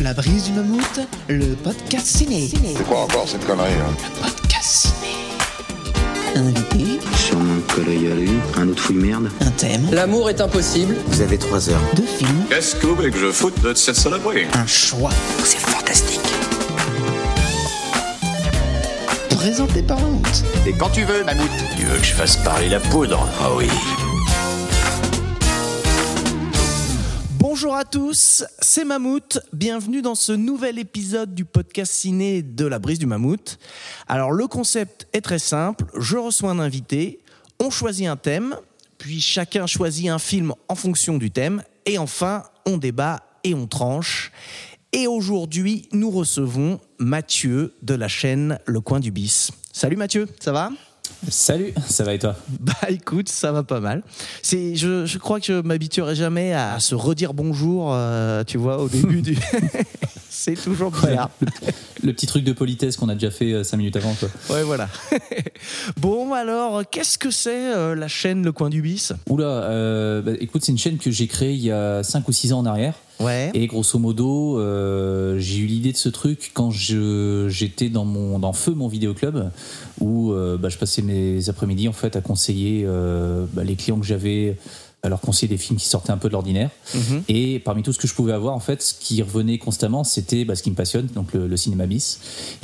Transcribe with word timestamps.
La 0.00 0.14
brise 0.14 0.44
du 0.44 0.52
mammouth, 0.52 1.00
le 1.28 1.54
podcast 1.56 2.06
ciné. 2.06 2.48
C'est 2.50 2.86
quoi 2.86 3.00
encore 3.02 3.28
cette 3.28 3.44
connerie 3.46 3.68
hein 3.72 3.94
Podcast 4.22 4.88
ciné. 4.88 5.14
Invité, 6.36 6.98
Sûrement 7.16 7.60
que 7.68 7.80
là 7.82 7.92
y 7.92 8.10
aller, 8.10 8.30
un 8.56 8.68
autre 8.68 8.82
fouille 8.82 8.96
merde. 8.96 9.28
un 9.44 9.50
thème, 9.50 9.86
L'amour 9.92 10.30
est 10.30 10.40
impossible. 10.40 10.96
Vous 11.08 11.20
avez 11.20 11.36
trois 11.36 11.68
heures. 11.68 11.80
deux 11.96 12.06
films, 12.06 12.44
Qu'est-ce 12.48 12.76
que 12.76 12.86
vous 12.86 12.94
voulez 12.94 13.10
que 13.10 13.18
je 13.18 13.30
foute 13.30 13.60
de 13.62 13.74
cette 13.74 13.96
saloperie? 13.96 14.46
Un 14.54 14.66
choix. 14.66 15.10
C'est 15.44 15.58
fantastique. 15.58 16.20
Présenté 19.36 19.82
par 19.82 19.98
Mammouth. 20.00 20.44
Et 20.66 20.72
quand 20.72 20.90
tu 20.90 21.02
veux, 21.04 21.24
Mammouth. 21.24 21.48
Tu 21.76 21.84
veux 21.84 21.98
que 21.98 22.04
je 22.04 22.12
fasse 22.12 22.36
parler 22.38 22.68
la 22.68 22.80
poudre? 22.80 23.26
Ah 23.42 23.48
oui. 23.56 23.68
Bonjour 27.62 27.76
à 27.76 27.84
tous, 27.84 28.42
c'est 28.62 28.86
Mammouth. 28.86 29.38
Bienvenue 29.52 30.00
dans 30.00 30.14
ce 30.14 30.32
nouvel 30.32 30.78
épisode 30.78 31.34
du 31.34 31.44
podcast 31.44 31.92
ciné 31.92 32.40
de 32.40 32.64
la 32.64 32.78
brise 32.78 32.98
du 32.98 33.04
Mammouth. 33.04 33.58
Alors 34.08 34.32
le 34.32 34.46
concept 34.46 35.06
est 35.12 35.20
très 35.20 35.38
simple, 35.38 35.84
je 35.94 36.16
reçois 36.16 36.52
un 36.52 36.58
invité, 36.58 37.20
on 37.62 37.68
choisit 37.68 38.06
un 38.06 38.16
thème, 38.16 38.56
puis 38.96 39.20
chacun 39.20 39.66
choisit 39.66 40.08
un 40.08 40.18
film 40.18 40.54
en 40.68 40.74
fonction 40.74 41.18
du 41.18 41.30
thème, 41.30 41.62
et 41.84 41.98
enfin 41.98 42.44
on 42.64 42.78
débat 42.78 43.20
et 43.44 43.52
on 43.52 43.66
tranche. 43.66 44.32
Et 44.94 45.06
aujourd'hui, 45.06 45.86
nous 45.92 46.10
recevons 46.10 46.80
Mathieu 46.98 47.74
de 47.82 47.92
la 47.92 48.08
chaîne 48.08 48.58
Le 48.64 48.80
Coin 48.80 49.00
du 49.00 49.10
Bis. 49.10 49.50
Salut 49.70 49.96
Mathieu, 49.96 50.26
ça 50.40 50.52
va? 50.52 50.70
Salut, 51.28 51.74
ça 51.86 52.04
va 52.04 52.14
et 52.14 52.18
toi? 52.18 52.34
Bah 52.60 52.72
écoute, 52.88 53.28
ça 53.28 53.52
va 53.52 53.62
pas 53.62 53.80
mal. 53.80 54.02
C'est, 54.42 54.74
je, 54.74 55.04
je 55.04 55.18
crois 55.18 55.38
que 55.38 55.46
je 55.46 55.52
m'habituerai 55.60 56.14
jamais 56.14 56.54
à 56.54 56.80
se 56.80 56.94
redire 56.94 57.34
bonjour, 57.34 57.90
euh, 57.92 58.42
tu 58.44 58.56
vois, 58.58 58.78
au 58.82 58.88
début 58.88 59.20
du. 59.22 59.36
c'est 60.30 60.54
toujours 60.54 60.90
bizarre. 60.90 61.30
Le 62.02 62.12
petit 62.14 62.26
truc 62.26 62.44
de 62.44 62.52
politesse 62.52 62.96
qu'on 62.96 63.10
a 63.10 63.14
déjà 63.14 63.30
fait 63.30 63.62
5 63.62 63.76
minutes 63.76 63.96
avant. 63.96 64.14
Quoi. 64.14 64.28
Ouais, 64.56 64.62
voilà. 64.62 64.88
bon, 65.98 66.32
alors, 66.32 66.82
qu'est-ce 66.88 67.18
que 67.18 67.30
c'est 67.30 67.74
euh, 67.74 67.94
la 67.94 68.08
chaîne 68.08 68.42
Le 68.42 68.52
Coin 68.52 68.70
du 68.70 68.80
Bis? 68.80 69.12
Oula, 69.28 69.44
euh, 69.44 70.22
bah, 70.22 70.32
écoute, 70.40 70.64
c'est 70.64 70.72
une 70.72 70.78
chaîne 70.78 70.96
que 70.96 71.10
j'ai 71.10 71.26
créée 71.26 71.52
il 71.52 71.62
y 71.62 71.70
a 71.70 72.02
5 72.02 72.26
ou 72.26 72.32
6 72.32 72.54
ans 72.54 72.60
en 72.60 72.66
arrière. 72.66 72.94
Ouais. 73.20 73.50
Et 73.52 73.66
grosso 73.66 73.98
modo, 73.98 74.58
euh, 74.58 75.38
j'ai 75.38 75.58
eu 75.58 75.66
l'idée 75.66 75.92
de 75.92 75.96
ce 75.96 76.08
truc 76.08 76.52
quand 76.54 76.70
j'étais 76.70 77.90
dans, 77.90 78.06
mon, 78.06 78.38
dans 78.38 78.54
Feu, 78.54 78.72
mon 78.72 78.88
vidéoclub, 78.88 79.50
où 80.00 80.32
euh, 80.32 80.56
bah, 80.56 80.70
je 80.70 80.78
passais 80.78 81.02
mes 81.02 81.48
après-midi 81.48 81.86
en 81.86 81.92
fait 81.92 82.16
à 82.16 82.22
conseiller 82.22 82.84
euh, 82.86 83.44
bah, 83.52 83.62
les 83.62 83.76
clients 83.76 84.00
que 84.00 84.06
j'avais, 84.06 84.56
leur 85.08 85.20
conseiller 85.20 85.48
des 85.48 85.56
films 85.56 85.78
qui 85.78 85.86
sortaient 85.86 86.10
un 86.10 86.18
peu 86.18 86.28
de 86.28 86.32
l'ordinaire. 86.34 86.70
Mhm. 86.94 87.22
Et 87.28 87.58
parmi 87.60 87.82
tout 87.82 87.92
ce 87.92 87.98
que 87.98 88.06
je 88.06 88.14
pouvais 88.14 88.32
avoir, 88.32 88.54
en 88.54 88.60
fait, 88.60 88.82
ce 88.82 88.94
qui 88.94 89.22
revenait 89.22 89.58
constamment, 89.58 90.04
c'était 90.04 90.44
bah, 90.44 90.54
ce 90.54 90.62
qui 90.62 90.70
me 90.70 90.74
passionne, 90.74 91.06
donc 91.06 91.32
le, 91.32 91.46
le 91.46 91.56
cinéma 91.56 91.86
bis. 91.86 92.20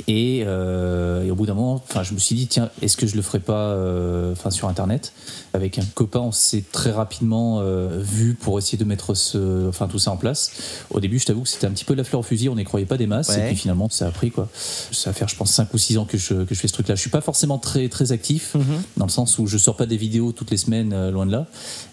Et, 0.07 0.43
euh, 0.45 1.23
et 1.23 1.31
au 1.31 1.35
bout 1.35 1.45
d'un 1.47 1.55
moment, 1.55 1.73
enfin, 1.73 2.03
je 2.03 2.13
me 2.13 2.19
suis 2.19 2.35
dit, 2.35 2.47
tiens, 2.47 2.69
est-ce 2.81 2.95
que 2.97 3.07
je 3.07 3.15
le 3.15 3.21
ferais 3.21 3.39
pas, 3.39 3.71
euh, 3.71 4.33
enfin, 4.33 4.51
sur 4.51 4.67
Internet? 4.67 5.13
Avec 5.53 5.79
un 5.79 5.85
copain, 5.95 6.19
on 6.19 6.31
s'est 6.31 6.63
très 6.71 6.91
rapidement 6.91 7.59
euh, 7.61 7.99
vu 8.01 8.33
pour 8.35 8.57
essayer 8.59 8.77
de 8.77 8.83
mettre 8.83 9.13
ce, 9.13 9.67
enfin, 9.67 9.87
tout 9.87 9.99
ça 9.99 10.11
en 10.11 10.17
place. 10.17 10.51
Au 10.91 10.99
début, 10.99 11.19
je 11.19 11.25
t'avoue 11.25 11.41
que 11.43 11.49
c'était 11.49 11.67
un 11.67 11.71
petit 11.71 11.85
peu 11.85 11.93
la 11.95 12.03
fleur 12.03 12.19
au 12.19 12.23
fusil, 12.23 12.49
on 12.49 12.55
n'y 12.55 12.63
croyait 12.63 12.85
pas 12.85 12.97
des 12.97 13.07
masses, 13.07 13.29
Ouais. 13.29 13.43
et 13.43 13.47
puis 13.47 13.55
finalement, 13.55 13.89
ça 13.89 14.07
a 14.07 14.11
pris 14.11 14.31
quoi. 14.31 14.49
Ça 14.91 15.09
va 15.09 15.13
faire, 15.13 15.27
je 15.27 15.35
pense, 15.35 15.51
5 15.51 15.73
ou 15.73 15.77
6 15.77 15.97
ans 15.97 16.05
que 16.05 16.17
je, 16.17 16.43
que 16.43 16.53
je 16.53 16.59
fais 16.59 16.67
ce 16.67 16.73
truc-là. 16.73 16.95
Je 16.95 17.01
suis 17.01 17.09
pas 17.09 17.21
forcément 17.21 17.57
très, 17.57 17.89
très 17.89 18.11
actif, 18.11 18.55
Mhm. 18.55 18.63
dans 18.97 19.05
le 19.05 19.11
sens 19.11 19.39
où 19.39 19.47
je 19.47 19.57
sors 19.57 19.75
pas 19.75 19.85
des 19.85 19.97
vidéos 19.97 20.31
toutes 20.31 20.51
les 20.51 20.57
semaines, 20.57 20.93
euh, 20.93 21.11
loin 21.11 21.25
de 21.25 21.31
là. 21.31 21.47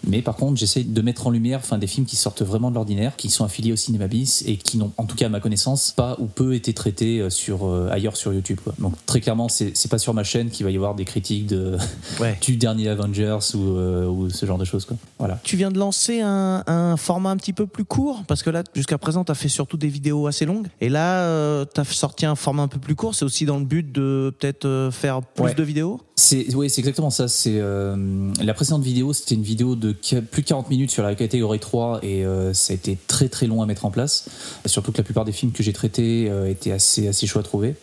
Mais 0.07 0.21
par 0.21 0.35
contre, 0.35 0.57
j'essaie 0.59 0.83
de 0.83 1.01
mettre 1.01 1.27
en 1.27 1.29
lumière 1.31 1.59
enfin, 1.63 1.77
des 1.77 1.87
films 1.87 2.05
qui 2.05 2.15
sortent 2.15 2.41
vraiment 2.41 2.69
de 2.69 2.75
l'ordinaire, 2.75 3.15
qui 3.15 3.29
sont 3.29 3.43
affiliés 3.45 3.71
au 3.71 3.75
cinéma 3.77 4.07
bis 4.07 4.43
et 4.47 4.57
qui 4.57 4.77
n'ont, 4.77 4.91
en 4.97 5.05
tout 5.05 5.15
cas 5.15 5.25
à 5.27 5.29
ma 5.29 5.39
connaissance, 5.39 5.93
pas 5.95 6.15
ou 6.19 6.25
peu 6.25 6.53
été 6.53 6.73
traités 6.73 7.19
euh, 7.21 7.29
sur, 7.29 7.65
euh, 7.67 7.89
ailleurs 7.91 8.17
sur 8.17 8.33
YouTube. 8.33 8.59
Quoi. 8.63 8.73
Donc 8.79 8.93
très 9.05 9.21
clairement, 9.21 9.49
c'est, 9.49 9.71
c'est 9.75 9.89
pas 9.89 9.97
sur 9.99 10.13
ma 10.13 10.23
chaîne 10.23 10.49
qu'il 10.49 10.65
va 10.65 10.71
y 10.71 10.75
avoir 10.75 10.95
des 10.95 11.05
critiques 11.05 11.47
de, 11.47 11.77
Ouais. 12.19 12.37
du 12.41 12.57
dernier 12.57 12.89
Avengers 12.89 13.39
ou, 13.55 13.77
euh, 13.77 14.05
ou 14.05 14.29
ce 14.29 14.45
genre 14.45 14.57
de 14.57 14.65
choses. 14.65 14.85
Quoi. 14.85 14.97
Voilà. 15.19 15.39
Tu 15.43 15.55
viens 15.57 15.71
de 15.71 15.79
lancer 15.79 16.21
un, 16.21 16.63
un 16.67 16.97
format 16.97 17.31
un 17.31 17.37
petit 17.37 17.53
peu 17.53 17.65
plus 17.65 17.85
court, 17.85 18.23
parce 18.27 18.43
que 18.43 18.49
là, 18.49 18.63
jusqu'à 18.75 18.97
présent, 18.97 19.23
tu 19.23 19.31
as 19.31 19.35
fait 19.35 19.49
surtout 19.49 19.77
des 19.77 19.87
vidéos 19.87 20.27
assez 20.27 20.45
longues. 20.45 20.67
Et 20.81 20.89
là, 20.89 21.65
tu 21.65 21.79
as 21.79 21.83
sorti 21.85 22.25
un 22.25 22.35
format 22.35 22.63
un 22.63 22.67
peu 22.67 22.79
plus 22.79 22.95
court. 22.95 23.15
C'est 23.15 23.25
aussi 23.25 23.45
dans 23.45 23.57
le 23.57 23.65
but 23.65 23.91
de 23.91 24.33
peut-être 24.39 24.65
euh, 24.65 24.91
faire 24.91 25.21
plus 25.21 25.43
Ouais. 25.45 25.53
de 25.53 25.63
vidéos 25.63 25.99
C'est, 26.15 26.53
oui, 26.55 26.69
c'est 26.69 26.79
exactement 26.81 27.09
ça. 27.09 27.27
C'est, 27.27 27.57
euh, 27.59 28.31
la 28.41 28.53
précédente 28.53 28.83
vidéo, 28.83 29.13
c'était 29.13 29.35
une 29.35 29.43
vidéo 29.43 29.75
de 29.75 29.91
plus 29.93 30.41
de 30.41 30.47
40 30.47 30.69
minutes 30.69 30.91
sur 30.91 31.03
la 31.03 31.13
catégorie 31.15 31.59
3 31.59 31.99
et 32.03 32.25
euh, 32.25 32.53
ça 32.53 32.73
a 32.73 32.75
été 32.75 32.97
très 33.07 33.29
très 33.29 33.47
long 33.47 33.61
à 33.61 33.65
mettre 33.65 33.85
en 33.85 33.91
place. 33.91 34.27
Surtout 34.65 34.91
que 34.91 34.97
la 34.97 35.03
plupart 35.03 35.25
des 35.25 35.31
films 35.31 35.51
que 35.51 35.61
j'ai 35.63 35.73
traités 35.73 36.27
euh, 36.29 36.49
étaient 36.49 36.71
assez, 36.71 37.07
assez 37.07 37.27
chauds 37.27 37.39
à 37.39 37.43
trouver. 37.43 37.75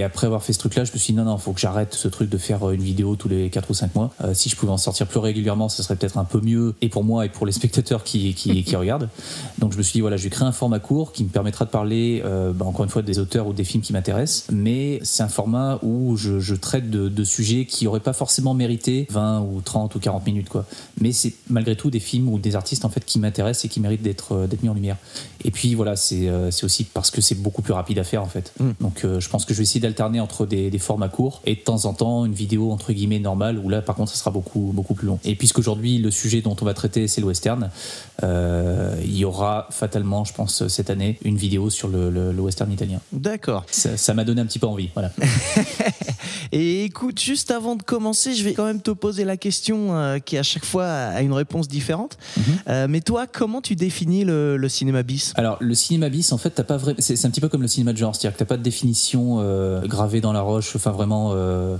Et 0.00 0.02
après 0.02 0.26
avoir 0.26 0.42
fait 0.42 0.54
ce 0.54 0.58
truc-là, 0.58 0.84
je 0.84 0.92
me 0.92 0.98
suis 0.98 1.12
dit 1.12 1.18
non, 1.18 1.26
non, 1.26 1.36
faut 1.36 1.52
que 1.52 1.60
j'arrête 1.60 1.92
ce 1.92 2.08
truc 2.08 2.30
de 2.30 2.38
faire 2.38 2.66
euh, 2.66 2.72
une 2.72 2.80
vidéo 2.80 3.16
tous 3.16 3.28
les 3.28 3.50
4 3.50 3.70
ou 3.70 3.74
5 3.74 3.94
mois. 3.94 4.10
Euh, 4.24 4.32
si 4.32 4.48
je 4.48 4.56
pouvais 4.56 4.72
en 4.72 4.78
sortir 4.78 5.06
plus 5.06 5.18
régulièrement, 5.18 5.68
ça 5.68 5.82
serait 5.82 5.94
peut-être 5.94 6.16
un 6.16 6.24
peu 6.24 6.40
mieux 6.40 6.74
et 6.80 6.88
pour 6.88 7.04
moi 7.04 7.26
et 7.26 7.28
pour 7.28 7.44
les 7.44 7.52
spectateurs 7.60 8.02
qui, 8.02 8.32
qui, 8.32 8.64
qui 8.64 8.76
regardent. 8.76 9.10
Donc 9.58 9.74
je 9.74 9.76
me 9.76 9.82
suis 9.82 9.92
dit 9.92 10.00
voilà, 10.00 10.16
je 10.16 10.24
vais 10.24 10.30
créer 10.30 10.48
un 10.48 10.52
format 10.52 10.78
court 10.78 11.12
qui 11.12 11.22
me 11.22 11.28
permettra 11.28 11.66
de 11.66 11.70
parler, 11.70 12.22
euh, 12.24 12.54
bah, 12.54 12.64
encore 12.64 12.86
une 12.86 12.90
fois, 12.90 13.02
des 13.02 13.18
auteurs 13.18 13.46
ou 13.46 13.52
des 13.52 13.64
films 13.64 13.82
qui 13.82 13.92
m'intéressent. 13.92 14.46
Mais 14.50 15.00
c'est 15.02 15.22
un 15.22 15.28
format 15.28 15.78
où 15.82 16.16
je, 16.16 16.40
je 16.40 16.54
traite 16.54 16.88
de, 16.88 17.10
de 17.10 17.24
sujets 17.24 17.66
qui 17.66 17.84
n'auraient 17.84 18.00
pas 18.00 18.14
forcément 18.14 18.54
mérité 18.54 19.06
20 19.10 19.40
ou 19.40 19.60
30 19.60 19.94
ou 19.96 19.98
40 19.98 20.24
minutes. 20.24 20.48
quoi. 20.48 20.64
Mais 20.98 21.12
c'est 21.12 21.34
malgré 21.50 21.76
tout 21.76 21.90
des 21.90 22.00
films 22.00 22.30
ou 22.30 22.38
des 22.38 22.56
artistes 22.56 22.86
en 22.86 22.88
fait 22.88 23.04
qui 23.04 23.18
m'intéressent 23.18 23.66
et 23.66 23.68
qui 23.68 23.80
méritent 23.80 24.00
d'être 24.00 24.32
euh, 24.32 24.46
mis 24.62 24.70
en 24.70 24.74
lumière. 24.74 24.96
Et 25.44 25.50
puis 25.50 25.74
voilà, 25.74 25.94
c'est 25.96 26.30
aussi 26.62 26.84
parce 26.84 27.10
que 27.10 27.20
c'est 27.20 27.34
beaucoup 27.34 27.60
plus 27.60 27.74
rapide 27.74 27.98
à 27.98 28.04
faire 28.04 28.22
en 28.22 28.28
fait. 28.28 28.54
Mm. 28.58 28.70
Donc 28.80 29.04
je 29.04 29.28
pense 29.28 29.44
que 29.44 29.52
je 29.52 29.58
vais 29.58 29.64
essayer 29.64 29.80
d'alterner 29.90 30.20
entre 30.20 30.46
des, 30.46 30.70
des 30.70 30.78
formats 30.78 31.08
courts 31.08 31.42
et 31.46 31.54
de 31.54 31.60
temps 31.60 31.84
en 31.84 31.92
temps 31.94 32.24
une 32.24 32.32
vidéo 32.32 32.70
entre 32.72 32.92
guillemets 32.92 33.18
normale 33.18 33.58
où 33.58 33.68
là 33.68 33.82
par 33.82 33.94
contre 33.96 34.12
ça 34.12 34.16
sera 34.18 34.30
beaucoup 34.30 34.70
beaucoup 34.74 34.94
plus 34.94 35.06
long. 35.06 35.18
Et 35.24 35.34
puisqu'aujourd'hui 35.34 35.98
le 35.98 36.10
sujet 36.10 36.40
dont 36.40 36.56
on 36.60 36.64
va 36.64 36.74
traiter 36.74 37.08
c'est 37.08 37.20
le 37.20 37.26
western, 37.26 37.70
euh, 38.22 38.94
il 39.04 39.16
y 39.16 39.24
aura 39.24 39.66
fatalement 39.70 40.24
je 40.24 40.32
pense 40.34 40.66
cette 40.68 40.90
année 40.90 41.18
une 41.24 41.36
vidéo 41.36 41.70
sur 41.70 41.88
le, 41.88 42.10
le- 42.10 42.32
le 42.32 42.40
western 42.42 42.70
italien. 42.72 43.00
D'accord. 43.12 43.64
Ça 43.70 44.14
m'a 44.14 44.24
donné 44.24 44.40
un 44.40 44.46
petit 44.46 44.58
peu 44.58 44.66
envie. 44.66 44.90
Voilà. 44.94 45.10
Et 46.52 46.84
écoute, 46.84 47.20
juste 47.20 47.50
avant 47.50 47.76
de 47.76 47.82
commencer, 47.82 48.34
je 48.34 48.42
vais 48.44 48.54
quand 48.54 48.64
même 48.64 48.80
te 48.80 48.90
poser 48.90 49.24
la 49.24 49.36
question 49.36 49.94
euh, 49.94 50.18
qui 50.18 50.36
à 50.36 50.42
chaque 50.42 50.64
fois 50.64 50.86
a 50.86 51.20
une 51.22 51.32
réponse 51.32 51.68
différente. 51.68 52.18
Euh, 52.68 52.86
mais 52.88 53.00
toi, 53.00 53.26
comment 53.26 53.60
tu 53.60 53.76
définis 53.76 54.24
le, 54.24 54.56
le 54.56 54.68
cinéma 54.68 55.02
bis? 55.02 55.32
Alors 55.36 55.56
le 55.60 55.74
cinéma 55.74 56.08
bis 56.08 56.32
en 56.32 56.38
fait 56.38 56.50
t'as 56.50 56.64
pas 56.64 56.76
vrai 56.76 56.94
c'est 56.98 57.16
c'est 57.16 57.26
un 57.26 57.30
petit 57.30 57.40
peu 57.40 57.48
comme 57.48 57.62
le 57.62 57.68
cinéma 57.68 57.92
de 57.92 57.98
genre 57.98 58.14
c'est-à-dire 58.14 58.34
que 58.34 58.38
t'as 58.40 58.44
pas 58.48 58.56
de 58.56 58.62
définition 58.62 59.36
euh, 59.84 59.86
gravée 59.86 60.20
dans 60.20 60.32
la 60.32 60.40
roche 60.42 60.74
enfin 60.76 60.90
vraiment 60.90 61.32
euh, 61.34 61.76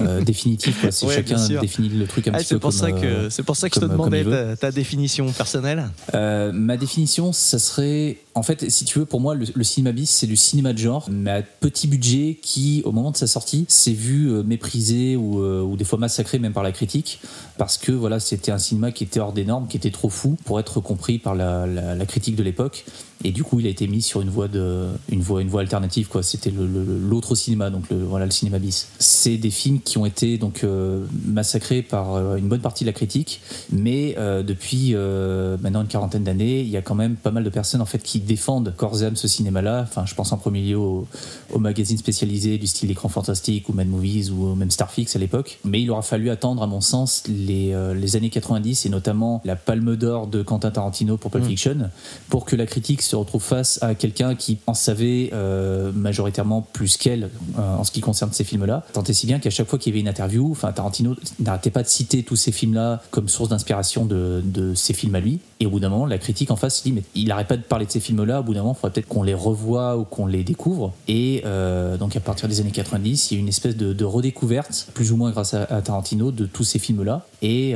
euh, 0.00 0.20
définitive 0.24 0.74
quoi. 0.80 0.90
C'est 0.90 1.06
Ouais, 1.06 1.14
chacun 1.14 1.36
définit 1.60 1.88
le 1.88 2.06
truc 2.06 2.26
un 2.28 2.32
Ah, 2.34 2.38
petit 2.38 2.46
c'est 2.48 2.54
peu 2.56 2.58
pour 2.60 2.70
comme, 2.70 2.78
ça 2.78 2.92
que 2.92 3.30
c'est 3.30 3.42
pour 3.44 3.56
ça 3.56 3.68
que 3.70 3.76
je 3.76 3.80
te 3.80 3.90
demandais 3.90 4.24
ta, 4.24 4.56
ta 4.56 4.70
définition 4.72 5.30
personnelle. 5.30 5.84
Euh, 6.14 6.50
ma 6.52 6.76
définition, 6.76 7.32
ça 7.32 7.58
serait, 7.60 8.18
en 8.34 8.42
fait, 8.42 8.68
si 8.68 8.84
tu 8.84 8.98
veux, 8.98 9.04
pour 9.04 9.20
moi, 9.20 9.34
le, 9.36 9.46
le 9.54 9.64
cinéma 9.64 9.92
bis, 9.92 10.10
c'est 10.10 10.26
du 10.26 10.36
cinéma 10.36 10.72
de 10.72 10.78
genre, 10.78 11.06
mais 11.10 11.30
à 11.30 11.42
petit 11.42 11.86
budget, 11.86 12.36
qui, 12.42 12.82
au 12.84 12.90
moment 12.92 13.12
de 13.12 13.16
sa 13.16 13.26
sortie, 13.28 13.64
s'est 13.68 13.92
vu 13.92 14.28
méprisé 14.44 15.14
ou, 15.16 15.38
ou 15.40 15.76
des 15.76 15.84
fois 15.84 15.98
massacré 16.00 16.38
même 16.40 16.52
par 16.52 16.64
la 16.64 16.72
critique, 16.72 17.20
parce 17.56 17.78
que 17.78 17.92
voilà, 17.92 18.18
c'était 18.20 18.50
un 18.52 18.58
cinéma 18.58 18.90
qui 18.90 19.04
était 19.04 19.20
hors 19.20 19.32
des 19.32 19.44
normes, 19.44 19.68
qui 19.68 19.76
était 19.76 19.90
trop 19.92 20.10
fou 20.10 20.36
pour 20.44 20.58
être 20.58 20.80
compris 20.80 21.18
par 21.18 21.34
la, 21.36 21.66
la- 21.66 21.94
la 21.94 22.06
critique 22.06 22.34
de 22.36 22.42
l'époque, 22.42 22.84
et 23.24 23.32
du 23.32 23.42
coup, 23.42 23.60
il 23.60 23.66
a 23.66 23.70
été 23.70 23.86
mis 23.86 24.02
sur 24.02 24.20
une 24.20 24.28
voie 24.28 24.46
de, 24.46 24.88
une 25.08 25.20
voie, 25.20 25.40
une 25.40 25.48
voie 25.48 25.62
alternative, 25.62 26.08
quoi. 26.08 26.22
C'était 26.22 26.52
l'autre 26.52 27.34
cinéma, 27.34 27.70
donc 27.70 27.88
le, 27.90 28.04
voilà, 28.04 28.26
le 28.26 28.30
cinéma 28.30 28.58
bis. 28.58 28.88
C'est 28.98 29.38
des 29.38 29.50
films 29.50 29.80
qui 29.80 29.96
ont 29.98 30.04
été 30.06 30.36
donc 30.38 30.64
euh, 30.64 31.04
massacrés 31.24 31.82
par 31.82 32.14
euh, 32.14 32.36
une 32.36 32.48
bonne 32.48 32.60
partie 32.60 32.84
de 32.84 32.88
la 32.88 32.92
critique, 32.92 33.40
mais 33.72 34.14
euh, 34.18 34.42
depuis 34.42 34.90
euh, 34.94 35.56
maintenant 35.62 35.80
une 35.80 35.88
quarantaine 35.88 36.24
d'années, 36.24 36.60
il 36.60 36.68
y 36.68 36.76
a 36.76 36.82
quand 36.82 36.94
même 36.94 37.16
pas 37.16 37.30
mal 37.30 37.42
de 37.42 37.50
personnes 37.50 37.80
en 37.80 37.86
fait 37.86 38.02
qui 38.02 38.20
défendent 38.20 38.74
corps 38.76 39.02
et 39.02 39.06
âme 39.06 39.16
ce 39.16 39.28
cinéma-là. 39.28 39.82
Enfin, 39.82 40.04
je 40.04 40.14
pense 40.14 40.32
en 40.32 40.36
premier 40.36 40.60
lieu 40.60 40.76
aux, 40.76 41.06
aux 41.52 41.58
magazines 41.58 41.98
spécialisés 41.98 42.58
du 42.58 42.66
style 42.66 42.90
Écran 42.90 43.08
Fantastique 43.08 43.68
ou 43.68 43.72
Mad 43.72 43.88
Movies 43.88 44.30
ou 44.30 44.54
même 44.54 44.70
Starfix 44.70 45.16
à 45.16 45.18
l'époque. 45.18 45.58
Mais 45.64 45.80
il 45.80 45.90
aura 45.90 46.02
fallu 46.02 46.28
attendre, 46.28 46.62
à 46.62 46.66
mon 46.66 46.80
sens, 46.82 47.22
les, 47.28 47.74
les 47.94 48.16
années 48.16 48.30
90 48.30 48.84
et 48.84 48.88
notamment 48.88 49.40
la 49.44 49.56
Palme 49.56 49.96
d'Or 49.96 50.26
de 50.26 50.42
Quentin 50.42 50.70
Tarantino 50.70 51.16
pour 51.16 51.30
Pulp 51.30 51.46
Mm. 51.46 51.48
Fiction 51.48 51.90
pour 52.28 52.44
que 52.44 52.56
la 52.56 52.66
critique 52.66 53.02
se 53.06 53.16
retrouve 53.16 53.42
face 53.42 53.78
à 53.82 53.94
quelqu'un 53.94 54.34
qui 54.34 54.58
en 54.66 54.74
savait 54.74 55.30
euh, 55.32 55.92
majoritairement 55.92 56.62
plus 56.72 56.96
qu'elle 56.96 57.30
euh, 57.58 57.76
en 57.76 57.84
ce 57.84 57.90
qui 57.90 58.00
concerne 58.00 58.32
ces 58.32 58.44
films-là. 58.44 58.84
Tant 58.92 59.02
et 59.04 59.12
si 59.12 59.26
bien 59.26 59.38
qu'à 59.38 59.50
chaque 59.50 59.68
fois 59.68 59.78
qu'il 59.78 59.92
y 59.92 59.94
avait 59.94 60.00
une 60.00 60.08
interview, 60.08 60.50
enfin 60.50 60.72
Tarantino 60.72 61.14
n'arrêtait 61.40 61.70
pas 61.70 61.82
de 61.82 61.88
citer 61.88 62.22
tous 62.22 62.36
ces 62.36 62.52
films-là 62.52 63.02
comme 63.10 63.28
source 63.28 63.48
d'inspiration 63.48 64.04
de, 64.04 64.42
de 64.44 64.74
ses 64.74 64.94
films 64.94 65.14
à 65.14 65.20
lui. 65.20 65.40
Et 65.60 65.66
au 65.66 65.70
bout 65.70 65.80
d'un 65.80 65.88
moment, 65.88 66.06
la 66.06 66.18
critique 66.18 66.50
en 66.50 66.56
face 66.56 66.78
se 66.78 66.82
dit 66.82 66.92
mais 66.92 67.02
il 67.14 67.28
n'arrête 67.28 67.48
pas 67.48 67.56
de 67.56 67.62
parler 67.62 67.86
de 67.86 67.90
ces 67.90 68.00
films 68.00 68.16
films-là, 68.16 68.40
au 68.40 68.42
bout 68.42 68.54
d'un 68.54 68.60
moment, 68.60 68.74
il 68.76 68.80
faudrait 68.80 68.92
peut-être 68.92 69.08
qu'on 69.08 69.22
les 69.22 69.34
revoie 69.34 69.96
ou 69.96 70.04
qu'on 70.04 70.26
les 70.26 70.44
découvre. 70.44 70.92
Et 71.08 71.42
euh, 71.44 71.96
donc 71.96 72.16
à 72.16 72.20
partir 72.20 72.48
des 72.48 72.60
années 72.60 72.70
90, 72.70 73.30
il 73.30 73.34
y 73.34 73.36
a 73.36 73.40
une 73.40 73.48
espèce 73.48 73.76
de, 73.76 74.04
redécouverte, 74.04 74.88
plus 74.94 75.12
ou 75.12 75.16
moins 75.16 75.30
grâce 75.30 75.54
à, 75.54 75.66
Tarantino, 75.82 76.30
de 76.30 76.46
tous 76.46 76.64
ces 76.64 76.78
films-là. 76.78 77.26
Et, 77.42 77.70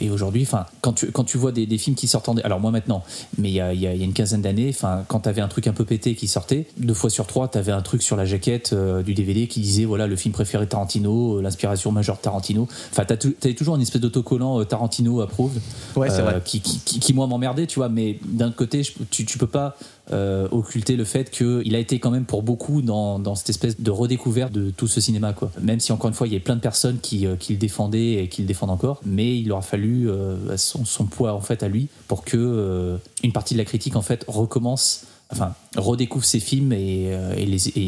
et 0.00 0.10
aujourd'hui, 0.10 0.46
quand 0.80 0.92
tu, 0.92 1.10
quand 1.10 1.24
tu 1.24 1.38
vois 1.38 1.52
des, 1.52 1.66
des 1.66 1.78
films 1.78 1.96
qui 1.96 2.08
sortent 2.08 2.28
en... 2.28 2.36
Alors 2.38 2.60
moi 2.60 2.70
maintenant, 2.70 3.04
mais 3.38 3.50
il 3.50 3.54
y 3.54 3.60
a, 3.60 3.72
y 3.72 3.86
a 3.86 3.92
une 3.92 4.11
quinzaine 4.12 4.42
d'années, 4.42 4.70
enfin, 4.74 5.04
quand 5.08 5.20
tu 5.20 5.28
avais 5.28 5.40
un 5.40 5.48
truc 5.48 5.66
un 5.66 5.72
peu 5.72 5.84
pété 5.84 6.14
qui 6.14 6.28
sortait, 6.28 6.66
deux 6.78 6.94
fois 6.94 7.10
sur 7.10 7.26
trois, 7.26 7.48
tu 7.48 7.58
avais 7.58 7.72
un 7.72 7.82
truc 7.82 8.02
sur 8.02 8.16
la 8.16 8.24
jaquette 8.24 8.72
euh, 8.72 9.02
du 9.02 9.14
DVD 9.14 9.46
qui 9.46 9.60
disait, 9.60 9.84
voilà, 9.84 10.06
le 10.06 10.16
film 10.16 10.32
préféré 10.32 10.64
de 10.64 10.70
Tarantino, 10.70 11.38
euh, 11.38 11.42
l'inspiration 11.42 11.92
majeure 11.92 12.16
de 12.16 12.22
Tarantino. 12.22 12.68
Enfin, 12.90 13.04
tu 13.04 13.34
avais 13.44 13.54
toujours 13.54 13.76
une 13.76 13.82
espèce 13.82 14.00
d'autocollant 14.00 14.60
euh, 14.60 14.64
Tarantino 14.64 15.20
approuve. 15.20 15.52
Ouais, 15.96 16.10
c'est 16.10 16.22
vrai. 16.22 16.40
Qui, 16.44 16.60
qui, 16.60 16.80
qui, 16.80 17.00
qui, 17.00 17.14
moi 17.14 17.26
m'emmerdait, 17.26 17.66
tu 17.66 17.78
vois, 17.78 17.88
mais 17.88 18.18
d'un 18.24 18.50
côté, 18.50 18.82
je- 18.82 18.92
tu, 19.10 19.24
tu 19.24 19.38
peux 19.38 19.46
pas 19.46 19.76
euh, 20.12 20.46
occulter 20.50 20.96
le 20.96 21.04
fait 21.04 21.30
qu'il 21.30 21.74
a 21.74 21.78
été 21.78 21.98
quand 21.98 22.10
même 22.10 22.24
pour 22.24 22.42
beaucoup 22.42 22.82
dans, 22.82 23.34
cette 23.34 23.50
espèce 23.50 23.80
de 23.80 23.90
redécouverte 23.90 24.52
de 24.52 24.70
tout 24.70 24.86
ce 24.86 25.00
cinéma, 25.00 25.32
quoi. 25.32 25.50
Même 25.60 25.80
si 25.80 25.92
encore 25.92 26.08
une 26.08 26.14
fois, 26.14 26.26
il 26.26 26.34
y 26.34 26.36
a 26.36 26.40
plein 26.40 26.56
de 26.56 26.60
personnes 26.60 26.98
qui, 27.00 27.26
euh, 27.26 27.36
le 27.48 27.56
défendaient 27.56 28.24
et 28.24 28.28
qui 28.28 28.42
le 28.42 28.48
défendent 28.48 28.70
encore, 28.70 29.00
mais 29.06 29.38
il 29.38 29.50
aura 29.52 29.62
fallu 29.62 30.10
euh, 30.10 30.56
son, 30.56 31.06
poids 31.06 31.32
en 31.32 31.40
fait 31.40 31.62
à 31.62 31.68
lui 31.68 31.88
pour 32.08 32.24
que 32.24 32.36
euh, 32.36 32.96
une 33.22 33.32
partie 33.32 33.54
de 33.54 33.58
la 33.58 33.64
critique 33.64 33.96
en 33.96 34.02
fait 34.02 34.24
recommence. 34.28 35.04
Enfin, 35.30 35.54
redécouvre 35.78 36.26
ses 36.26 36.40
films 36.40 36.74
et, 36.74 37.10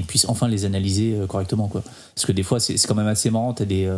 puisse 0.09 0.27
enfin 0.31 0.49
les 0.49 0.65
analyser 0.65 1.15
correctement. 1.29 1.69
Quoi. 1.69 1.83
Parce 2.15 2.25
que 2.25 2.33
des 2.33 2.43
fois, 2.43 2.59
c'est 2.59 2.83
quand 2.87 2.95
même 2.95 3.07
assez 3.07 3.29
marrant. 3.29 3.53
Tu 3.53 3.65
as 3.65 3.67
des, 3.67 3.93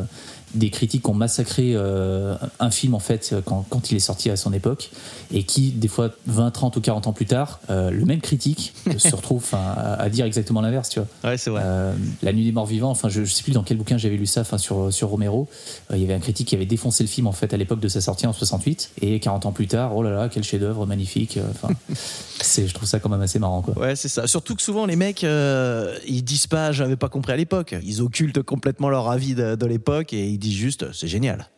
des 0.56 0.70
critiques 0.70 1.02
qui 1.04 1.10
ont 1.10 1.14
massacré 1.14 1.72
euh, 1.74 2.34
un 2.60 2.70
film 2.70 2.94
en 2.94 2.98
fait 2.98 3.34
quand, 3.44 3.64
quand 3.68 3.90
il 3.90 3.96
est 3.96 4.00
sorti 4.00 4.30
à 4.30 4.36
son 4.36 4.52
époque 4.52 4.90
et 5.32 5.42
qui, 5.42 5.70
des 5.70 5.88
fois, 5.88 6.10
20, 6.26 6.50
30 6.50 6.76
ou 6.76 6.80
40 6.80 7.06
ans 7.08 7.12
plus 7.12 7.26
tard, 7.26 7.60
euh, 7.70 7.90
le 7.90 8.04
même 8.04 8.20
critique 8.20 8.72
se 8.98 9.14
retrouve 9.14 9.44
à, 9.52 9.94
à 9.94 10.08
dire 10.08 10.24
exactement 10.24 10.60
l'inverse. 10.60 10.88
Tu 10.88 11.00
vois. 11.00 11.30
Ouais, 11.30 11.36
c'est 11.36 11.50
vrai. 11.50 11.62
Euh, 11.64 11.92
la 12.22 12.32
nuit 12.32 12.44
des 12.44 12.52
morts 12.52 12.66
vivants, 12.66 12.90
enfin, 12.90 13.08
je, 13.08 13.24
je 13.24 13.32
sais 13.32 13.42
plus 13.42 13.52
dans 13.52 13.62
quel 13.62 13.76
bouquin 13.76 13.98
j'avais 13.98 14.16
lu 14.16 14.26
ça, 14.26 14.42
enfin, 14.42 14.58
sur, 14.58 14.92
sur 14.92 15.08
Romero. 15.08 15.48
Il 15.92 15.98
y 15.98 16.04
avait 16.04 16.14
un 16.14 16.20
critique 16.20 16.48
qui 16.48 16.54
avait 16.54 16.66
défoncé 16.66 17.02
le 17.02 17.08
film 17.08 17.26
en 17.26 17.32
fait 17.32 17.52
à 17.52 17.56
l'époque 17.56 17.80
de 17.80 17.88
sa 17.88 18.00
sortie 18.00 18.26
en 18.26 18.32
68 18.32 18.90
et 19.02 19.18
40 19.20 19.46
ans 19.46 19.52
plus 19.52 19.66
tard, 19.66 19.96
oh 19.96 20.02
là 20.02 20.10
là, 20.10 20.28
quel 20.30 20.44
chef-d'œuvre 20.44 20.86
magnifique. 20.86 21.36
euh, 21.38 21.42
Enfin, 21.50 21.74
c'est, 22.40 22.66
je 22.68 22.74
trouve 22.74 22.88
ça 22.88 23.00
quand 23.00 23.08
même 23.08 23.20
assez 23.22 23.38
marrant, 23.38 23.62
quoi. 23.62 23.76
Ouais, 23.78 23.96
c'est 23.96 24.08
ça. 24.08 24.26
Surtout 24.26 24.54
que 24.54 24.62
souvent, 24.62 24.86
les 24.86 24.96
mecs, 24.96 25.22
ils 25.24 26.22
disent 26.22 26.46
pas, 26.46 26.70
j'avais 26.72 26.96
pas 26.96 27.08
compris 27.08 27.32
à 27.32 27.36
l'époque. 27.36 27.74
Ils 27.82 28.00
occultent 28.00 28.42
complètement 28.42 28.88
leur 28.88 29.10
avis 29.10 29.34
de, 29.34 29.56
de 29.56 29.66
l'époque 29.66 30.12
et 30.12 30.26
ils 30.28 30.38
disent 30.38 30.45
juste, 30.52 30.92
c'est 30.92 31.08
génial. 31.08 31.48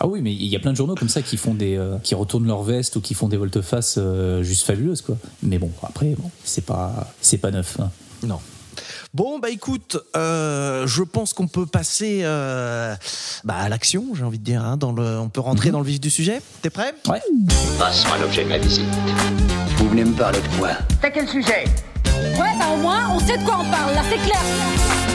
Ah 0.00 0.06
oui, 0.06 0.20
mais 0.22 0.32
il 0.32 0.46
y 0.46 0.56
a 0.56 0.60
plein 0.60 0.72
de 0.72 0.76
journaux 0.76 0.94
comme 0.94 1.10
ça 1.10 1.20
qui 1.20 1.36
font 1.36 1.52
des, 1.52 1.76
euh, 1.76 1.98
qui 1.98 2.14
retournent 2.14 2.46
leur 2.46 2.62
veste 2.62 2.96
ou 2.96 3.00
qui 3.02 3.12
font 3.12 3.28
des 3.28 3.36
volte-face 3.36 3.96
euh, 3.98 4.42
juste 4.42 4.64
fabuleuses, 4.66 5.02
quoi. 5.02 5.16
Mais 5.42 5.58
bon, 5.58 5.70
après, 5.82 6.14
bon, 6.18 6.30
c'est 6.42 6.64
pas, 6.64 7.12
c'est 7.20 7.36
pas 7.38 7.50
neuf. 7.50 7.78
hein. 7.78 7.90
Non. 8.22 8.38
Bon, 9.12 9.38
bah 9.38 9.50
écoute, 9.50 9.98
euh, 10.16 10.86
je 10.86 11.02
pense 11.02 11.32
qu'on 11.34 11.48
peut 11.48 11.66
passer 11.66 12.20
euh, 12.22 12.94
bah, 13.44 13.56
à 13.56 13.68
l'action, 13.68 14.06
j'ai 14.14 14.22
envie 14.24 14.38
de 14.38 14.44
dire. 14.44 14.62
hein, 14.64 14.76
dans 14.76 14.92
le, 14.92 15.18
on 15.18 15.28
peut 15.28 15.40
rentrer 15.40 15.70
dans 15.70 15.80
le 15.80 15.86
vif 15.86 16.00
du 16.00 16.10
sujet. 16.10 16.40
T'es 16.62 16.70
prêt? 16.70 16.94
Ouais. 17.08 17.20
Passe-moi 17.78 18.18
l'objet 18.18 18.44
de 18.44 18.48
ma 18.48 18.58
visite. 18.58 18.84
Vous 19.76 19.88
venez 19.90 20.04
me 20.04 20.14
parler 20.14 20.40
de 20.40 20.58
quoi? 20.58 20.70
T'as 21.02 21.10
quel 21.10 21.28
sujet? 21.28 21.64
Ouais, 22.14 22.52
bah 22.58 22.68
au 22.72 22.76
moins, 22.78 23.10
on 23.10 23.18
sait 23.20 23.36
de 23.38 23.44
quoi 23.44 23.58
on 23.60 23.70
parle, 23.70 23.94
là, 23.94 24.02
c'est 24.08 24.16
clair. 24.18 25.07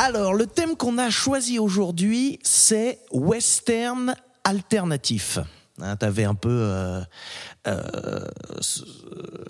Alors, 0.00 0.32
le 0.32 0.46
thème 0.46 0.76
qu'on 0.76 0.96
a 0.96 1.10
choisi 1.10 1.58
aujourd'hui, 1.58 2.38
c'est 2.44 3.00
western 3.10 4.14
alternatif. 4.44 5.40
Hein, 5.82 5.96
T'avais 5.96 6.22
un 6.22 6.36
peu, 6.36 6.48
euh, 6.50 7.00
euh, 7.66 7.80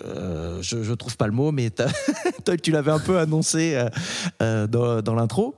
euh, 0.05 0.59
je, 0.63 0.81
je 0.81 0.93
trouve 0.95 1.17
pas 1.17 1.27
le 1.27 1.33
mot, 1.33 1.51
mais 1.51 1.69
toi, 2.45 2.57
tu 2.57 2.71
l'avais 2.71 2.89
un 2.89 2.97
peu 2.97 3.19
annoncé 3.19 3.79
dans, 4.39 5.03
dans 5.03 5.13
l'intro. 5.13 5.55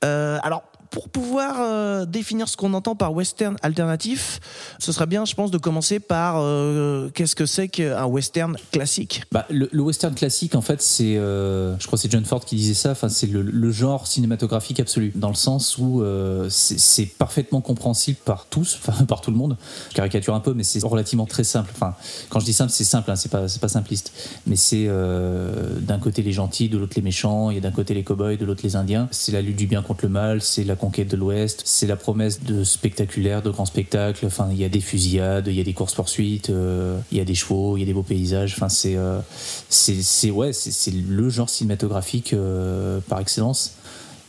Alors, 0.00 0.62
pour 0.92 1.08
pouvoir 1.08 1.56
euh, 1.58 2.04
définir 2.04 2.48
ce 2.48 2.56
qu'on 2.56 2.74
entend 2.74 2.94
par 2.94 3.14
western 3.14 3.56
alternatif, 3.62 4.40
ce 4.78 4.92
serait 4.92 5.06
bien, 5.06 5.24
je 5.24 5.34
pense, 5.34 5.50
de 5.50 5.56
commencer 5.56 6.00
par 6.00 6.36
euh, 6.36 7.08
qu'est-ce 7.14 7.34
que 7.34 7.46
c'est 7.46 7.68
qu'un 7.68 8.04
western 8.04 8.56
classique? 8.70 9.22
Bah, 9.32 9.46
le, 9.48 9.68
western 9.80 10.14
classique, 10.14 10.54
en 10.54 10.60
fait, 10.60 10.82
c'est, 10.82 11.16
euh, 11.16 11.78
je 11.78 11.86
crois 11.86 11.98
c'est 11.98 12.12
John 12.12 12.24
Ford 12.26 12.44
qui 12.44 12.56
disait 12.56 12.74
ça. 12.74 12.94
C'est 13.08 13.26
le, 13.26 13.72
genre 13.72 14.06
cinématographique 14.06 14.80
absolu, 14.80 15.12
dans 15.14 15.30
le 15.30 15.34
sens 15.34 15.78
où 15.78 16.04
c'est, 16.50 17.06
parfaitement 17.06 17.62
compréhensible 17.62 18.18
par 18.24 18.46
tous, 18.46 18.78
enfin 18.78 19.04
par 19.06 19.22
tout 19.22 19.30
le 19.30 19.36
monde. 19.38 19.56
Je 19.90 19.94
caricature 19.94 20.34
un 20.34 20.40
peu, 20.40 20.52
mais 20.52 20.62
c'est 20.62 20.84
relativement 20.84 21.24
très 21.24 21.44
simple. 21.44 21.70
Enfin, 21.74 21.94
quand 22.28 22.38
je 22.38 22.44
dis 22.44 22.52
simple, 22.52 22.70
c'est 22.70 22.84
simple, 22.84 23.10
hein, 23.10 23.16
c'est 23.16 23.30
pas, 23.30 23.46
pas 23.60 23.68
simpliste. 23.68 24.12
Mais 24.46 24.56
c'est 24.56 24.86
d'un 24.86 25.98
côté 25.98 26.20
les 26.20 26.32
gentils, 26.32 26.68
de 26.68 26.76
l'autre 26.76 26.92
les 26.96 27.02
méchants. 27.02 27.50
Il 27.50 27.54
y 27.54 27.58
a 27.58 27.62
d'un 27.62 27.70
côté 27.70 27.94
les 27.94 28.04
cowboys, 28.04 28.36
de 28.36 28.44
l'autre 28.44 28.60
les 28.62 28.76
Indiens. 28.76 29.08
C'est 29.10 29.32
la 29.32 29.40
lutte 29.40 29.56
du 29.56 29.66
bien 29.66 29.80
contre 29.80 30.04
le 30.04 30.10
mal, 30.10 30.42
c'est 30.42 30.64
la 30.64 30.76
conquête 30.82 31.08
de 31.08 31.16
l'Ouest, 31.16 31.62
c'est 31.64 31.86
la 31.86 31.96
promesse 31.96 32.42
de 32.42 32.64
spectaculaire, 32.64 33.40
de 33.40 33.50
grands 33.50 33.66
spectacles. 33.66 34.26
Enfin, 34.26 34.48
il 34.50 34.58
y 34.58 34.64
a 34.64 34.68
des 34.68 34.80
fusillades, 34.80 35.46
il 35.46 35.54
y 35.54 35.60
a 35.60 35.64
des 35.64 35.74
courses 35.74 35.94
poursuites, 35.94 36.50
il 36.50 37.18
y 37.18 37.20
a 37.20 37.24
des 37.24 37.34
chevaux, 37.34 37.76
il 37.76 37.80
y 37.80 37.82
a 37.84 37.86
des 37.86 37.94
beaux 37.94 38.02
paysages. 38.02 38.54
Enfin, 38.56 38.68
c'est 38.68 38.96
euh, 38.96 39.20
c'est 39.68 40.30
ouais, 40.30 40.52
c'est 40.52 40.92
le 40.92 41.28
genre 41.28 41.48
cinématographique 41.48 42.32
euh, 42.32 43.00
par 43.08 43.20
excellence. 43.20 43.74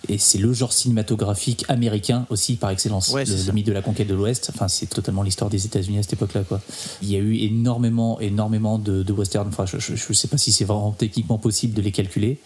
Et 0.10 0.18
c'est 0.18 0.38
le 0.38 0.52
genre 0.52 0.74
cinématographique 0.74 1.64
américain 1.70 2.26
aussi 2.30 2.56
par 2.56 2.72
excellence. 2.72 3.10
Ouais, 3.10 3.24
le, 3.24 3.52
mythe 3.54 3.68
de 3.68 3.72
la 3.72 3.82
conquête 3.82 4.08
de 4.08 4.14
l'Ouest, 4.14 4.52
enfin 4.54 4.68
c'est 4.68 4.88
totalement 4.88 5.24
l'histoire 5.24 5.50
des 5.50 5.66
États-Unis 5.66 6.00
à 6.00 6.04
cette 6.04 6.14
époque-là. 6.14 6.44
Quoi. 6.44 6.60
Il 7.02 7.10
y 7.10 7.16
a 7.16 7.20
eu 7.20 7.38
énormément, 7.38 8.20
énormément 8.20 8.78
de, 8.78 9.04
de 9.04 9.14
westerns. 9.14 9.48
Enfin, 9.48 9.66
je, 9.66 9.78
je 9.80 10.14
sais 10.14 10.28
pas 10.28 10.38
si 10.38 10.52
c'est 10.52 10.66
vraiment 10.66 10.92
techniquement 10.92 11.38
possible 11.38 11.74
de 11.74 11.82
les 11.82 11.92
calculer. 11.92 12.40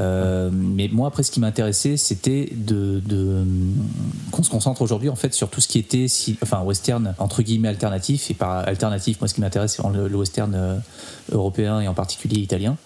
Euh, 0.00 0.50
mais 0.52 0.88
moi, 0.92 1.08
après, 1.08 1.22
ce 1.22 1.30
qui 1.30 1.40
m'intéressait, 1.40 1.96
c'était 1.96 2.50
de, 2.52 3.00
de 3.06 3.44
qu'on 4.30 4.42
se 4.42 4.50
concentre 4.50 4.82
aujourd'hui 4.82 5.08
en 5.08 5.16
fait 5.16 5.34
sur 5.34 5.48
tout 5.48 5.60
ce 5.60 5.68
qui 5.68 5.78
était, 5.78 6.08
si, 6.08 6.36
enfin, 6.42 6.62
western 6.62 7.14
entre 7.18 7.42
guillemets 7.42 7.68
alternatif. 7.68 8.30
Et 8.30 8.34
par 8.34 8.66
alternatif, 8.66 9.20
moi, 9.20 9.28
ce 9.28 9.34
qui 9.34 9.40
m'intéresse, 9.40 9.76
c'est 9.76 9.88
le, 9.88 10.08
le 10.08 10.16
western 10.16 10.52
euh, 10.54 10.76
européen 11.32 11.80
et 11.80 11.88
en 11.88 11.94
particulier 11.94 12.40
italien, 12.40 12.76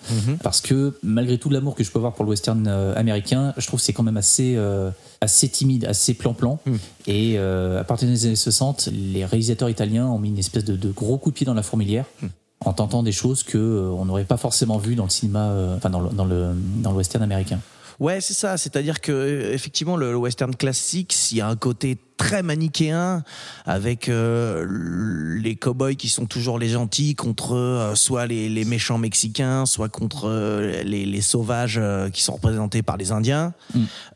parce 0.43 0.61
que 0.61 0.97
malgré 1.03 1.39
tout 1.39 1.51
l'amour 1.51 1.75
que 1.75 1.83
je 1.83 1.91
peux 1.91 1.99
avoir 1.99 2.13
pour 2.13 2.25
le 2.25 2.31
western 2.31 2.65
euh, 2.69 2.95
américain, 2.95 3.53
je 3.57 3.67
trouve 3.67 3.81
que 3.81 3.85
c'est 3.85 3.93
quand 3.93 4.03
même 4.03 4.17
assez 4.19 4.55
euh, 4.57 4.91
assez 5.21 5.49
timide, 5.49 5.85
assez 5.87 6.15
plan-plan. 6.15 6.61
Et 7.07 7.35
euh, 7.39 7.81
à 7.81 7.85
partir 7.85 8.09
des 8.09 8.27
années 8.27 8.37
60, 8.37 8.91
les 8.93 9.25
réalisateurs 9.25 9.71
italiens 9.71 10.07
ont 10.07 10.19
mis 10.19 10.29
une 10.29 10.39
espèce 10.39 10.65
de, 10.65 10.77
de 10.77 10.91
gros 10.91 11.19
coup 11.19 11.31
de 11.31 11.35
pied 11.35 11.47
dans 11.47 11.55
la 11.55 11.63
fourmilière. 11.63 12.05
En 12.65 12.73
tentant 12.73 13.03
des 13.03 13.13
choses 13.13 13.43
que 13.45 13.57
euh, 13.57 13.91
on 13.91 14.05
n'aurait 14.05 14.25
pas 14.25 14.37
forcément 14.37 14.79
vu 14.79 14.97
dans 14.97 15.05
le 15.05 15.11
cinéma, 15.11 15.55
enfin 15.77 15.91
dans 15.91 16.01
le, 16.01 16.11
dans 16.11 16.25
le 16.25 16.55
dans 16.83 16.91
le 16.91 16.97
western 16.97 17.23
américain. 17.23 17.61
Ouais, 18.01 18.21
c'est 18.21 18.35
ça. 18.35 18.57
C'est-à-dire 18.57 19.01
que 19.01 19.13
euh, 19.13 19.53
effectivement, 19.53 19.97
le, 19.97 20.11
le 20.13 20.17
western 20.17 20.55
classique, 20.55 21.17
il 21.33 21.39
y 21.39 21.41
a 21.41 21.49
un 21.49 21.57
côté 21.57 21.99
très 22.17 22.43
manichéen 22.43 23.23
avec 23.65 24.09
euh, 24.09 24.67
les 25.41 25.55
cowboys 25.55 25.95
qui 25.95 26.09
sont 26.09 26.27
toujours 26.27 26.59
les 26.59 26.69
gentils 26.69 27.15
contre 27.15 27.55
euh, 27.55 27.95
soit 27.95 28.27
les, 28.27 28.49
les 28.49 28.65
méchants 28.65 28.99
mexicains, 28.99 29.67
soit 29.67 29.89
contre 29.89 30.29
euh, 30.29 30.83
les, 30.83 31.07
les 31.07 31.21
sauvages 31.21 31.81
qui 32.13 32.23
sont 32.23 32.35
représentés 32.35 32.83
par 32.83 32.97
les 32.97 33.13
Indiens. 33.13 33.53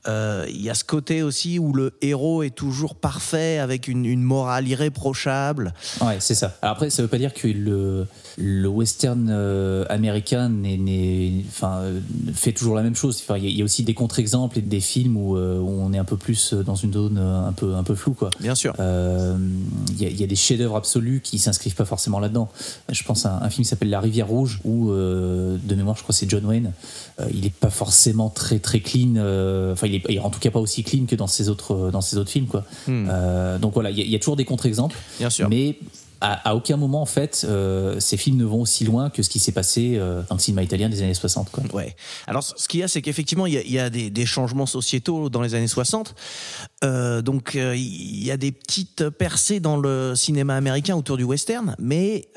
Euh, 0.09 0.47
Il 0.49 0.61
y 0.61 0.69
a 0.71 0.75
ce 0.75 0.83
côté 0.85 1.23
aussi 1.23 1.61
où 1.61 1.73
le 1.73 1.93
héros 2.03 2.43
est 2.43 2.55
toujours 2.55 2.97
parfait 2.97 3.59
avec 3.59 3.87
une, 3.87 4.05
une 4.05 4.23
morale 4.23 4.67
irréprochable. 4.67 5.73
Ouais, 6.01 6.17
c'est 6.19 6.35
ça. 6.35 6.57
Après, 6.63 6.91
ça 6.91 7.03
veut 7.03 7.09
pas 7.09 7.19
dire 7.19 7.33
que 7.35 7.47
le, 7.47 8.07
le 8.39 8.67
western 8.69 9.29
euh, 9.31 9.85
américain 9.89 10.49
n'est, 10.49 10.77
n'est- 10.77 11.45
enfin, 11.49 11.79
euh, 11.83 12.01
fait 12.35 12.53
toujours 12.53 12.75
la 12.75 12.83
même 12.83 12.95
chose. 12.97 13.21
Enfin, 13.23 13.37
il 13.39 13.45
y 13.45 13.47
a- 13.47 13.51
il 13.51 13.57
y, 13.59 13.63
a 13.63 13.65
aussi 13.65 13.83
des 13.85 13.95
contre-exemples 13.95 14.59
et 14.59 14.63
des 14.63 14.81
films 14.81 15.17
où, 15.17 15.37
euh, 15.37 15.59
où 15.59 15.69
on 15.69 15.93
est 15.93 15.99
un 15.99 16.05
peu 16.05 16.17
plus 16.17 16.55
dans 16.55 16.75
une 16.75 16.93
zone 16.93 17.19
un 17.19 17.53
peu, 17.53 17.75
un 17.75 17.83
peu 17.83 17.95
floue, 17.95 18.15
quoi. 18.15 18.31
Bien 18.41 18.55
sûr. 18.55 18.75
Il 18.79 20.01
y, 20.03 20.07
a- 20.07 20.11
y 20.11 20.27
des 20.27 20.37
chefs-d'œuvre 20.37 20.77
absolus 20.77 21.21
qui 21.23 21.39
s'inscrivent 21.39 21.75
pas 21.75 21.85
forcément 21.85 22.19
là-dedans. 22.21 22.49
Je 22.91 23.03
pense 23.05 23.27
à 23.27 23.35
un, 23.37 23.43
un 23.43 23.51
film 23.51 23.65
qui 23.65 23.69
s'appelle 23.69 23.91
La 23.91 24.01
Rivière 24.01 24.29
Rouge, 24.29 24.61
où 24.65 24.91
de 24.93 25.75
mémoire, 25.75 25.97
je 25.97 26.03
crois 26.03 26.13
que 26.13 26.19
c'est 26.19 26.29
John 26.31 26.45
Wayne. 26.45 26.73
Il 27.33 27.45
est 27.47 27.55
pas 27.55 27.71
forcément 27.71 28.31
très 28.31 28.59
très 28.59 28.81
clean. 28.81 29.17
Enfin, 29.73 29.87
il 29.87 29.95
est 29.97 30.19
en 30.19 30.31
tout 30.31 30.41
cas 30.41 30.51
pas 30.51 30.61
aussi 30.61 30.83
clean 30.83 31.05
que 31.07 31.17
dans 31.17 31.27
ses 31.27 31.49
autres 31.49 31.91
dans 31.93 32.01
ses 32.01 32.17
autres 32.17 32.31
films, 32.31 32.47
quoi. 32.47 32.65
Euh, 32.89 33.59
donc 33.59 33.75
voilà, 33.75 33.91
il 33.91 33.99
y, 33.99 34.03
a- 34.03 34.05
y 34.17 34.19
toujours 34.19 34.37
des 34.37 34.45
contre-exemples. 34.45 34.97
Bien 35.19 35.31
sûr. 35.31 35.49
Mais 35.49 35.79
à, 36.23 36.51
à 36.51 36.55
aucun 36.55 36.77
moment, 36.77 37.03
en 37.03 37.07
fait, 37.07 37.45
euh, 37.49 37.99
ces 37.99 38.17
films 38.17 38.37
ne 38.37 38.45
vont 38.45 38.61
aussi 38.61 38.85
loin 38.85 39.11
que 39.11 39.23
ce 39.25 39.29
qui 39.29 39.41
s'est 39.41 39.51
passé 39.53 39.97
euh, 39.97 40.23
dans 40.29 40.37
le 40.37 40.41
cinéma 40.41 40.63
italien 40.63 40.89
des 40.89 41.03
années 41.03 41.15
60. 41.15 41.51
Quoi. 41.51 41.65
Ouais. 41.75 41.97
Alors, 42.29 42.45
ce 42.45 42.69
qu'il 42.69 42.81
y 42.81 42.83
a, 42.85 42.89
c'est 42.89 43.03
qu'effectivement, 43.03 43.47
il 43.47 43.55
y 43.55 43.59
a, 43.59 43.63
il 43.63 43.73
y 43.73 43.79
a 43.81 43.91
des, 43.91 44.09
des 44.09 44.25
changements 44.25 44.67
sociétaux 44.67 45.29
dans 45.29 45.43
les 45.43 45.55
années 45.57 45.67
60. 45.67 46.15
Euh, 46.85 47.23
donc, 47.23 47.55
il 47.55 48.25
y 48.25 48.31
a 48.31 48.37
des 48.37 48.53
petites 48.53 49.09
percées 49.11 49.59
dans 49.59 49.77
le 49.77 50.15
cinéma 50.15 50.57
américain 50.57 50.95
autour 50.97 51.17
du 51.17 51.25
western, 51.25 51.75
mais 51.79 52.29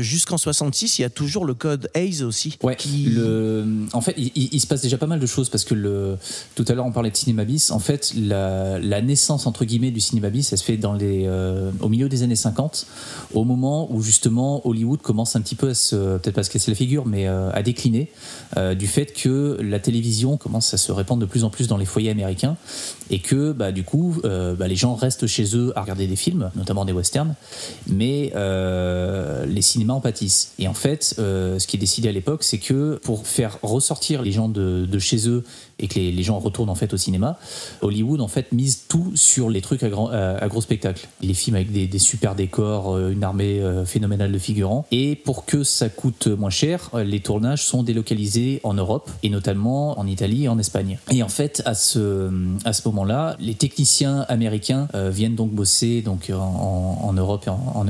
jusqu'en 0.00 0.38
66, 0.38 0.98
il 0.98 1.02
y 1.02 1.04
a 1.04 1.10
toujours 1.10 1.44
le 1.44 1.54
code 1.54 1.90
Hayes 1.94 2.22
aussi. 2.22 2.56
Ouais, 2.62 2.76
qui- 2.76 3.04
le, 3.10 3.66
en 3.92 4.00
fait, 4.00 4.14
il, 4.16 4.60
se 4.60 4.66
passe 4.66 4.80
déjà 4.80 4.96
pas 4.96 5.06
mal 5.06 5.20
de 5.20 5.26
choses 5.26 5.50
parce 5.50 5.64
que 5.64 5.74
le, 5.74 6.16
tout 6.54 6.64
à 6.68 6.72
l'heure 6.72 6.86
on 6.86 6.92
parlait 6.92 7.10
de 7.10 7.16
cinéma 7.16 7.44
bis. 7.44 7.70
En 7.70 7.78
fait, 7.78 8.14
la, 8.16 8.78
la 8.78 9.02
naissance 9.02 9.46
entre 9.46 9.64
guillemets 9.66 9.90
du 9.90 10.00
cinéma 10.00 10.30
bis, 10.30 10.50
elle 10.52 10.58
se 10.58 10.64
fait 10.64 10.78
dans 10.78 10.94
les, 10.94 11.28
au 11.80 11.88
milieu 11.88 12.08
des 12.08 12.22
années 12.22 12.36
50 12.36 12.86
au 13.34 13.44
moment 13.44 13.92
où 13.92 14.00
justement 14.02 14.66
Hollywood 14.66 15.00
commence 15.02 15.36
un 15.36 15.40
petit 15.40 15.54
peu 15.54 15.70
à 15.70 15.74
se, 15.74 16.18
peut-être 16.18 16.34
pas 16.34 16.40
à 16.40 16.44
se 16.44 16.50
casser 16.50 16.70
la 16.70 16.76
figure, 16.76 17.06
mais 17.06 17.26
euh, 17.26 17.50
à 17.52 17.62
décliner 17.62 18.08
euh, 18.56 18.74
du 18.74 18.86
fait 18.86 19.06
que 19.06 19.58
la 19.60 19.80
télévision 19.80 20.36
commence 20.36 20.72
à 20.72 20.76
se 20.76 20.92
répandre 20.92 21.20
de 21.20 21.26
plus 21.26 21.44
en 21.44 21.50
plus 21.50 21.68
dans 21.68 21.76
les 21.76 21.84
foyers 21.84 22.10
américains 22.10 22.56
et 23.10 23.18
que 23.18 23.52
bah, 23.52 23.72
du 23.72 23.84
coup 23.84 24.16
euh, 24.24 24.54
bah, 24.54 24.68
les 24.68 24.76
gens 24.76 24.94
restent 24.94 25.26
chez 25.26 25.56
eux 25.56 25.72
à 25.76 25.82
regarder 25.82 26.06
des 26.06 26.16
films, 26.16 26.50
notamment 26.56 26.84
des 26.84 26.92
westerns, 26.92 27.34
mais 27.86 28.32
euh, 28.34 29.46
les 29.46 29.62
cinémas 29.62 29.94
en 29.94 30.00
pâtissent. 30.00 30.52
Et 30.58 30.68
en 30.68 30.74
fait, 30.74 31.16
euh, 31.18 31.58
ce 31.58 31.66
qui 31.66 31.76
est 31.76 31.80
décidé 31.80 32.08
à 32.08 32.12
l'époque, 32.12 32.42
c'est 32.42 32.58
que 32.58 32.98
pour 33.02 33.26
faire 33.26 33.58
ressortir 33.62 34.22
les 34.22 34.32
gens 34.32 34.48
de, 34.48 34.98
chez 34.98 35.28
eux 35.28 35.44
et 35.80 35.88
que 35.88 35.98
les, 35.98 36.22
gens 36.22 36.38
retournent 36.38 36.70
en 36.70 36.74
fait 36.74 36.94
au 36.94 36.96
cinéma, 36.96 37.38
Hollywood 37.82 38.20
en 38.20 38.28
fait 38.28 38.52
mise 38.52 38.84
tout 38.88 39.12
sur 39.16 39.50
les 39.50 39.60
trucs 39.60 39.82
à, 39.82 40.48
gros 40.48 40.60
spectacle. 40.60 41.08
Les 41.20 41.34
films 41.34 41.56
avec 41.56 41.72
des, 41.72 41.98
super 41.98 42.34
décors, 42.34 42.96
une 43.08 43.24
armée 43.24 43.60
phénoménale 43.84 44.32
de 44.32 44.38
figurants. 44.38 44.86
Et 44.92 45.16
pour 45.16 45.44
que 45.44 45.62
ça 45.62 45.88
coûte 45.88 46.28
moins 46.28 46.50
cher, 46.50 46.90
les 46.94 47.20
tournages 47.20 47.64
sont 47.64 47.82
délocalisés 47.82 48.60
en 48.62 48.74
Europe 48.74 49.10
et 49.22 49.30
notamment 49.30 49.98
en 49.98 50.06
Italie 50.06 50.44
et 50.44 50.48
en 50.48 50.58
Espagne. 50.58 50.98
Et 51.10 51.22
en 51.22 51.28
fait, 51.28 51.62
à 51.66 51.74
ce, 51.74 52.30
à 52.64 52.72
ce 52.72 52.82
moment-là, 52.94 53.36
les 53.38 53.54
techniciens 53.54 54.24
américains 54.28 54.88
euh, 54.94 55.10
viennent 55.10 55.34
donc 55.34 55.50
bosser 55.50 56.02
donc 56.02 56.30
en, 56.34 57.12
Europe 57.12 57.44
et 57.46 57.50
en, 57.50 57.86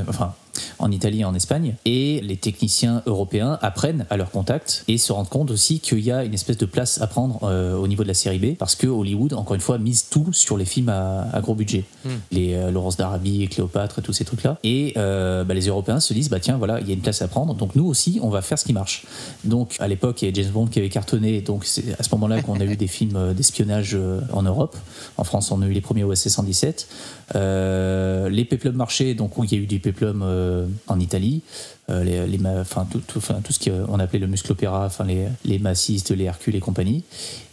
en 0.78 0.90
Italie 0.90 1.20
et 1.20 1.24
en 1.24 1.34
Espagne. 1.34 1.74
Et 1.84 2.20
les 2.22 2.36
techniciens 2.36 3.02
européens 3.06 3.58
apprennent 3.62 4.06
à 4.10 4.16
leur 4.16 4.30
contact 4.30 4.84
et 4.88 4.98
se 4.98 5.12
rendent 5.12 5.28
compte 5.28 5.50
aussi 5.50 5.80
qu'il 5.80 6.00
y 6.00 6.10
a 6.10 6.24
une 6.24 6.34
espèce 6.34 6.58
de 6.58 6.66
place 6.66 7.00
à 7.00 7.06
prendre 7.06 7.40
euh, 7.42 7.76
au 7.76 7.88
niveau 7.88 8.02
de 8.02 8.08
la 8.08 8.14
série 8.14 8.38
B 8.38 8.56
parce 8.56 8.74
que 8.74 8.86
Hollywood, 8.86 9.34
encore 9.34 9.54
une 9.54 9.60
fois, 9.60 9.78
mise 9.78 10.08
tout 10.08 10.32
sur 10.32 10.56
les 10.56 10.64
films 10.64 10.88
à, 10.88 11.28
à 11.32 11.40
gros 11.40 11.54
budget. 11.54 11.84
Les 12.30 12.54
euh, 12.54 12.70
Laurence 12.70 12.96
d'Arabie 12.96 13.48
Cléopâtre 13.48 13.98
et 13.98 14.02
tous 14.02 14.12
ces 14.12 14.24
trucs-là. 14.24 14.58
Et 14.62 14.92
euh, 14.96 15.44
bah, 15.44 15.54
les 15.54 15.66
Européens 15.66 16.00
se 16.00 16.12
disent, 16.12 16.28
bah 16.28 16.40
tiens, 16.40 16.56
voilà, 16.56 16.80
il 16.80 16.88
y 16.88 16.90
a 16.90 16.94
une 16.94 17.00
place 17.00 17.22
à 17.22 17.28
prendre. 17.28 17.54
Donc 17.54 17.74
nous 17.74 17.86
aussi, 17.86 18.18
on 18.22 18.28
va 18.28 18.42
faire 18.42 18.58
ce 18.58 18.64
qui 18.64 18.72
marche. 18.72 19.04
Donc 19.44 19.76
à 19.80 19.88
l'époque, 19.88 20.22
il 20.22 20.26
y 20.26 20.28
a 20.28 20.34
James 20.34 20.52
Bond 20.52 20.66
qui 20.66 20.78
avait 20.78 20.88
cartonné. 20.88 21.40
Donc 21.40 21.64
c'est 21.64 21.98
à 21.98 22.02
ce 22.02 22.08
moment-là 22.12 22.42
qu'on 22.42 22.60
a 22.60 22.64
eu 22.64 22.76
des 22.76 22.86
films 22.94 23.16
euh, 23.16 23.34
d'espionnage 23.34 23.96
en 24.32 24.42
Europe. 24.42 24.76
En 25.16 25.24
France, 25.24 25.50
on 25.50 25.62
a 25.62 25.66
eu 25.66 25.72
les 25.72 25.80
premiers 25.80 26.04
OSS 26.04 26.28
117. 26.28 26.88
Euh, 27.34 28.28
les 28.28 28.44
péplums 28.44 28.76
marchaient, 28.76 29.14
donc 29.14 29.32
il 29.38 29.52
y 29.52 29.54
a 29.54 29.62
eu 29.62 29.66
du 29.66 29.78
péplum 29.78 30.22
euh, 30.22 30.66
en 30.86 31.00
Italie. 31.00 31.42
Euh, 31.90 32.02
les, 32.02 32.26
les 32.26 32.46
enfin, 32.46 32.86
tout, 32.90 33.00
tout, 33.00 33.20
tout 33.20 33.52
ce 33.52 33.70
qu'on 33.70 33.98
appelait 33.98 34.18
le 34.18 34.26
musclopéra, 34.26 34.86
enfin, 34.86 35.04
les, 35.04 35.26
les 35.44 35.58
massistes, 35.58 36.10
les 36.10 36.24
Hercules 36.24 36.56
et 36.56 36.60
compagnie. 36.60 37.04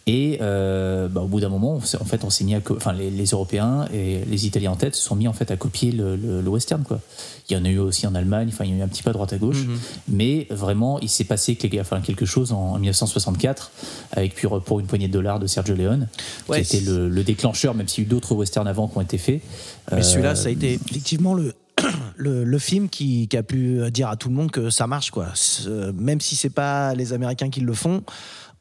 Et 0.07 0.39
euh, 0.41 1.07
bah, 1.07 1.21
au 1.21 1.27
bout 1.27 1.39
d'un 1.39 1.49
moment, 1.49 1.73
on 1.73 1.77
en 1.77 2.05
fait, 2.05 2.23
on 2.23 2.29
s'est 2.31 2.43
mis 2.43 2.55
à 2.55 2.59
enfin, 2.75 2.91
les, 2.91 3.11
les 3.11 3.25
Européens 3.25 3.85
et 3.93 4.25
les 4.25 4.45
Italiens 4.47 4.71
en 4.71 4.75
tête 4.75 4.95
se 4.95 5.01
sont 5.03 5.15
mis 5.15 5.27
en 5.27 5.33
fait 5.33 5.51
à 5.51 5.57
copier 5.57 5.91
le, 5.91 6.15
le- 6.15 6.41
le 6.41 6.49
western. 6.49 6.83
Quoi. 6.83 6.99
Il 7.49 7.53
y 7.53 7.59
en 7.59 7.65
a 7.65 7.69
eu 7.69 7.77
aussi 7.77 8.07
en 8.07 8.15
Allemagne, 8.15 8.49
enfin, 8.51 8.65
il 8.65 8.71
y 8.71 8.73
a 8.73 8.77
eu 8.77 8.81
un 8.81 8.87
petit 8.87 9.03
peu 9.03 9.11
à 9.11 9.13
droite 9.13 9.31
à 9.33 9.37
gauche. 9.37 9.65
Mais 10.07 10.47
vraiment, 10.49 10.99
il 11.01 11.09
s'est 11.09 11.23
passé 11.23 11.55
quelque, 11.55 11.79
enfin, 11.79 12.01
quelque 12.01 12.25
chose 12.25 12.51
en 12.51 12.79
1964 12.79 13.71
avec 14.13 14.35
pour, 14.41 14.61
pour 14.63 14.79
une 14.79 14.87
poignée 14.87 15.07
de 15.07 15.13
dollars 15.13 15.39
de 15.39 15.47
Sergio 15.47 15.75
Leone, 15.75 16.07
Ouais, 16.49 16.63
qui 16.63 16.77
était 16.77 16.85
le, 16.85 17.07
le 17.07 17.23
déclencheur, 17.23 17.75
même 17.75 17.87
s'il 17.87 18.03
y 18.03 18.05
a 18.05 18.07
eu 18.07 18.09
d'autres 18.09 18.33
westerns 18.33 18.67
avant 18.67 18.87
qui 18.87 18.97
ont 18.97 19.01
été 19.01 19.17
faits. 19.17 19.41
Mais 19.91 19.99
Euh, 19.99 20.01
celui-là, 20.01 20.35
ça 20.35 20.47
a 20.47 20.51
été 20.51 20.73
effectivement 20.89 21.33
le, 21.35 21.53
le, 22.15 22.43
le 22.43 22.59
film 22.59 22.89
qui, 22.89 23.27
qui 23.27 23.37
a 23.37 23.43
pu 23.43 23.79
dire 23.91 24.07
à 24.09 24.15
tout 24.15 24.29
le 24.29 24.35
monde 24.35 24.49
que 24.51 24.69
ça 24.69 24.87
marche. 24.87 25.11
Quoi. 25.11 25.27
Même 25.95 26.21
si 26.21 26.35
c'est 26.35 26.49
pas 26.49 26.93
les 26.95 27.13
Américains 27.13 27.49
qui 27.49 27.59
le 27.61 27.73
font, 27.73 28.01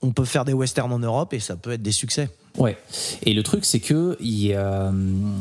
on 0.02 0.10
peut 0.12 0.24
faire 0.24 0.44
des 0.44 0.52
westerns 0.54 0.92
en 0.92 0.98
Europe 0.98 1.32
et 1.34 1.40
ça 1.40 1.56
peut 1.56 1.72
être 1.72 1.82
des 1.82 1.92
succès. 1.92 2.28
Ouais. 2.58 2.76
Et 3.24 3.32
le 3.34 3.42
truc, 3.42 3.64
c'est 3.64 3.80
que 3.80 4.16
il 4.20 4.54
hum, 4.56 5.34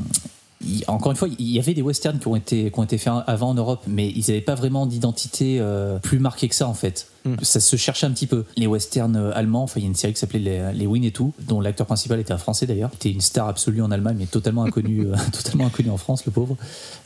il- 0.62 0.84
encore 0.88 1.12
une 1.12 1.18
fois, 1.18 1.30
il 1.40 1.50
y 1.50 1.58
avait 1.60 1.74
des 1.74 1.82
westerns 1.82 2.20
qui 2.20 2.28
ont 2.28 2.36
été, 2.36 2.70
qui 2.70 2.80
ont 2.80 2.84
été 2.84 2.98
faits 2.98 3.14
avant 3.28 3.50
en 3.50 3.54
Europe, 3.54 3.82
mais 3.88 4.10
ils 4.10 4.26
n'avaient 4.28 4.42
pas 4.42 4.56
vraiment 4.56 4.86
d'identité 4.86 5.58
euh, 5.60 5.98
plus 6.00 6.20
marquée 6.20 6.50
que 6.50 6.56
ça 6.56 6.68
en 6.68 6.74
fait. 6.74 7.08
Ça 7.42 7.60
se 7.60 7.76
cherchait 7.76 8.06
un 8.06 8.12
petit 8.12 8.28
peu. 8.28 8.46
Les 8.56 8.68
westerns 8.68 9.16
euh, 9.16 9.32
allemands, 9.34 9.64
enfin, 9.64 9.80
il 9.80 9.84
y 9.84 9.86
a 9.86 9.90
une 9.90 9.96
série 9.96 10.14
qui 10.14 10.20
s'appelait 10.20 10.40
Les, 10.40 10.74
les 10.74 10.88
Win 10.88 11.04
et 11.04 11.12
tout, 11.12 11.34
dont 11.42 11.62
l'acteur 11.62 11.86
principal 11.88 12.20
était 12.20 12.34
un 12.34 12.38
Français 12.38 12.66
d'ailleurs, 12.66 12.92
était 12.94 13.12
une 13.12 13.22
star 13.22 13.48
absolue 13.48 13.82
en 13.82 13.92
Allemagne, 13.92 14.18
mais 14.20 14.26
totalement 14.26 14.64
inconnu, 14.64 15.08
euh, 15.08 15.16
totalement 15.32 15.68
inconnu 15.68 15.90
en 15.90 15.98
France, 15.98 16.26
le 16.26 16.32
pauvre. 16.32 16.56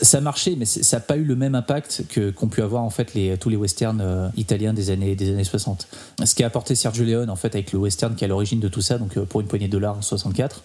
Ça 0.01 0.21
marchait, 0.21 0.55
mais 0.57 0.65
ça 0.65 0.97
n'a 0.97 1.01
pas 1.01 1.17
eu 1.17 1.23
le 1.23 1.35
même 1.35 1.55
impact 1.55 2.05
que 2.09 2.31
qu'ont 2.31 2.47
pu 2.47 2.61
avoir 2.61 2.83
en 2.83 2.89
fait 2.89 3.13
les, 3.13 3.37
tous 3.37 3.49
les 3.49 3.55
westerns 3.55 4.01
euh, 4.01 4.29
italiens 4.37 4.73
des 4.73 4.89
années, 4.89 5.15
des 5.15 5.31
années 5.31 5.43
60. 5.43 5.87
Ce 6.23 6.35
qui 6.35 6.43
a 6.43 6.47
apporté 6.47 6.75
Sergio 6.75 7.05
Leone 7.05 7.29
en 7.29 7.35
fait 7.35 7.55
avec 7.55 7.71
le 7.71 7.79
western 7.79 8.15
qui 8.15 8.23
est 8.23 8.25
à 8.25 8.29
l'origine 8.29 8.59
de 8.59 8.67
tout 8.67 8.81
ça, 8.81 8.97
donc 8.97 9.17
euh, 9.17 9.25
pour 9.25 9.41
une 9.41 9.47
poignée 9.47 9.67
de 9.67 9.71
dollars 9.71 9.97
en 9.97 10.01
64, 10.01 10.63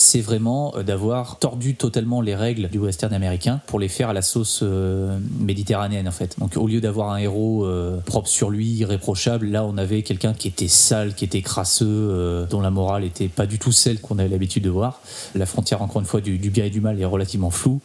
c'est 0.00 0.20
vraiment 0.20 0.74
euh, 0.76 0.82
d'avoir 0.82 1.38
tordu 1.38 1.74
totalement 1.74 2.20
les 2.20 2.34
règles 2.34 2.68
du 2.68 2.78
western 2.78 3.12
américain 3.12 3.60
pour 3.66 3.78
les 3.78 3.88
faire 3.88 4.08
à 4.08 4.12
la 4.12 4.22
sauce 4.22 4.60
euh, 4.62 5.18
méditerranéenne 5.38 6.08
en 6.08 6.12
fait. 6.12 6.38
Donc 6.38 6.56
au 6.56 6.66
lieu 6.66 6.80
d'avoir 6.80 7.10
un 7.10 7.18
héros 7.18 7.64
euh, 7.66 7.98
propre 7.98 8.28
sur 8.28 8.50
lui, 8.50 8.84
irréprochable, 8.94 9.46
là 9.46 9.64
on 9.64 9.76
avait 9.78 10.02
quelqu'un 10.02 10.34
qui 10.34 10.48
était 10.48 10.68
sale, 10.68 11.14
qui 11.14 11.24
était 11.24 11.42
crasseux, 11.42 11.86
euh, 11.88 12.46
dont 12.46 12.60
la 12.60 12.70
morale 12.70 13.04
était 13.04 13.28
pas 13.28 13.46
du 13.46 13.58
tout 13.58 13.72
celle 13.72 14.00
qu'on 14.00 14.18
avait 14.18 14.28
l'habitude 14.28 14.64
de 14.64 14.70
voir. 14.70 15.00
La 15.34 15.46
frontière 15.46 15.80
encore 15.82 16.00
une 16.00 16.06
fois 16.06 16.20
du, 16.20 16.38
du 16.38 16.50
bien 16.50 16.64
et 16.64 16.70
du 16.70 16.80
mal 16.80 17.00
est 17.00 17.04
relativement 17.04 17.50
floue. 17.50 17.80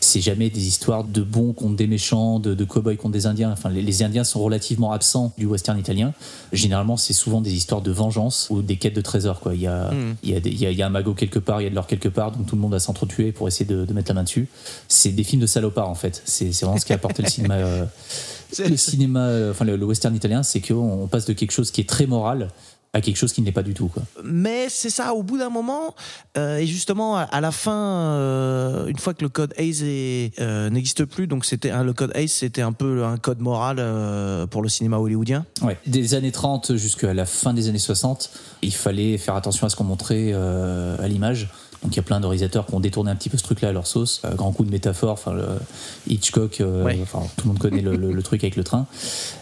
C'est 0.00 0.20
jamais 0.20 0.50
des 0.50 0.66
histoires 0.66 1.04
de 1.04 1.22
bons 1.22 1.52
contre 1.52 1.76
des 1.76 1.86
méchants, 1.86 2.40
de, 2.40 2.54
de 2.54 2.64
cow-boys 2.64 2.96
contre 2.96 3.12
des 3.12 3.26
indiens. 3.26 3.50
Enfin 3.52 3.70
les, 3.70 3.82
les 3.82 4.02
indiens 4.02 4.24
sont 4.24 4.40
relativement 4.42 4.92
absents 4.92 5.32
du 5.38 5.46
western 5.46 5.78
italien. 5.78 6.12
Généralement 6.52 6.96
c'est 6.96 7.12
souvent 7.12 7.40
des 7.40 7.54
histoires 7.54 7.82
de 7.82 7.90
vengeance 7.90 8.48
ou 8.50 8.62
des 8.62 8.76
quêtes 8.76 8.96
de 8.96 9.00
trésors 9.00 9.40
quoi. 9.40 9.54
Il 9.54 9.60
y 9.60 9.66
a, 9.66 9.90
il 10.22 10.30
y 10.30 10.34
a, 10.34 10.40
des- 10.40 10.50
il 10.50 10.60
y 10.60 10.66
a- 10.66 10.70
il 10.70 10.76
y 10.76 10.82
a 10.82 10.86
un 10.86 10.90
magot 10.90 11.14
quelque 11.14 11.38
part, 11.38 11.60
il 11.60 11.64
y 11.64 11.66
a 11.66 11.70
de 11.70 11.74
l'or 11.74 11.86
quelque 11.86 12.08
part, 12.08 12.32
donc 12.32 12.46
tout 12.46 12.56
le 12.56 12.60
monde 12.62 12.72
va 12.72 12.80
s'entretuer 12.80 13.32
pour 13.32 13.46
essayer 13.48 13.66
de, 13.66 13.84
de 13.84 13.92
mettre 13.92 14.08
la 14.10 14.14
main 14.14 14.24
dessus. 14.24 14.48
C'est 14.88 15.10
des 15.12 15.24
films 15.24 15.40
de 15.42 15.46
salopards 15.46 15.88
en 15.88 15.94
fait. 15.94 16.22
C'est 16.24 16.52
c'est 16.52 16.64
vraiment 16.64 16.80
ce 16.80 16.84
qui 16.86 16.92
a 16.92 16.96
apporté 16.96 17.22
le 17.22 17.28
cinéma. 17.28 17.54
euh, 17.54 17.84
le 18.58 18.76
cinéma, 18.76 19.26
euh, 19.26 19.50
enfin 19.50 19.64
le, 19.64 19.76
le 19.76 19.84
western 19.84 20.14
italien, 20.14 20.42
c'est 20.42 20.60
qu'on 20.60 21.08
passe 21.10 21.26
de 21.26 21.32
quelque 21.32 21.52
chose 21.52 21.70
qui 21.70 21.80
est 21.80 21.88
très 21.88 22.06
moral 22.06 22.48
à 22.92 23.00
quelque 23.00 23.16
chose 23.16 23.32
qui 23.32 23.40
ne 23.40 23.46
l'est 23.46 23.52
pas 23.52 23.62
du 23.62 23.74
tout. 23.74 23.88
Quoi. 23.88 24.02
Mais 24.24 24.68
c'est 24.68 24.90
ça, 24.90 25.14
au 25.14 25.22
bout 25.22 25.38
d'un 25.38 25.50
moment, 25.50 25.94
euh, 26.36 26.56
et 26.58 26.66
justement 26.66 27.16
à, 27.16 27.22
à 27.22 27.40
la 27.40 27.52
fin, 27.52 27.72
euh, 27.72 28.86
une 28.86 28.98
fois 28.98 29.14
que 29.14 29.22
le 29.22 29.28
code 29.28 29.52
euh, 29.58 30.70
n'existe 30.70 31.04
plus, 31.04 31.26
donc 31.26 31.44
c'était 31.44 31.70
hein, 31.70 31.84
le 31.84 31.92
code 31.92 32.12
ACE, 32.14 32.32
c'était 32.32 32.62
un 32.62 32.72
peu 32.72 33.04
un 33.04 33.18
code 33.18 33.40
moral 33.40 33.76
pour 34.48 34.62
le 34.62 34.68
cinéma 34.68 34.98
hollywoodien. 34.98 35.44
Ouais. 35.62 35.78
Des 35.86 36.14
années 36.14 36.32
30 36.32 36.76
jusqu'à 36.76 37.12
la 37.12 37.26
fin 37.26 37.52
des 37.52 37.68
années 37.68 37.78
60, 37.78 38.30
il 38.62 38.74
fallait 38.74 39.18
faire 39.18 39.36
attention 39.36 39.66
à 39.66 39.70
ce 39.70 39.76
qu'on 39.76 39.84
montrait 39.84 40.32
à 40.32 41.08
l'image. 41.08 41.48
Donc 41.82 41.92
il 41.92 41.96
y 41.96 42.00
a 42.00 42.02
plein 42.02 42.18
de 42.20 42.26
réalisateurs 42.26 42.66
qui 42.66 42.74
ont 42.74 42.80
détourné 42.80 43.10
un 43.10 43.16
petit 43.16 43.28
peu 43.28 43.38
ce 43.38 43.42
truc-là 43.44 43.68
à 43.68 43.72
leur 43.72 43.86
sauce. 43.86 44.20
Euh, 44.24 44.34
grand 44.34 44.52
coup 44.52 44.64
de 44.64 44.70
métaphore, 44.70 45.12
enfin 45.12 45.36
Hitchcock, 46.08 46.60
euh, 46.60 46.84
Ouais. 46.84 46.98
tout 47.36 47.44
le 47.44 47.48
monde 47.48 47.58
connaît 47.58 47.80
le, 47.82 47.96
le- 47.96 48.12
le 48.12 48.22
truc 48.22 48.42
avec 48.44 48.56
le 48.56 48.64
train. 48.64 48.86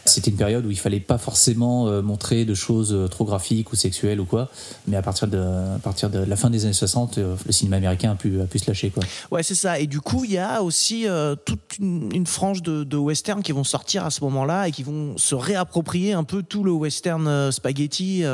C'était 0.04 0.30
une 0.30 0.36
période 0.36 0.64
où 0.66 0.70
il 0.70 0.78
fallait 0.78 1.00
pas 1.00 1.18
forcément 1.18 1.88
euh, 1.88 2.02
montrer 2.02 2.44
de 2.44 2.54
choses 2.54 2.92
euh, 2.92 3.08
trop 3.08 3.24
graphiques 3.24 3.72
ou 3.72 3.76
sexuelles 3.76 4.20
ou 4.20 4.24
quoi. 4.26 4.48
Mais 4.86 4.96
à 4.96 5.02
partir 5.02 5.28
de, 5.28 5.38
à 5.38 5.78
partir 5.82 6.10
de 6.10 6.18
la 6.18 6.36
fin 6.36 6.50
des 6.50 6.64
années 6.64 6.72
60, 6.74 7.18
euh, 7.18 7.36
le 7.46 7.52
cinéma 7.52 7.76
américain 7.76 8.12
a 8.12 8.14
pu, 8.16 8.40
a 8.40 8.44
pu 8.44 8.58
se 8.58 8.66
lâcher 8.68 8.90
quoi. 8.90 9.02
Ouais, 9.30 9.42
c'est 9.42 9.54
ça. 9.54 9.78
Et 9.80 9.86
du 9.86 10.00
coup, 10.00 10.24
il 10.24 10.32
y 10.32 10.38
a 10.38 10.62
aussi 10.62 11.06
toute 11.44 11.78
une, 11.78 12.10
une 12.14 12.26
frange 12.26 12.62
de, 12.62 12.84
de 12.84 12.96
western 12.96 13.42
qui 13.42 13.52
vont 13.52 13.64
sortir 13.64 14.04
à 14.04 14.10
ce 14.10 14.22
moment-là 14.24 14.68
et 14.68 14.72
qui 14.72 14.82
vont 14.82 15.16
se 15.16 15.34
réapproprier 15.34 16.12
un 16.12 16.24
peu 16.24 16.42
tout 16.42 16.64
le 16.64 16.72
western 16.72 17.50
spaghetti. 17.50 18.24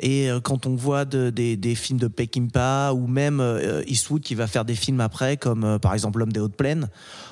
et 0.00 0.28
quand 0.42 0.66
on 0.66 0.74
voit 0.74 1.04
de- 1.04 1.30
des, 1.30 1.56
des 1.56 1.74
films 1.74 1.98
de 1.98 2.08
Peckinpah 2.08 2.92
ou 2.94 3.06
même 3.14 3.40
euh, 3.40 3.82
Eastwood 3.86 4.20
qui 4.22 4.34
va 4.34 4.46
faire 4.46 4.64
des 4.64 4.74
films 4.74 5.00
après, 5.00 5.36
comme 5.36 5.64
euh, 5.64 5.78
par 5.78 5.94
exemple 5.94 6.18
L'homme 6.18 6.32
des 6.32 6.40
hautes 6.40 6.54
plaines, 6.56 6.88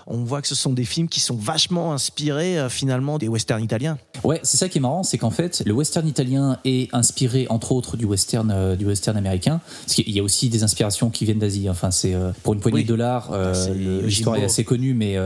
on 0.06 0.24
voit 0.24 0.40
que 0.42 0.48
ce 0.48 0.54
sont 0.54 0.72
des 0.72 0.84
films 0.84 1.08
qui 1.08 1.20
sont 1.20 1.36
vachement 1.36 1.92
inspirés 1.92 2.58
euh, 2.58 2.68
finalement 2.68 3.18
des 3.18 3.28
westerns 3.28 3.62
italiens. 3.62 3.98
Ouais, 4.24 4.40
c'est 4.42 4.56
ça 4.56 4.68
qui 4.68 4.78
est 4.78 4.80
marrant, 4.80 5.02
c'est 5.02 5.18
qu'en 5.18 5.30
fait, 5.30 5.62
le 5.66 5.72
western 5.72 6.06
italien 6.08 6.58
est 6.64 6.92
inspiré 6.94 7.46
entre 7.50 7.72
autres 7.72 7.96
du 7.96 8.04
western 8.04 8.50
euh, 8.50 8.76
du 8.76 8.86
western 8.86 9.16
américain, 9.16 9.60
parce 9.84 9.94
qu'il 9.94 10.10
y 10.10 10.18
a 10.18 10.22
aussi 10.22 10.48
des 10.48 10.62
inspirations 10.62 11.10
qui 11.10 11.24
viennent 11.24 11.38
d'Asie. 11.40 11.68
Enfin, 11.68 11.90
c'est 11.90 12.14
euh, 12.14 12.30
pour 12.42 12.54
une 12.54 12.60
poignée 12.60 12.76
Oui. 12.78 12.82
de 12.84 12.88
dollars. 12.88 13.30
euh, 13.32 13.52
Ah. 13.54 13.70
L'histoire 14.06 14.36
est 14.36 14.44
assez 14.44 14.64
connue, 14.64 14.94
mais 14.94 15.16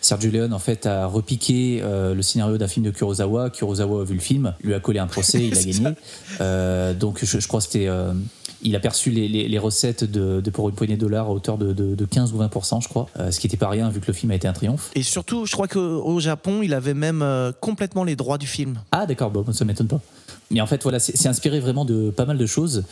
Sergio 0.00 0.30
Leone 0.30 0.52
en 0.52 0.58
fait 0.58 0.86
a 0.86 1.06
repiqué 1.06 1.82
le 1.82 2.22
scénario 2.22 2.58
d'un 2.58 2.68
film 2.68 2.84
de 2.84 2.90
Kurosawa. 2.90 3.50
Kurosawa 3.50 4.02
a 4.02 4.04
vu 4.04 4.14
le 4.14 4.20
film, 4.20 4.54
lui 4.62 4.74
a 4.74 4.80
collé 4.80 4.98
un 4.98 5.06
procès, 5.06 5.46
il 5.46 5.56
a 5.56 5.62
gagné. 6.40 6.94
Donc 6.98 7.24
je, 7.24 7.38
je 7.38 7.48
crois 7.48 7.60
que 7.60 7.66
c'était 7.66 7.88
il 8.62 8.74
a 8.76 8.80
perçu 8.80 9.10
les, 9.10 9.28
les- 9.28 9.48
les 9.48 9.58
recettes 9.58 10.04
de, 10.04 10.40
de 10.40 10.50
pour 10.50 10.68
une 10.68 10.74
poignée 10.74 10.96
de 10.96 11.00
dollars 11.00 11.26
à 11.26 11.30
hauteur 11.30 11.58
de, 11.58 11.72
de- 11.72 11.94
de 11.94 12.04
15 12.04 12.32
ou 12.32 12.38
20% 12.38 12.82
je 12.82 12.88
crois, 12.88 13.08
Euh, 13.18 13.30
ce 13.30 13.40
qui 13.40 13.46
n'était 13.46 13.56
pas 13.56 13.68
rien 13.68 13.88
vu 13.90 14.00
que 14.00 14.06
le 14.06 14.12
film 14.12 14.30
a 14.32 14.34
été 14.34 14.46
un 14.48 14.52
triomphe. 14.52 14.90
Et 14.94 15.02
surtout, 15.02 15.46
je 15.46 15.52
crois 15.52 15.68
qu'au 15.68 16.20
Japon, 16.20 16.60
il 16.62 16.72
avait 16.74 16.94
même 16.94 17.22
euh, 17.22 17.52
complètement 17.60 18.04
les 18.04 18.16
droits 18.16 18.38
du 18.38 18.46
film. 18.46 18.78
Ah 18.92 19.06
d'accord, 19.06 19.30
bon, 19.30 19.44
ça 19.52 19.64
m'étonne 19.64 19.88
pas. 19.88 20.00
Mais 20.52 20.60
en 20.60 20.66
fait, 20.66 20.82
voilà, 20.82 21.00
c'est 21.00 21.28
inspiré 21.28 21.60
vraiment 21.60 21.84
de 21.84 22.10
pas 22.10 22.26
mal 22.26 22.38
de 22.38 22.46
choses. 22.46 22.84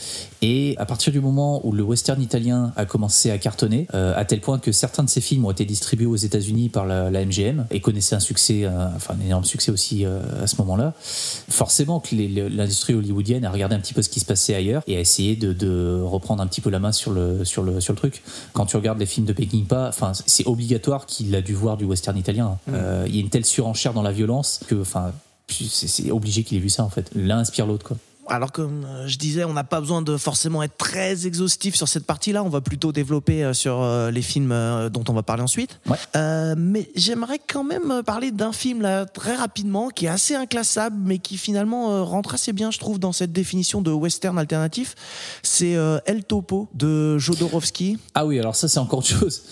Et 0.42 0.74
à 0.78 0.86
partir 0.86 1.12
du 1.12 1.20
moment 1.20 1.60
où 1.66 1.72
le 1.72 1.82
western 1.82 2.20
italien 2.20 2.72
a 2.76 2.86
commencé 2.86 3.30
à 3.30 3.38
cartonner, 3.38 3.86
euh, 3.94 4.14
à 4.16 4.24
tel 4.24 4.40
point 4.40 4.58
que 4.58 4.72
certains 4.72 5.04
de 5.04 5.10
ces 5.10 5.20
films 5.20 5.44
ont 5.44 5.50
été 5.50 5.64
distribués 5.64 6.06
aux 6.06 6.16
États-Unis 6.16 6.70
par 6.70 6.86
la, 6.86 7.10
la 7.10 7.24
MGM 7.24 7.66
et 7.70 7.80
connaissaient 7.80 8.16
un 8.16 8.20
succès, 8.20 8.64
euh, 8.64 8.88
enfin 8.96 9.14
un 9.20 9.24
énorme 9.24 9.44
succès 9.44 9.70
aussi 9.70 10.04
euh, 10.04 10.20
à 10.42 10.46
ce 10.46 10.56
moment-là, 10.56 10.94
forcément 11.00 12.00
que 12.00 12.14
l'industrie 12.14 12.94
hollywoodienne 12.94 13.44
a 13.44 13.50
regardé 13.50 13.76
un 13.76 13.80
petit 13.80 13.94
peu 13.94 14.02
ce 14.02 14.08
qui 14.08 14.20
se 14.20 14.24
passait 14.24 14.54
ailleurs 14.54 14.82
et 14.86 14.96
a 14.96 15.00
essayé 15.00 15.36
de, 15.36 15.52
de 15.52 16.00
reprendre 16.02 16.42
un 16.42 16.46
petit 16.46 16.60
peu 16.60 16.70
la 16.70 16.78
main 16.78 16.92
sur 16.92 17.12
le, 17.12 17.44
sur 17.44 17.62
le, 17.62 17.80
sur 17.80 17.92
le 17.92 17.98
truc. 17.98 18.22
Quand 18.52 18.66
tu 18.66 18.76
regardes 18.76 18.98
les 18.98 19.06
films 19.06 19.26
de 19.26 19.32
Peckinpah, 19.32 19.88
enfin, 19.88 20.12
c'est 20.26 20.46
obligatoire 20.46 21.06
qu'il 21.06 21.34
a 21.34 21.42
dû 21.42 21.54
voir 21.54 21.76
du 21.76 21.84
western 21.84 22.16
italien. 22.16 22.58
Euh, 22.72 23.04
Il 23.06 23.14
y 23.14 23.18
a 23.18 23.20
une 23.20 23.28
telle 23.28 23.44
surenchère 23.44 23.92
dans 23.92 24.02
la 24.02 24.12
violence 24.12 24.60
que, 24.66 24.80
enfin, 24.80 25.12
c'est 25.52 26.10
obligé 26.10 26.42
qu'il 26.44 26.58
ait 26.58 26.60
vu 26.60 26.68
ça 26.68 26.84
en 26.84 26.90
fait. 26.90 27.10
L'un 27.14 27.38
inspire 27.38 27.66
l'autre 27.66 27.86
quoi. 27.86 27.96
Alors 28.30 28.52
comme 28.52 28.84
euh, 28.84 29.06
je 29.08 29.18
disais, 29.18 29.44
on 29.44 29.52
n'a 29.52 29.64
pas 29.64 29.80
besoin 29.80 30.02
de 30.02 30.16
forcément 30.16 30.62
être 30.62 30.76
très 30.76 31.26
exhaustif 31.26 31.74
sur 31.74 31.88
cette 31.88 32.06
partie-là. 32.06 32.42
On 32.44 32.48
va 32.48 32.60
plutôt 32.60 32.92
développer 32.92 33.42
euh, 33.44 33.52
sur 33.52 33.82
euh, 33.82 34.10
les 34.10 34.22
films 34.22 34.54
dont 34.92 35.04
on 35.08 35.12
va 35.12 35.22
parler 35.22 35.42
ensuite. 35.42 35.80
Ouais. 35.88 35.96
Euh, 36.16 36.54
mais 36.56 36.90
j'aimerais 36.94 37.40
quand 37.46 37.64
même 37.64 38.02
parler 38.04 38.30
d'un 38.30 38.52
film 38.52 38.82
là 38.82 39.04
très 39.04 39.34
rapidement 39.34 39.88
qui 39.88 40.06
est 40.06 40.08
assez 40.08 40.34
inclassable, 40.36 40.96
mais 41.04 41.18
qui 41.18 41.36
finalement 41.36 42.04
rentre 42.04 42.34
assez 42.34 42.52
bien, 42.52 42.70
je 42.70 42.78
trouve, 42.78 42.98
dans 42.98 43.12
cette 43.12 43.32
définition 43.32 43.82
de 43.82 43.90
western 43.90 44.38
alternatif. 44.38 44.94
C'est 45.42 45.74
euh, 45.76 45.98
El 46.06 46.24
Topo 46.24 46.68
de 46.74 47.18
Jodorowsky. 47.18 47.98
Ah 48.14 48.26
oui, 48.26 48.38
alors 48.38 48.54
ça 48.56 48.68
c'est 48.68 48.78
encore 48.78 49.00
autre 49.00 49.08
chose. 49.08 49.42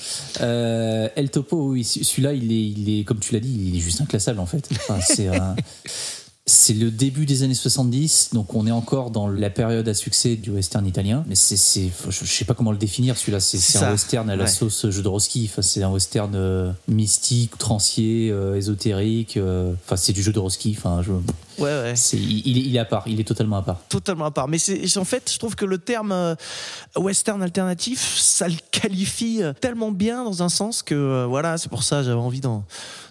Euh, 0.40 1.08
El 1.16 1.30
Topo, 1.30 1.70
oui, 1.70 1.84
celui-là, 1.84 2.32
il 2.32 2.52
est, 2.52 2.68
il 2.68 3.00
est, 3.00 3.04
comme 3.04 3.18
tu 3.18 3.34
l'as 3.34 3.40
dit, 3.40 3.52
il 3.72 3.76
est 3.76 3.80
juste 3.80 4.00
inclassable 4.00 4.38
en 4.38 4.46
fait. 4.46 4.68
Enfin, 4.72 4.98
c'est 5.00 5.28
un- 5.28 5.56
C'est 6.50 6.72
le 6.72 6.90
début 6.90 7.26
des 7.26 7.42
années 7.42 7.52
70, 7.54 8.30
donc 8.32 8.54
on 8.54 8.66
est 8.66 8.70
encore 8.70 9.10
dans 9.10 9.28
la 9.28 9.50
période 9.50 9.86
à 9.86 9.92
succès 9.92 10.34
du 10.36 10.50
western 10.50 10.86
italien. 10.86 11.22
Mais 11.28 11.34
c'est, 11.34 11.58
c'est, 11.58 11.90
je 12.08 12.24
sais 12.24 12.46
pas 12.46 12.54
comment 12.54 12.72
le 12.72 12.78
définir 12.78 13.18
celui-là. 13.18 13.38
C'est, 13.38 13.58
C'est 13.58 13.78
un 13.78 13.90
western 13.92 14.30
à 14.30 14.34
la 14.36 14.44
Ouais. 14.44 14.50
sauce 14.50 14.88
Jodorowsky. 14.88 15.48
Enfin, 15.52 15.60
c'est 15.60 15.82
un 15.82 15.90
western 15.90 16.32
euh, 16.34 16.72
mystique, 16.88 17.58
trancier, 17.58 18.30
euh, 18.32 18.56
ésotérique. 18.56 19.36
euh, 19.36 19.74
Enfin, 19.84 19.96
c'est 19.96 20.14
du 20.14 20.22
Jodorowsky. 20.22 20.74
Enfin, 20.78 21.02
je, 21.02 21.12
Ouais, 21.12 21.64
ouais. 21.64 21.92
c'est, 21.96 22.16
il, 22.16 22.56
il 22.56 22.74
est, 22.76 22.78
à 22.78 22.84
part. 22.86 23.02
Il 23.06 23.20
est 23.20 23.24
totalement 23.24 23.56
à 23.58 23.62
part. 23.62 23.80
totalement 23.90 24.24
à 24.24 24.30
part. 24.30 24.48
Mais 24.48 24.56
c'est 24.58 24.96
en 24.96 25.04
fait, 25.04 25.30
je 25.30 25.38
trouve 25.38 25.54
que 25.54 25.66
le 25.66 25.76
terme 25.76 26.12
euh, 26.12 26.34
western 26.96 27.42
alternatif, 27.42 28.16
ça 28.18 28.48
le 28.48 28.54
qualifie 28.70 29.42
euh, 29.42 29.52
tellement 29.52 29.90
bien 29.92 30.24
dans 30.24 30.42
un 30.42 30.48
sens 30.48 30.82
que 30.82 30.94
euh, 30.94 31.26
voilà, 31.26 31.58
c'est 31.58 31.68
pour 31.68 31.82
ça 31.82 32.02
j'avais 32.02 32.14
envie 32.16 32.40
d'en- 32.40 32.64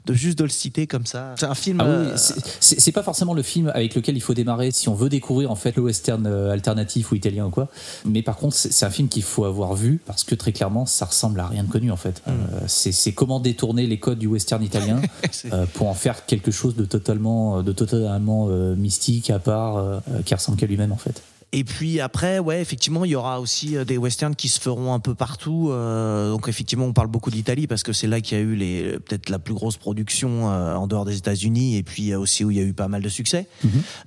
de 0.07 0.13
juste 0.13 0.37
de 0.39 0.43
le 0.43 0.49
citer 0.49 0.87
comme 0.87 1.05
ça. 1.05 1.35
C'est 1.37 1.45
un 1.45 1.53
film. 1.55 1.79
Ah 1.81 1.85
oui, 1.85 1.91
euh, 2.07 2.17
c'est- 2.59 2.91
pas 2.91 3.03
forcément 3.03 3.33
le 3.33 3.43
film 3.43 3.69
avec 3.75 3.93
lequel 3.93 4.15
il 4.15 4.21
faut 4.21 4.33
démarrer 4.33 4.71
si 4.71 4.89
on 4.89 4.95
veut 4.95 5.09
découvrir 5.09 5.51
en 5.51 5.55
fait 5.55 5.75
le 5.75 5.83
western 5.83 6.25
euh, 6.25 6.51
alternatif 6.51 7.11
ou 7.11 7.15
italien 7.15 7.45
ou 7.45 7.49
quoi. 7.49 7.67
Mais 8.05 8.23
par 8.23 8.37
contre, 8.37 8.55
c'est 8.55 8.85
un 8.85 8.89
film 8.89 9.07
qu'il 9.09 9.23
faut 9.23 9.45
avoir 9.45 9.75
vu 9.75 9.99
parce 10.05 10.23
que 10.23 10.33
très 10.33 10.51
clairement, 10.53 10.85
ça 10.85 11.05
ressemble 11.05 11.39
à 11.39 11.47
rien 11.47 11.63
de 11.63 11.69
connu 11.69 11.91
en 11.91 11.97
fait. 11.97 12.23
Euh, 12.27 12.31
c'est 12.67 13.11
comment 13.11 13.39
détourner 13.39 13.85
les 13.85 13.99
codes 13.99 14.17
du 14.19 14.27
western 14.27 14.63
italien 14.63 15.01
euh, 15.53 15.65
pour 15.73 15.89
en 15.89 15.93
faire 15.93 16.25
quelque 16.25 16.49
chose 16.51 16.75
de 16.75 16.85
totalement, 16.85 17.61
de 17.61 17.71
totalement 17.71 18.47
mystique 18.75 19.29
à 19.29 19.39
part, 19.39 20.01
qui 20.25 20.33
ressemble 20.33 20.57
qu'à 20.57 20.65
lui-même 20.65 20.91
en 20.91 20.97
fait. 20.97 21.21
Et 21.57 21.63
puis 21.63 21.99
après, 21.99 22.37
ouais, 22.37 22.61
effectivement, 22.61 23.03
il 23.03 23.09
y 23.09 23.15
aura 23.15 23.41
aussi 23.41 23.77
euh, 23.77 23.83
des 23.83 23.97
westerns 23.97 24.35
qui 24.35 24.47
se 24.47 24.61
feront 24.61 24.93
un 24.93 24.99
peu 24.99 25.15
partout. 25.15 25.71
euh, 25.71 26.29
donc 26.29 26.47
effectivement, 26.47 26.85
on 26.85 26.93
parle 26.93 27.07
beaucoup 27.07 27.31
d'Italie 27.31 27.65
parce 27.65 27.81
que 27.81 27.93
c'est 27.93 28.05
là 28.05 28.21
qu'il 28.21 28.37
y 28.37 28.41
a 28.41 28.43
eu 28.43 28.53
les 28.53 28.99
peut-être 28.99 29.31
la 29.31 29.39
plus 29.39 29.55
grosse 29.55 29.75
production 29.75 30.51
euh, 30.51 30.75
en 30.75 30.85
dehors 30.85 31.03
des 31.03 31.17
États-Unis 31.17 31.77
et 31.77 31.81
puis 31.81 32.13
aussi 32.13 32.45
où 32.45 32.51
il 32.51 32.57
y 32.57 32.59
a 32.59 32.63
eu 32.63 32.73
pas 32.73 32.87
mal 32.87 33.01
de 33.01 33.09
succès. 33.09 33.47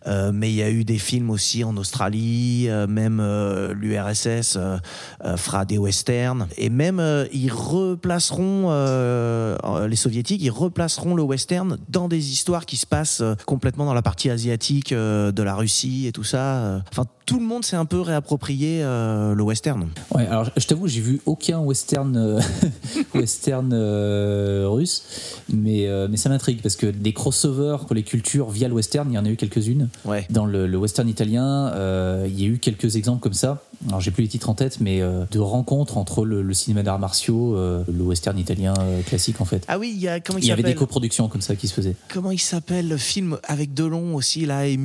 Euh, 0.06 0.30
mais 0.32 0.48
il 0.50 0.54
y 0.54 0.62
a 0.62 0.70
eu 0.70 0.84
des 0.84 0.98
films 0.98 1.30
aussi 1.30 1.64
en 1.64 1.76
Australie, 1.76 2.68
même 2.88 3.20
l'URSS 3.72 4.56
fera 5.36 5.64
des 5.64 5.78
westerns 5.78 6.46
et 6.56 6.70
même 6.70 7.02
ils 7.32 7.50
replaceront 7.50 8.70
les 9.88 9.96
soviétiques, 9.96 10.40
ils 10.40 10.50
replaceront 10.50 11.16
le 11.16 11.22
western 11.22 11.78
dans 11.88 12.06
des 12.06 12.30
histoires 12.30 12.64
qui 12.64 12.76
se 12.76 12.86
passent 12.86 13.24
complètement 13.44 13.86
dans 13.86 13.94
la 13.94 14.02
partie 14.02 14.30
asiatique 14.30 14.94
de 14.94 15.42
la 15.42 15.54
Russie 15.56 16.06
et 16.06 16.12
tout 16.12 16.24
ça. 16.24 16.82
Enfin, 16.92 17.06
tout 17.30 17.38
le 17.38 17.46
monde 17.46 17.64
s'est 17.64 17.76
un 17.76 17.84
peu 17.84 18.00
réapproprié 18.00 18.80
euh, 18.82 19.34
le 19.34 19.42
western. 19.42 19.88
Ouais, 20.14 20.26
alors 20.26 20.46
je- 20.56 20.66
t'avoue, 20.66 20.88
j'ai 20.88 21.00
vu 21.00 21.20
aucun 21.26 21.60
western, 21.60 22.16
euh, 22.16 22.40
western 23.14 23.70
euh, 23.72 24.66
russe, 24.68 25.04
mais, 25.52 25.86
mais 26.10 26.16
ça 26.16 26.28
m'intrigue 26.28 26.60
parce 26.62 26.76
que 26.76 26.86
des 26.86 27.12
crossovers 27.12 27.84
pour 27.86 27.94
les 27.94 28.02
cultures 28.02 28.50
via 28.50 28.68
le 28.68 28.74
western, 28.74 29.10
il 29.10 29.14
y 29.14 29.18
en 29.18 29.24
a 29.24 29.28
eu 29.30 29.36
quelques-unes. 29.36 29.88
Ouais. 30.04 30.26
Dans 30.30 30.44
le, 30.46 30.66
le 30.66 30.76
western 30.78 31.08
italien, 31.08 31.72
il 32.26 32.40
y 32.40 32.44
a 32.44 32.48
eu 32.48 32.58
quelques 32.58 32.96
exemples 32.96 33.20
comme 33.22 33.32
ça. 33.32 33.62
Alors 33.88 34.00
j'ai 34.00 34.10
plus 34.10 34.22
les 34.22 34.28
titres 34.28 34.50
en 34.50 34.54
tête, 34.54 34.78
mais 34.80 35.00
de 35.00 35.38
rencontres 35.38 35.96
entre 35.96 36.24
le, 36.26 36.42
le 36.42 36.54
cinéma 36.54 36.82
d'arts 36.82 36.98
martiaux, 36.98 37.54
le 37.56 38.02
western 38.02 38.38
italien 38.38 38.74
classique 39.06 39.40
en 39.40 39.44
fait. 39.44 39.64
Ah 39.68 39.78
oui, 39.78 39.92
il 39.94 40.00
y 40.02 40.08
a 40.08 40.20
comment 40.20 40.38
il, 40.38 40.44
Il 40.44 40.48
y 40.48 40.52
avait 40.52 40.62
des 40.62 40.74
coproductions 40.74 41.28
comme 41.28 41.40
ça 41.40 41.54
qui 41.56 41.68
se 41.68 41.74
faisaient. 41.74 41.94
Comment 42.12 42.30
il 42.32 42.38
s'appelle 42.40 42.88
le 42.88 42.96
film 42.96 43.38
avec 43.44 43.72
Delon 43.72 44.14
aussi 44.16 44.44
là 44.46 44.66
et 44.66 44.76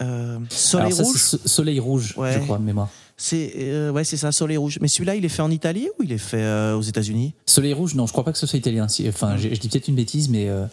euh, 0.00 0.38
Soleil 0.50 0.92
Alors 0.92 0.98
rouge. 1.06 1.16
c'est 1.16 1.36
So- 1.36 1.38
Soleil 1.70 1.80
rouge, 1.80 2.14
Ouais. 2.16 2.32
je 2.32 2.38
crois, 2.40 2.58
de 2.58 2.64
mémoire. 2.64 2.88
C'est 3.22 3.52
euh, 3.58 3.90
ouais, 3.90 4.02
c'est 4.04 4.16
ça, 4.16 4.32
Soleil 4.32 4.56
rouge. 4.56 4.78
Mais 4.80 4.88
celui-là, 4.88 5.14
il 5.14 5.24
est 5.26 5.28
fait 5.28 5.42
en 5.42 5.50
Italie 5.50 5.88
ou 5.98 6.02
il 6.02 6.10
est 6.10 6.16
fait 6.18 6.42
euh, 6.42 6.74
aux 6.74 6.80
États-Unis? 6.80 7.34
Soleil 7.44 7.74
rouge, 7.74 7.94
non, 7.94 8.06
je 8.06 8.12
crois 8.12 8.24
pas 8.24 8.32
que 8.32 8.38
ce 8.38 8.46
soit 8.46 8.58
italien. 8.58 8.86
Enfin, 9.08 9.36
je, 9.36 9.50
je 9.50 9.60
dis 9.60 9.68
peut-être 9.68 9.88
une 9.88 9.94
bêtise, 9.94 10.30
mais 10.30 10.48
euh, 10.48 10.64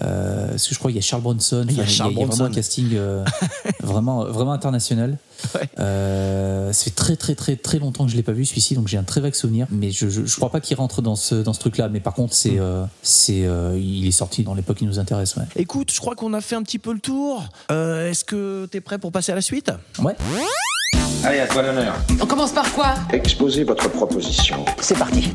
parce 0.00 0.68
que 0.68 0.74
je 0.74 0.78
crois 0.78 0.90
qu'il 0.90 0.96
y 0.96 1.04
a 1.04 1.06
Charles 1.06 1.22
Bronson. 1.22 1.66
Il 1.68 1.76
y 1.76 1.80
a 1.82 1.86
Charles 1.86 2.14
vraiment 2.14 2.28
Bronson. 2.28 2.44
un 2.44 2.50
casting 2.50 2.96
vraiment, 3.82 4.24
vraiment 4.24 4.52
international. 4.52 5.18
Ouais. 5.54 5.68
Euh, 5.80 6.72
ça 6.72 6.84
fait 6.84 6.90
très 6.90 7.16
très 7.16 7.34
très 7.34 7.56
très 7.56 7.78
longtemps 7.78 8.04
que 8.06 8.10
je 8.10 8.16
l'ai 8.16 8.22
pas 8.22 8.32
vu 8.32 8.44
celui-ci, 8.44 8.74
donc 8.74 8.88
j'ai 8.88 8.96
un 8.96 9.02
très 9.02 9.20
vague 9.20 9.34
souvenir. 9.34 9.66
Mais 9.70 9.90
je, 9.90 10.08
je, 10.08 10.24
je 10.24 10.36
crois 10.36 10.50
pas 10.50 10.60
qu'il 10.60 10.76
rentre 10.76 11.02
dans 11.02 11.16
ce 11.16 11.34
dans 11.34 11.52
ce 11.52 11.60
truc-là. 11.60 11.88
Mais 11.88 12.00
par 12.00 12.14
contre, 12.14 12.32
c'est 12.34 12.58
euh, 12.58 12.84
c'est 13.02 13.44
euh, 13.44 13.78
il 13.78 14.06
est 14.06 14.12
sorti 14.12 14.44
dans 14.44 14.54
l'époque 14.54 14.78
qui 14.78 14.86
nous 14.86 14.98
intéresse. 14.98 15.36
Ouais. 15.36 15.44
Écoute, 15.56 15.92
je 15.92 16.00
crois 16.00 16.14
qu'on 16.14 16.32
a 16.32 16.40
fait 16.40 16.54
un 16.56 16.62
petit 16.62 16.78
peu 16.78 16.92
le 16.92 17.00
tour. 17.00 17.44
Est-ce 17.68 18.24
que 18.24 18.66
t'es 18.66 18.80
prêt 18.80 18.98
pour 18.98 19.12
passer 19.12 19.32
à 19.32 19.34
la 19.34 19.42
suite? 19.42 19.70
Ouais. 19.98 20.16
Allez, 21.24 21.38
à 21.38 21.46
toi 21.46 21.62
l'honneur. 21.62 21.94
On 22.20 22.26
commence 22.26 22.50
par 22.52 22.70
quoi? 22.72 22.94
Exposez 23.12 23.62
votre 23.64 23.88
proposition. 23.88 24.64
C'est 24.80 24.98
parti. 24.98 25.32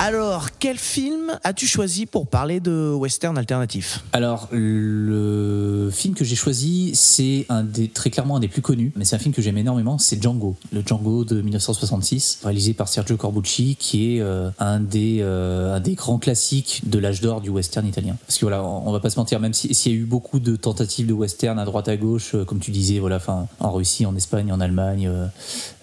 Alors, 0.00 0.48
quel 0.58 0.76
film 0.76 1.32
as-tu 1.44 1.66
choisi 1.66 2.04
pour 2.04 2.26
parler 2.26 2.60
de 2.60 2.92
western 2.92 3.38
alternatif? 3.38 4.04
Alors, 4.12 4.48
le 4.52 5.88
film 5.90 6.14
que 6.14 6.24
j'ai 6.24 6.34
choisi, 6.36 6.90
c'est 6.94 7.46
un 7.48 7.62
des, 7.62 7.88
très 7.88 8.10
clairement 8.10 8.36
un 8.36 8.40
des 8.40 8.48
plus 8.48 8.60
connus, 8.60 8.92
mais 8.96 9.04
c'est 9.06 9.16
un 9.16 9.18
film 9.18 9.32
que 9.32 9.40
j'aime 9.40 9.56
énormément, 9.56 9.96
c'est 9.98 10.20
Django. 10.22 10.56
Le 10.72 10.82
Django 10.84 11.24
de 11.24 11.40
1966, 11.40 12.40
réalisé 12.42 12.74
par 12.74 12.88
Sergio 12.88 13.16
Corbucci, 13.16 13.76
qui 13.78 14.16
est 14.16 14.20
euh, 14.20 14.50
un, 14.58 14.78
des, 14.80 15.18
euh, 15.22 15.76
un 15.76 15.80
des 15.80 15.94
grands 15.94 16.18
classiques 16.18 16.82
de 16.84 16.98
l'âge 16.98 17.20
d'or 17.22 17.40
du 17.40 17.48
western 17.48 17.86
italien. 17.86 18.16
Parce 18.26 18.38
que 18.38 18.44
voilà, 18.44 18.62
on, 18.62 18.86
on 18.88 18.92
va 18.92 19.00
pas 19.00 19.10
se 19.10 19.18
mentir, 19.18 19.40
même 19.40 19.54
si- 19.54 19.74
s'il 19.74 19.92
y 19.92 19.94
a 19.94 19.98
eu 19.98 20.04
beaucoup 20.04 20.38
de 20.40 20.56
tentatives 20.56 21.06
de 21.06 21.14
western 21.14 21.58
à 21.58 21.64
droite 21.64 21.88
à 21.88 21.96
gauche, 21.96 22.34
euh, 22.34 22.44
comme 22.44 22.58
tu 22.58 22.72
disais, 22.72 22.98
voilà, 22.98 23.20
en 23.60 23.72
Russie, 23.72 24.04
en 24.04 24.14
Espagne, 24.16 24.52
en 24.52 24.60
Allemagne, 24.60 25.10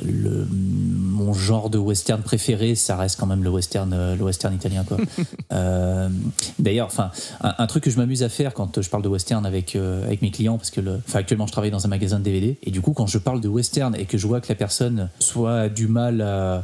le, 0.05 0.47
mon 0.51 1.33
genre 1.33 1.69
de 1.71 1.77
western 1.79 2.21
préféré, 2.21 2.75
ça 2.75 2.97
reste 2.97 3.17
quand 3.19 3.25
même 3.25 3.43
le 3.43 3.49
western, 3.49 3.91
euh, 4.01 4.15
le 4.15 4.23
western 4.23 4.53
italien, 4.53 4.83
quoi. 4.83 4.97
Euh, 5.53 6.07
D'ailleurs, 6.59 6.87
enfin, 6.87 7.11
un, 7.41 7.53
un 7.57 7.67
truc 7.67 7.83
que 7.83 7.89
je 7.89 7.97
m'amuse 7.97 8.23
à 8.23 8.29
faire 8.29 8.53
quand 8.53 8.81
je 8.81 8.89
parle 8.89 9.03
de 9.03 9.09
western 9.09 9.45
avec 9.45 9.75
euh, 9.75 10.05
avec 10.05 10.21
mes 10.21 10.31
clients, 10.31 10.57
parce 10.57 10.71
que 10.71 10.79
le, 10.79 11.01
enfin, 11.07 11.19
actuellement 11.19 11.45
je 11.45 11.51
travaille 11.51 11.71
dans 11.71 11.85
un 11.85 11.89
magasin 11.89 12.19
de 12.19 12.23
DVD, 12.23 12.57
et 12.63 12.71
du 12.71 12.79
coup 12.81 12.93
quand 12.93 13.07
je 13.07 13.17
parle 13.17 13.41
de 13.41 13.49
western 13.49 13.93
et 13.95 14.05
que 14.05 14.17
je 14.17 14.27
vois 14.27 14.39
que 14.39 14.47
la 14.49 14.55
personne 14.55 15.09
soit 15.19 15.59
a 15.59 15.69
du 15.69 15.87
mal 15.87 16.21
à, 16.21 16.59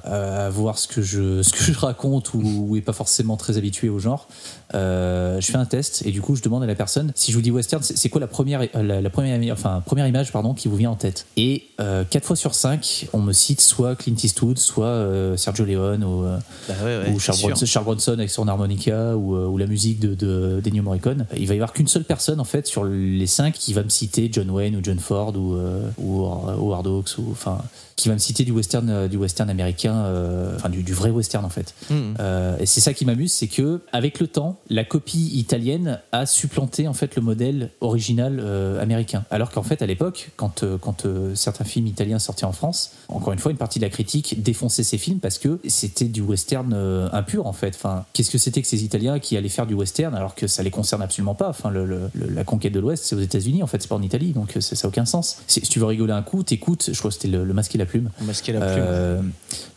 à 0.45 0.49
voir 0.49 0.79
ce 0.79 0.87
que 0.87 1.01
je 1.01 1.41
ce 1.43 1.51
que 1.51 1.63
je 1.63 1.77
raconte 1.77 2.33
ou, 2.33 2.41
ou 2.69 2.75
est 2.77 2.81
pas 2.81 2.93
forcément 2.93 3.35
très 3.35 3.57
habitué 3.57 3.89
au 3.89 3.99
genre, 3.99 4.27
euh, 4.73 5.41
je 5.41 5.51
fais 5.51 5.57
un 5.57 5.65
test 5.65 6.03
et 6.05 6.11
du 6.11 6.21
coup 6.21 6.35
je 6.35 6.41
demande 6.41 6.63
à 6.63 6.67
la 6.67 6.75
personne 6.75 7.11
si 7.15 7.31
je 7.31 7.37
vous 7.37 7.41
dis 7.41 7.51
western, 7.51 7.81
c'est 7.83 8.09
quoi 8.09 8.21
la 8.21 8.27
première 8.27 8.61
la, 8.73 9.01
la 9.01 9.09
première 9.09 9.39
enfin 9.53 9.81
première 9.85 10.07
image 10.07 10.31
pardon 10.31 10.53
qui 10.53 10.67
vous 10.67 10.77
vient 10.77 10.91
en 10.91 10.95
tête? 10.95 11.25
Et 11.35 11.63
euh, 11.81 12.03
4 12.09 12.25
fois 12.25 12.35
sur 12.35 12.55
5 12.55 13.07
on 13.13 13.19
me 13.19 13.33
cite 13.33 13.61
soit 13.61 13.95
Clint 13.95 14.15
Eastwood, 14.23 14.57
soit 14.57 14.85
euh, 14.85 15.35
Sergio 15.37 15.65
Leone 15.65 16.03
ou 16.03 16.23
euh, 16.23 17.11
ou 17.13 17.19
Charles 17.33 17.41
Bronson, 17.41 17.65
Charles 17.65 17.85
Bronson 17.85 18.13
avec 18.13 18.29
son 18.29 18.47
harmonica 18.47 19.15
ou, 19.15 19.35
euh, 19.35 19.47
ou 19.47 19.57
la 19.57 19.67
musique 19.67 19.99
de, 19.99 20.15
de 20.15 20.61
d'Ennio 20.61 20.83
Morricone. 20.83 21.25
Il 21.35 21.47
va 21.47 21.53
y 21.53 21.57
avoir 21.57 21.73
qu'une 21.73 21.87
seule 21.87 22.03
personne 22.03 22.39
en 22.39 22.45
fait 22.45 22.67
sur 22.67 22.85
les 22.85 23.27
cinq 23.27 23.53
qui 23.53 23.73
va 23.73 23.83
me 23.83 23.89
citer 23.89 24.29
John 24.31 24.49
Wayne 24.49 24.75
ou 24.75 24.79
John 24.83 24.99
Ford 24.99 25.35
ou 25.35 25.55
euh, 25.55 25.89
ou, 25.97 26.21
ou 26.23 26.73
Hard 26.73 26.87
Hawks 26.87 27.17
ou 27.17 27.27
enfin 27.31 27.59
qui 27.97 28.07
va 28.07 28.13
me 28.13 28.19
citer 28.19 28.45
du 28.45 28.51
western, 28.51 28.89
euh, 28.89 29.07
du 29.09 29.17
western 29.17 29.49
américain, 29.49 29.95
euh, 30.05 30.55
enfin 30.55 30.69
du, 30.69 30.83
du 30.83 30.93
vrai 30.93 31.09
western 31.09 31.43
en 31.43 31.49
fait. 31.49 31.73
Mhm. 31.89 32.13
Euh, 32.19 32.55
et 32.59 32.65
c'est 32.65 32.79
ça 32.79 32.93
qui 32.93 33.03
m'amuse, 33.05 33.33
c'est 33.33 33.47
que 33.47 33.81
avec 33.91 34.19
le 34.19 34.27
temps, 34.27 34.59
la 34.69 34.85
copie 34.85 35.31
italienne 35.33 35.99
a 36.11 36.25
supplanté 36.27 36.87
en 36.87 36.93
fait 36.93 37.15
le 37.15 37.21
modèle 37.23 37.71
original 37.81 38.39
euh, 38.39 38.81
américain. 38.81 39.25
Alors 39.31 39.49
qu'en 39.51 39.63
fait, 39.63 39.81
à 39.81 39.87
l'époque, 39.87 40.29
quand, 40.37 40.63
quand 40.79 41.05
certains 41.33 41.65
films 41.65 41.87
italiens 41.87 42.19
sortaient 42.19 42.45
en 42.45 42.51
France, 42.51 42.91
encore 43.09 43.33
une 43.33 43.39
fois, 43.39 43.51
une 43.51 43.57
partie 43.57 43.79
de 43.79 43.83
la 43.85 43.89
critique 43.89 44.41
défonçait 44.43 44.83
ces 44.83 44.97
films 44.99 45.19
parce 45.19 45.39
que 45.39 45.59
c'était 45.67 46.05
du 46.05 46.21
western 46.21 46.71
impur 47.11 47.47
en 47.47 47.53
fait. 47.53 47.73
Enfin, 47.75 48.05
qu'est-ce 48.13 48.29
que 48.29 48.37
c'était 48.37 48.61
que 48.61 48.67
ces 48.67 48.83
Italiens 48.83 49.17
qui 49.19 49.35
allaient 49.37 49.49
faire 49.49 49.65
du 49.65 49.73
western 49.73 50.13
alors 50.13 50.35
que 50.35 50.45
ça 50.45 50.61
les 50.61 50.69
concerne 50.71 51.01
absolument 51.01 51.33
pas? 51.33 51.49
Enfin, 51.49 51.71
le- 51.71 51.85
le- 51.85 52.11
le- 52.13 52.29
la 52.29 52.43
conquête 52.43 52.73
de 52.73 52.79
l'Ouest, 52.79 53.05
c'est 53.05 53.15
aux 53.15 53.19
États-Unis 53.21 53.63
en 53.63 53.67
fait, 53.67 53.81
c'est 53.81 53.87
pas 53.87 53.95
en 53.95 54.03
Italie, 54.03 54.33
donc 54.33 54.55
ça 54.59 54.75
n'a 54.75 54.87
aucun 54.87 55.05
sens. 55.05 55.37
Si 55.47 55.61
tu 55.61 55.79
veux 55.79 55.85
rigoler 55.85 56.13
un 56.13 56.21
coup, 56.21 56.43
t'écoutes. 56.43 56.91
Je 56.93 56.99
crois 56.99 57.09
que 57.09 57.15
c'était 57.15 57.27
le, 57.29 57.43
le 57.43 57.53
masque 57.55 57.73
et 57.73 57.79
la 57.79 57.86
plume. 57.87 58.09
Masquer 58.21 58.53
la 58.53 58.59
plume. 58.61 58.85
Euh, 58.87 59.21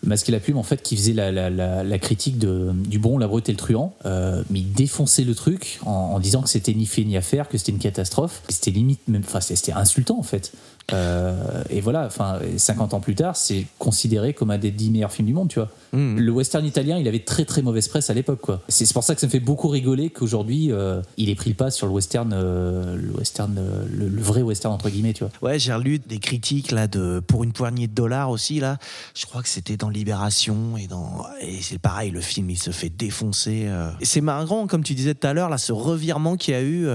Masque 0.02 0.28
et 0.28 0.32
la 0.32 0.40
plume, 0.40 0.56
en 0.58 0.62
fait, 0.62 0.82
qui 0.82 0.96
faisait 0.96 1.12
la, 1.12 1.30
la- 1.32 1.48
la- 1.50 1.82
la 1.84 1.98
critique 1.98 2.38
de, 2.38 2.70
du 2.74 2.98
bon, 2.98 3.16
la 3.18 3.26
brute 3.26 3.48
et 3.48 3.52
le 3.52 3.58
truand, 3.58 3.94
euh, 4.06 4.42
mais 4.50 4.60
il 4.60 4.72
défonçait 4.72 5.24
le 5.24 5.34
truc 5.34 5.78
en, 5.86 5.90
en 5.90 6.18
disant 6.20 6.42
que 6.42 6.48
c'était 6.48 6.74
ni 6.74 6.86
fait 6.86 7.04
ni 7.04 7.16
à 7.16 7.22
faire, 7.22 7.48
que 7.48 7.56
c'était 7.58 7.72
une 7.72 7.78
catastrophe. 7.78 8.42
C'était 8.48 8.70
limite, 8.70 9.00
même, 9.08 9.22
enfin, 9.24 9.40
c'était 9.40 9.72
insultant 9.72 10.18
en 10.18 10.22
fait. 10.22 10.52
Euh, 10.92 11.62
et 11.70 11.80
voilà, 11.80 12.06
enfin, 12.06 12.38
50 12.56 12.94
ans 12.94 13.00
plus 13.00 13.14
tard, 13.14 13.36
c'est 13.36 13.66
considéré 13.78 14.34
comme 14.34 14.50
un 14.50 14.58
des 14.58 14.70
10 14.70 14.90
meilleurs 14.90 15.12
films 15.12 15.26
du 15.26 15.34
monde, 15.34 15.48
tu 15.48 15.58
vois. 15.58 15.68
Mhm. 15.92 16.18
Le 16.18 16.32
western 16.32 16.64
italien, 16.64 16.98
il 16.98 17.08
avait 17.08 17.20
très 17.20 17.44
très 17.44 17.62
mauvaise 17.62 17.88
presse 17.88 18.10
à 18.10 18.14
l'époque, 18.14 18.40
quoi. 18.40 18.60
C'est 18.68 18.92
pour 18.92 19.04
ça 19.04 19.14
que 19.14 19.20
ça 19.20 19.26
me 19.26 19.30
fait 19.30 19.40
beaucoup 19.40 19.68
rigoler 19.68 20.10
qu'aujourd'hui, 20.10 20.70
euh, 20.70 21.00
il 21.16 21.30
ait 21.30 21.34
pris 21.34 21.50
le 21.50 21.56
pas 21.56 21.70
sur 21.70 21.86
le 21.86 21.92
western, 21.92 22.32
euh, 22.32 22.96
le 22.96 23.10
western, 23.12 23.58
le, 23.90 24.08
le 24.08 24.22
vrai 24.22 24.42
western 24.42 24.72
entre 24.74 24.90
guillemets, 24.90 25.12
tu 25.12 25.24
vois. 25.24 25.32
Ouais, 25.42 25.58
j'ai 25.58 25.72
relu 25.72 25.98
des 25.98 26.18
critiques 26.18 26.70
là 26.70 26.86
de 26.86 27.20
pour 27.20 27.44
une 27.44 27.52
poignée 27.52 27.86
de 27.86 27.94
dollars 27.94 28.30
aussi 28.30 28.60
là. 28.60 28.78
Je 29.14 29.26
crois 29.26 29.42
que 29.42 29.48
c'était 29.48 29.76
dans 29.76 29.88
Libération 29.88 30.76
et 30.76 30.86
dans 30.86 31.24
et 31.40 31.60
c'est 31.62 31.78
pareil, 31.78 32.10
le 32.10 32.20
film 32.20 32.50
il 32.50 32.58
se 32.58 32.70
fait 32.70 32.90
défoncer. 32.90 33.68
C'est 34.02 34.20
marrant 34.20 34.66
comme 34.66 34.82
tu 34.82 34.94
disais 34.94 35.14
tout 35.14 35.26
à 35.26 35.32
l'heure 35.32 35.48
là, 35.48 35.58
ce 35.58 35.72
revirement 35.72 36.36
qu'il 36.36 36.54
y 36.54 36.56
a 36.56 36.62
eu 36.62 36.88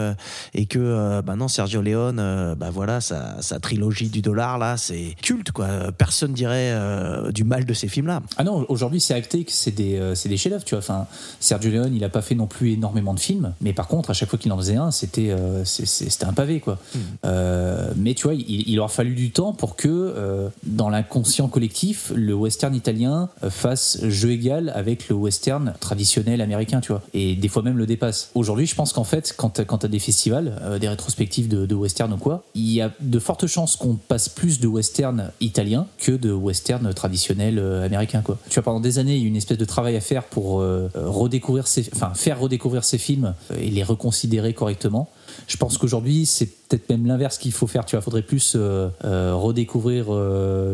et 0.53 0.65
que 0.65 1.21
maintenant 1.21 1.47
Sergio 1.47 1.81
Leone, 1.81 2.55
bah 2.57 2.69
voilà 2.71 3.01
sa, 3.01 3.41
sa 3.41 3.59
trilogie 3.59 3.84
du 3.89 4.21
dollar 4.21 4.57
là, 4.57 4.77
c'est 4.77 5.15
culte 5.21 5.51
quoi. 5.51 5.91
Personne 5.97 6.33
dirait 6.33 6.71
euh, 6.71 7.31
du 7.31 7.43
mal 7.43 7.65
de 7.65 7.73
ces 7.73 7.87
films 7.87 8.07
là. 8.07 8.21
Ah 8.37 8.43
non, 8.43 8.65
aujourd'hui 8.69 8.99
c'est 8.99 9.13
acté 9.13 9.43
que 9.43 9.51
c'est 9.51 9.71
des, 9.71 9.97
euh, 9.97 10.15
c'est 10.15 10.29
des 10.29 10.37
chefs-d'œuvre, 10.37 10.63
tu 10.63 10.75
vois. 10.75 10.79
Enfin, 10.79 11.07
Sergio 11.39 11.71
Leone, 11.71 11.93
il 11.93 12.03
a 12.03 12.09
pas 12.09 12.21
fait 12.21 12.35
non 12.35 12.47
plus 12.47 12.71
énormément 12.73 13.13
de 13.13 13.19
films, 13.19 13.53
mais 13.61 13.73
par 13.73 13.87
contre, 13.87 14.09
à 14.09 14.13
chaque 14.13 14.29
fois 14.29 14.39
qu'il 14.39 14.51
en 14.51 14.57
faisait 14.57 14.75
un, 14.75 14.91
c'était 14.91 15.31
euh, 15.31 15.63
c'était 15.65 16.25
un 16.25 16.33
pavé, 16.33 16.59
quoi. 16.59 16.79
Euh, 17.25 17.91
mais 17.95 18.13
tu 18.13 18.23
vois, 18.23 18.33
il, 18.33 18.69
il 18.69 18.79
aura 18.79 18.89
fallu 18.89 19.15
du 19.15 19.31
temps 19.31 19.53
pour 19.53 19.75
que, 19.75 20.49
dans 20.63 20.89
l'inconscient 20.89 21.47
collectif, 21.47 22.11
le 22.15 22.33
western 22.33 22.73
italien 22.75 23.29
fasse 23.49 23.99
jeu 24.07 24.31
égal 24.31 24.71
avec 24.75 25.09
le 25.09 25.15
western 25.15 25.73
traditionnel 25.79 26.41
américain, 26.41 26.81
tu 26.81 26.91
vois. 26.91 27.01
Et 27.13 27.35
des 27.35 27.47
fois 27.47 27.61
même 27.61 27.77
le 27.77 27.85
dépasse. 27.85 28.31
Aujourd'hui, 28.35 28.65
je 28.65 28.75
pense 28.75 28.93
qu'en 28.93 29.03
fait, 29.03 29.33
quand 29.37 29.49
tu 29.49 29.85
as 29.85 29.89
des 29.89 29.99
festivals, 29.99 30.77
des 30.79 30.87
rétrospectives 30.87 31.47
de, 31.47 31.65
de 31.65 31.75
western 31.75 32.11
ou 32.13 32.17
quoi, 32.17 32.43
il 32.53 32.71
y 32.71 32.81
a 32.81 32.91
de 32.99 33.19
fortes 33.19 33.47
chances 33.47 33.74
qu'on 33.75 33.95
passe 33.95 34.29
plus 34.29 34.59
de 34.59 34.67
western 34.67 35.31
italien 35.41 35.87
que 35.97 36.11
de 36.11 36.31
western 36.31 36.93
traditionnel 36.93 37.59
euh, 37.59 37.85
américain. 37.85 38.23
Tu 38.49 38.55
vois, 38.55 38.63
pendant 38.63 38.79
des 38.79 38.99
années, 38.99 39.15
il 39.15 39.21
y 39.21 39.25
a 39.25 39.27
une 39.27 39.35
espèce 39.35 39.57
de 39.57 39.65
travail 39.65 39.95
à 39.95 40.01
faire 40.01 40.23
pour 40.23 40.61
euh, 40.61 40.89
redécouvrir 40.95 41.65
enfin, 41.93 42.13
faire 42.13 42.39
redécouvrir 42.39 42.83
ces 42.83 42.97
films 42.97 43.33
et 43.57 43.69
les 43.69 43.83
reconsidérer 43.83 44.53
correctement. 44.53 45.09
Je 45.47 45.57
pense 45.57 45.77
qu'aujourd'hui, 45.77 46.25
c'est 46.25 46.45
peut-être 46.45 46.89
même 46.89 47.05
l'inverse 47.05 47.37
qu'il 47.37 47.51
faut 47.51 47.67
faire. 47.67 47.85
Tu 47.85 47.95
vois, 47.95 48.01
faudrait 48.01 48.21
plus 48.21 48.53
euh, 48.55 48.89
redécouvrir 49.33 50.05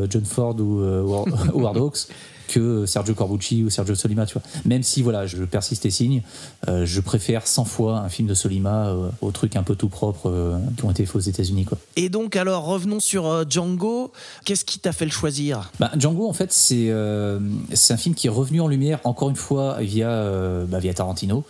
John 0.09 0.25
Ford 0.25 0.55
ou 0.59 0.81
Howard 1.53 1.77
Hawks 1.77 2.07
que 2.51 2.85
Sergio 2.85 3.13
Corbucci 3.15 3.63
ou 3.63 3.69
Sergio 3.69 3.95
Solima, 3.95 4.25
tu 4.25 4.33
vois. 4.33 4.43
Même 4.65 4.83
si, 4.83 5.01
voilà, 5.01 5.25
je 5.25 5.43
persiste 5.43 5.85
et 5.85 5.89
signe, 5.89 6.21
euh, 6.67 6.85
je 6.85 6.99
préfère 7.01 7.47
100 7.47 7.65
fois 7.65 7.99
un 7.99 8.09
film 8.09 8.27
de 8.27 8.33
Solima 8.33 8.87
euh, 8.89 9.09
aux 9.21 9.31
trucs 9.31 9.55
un 9.55 9.63
peu 9.63 9.75
tout 9.75 9.87
propres 9.89 10.29
euh, 10.29 10.57
qui 10.77 10.83
ont 10.85 10.91
été 10.91 11.05
faits 11.05 11.15
aux 11.15 11.19
États-Unis, 11.19 11.65
quoi. 11.65 11.77
Et 11.95 12.09
donc 12.09 12.35
alors 12.35 12.65
revenons 12.65 12.99
sur 12.99 13.25
euh, 13.27 13.43
Django. 13.49 14.11
Qu'est-ce 14.45 14.65
qui 14.65 14.79
t'a 14.79 14.91
fait 14.91 15.05
le 15.05 15.11
choisir? 15.11 15.71
Bah, 15.79 15.91
Django, 15.97 16.27
en 16.27 16.33
fait, 16.33 16.51
c'est 16.51 16.91
c'est 17.73 17.93
un 17.93 17.97
film 17.97 18.15
qui 18.15 18.27
est 18.27 18.29
revenu 18.31 18.59
en 18.61 18.67
lumière 18.67 18.99
encore 19.05 19.29
une 19.29 19.35
fois 19.35 19.77
via, 19.79 20.07
bah, 20.67 20.79
via 20.79 20.93
Tarantino, 20.93 21.43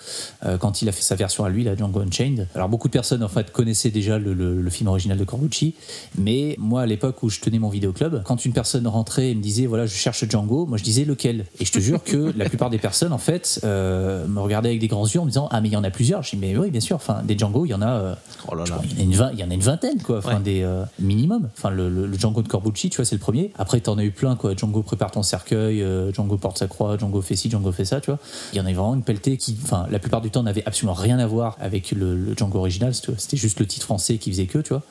quand 0.59 0.81
il 0.81 0.89
a 0.89 0.91
fait 0.91 1.01
sa 1.01 1.15
version 1.15 1.43
à 1.45 1.49
lui, 1.49 1.63
la 1.63 1.75
Django 1.75 1.99
Unchained. 2.01 2.47
Alors, 2.55 2.69
beaucoup 2.69 2.87
de 2.87 2.93
personnes, 2.93 3.23
en 3.23 3.27
fait, 3.29 3.51
connaissaient 3.51 3.89
déjà 3.91 4.19
le, 4.19 4.33
le- 4.33 4.61
le 4.61 4.69
film 4.69 4.87
original 4.89 5.17
de 5.17 5.23
Corbucci, 5.23 5.73
mais 6.17 6.55
moi, 6.59 6.81
à 6.81 6.85
l'époque 6.85 7.23
où 7.23 7.29
je 7.29 7.39
tenais 7.39 7.59
mon 7.59 7.69
vidéoclub, 7.69 8.21
quand 8.23 8.45
une 8.45 8.53
personne 8.53 8.85
rentrait 8.87 9.31
et 9.31 9.35
me 9.35 9.41
disait, 9.41 9.65
voilà, 9.65 9.85
je 9.85 9.95
cherche 9.95 10.27
Django, 10.29 10.65
moi, 10.65 10.77
je 10.77 10.83
disais 10.83 10.90
lequel. 11.05 11.45
Et 11.59 11.65
je 11.65 11.71
te 11.71 11.79
jure 11.79 12.03
que 12.03 12.33
la 12.37 12.45
plupart 12.45 12.69
des 12.69 12.77
personnes, 12.77 13.13
en 13.13 13.17
fait, 13.17 13.59
euh, 13.63 14.27
me 14.27 14.39
regardaient 14.39 14.69
avec 14.69 14.81
des 14.81 14.87
grands 14.87 15.07
yeux 15.07 15.19
en 15.19 15.25
me 15.25 15.29
disant, 15.29 15.47
ah, 15.51 15.61
mais 15.61 15.69
il 15.69 15.73
y 15.73 15.77
en 15.77 15.83
a 15.83 15.89
plusieurs. 15.89 16.23
Je 16.23 16.31
dis, 16.31 16.37
mais 16.37 16.55
oui, 16.57 16.69
bien 16.71 16.81
sûr, 16.81 16.95
enfin, 16.95 17.21
des 17.23 17.37
Django, 17.37 17.65
il 17.65 17.69
y 17.69 17.73
en 17.73 17.81
a. 17.81 17.89
euh, 17.89 18.15
Oh 18.47 18.55
là 18.55 18.65
je 18.65 18.71
là. 18.71 18.77
crois, 18.77 18.87
il 18.91 18.97
y 18.97 18.97
en 18.97 19.01
a 19.01 19.03
une 19.03 19.13
vingt- 19.15 19.31
il 19.33 19.39
y 19.39 19.43
en 19.43 19.51
a 19.51 19.53
une 19.53 19.59
vingtaine 19.61 20.01
quoi 20.01 20.17
enfin 20.17 20.37
Ouais. 20.37 20.41
des 20.43 20.61
euh, 20.63 20.83
minimum 20.99 21.49
enfin 21.55 21.69
le, 21.69 21.89
le- 21.89 22.07
le 22.07 22.17
Django 22.17 22.41
de 22.41 22.47
Corbucci 22.47 22.89
tu 22.89 22.95
vois 22.97 23.05
c'est 23.05 23.13
le 23.15 23.19
premier 23.21 23.51
après 23.59 23.79
t'en 23.81 23.99
as 23.99 24.03
eu 24.03 24.09
plein 24.09 24.35
quoi 24.35 24.55
Django 24.55 24.81
prépare 24.81 25.11
ton 25.11 25.21
cercueil 25.21 25.83
euh, 25.83 26.11
Django 26.11 26.37
porte 26.37 26.57
sa 26.57 26.65
croix 26.67 26.97
Django 26.97 27.21
fait 27.21 27.35
ci 27.35 27.51
Django 27.51 27.71
fait 27.71 27.85
ça 27.85 28.01
tu 28.01 28.09
vois 28.09 28.17
il 28.51 28.57
y 28.57 28.61
en 28.61 28.65
a 28.65 28.69
vraiment 28.73 28.95
une 28.95 29.03
pelletée 29.03 29.37
qui 29.37 29.55
enfin 29.61 29.85
la 29.91 29.99
plupart 29.99 30.21
du 30.21 30.31
temps 30.31 30.41
n'avait 30.41 30.63
absolument 30.65 30.95
rien 30.95 31.19
à 31.19 31.27
voir 31.27 31.55
avec 31.61 31.91
le, 31.91 32.15
le 32.15 32.33
Django 32.35 32.57
original 32.57 32.93
tu 32.99 33.11
vois. 33.11 33.19
c'était 33.19 33.37
juste 33.37 33.59
le 33.59 33.67
titre 33.67 33.85
français 33.85 34.17
qui 34.17 34.31
faisait 34.31 34.47
que 34.47 34.57
tu 34.57 34.69
vois 34.69 34.81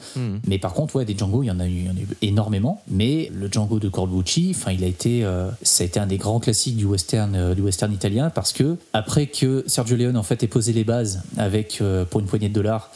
mais 0.47 0.59
par 0.59 0.73
contre 0.73 0.95
ouais 0.97 1.05
des 1.05 1.17
Django 1.19 1.43
il 1.43 1.47
y 1.47 1.51
en 1.51 1.59
a 1.59 1.67
eu, 1.67 1.71
il 1.71 1.85
y 1.87 1.89
en 1.89 1.97
a 1.97 2.01
eu 2.01 2.09
énormément 2.23 2.83
mais 2.89 3.33
le 3.35 3.49
Django 3.51 3.81
de 3.81 3.89
Corbucci 3.89 4.53
enfin 4.57 4.71
il 4.71 4.85
a 4.85 4.87
été 4.87 5.25
euh, 5.25 5.49
ça 5.81 5.85
a 5.85 5.87
été 5.87 5.99
un 5.99 6.07
des 6.07 6.19
grands 6.19 6.41
classiques 6.41 6.77
du 6.77 6.85
western 6.85 7.35
euh, 7.35 7.55
du 7.55 7.63
western 7.63 7.91
italien 7.91 8.29
parce 8.29 8.53
que 8.53 8.77
après 8.93 9.29
que 9.29 9.65
Sergio 9.67 9.97
Leone 9.97 10.19
en 10.19 10.23
fait 10.23 10.43
ait 10.43 10.47
posé 10.47 10.75
les 10.75 10.85
bases 10.85 11.23
avec 11.39 11.79
euh, 11.81 12.05
pour 12.05 12.21
une 12.21 12.27
poignée 12.27 12.51
de 12.51 12.55
dollars 12.55 12.91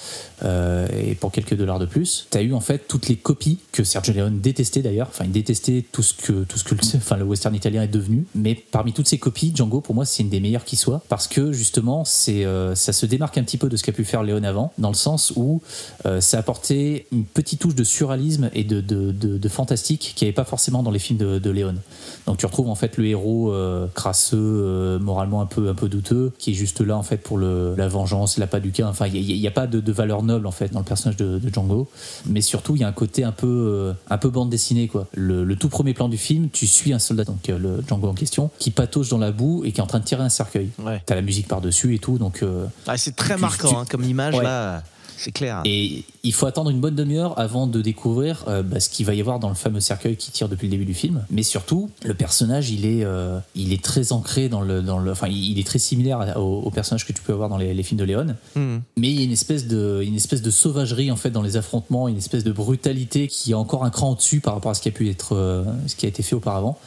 euh, 0.44 0.86
et 0.92 1.14
pour 1.14 1.32
quelques 1.32 1.54
dollars 1.54 1.78
de 1.78 1.86
plus, 1.86 2.26
tu 2.30 2.38
as 2.38 2.42
eu 2.42 2.52
en 2.52 2.60
fait 2.60 2.86
toutes 2.86 3.08
les 3.08 3.16
copies 3.16 3.58
que 3.72 3.82
Sergio 3.82 4.12
Leone 4.12 4.40
détestait 4.40 4.82
d'ailleurs. 4.82 5.08
Enfin, 5.08 5.24
il 5.24 5.32
détestait 5.32 5.84
tout 5.90 6.02
ce 6.02 6.12
que 6.14 6.44
tout 6.44 6.58
ce 6.58 6.64
que 6.64 6.74
le, 7.14 7.24
western 7.24 7.54
italien 7.54 7.82
est 7.82 7.88
devenu. 7.88 8.26
Mais 8.34 8.54
parmi 8.54 8.92
toutes 8.92 9.08
ces 9.08 9.18
copies, 9.18 9.52
Django 9.54 9.80
pour 9.80 9.94
moi 9.94 10.04
c'est 10.04 10.22
une 10.22 10.28
des 10.28 10.40
meilleures 10.40 10.64
qui 10.64 10.76
soit 10.76 11.02
parce 11.08 11.28
que 11.28 11.52
justement 11.52 12.04
euh, 12.28 12.74
ça 12.74 12.92
se 12.92 13.06
démarque 13.06 13.38
un 13.38 13.42
petit 13.42 13.56
peu 13.56 13.68
de 13.68 13.76
ce 13.76 13.82
qu'a 13.82 13.92
pu 13.92 14.04
faire 14.04 14.22
Leone 14.22 14.44
avant, 14.44 14.72
dans 14.78 14.88
le 14.88 14.94
sens 14.94 15.32
où 15.36 15.62
euh, 16.06 16.20
ça 16.20 16.38
apportait 16.38 17.06
une 17.12 17.24
petite 17.24 17.60
touche 17.60 17.74
de 17.74 17.84
surréalisme 17.84 18.50
et 18.54 18.64
de, 18.64 19.48
fantastique 19.48 20.14
qu'il 20.16 20.26
n'y 20.26 20.30
avait 20.30 20.34
pas 20.34 20.44
forcément 20.44 20.82
dans 20.82 20.90
les 20.90 20.98
films 20.98 21.18
de, 21.18 21.38
de 21.38 21.50
Leone. 21.50 21.80
Donc 22.26 22.38
tu 22.38 22.46
retrouves 22.46 22.68
en 22.68 22.74
fait 22.74 22.96
le 22.96 23.06
héros 23.06 23.54
crasseux, 23.94 24.98
moralement 24.98 25.40
un 25.40 25.46
peu 25.46 25.68
un 25.68 25.74
peu 25.74 25.88
douteux, 25.88 26.32
qui 26.38 26.50
est 26.50 26.54
juste 26.54 26.80
là 26.80 26.96
en 26.96 27.02
fait 27.02 27.18
pour 27.18 27.38
le, 27.38 27.74
la 27.76 27.86
vengeance, 27.88 28.38
la 28.38 28.46
pas 28.46 28.60
du 28.60 28.72
cas. 28.72 28.88
Enfin, 28.88 29.06
il 29.06 29.22
n'y 29.22 29.46
a, 29.46 29.50
pas 29.50 29.66
de, 29.66 29.80
de 29.80 29.92
valeur 29.92 30.22
noble 30.22 30.33
en 30.46 30.50
fait 30.50 30.72
dans 30.72 30.80
le 30.80 30.84
personnage 30.84 31.16
de, 31.16 31.38
de 31.38 31.52
Django, 31.52 31.88
mais 32.26 32.40
surtout 32.40 32.76
il 32.76 32.80
y 32.82 32.84
a 32.84 32.88
un 32.88 32.92
côté 32.92 33.24
un 33.24 33.32
peu 33.32 33.46
euh, 33.46 33.92
un 34.10 34.18
peu 34.18 34.30
bande 34.30 34.50
dessinée 34.50 34.88
quoi. 34.88 35.06
Le, 35.14 35.44
le 35.44 35.56
tout 35.56 35.68
premier 35.68 35.94
plan 35.94 36.08
du 36.08 36.18
film, 36.18 36.48
tu 36.50 36.66
suis 36.66 36.92
un 36.92 36.98
soldat 36.98 37.24
donc 37.24 37.48
euh, 37.48 37.58
le 37.58 37.82
Django 37.86 38.08
en 38.08 38.14
question 38.14 38.50
qui 38.58 38.70
patauge 38.70 39.08
dans 39.08 39.18
la 39.18 39.32
boue 39.32 39.62
et 39.64 39.72
qui 39.72 39.80
est 39.80 39.82
en 39.82 39.86
train 39.86 40.00
de 40.00 40.04
tirer 40.04 40.22
un 40.22 40.28
cercueil. 40.28 40.70
Ouais. 40.84 41.02
T'as 41.06 41.14
la 41.14 41.22
musique 41.22 41.48
par 41.48 41.60
dessus 41.60 41.94
et 41.94 41.98
tout, 41.98 42.18
donc 42.18 42.42
euh, 42.42 42.66
Ah, 42.86 42.96
C'est 42.96 43.14
très 43.16 43.36
marquant 43.36 43.68
tu- 43.68 43.74
hein, 43.76 43.84
comme 43.90 44.04
image 44.04 44.34
Ouais. 44.34 44.44
là. 44.44 44.82
C'est 45.16 45.32
clair. 45.32 45.62
et 45.64 46.04
il 46.24 46.32
faut 46.32 46.46
attendre 46.46 46.70
une 46.70 46.80
bonne 46.80 46.94
demi-heure 46.94 47.38
avant 47.38 47.66
de 47.66 47.82
découvrir 47.82 48.44
euh, 48.48 48.62
bah, 48.62 48.80
ce 48.80 48.88
qu'il 48.88 49.04
va 49.04 49.14
y 49.14 49.20
avoir 49.20 49.38
dans 49.38 49.50
le 49.50 49.54
fameux 49.54 49.80
cercueil 49.80 50.16
qui 50.16 50.30
tire 50.32 50.48
depuis 50.48 50.66
le 50.66 50.70
début 50.70 50.86
du 50.86 50.94
film. 50.94 51.24
Mais 51.30 51.42
surtout, 51.42 51.90
le 52.02 52.14
personnage, 52.14 52.70
il 52.70 52.86
est, 52.86 53.04
euh, 53.04 53.38
il 53.54 53.72
est 53.74 53.82
très 53.82 54.12
ancré 54.12 54.48
dans 54.48 54.62
le, 54.62 54.80
dans 54.80 54.98
le, 54.98 55.10
enfin, 55.10 55.28
il 55.28 55.58
est 55.58 55.66
très 55.66 55.78
similaire 55.78 56.34
au, 56.36 56.62
au 56.62 56.70
personnage 56.70 57.06
que 57.06 57.12
tu 57.12 57.22
peux 57.22 57.34
avoir 57.34 57.50
dans 57.50 57.58
les, 57.58 57.74
les 57.74 57.82
films 57.82 58.00
de 58.00 58.04
Léon. 58.04 58.34
Mhm. 58.56 58.80
Mais 58.96 59.10
il 59.10 59.16
y 59.16 59.20
a 59.20 59.24
une 59.24 59.32
espèce 59.32 59.66
de, 59.66 60.02
une 60.02 60.16
espèce 60.16 60.40
de 60.40 60.50
sauvagerie 60.50 61.10
en 61.10 61.16
fait 61.16 61.30
dans 61.30 61.42
les 61.42 61.56
affrontements, 61.58 62.08
une 62.08 62.16
espèce 62.16 62.42
de 62.42 62.52
brutalité 62.52 63.28
qui 63.28 63.52
est 63.52 63.54
encore 63.54 63.84
un 63.84 63.90
cran 63.90 64.12
au-dessus 64.12 64.40
par 64.40 64.54
rapport 64.54 64.70
à 64.70 64.74
ce 64.74 64.80
qui 64.80 64.88
a 64.88 64.92
pu 64.92 65.10
être, 65.10 65.36
euh, 65.36 65.64
ce 65.86 65.94
qui 65.94 66.06
a 66.06 66.08
été 66.08 66.22
fait 66.22 66.34
auparavant. 66.34 66.78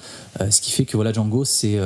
Ce 0.51 0.61
qui 0.61 0.69
fait 0.69 0.85
que 0.85 0.95
voilà, 0.95 1.11
Django, 1.11 1.45
c'est 1.45 1.79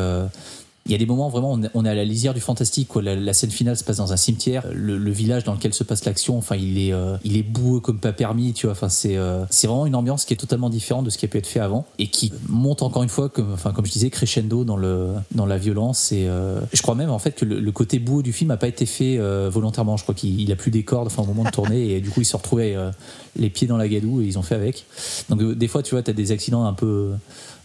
il 0.88 0.92
y 0.92 0.96
a 0.96 0.98
des 0.98 1.06
moments 1.06 1.30
vraiment, 1.30 1.52
on 1.74 1.86
est- 1.86 1.90
à 1.90 1.94
la 1.94 2.04
lisière 2.04 2.34
du 2.34 2.40
fantastique. 2.42 2.88
Quoi. 2.88 3.02
La, 3.02 3.16
la 3.16 3.34
scène 3.34 3.52
finale 3.52 3.78
se 3.78 3.84
passe 3.84 3.98
dans 3.98 4.14
un 4.14 4.18
cimetière. 4.18 4.66
Le, 4.74 4.98
le 4.98 5.12
village 5.12 5.44
dans 5.44 5.54
lequel 5.54 5.74
se 5.74 5.84
passe 5.84 6.06
l'action, 6.06 6.38
enfin, 6.38 6.56
il 6.56 6.80
est, 6.80 6.92
euh, 6.94 7.18
il 7.24 7.38
est 7.38 7.44
boueux 7.44 7.80
comme 7.80 8.00
pas 8.00 8.14
permis. 8.14 8.54
Tu 8.54 8.66
vois, 8.66 8.74
enfin, 8.74 8.90
c'est, 8.90 9.16
euh, 9.16 9.46
c'est 9.50 9.68
vraiment 9.68 9.86
une 9.86 9.96
ambiance 9.96 10.26
qui 10.26 10.34
est 10.34 10.38
totalement 10.38 10.70
différente 10.70 11.06
de 11.06 11.10
ce 11.12 11.18
qui 11.18 11.26
a 11.26 11.28
pu 11.28 11.38
être 11.38 11.48
fait 11.48 11.60
avant 11.60 11.86
et 12.00 12.08
qui 12.08 12.34
monte 12.50 12.82
encore 12.82 13.04
une 13.04 13.10
fois, 13.10 13.30
comme, 13.30 13.54
enfin, 13.54 13.72
comme 13.74 13.86
je 13.86 13.92
disais, 13.92 14.10
crescendo 14.10 14.64
dans 14.64 14.78
le, 14.78 15.10
dans 15.36 15.46
la 15.46 15.58
violence. 15.58 16.12
Et 16.12 16.26
euh, 16.28 16.60
je 16.74 16.82
crois 16.82 16.96
même 16.96 17.12
en 17.12 17.20
fait 17.20 17.34
que 17.34 17.46
le, 17.46 17.60
le 17.60 17.72
côté 17.72 18.00
boueux 18.00 18.24
du 18.24 18.34
film 18.34 18.48
n'a 18.50 18.58
pas 18.58 18.68
été 18.68 18.86
fait 18.88 19.18
euh, 19.20 19.50
volontairement. 19.52 19.98
Je 19.98 20.04
crois 20.04 20.16
qu'il 20.16 20.40
il 20.42 20.52
a 20.52 20.56
plus 20.56 20.72
des 20.72 20.84
cordes, 20.84 21.08
enfin, 21.08 21.22
au 21.22 21.26
moment 21.28 21.44
de 21.44 21.52
tourner, 21.52 21.92
et 21.92 22.02
du 22.02 22.10
coup, 22.10 22.22
il 22.22 22.26
se 22.26 22.36
retrouvait 22.36 22.76
euh, 22.76 22.90
les 23.36 23.50
pieds 23.50 23.68
dans 23.68 23.78
la 23.78 23.88
gadoue 23.88 24.22
et 24.22 24.26
ils 24.26 24.40
ont 24.40 24.42
fait 24.42 24.56
avec. 24.56 24.86
Donc, 25.30 25.42
euh, 25.42 25.54
des 25.56 25.68
fois, 25.68 25.84
tu 25.84 25.94
vois, 25.96 26.04
as 26.08 26.14
des 26.14 26.32
accidents 26.32 26.66
un 26.66 26.74
peu 26.74 27.12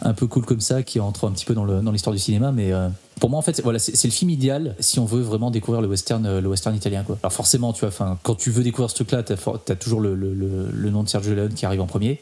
un 0.03 0.15
peu 0.15 0.27
cool 0.27 0.45
comme 0.45 0.61
ça 0.61 0.83
qui 0.83 1.01
entrent 1.01 1.27
un 1.29 1.33
petit 1.33 1.45
peu 1.45 1.55
dans 1.55 1.93
l'histoire 1.93 2.15
du 2.15 2.21
cinéma 2.21 2.53
mais 2.53 2.73
euh, 2.73 2.89
pour 3.21 3.31
moi 3.31 3.39
en 3.39 3.43
fait 3.43 3.61
voilà 3.63 3.79
c'est 3.79 4.05
le 4.05 4.13
film 4.13 4.31
idéal 4.31 4.75
si 4.79 4.99
on 4.99 5.05
veut 5.05 5.23
vraiment 5.23 5.51
découvrir 5.51 5.81
le 5.81 5.89
western 5.89 6.25
euh, 6.27 6.41
le 6.41 6.49
western 6.49 6.75
italien 6.75 7.03
quoi 7.03 7.19
alors 7.23 7.33
forcément 7.33 7.73
tu 7.73 7.87
vois 7.87 8.17
quand 8.23 8.35
tu 8.35 8.51
veux 8.51 8.63
découvrir 8.63 8.91
ce 8.91 8.95
truc 8.95 9.11
là 9.13 9.23
t'as, 9.23 9.77
toujours 9.77 10.01
le, 10.01 10.15
nom 10.91 11.03
de 11.03 11.09
Sergio 11.09 11.35
Leone 11.35 11.55
qui 11.55 11.67
arrive 11.67 11.81
en 11.81 11.87
premier 11.87 12.21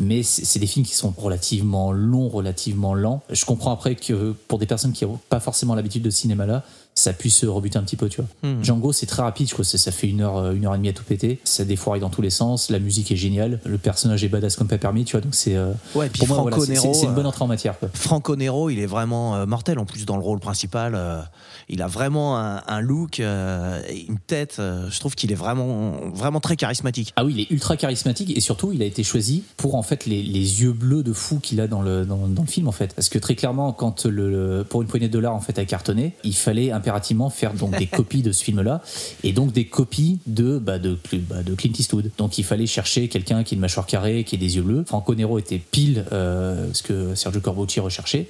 mais 0.00 0.22
c'est 0.22 0.58
des 0.58 0.66
films 0.66 0.86
qui 0.86 0.94
sont 0.94 1.12
relativement 1.14 1.92
longs, 1.92 2.30
relativement 2.30 2.94
lents. 2.94 3.22
Je 3.28 3.44
comprends 3.44 3.70
après 3.70 3.96
que 3.96 4.34
pour 4.48 4.58
des 4.58 4.64
personnes 4.64 4.92
qui 4.92 5.04
n'ont 5.04 5.20
pas 5.28 5.40
forcément 5.40 5.74
l'habitude 5.74 6.02
de 6.02 6.08
ce 6.08 6.22
cinéma-là, 6.22 6.64
ça 7.00 7.12
puisse 7.12 7.44
rebuter 7.44 7.78
un 7.78 7.82
petit 7.82 7.96
peu, 7.96 8.08
tu 8.08 8.20
vois. 8.20 8.50
Hmm. 8.50 8.62
Django, 8.62 8.92
c'est 8.92 9.06
très 9.06 9.22
rapide, 9.22 9.48
je 9.48 9.52
crois 9.54 9.64
ça- 9.64 9.90
fait 9.90 10.08
une 10.08 10.20
heure, 10.20 10.36
euh, 10.36 10.52
une 10.52 10.66
heure 10.66 10.74
et 10.74 10.78
demie 10.78 10.88
à 10.88 10.92
tout 10.92 11.02
péter. 11.04 11.40
Ça 11.44 11.64
défouraille 11.64 12.00
dans 12.00 12.10
tous 12.10 12.22
les 12.22 12.30
sens, 12.30 12.70
la 12.70 12.78
musique 12.78 13.10
est 13.10 13.16
géniale, 13.16 13.60
le 13.64 13.78
personnage 13.78 14.22
est 14.24 14.28
badass 14.28 14.56
comme 14.56 14.68
pas 14.68 14.78
permis, 14.78 15.04
tu 15.04 15.12
vois, 15.12 15.20
donc 15.20 15.34
c'est. 15.34 15.56
euh, 15.56 15.72
Ouais, 15.94 16.06
et 16.06 16.10
puis 16.10 16.18
pour 16.20 16.28
moi, 16.28 16.36
Franco 16.36 16.56
voilà, 16.64 16.72
Nero, 16.74 16.94
c'est 16.94 17.06
une 17.06 17.14
bonne 17.14 17.24
euh, 17.26 17.28
entrée 17.28 17.44
en 17.44 17.48
matière, 17.48 17.78
quoi. 17.78 17.88
Franco 17.94 18.36
Nero, 18.36 18.70
il 18.70 18.78
est 18.78 18.86
vraiment 18.86 19.34
euh, 19.36 19.46
mortel 19.46 19.78
en 19.78 19.84
plus 19.84 20.04
dans 20.06 20.16
le 20.16 20.22
rôle 20.22 20.38
principal. 20.40 20.94
euh, 20.94 21.20
il 21.68 21.82
a 21.82 21.86
vraiment 21.86 22.36
un, 22.38 22.62
un 22.66 22.80
look, 22.80 23.20
euh, 23.20 23.80
une 24.08 24.18
tête. 24.18 24.56
je 24.58 24.98
trouve 25.00 25.14
qu'il 25.14 25.30
est 25.30 25.36
vraiment, 25.36 25.92
vraiment 26.12 26.40
très 26.40 26.56
charismatique. 26.56 27.12
Ah 27.16 27.24
oui, 27.24 27.32
il 27.36 27.40
est 27.42 27.50
ultra 27.50 27.76
charismatique 27.76 28.36
et 28.36 28.40
surtout 28.40 28.72
il 28.72 28.82
a 28.82 28.84
été 28.86 29.02
choisi 29.04 29.44
pour 29.56 29.76
en 29.76 29.82
fait 29.82 30.04
les, 30.06 30.22
les 30.22 30.62
yeux 30.62 30.72
bleus 30.72 31.02
de 31.04 31.12
fou 31.12 31.38
qu'il 31.38 31.60
a 31.60 31.68
dans 31.68 31.80
le, 31.82 32.04
dans, 32.04 32.26
dans 32.26 32.42
le 32.42 32.48
film 32.48 32.66
en 32.66 32.72
fait. 32.72 32.92
Parce 32.94 33.08
que 33.08 33.18
très 33.20 33.36
clairement, 33.36 33.72
quand 33.72 34.04
le, 34.06 34.30
le- 34.58 34.64
pour 34.64 34.82
une 34.82 34.88
poignée 34.88 35.06
de 35.08 35.12
dollars 35.12 35.34
en 35.34 35.40
fait 35.40 35.58
a 35.60 35.64
cartonné, 35.64 36.14
il 36.24 36.34
fallait 36.34 36.72
impérativement 36.90 37.30
faire 37.30 37.54
donc 37.54 37.76
des 37.78 37.86
copies 37.98 38.22
de 38.22 38.32
ce 38.32 38.42
film-là 38.42 38.82
et 39.22 39.32
donc 39.32 39.52
des 39.52 39.66
copies 39.66 40.18
de, 40.26 40.58
bah, 40.58 40.78
de, 40.78 40.98
bah, 41.28 41.42
de 41.44 41.54
Clint 41.54 41.72
Eastwood. 41.78 42.10
Donc 42.18 42.36
il 42.38 42.44
fallait 42.44 42.66
chercher 42.66 43.08
quelqu'un 43.08 43.44
qui 43.44 43.54
ait 43.54 43.56
une 43.56 43.60
mâchoire 43.60 43.86
carrée, 43.86 44.24
qui 44.24 44.34
ait 44.34 44.38
des 44.38 44.56
yeux 44.56 44.62
bleus. 44.62 44.84
Franco 44.86 45.14
Nero 45.14 45.38
était 45.38 45.58
pile 45.58 46.04
euh, 46.12 46.68
ce 46.72 46.82
que 46.82 47.14
Sergio 47.14 47.40
Corbucci 47.40 47.78
recherchait 47.80 48.28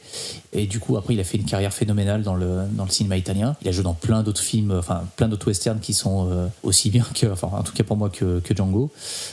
et 0.52 0.66
du 0.66 0.78
coup 0.78 0.96
après 0.96 1.14
il 1.14 1.20
a 1.20 1.24
fait 1.24 1.38
une 1.38 1.44
carrière 1.44 1.72
phénoménale 1.72 2.22
dans 2.22 2.34
le, 2.34 2.58
dans 2.72 2.84
le 2.84 2.90
cinéma 2.90 3.16
italien. 3.16 3.56
Il 3.62 3.68
a 3.68 3.72
joué 3.72 3.82
dans 3.84 3.94
plein 3.94 4.22
d'autres 4.22 4.42
films, 4.42 4.72
enfin 4.78 5.04
plein 5.16 5.28
d'autres 5.28 5.46
westerns 5.46 5.80
qui 5.80 5.94
sont 5.94 6.28
euh, 6.30 6.46
aussi 6.62 6.90
bien 6.90 7.04
que, 7.14 7.26
enfin 7.28 7.48
en 7.52 7.62
tout 7.62 7.72
cas 7.72 7.84
pour 7.84 7.96
moi 7.96 8.10
que, 8.10 8.40
que 8.40 8.54
Django. 8.54 8.90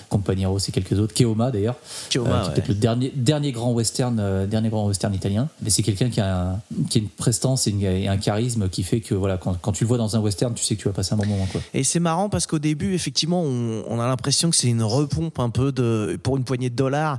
Compagnero, 0.09 0.57
c'est 0.59 0.71
quelques 0.71 0.93
autres. 0.99 1.13
Keoma 1.13 1.51
d'ailleurs, 1.51 1.75
Keoma, 2.09 2.29
euh, 2.29 2.41
qui 2.43 2.47
ouais. 2.47 2.53
peut-être 2.55 2.67
le 2.69 2.75
dernier, 2.75 3.11
dernier 3.15 3.51
grand 3.51 3.71
western, 3.73 4.17
euh, 4.19 4.45
dernier 4.45 4.69
grand 4.69 4.87
western 4.87 5.13
italien. 5.13 5.49
Mais 5.61 5.69
c'est 5.69 5.83
quelqu'un 5.83 6.09
qui 6.09 6.21
a, 6.21 6.59
qui 6.89 6.99
a 6.99 7.01
une 7.01 7.09
prestance 7.09 7.67
et, 7.67 7.71
une- 7.71 7.81
et 7.83 8.07
un 8.07 8.17
charisme 8.17 8.69
qui 8.69 8.83
fait 8.83 9.01
que 9.01 9.15
voilà, 9.17 9.37
quand, 9.37 9.59
quand 9.61 9.71
tu 9.71 9.83
le 9.83 9.87
vois 9.87 9.97
dans 9.97 10.15
un 10.15 10.19
western, 10.19 10.53
tu 10.53 10.63
sais 10.63 10.75
que 10.75 10.81
tu 10.81 10.87
vas 10.87 10.93
passer 10.93 11.13
un 11.13 11.17
bon 11.17 11.25
moment. 11.25 11.47
Quoi. 11.51 11.61
Et 11.73 11.83
c'est 11.83 11.99
marrant 11.99 12.29
parce 12.29 12.47
qu'au 12.47 12.59
début, 12.59 12.93
effectivement, 12.93 13.41
on, 13.43 13.83
on 13.87 13.99
a 13.99 14.07
l'impression 14.07 14.49
que 14.49 14.55
c'est 14.55 14.67
une 14.67 14.83
repompe 14.83 15.39
un 15.39 15.49
peu 15.49 15.71
de, 15.71 16.17
pour 16.21 16.37
une 16.37 16.43
poignée 16.43 16.69
de 16.69 16.75
dollars, 16.75 17.17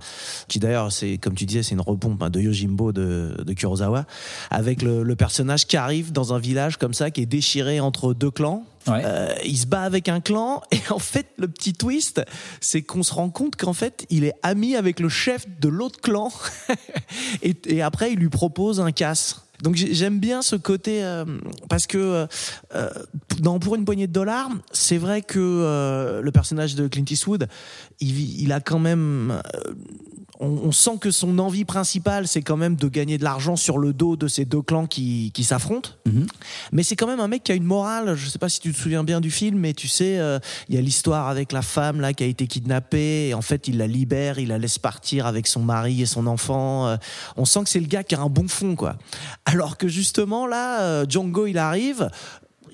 qui 0.49 0.59
d'ailleurs, 0.59 0.93
c'est 0.93 1.19
comme 1.19 1.35
tu 1.35 1.47
disais, 1.47 1.63
c'est 1.63 1.75
une 1.75 1.81
repompe 1.81 2.23
hein, 2.23 2.31
de 2.31 2.41
Yojimbo 2.41 2.93
de, 2.93 3.37
de 3.45 3.53
Kurosawa, 3.53 4.05
avec 4.51 4.83
le, 4.83 5.03
le 5.03 5.17
personnage 5.17 5.67
qui 5.67 5.77
arrive 5.77 6.13
dans 6.13 6.33
un 6.33 6.39
village 6.39 6.77
comme 6.77 6.95
ça, 6.95 7.11
qui 7.11 7.23
est 7.23 7.27
déchiré 7.27 7.81
entre 7.81 8.15
deux 8.15 8.31
clans. 8.31 8.65
Ouais. 8.87 9.03
Euh, 9.05 9.35
il 9.45 9.59
se 9.59 9.67
bat 9.67 9.83
avec 9.83 10.09
un 10.09 10.21
clan 10.21 10.63
et 10.71 10.81
en 10.89 10.99
fait 10.99 11.27
le 11.37 11.47
petit 11.47 11.75
twist 11.75 12.23
c'est 12.61 12.81
qu'on 12.81 13.03
se 13.03 13.13
rend 13.13 13.29
compte 13.29 13.57
qu'en 13.57 13.75
fait 13.75 14.07
il 14.09 14.25
est 14.25 14.33
ami 14.43 14.77
avec 14.77 14.99
le 15.01 15.11
chef 15.11 15.45
de 15.61 15.69
l'autre 15.69 16.01
clan 16.01 16.33
et, 17.43 17.55
et 17.67 17.83
après 17.83 18.13
il 18.13 18.19
lui 18.19 18.31
propose 18.31 18.81
un 18.81 18.93
casse 18.93 19.43
donc 19.63 19.75
j'ai- 19.77 19.95
j'aime 19.95 20.19
bien 20.21 20.43
ce 20.43 20.57
côté 20.57 21.03
euh, 21.05 21.25
parce 21.69 21.87
que 21.87 21.99
euh, 21.99 22.27
euh, 22.75 22.89
dans 23.41 23.59
pour 23.59 23.75
une 23.75 23.85
poignée 23.85 24.07
de 24.07 24.13
dollars 24.13 24.51
c'est 24.73 24.99
vrai 24.99 25.23
que 25.23 26.21
le 26.23 26.31
personnage 26.33 26.75
de 26.75 26.89
Clint 26.89 27.05
Eastwood 27.11 27.49
il, 28.01 28.41
il 28.43 28.53
a 28.53 28.61
quand 28.61 28.79
même 28.79 29.41
on, 30.41 30.47
on 30.47 30.73
sent 30.73 30.99
que 31.01 31.11
son 31.11 31.39
envie 31.39 31.65
principale, 31.65 32.29
c'est 32.29 32.43
quand 32.43 32.57
même 32.57 32.77
de 32.77 32.89
gagner 32.89 33.19
de 33.19 33.25
l'argent 33.25 33.57
sur 33.57 33.79
le 33.79 33.93
dos 33.93 34.17
de 34.17 34.29
ces 34.29 34.45
deux 34.45 34.63
clans 34.63 34.87
qui, 34.87 35.33
qui 35.35 35.45
s'affrontent. 35.45 35.91
Mhm. 36.07 36.27
Mais 36.73 36.83
c'est 36.83 36.97
quand 36.97 37.07
même 37.07 37.21
un 37.21 37.29
mec 37.29 37.43
qui 37.43 37.53
a 37.53 37.55
une 37.55 37.65
morale. 37.65 38.15
Je 38.15 38.29
sais 38.29 38.39
pas 38.39 38.49
si 38.49 38.61
tu 38.61 38.73
te 38.73 38.79
souviens 38.79 39.05
bien 39.05 39.21
du 39.21 39.31
film, 39.31 39.59
mais 39.59 39.75
tu 39.75 39.89
sais, 39.89 40.19
euh, 40.19 40.39
il 40.69 40.75
y 40.75 40.79
a 40.79 40.81
l'histoire 40.81 41.29
avec 41.29 41.53
la 41.53 41.63
femme 41.63 42.01
là 42.01 42.13
qui 42.13 42.25
a 42.25 42.27
été 42.27 42.47
kidnappée. 42.47 43.29
Et 43.29 43.35
en 43.35 43.43
fait, 43.43 43.69
il 43.69 43.79
la 43.79 43.87
libère, 43.87 44.39
il 44.39 44.49
la 44.49 44.59
laisse 44.59 44.79
partir 44.79 45.27
avec 45.27 45.47
son 45.47 45.61
mari 45.61 46.03
et 46.03 46.07
son 46.07 46.27
enfant. 46.27 46.87
Euh, 46.87 46.97
on 47.37 47.45
sent 47.45 47.65
que 47.65 47.71
c'est 47.71 47.81
le 47.81 47.87
gars 47.87 48.05
qui 48.05 48.15
a 48.15 48.21
un 48.21 48.29
bon 48.29 48.49
fond, 48.49 48.77
quoi. 48.77 48.97
Alors 49.45 49.77
que 49.77 49.89
justement 49.89 50.47
là, 50.47 50.83
euh, 50.83 51.07
Django, 51.09 51.47
il 51.47 51.59
arrive. 51.59 52.11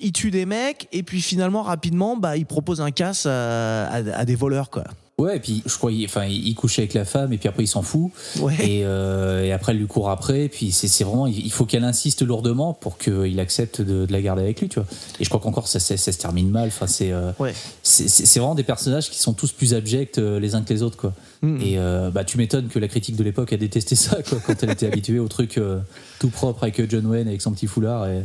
Il 0.01 0.11
tue 0.11 0.29
des 0.29 0.45
mecs 0.45 0.89
et 0.91 1.03
puis 1.03 1.21
finalement 1.21 1.63
rapidement 1.63 2.17
bah 2.17 2.35
il 2.35 2.45
propose 2.45 2.81
un 2.81 2.91
casse 2.91 3.25
à, 3.25 3.85
à 3.85 4.25
des 4.25 4.35
voleurs 4.35 4.69
quoi. 4.69 4.83
Ouais, 5.17 5.37
et 5.37 5.39
puis 5.39 5.63
je 5.65 5.77
crois, 5.77 5.93
il- 5.93 6.03
enfin, 6.03 6.25
il 6.25 6.53
couche 6.55 6.77
avec 6.77 6.93
la 6.93 7.05
femme 7.05 7.31
et 7.31 7.37
puis 7.37 7.47
après 7.47 7.63
il 7.63 7.67
s'en 7.67 7.81
fout. 7.81 8.11
Ouais. 8.41 8.53
Et, 8.59 8.81
euh, 8.83 9.45
et 9.45 9.53
après 9.53 9.71
elle 9.71 9.77
lui 9.77 9.87
court 9.87 10.09
après. 10.09 10.43
Et 10.43 10.49
puis 10.49 10.73
c'est 10.73 11.05
vraiment, 11.05 11.25
il 11.25 11.51
faut 11.53 11.63
qu'elle 11.65 11.85
insiste 11.85 12.21
lourdement 12.21 12.73
pour 12.73 12.97
qu'il 12.97 13.39
accepte 13.39 13.79
de, 13.79 14.05
de 14.05 14.11
la 14.11 14.21
garder 14.21 14.41
avec 14.41 14.59
lui, 14.59 14.67
tu 14.67 14.77
vois. 14.77 14.87
Et 15.21 15.23
je 15.23 15.29
crois 15.29 15.39
qu'encore 15.39 15.69
ça, 15.69 15.79
ça, 15.79 15.95
ça 15.95 16.11
se 16.11 16.17
termine 16.17 16.49
mal. 16.49 16.67
Enfin, 16.67 16.87
c'est 16.87 17.13
euh, 17.13 17.31
Ouais. 17.39 17.53
c'est 17.81 18.39
vraiment 18.39 18.55
des 18.55 18.63
personnages 18.65 19.09
qui 19.09 19.19
sont 19.19 19.31
tous 19.31 19.53
plus 19.53 19.73
abjects 19.73 20.17
euh, 20.17 20.37
les 20.37 20.53
uns 20.53 20.61
que 20.63 20.73
les 20.73 20.83
autres, 20.83 20.97
quoi. 20.97 21.13
Mhm. 21.41 21.61
Et 21.61 21.77
euh, 21.79 22.09
bah 22.11 22.25
tu 22.25 22.37
m'étonnes 22.37 22.67
que 22.67 22.79
la 22.79 22.89
critique 22.89 23.15
de 23.15 23.23
l'époque 23.23 23.53
a 23.53 23.57
détesté 23.57 23.95
ça, 23.95 24.17
quoi, 24.27 24.39
quand 24.45 24.61
elle 24.63 24.71
était 24.71 24.87
habituée 24.87 25.19
au 25.19 25.29
truc 25.29 25.57
euh, 25.57 25.79
tout 26.19 26.29
propre 26.29 26.63
avec 26.63 26.77
euh, 26.81 26.87
John 26.89 27.05
Wayne 27.05 27.29
avec 27.29 27.41
son 27.41 27.51
petit 27.53 27.67
foulard. 27.67 28.05
Et, 28.09 28.21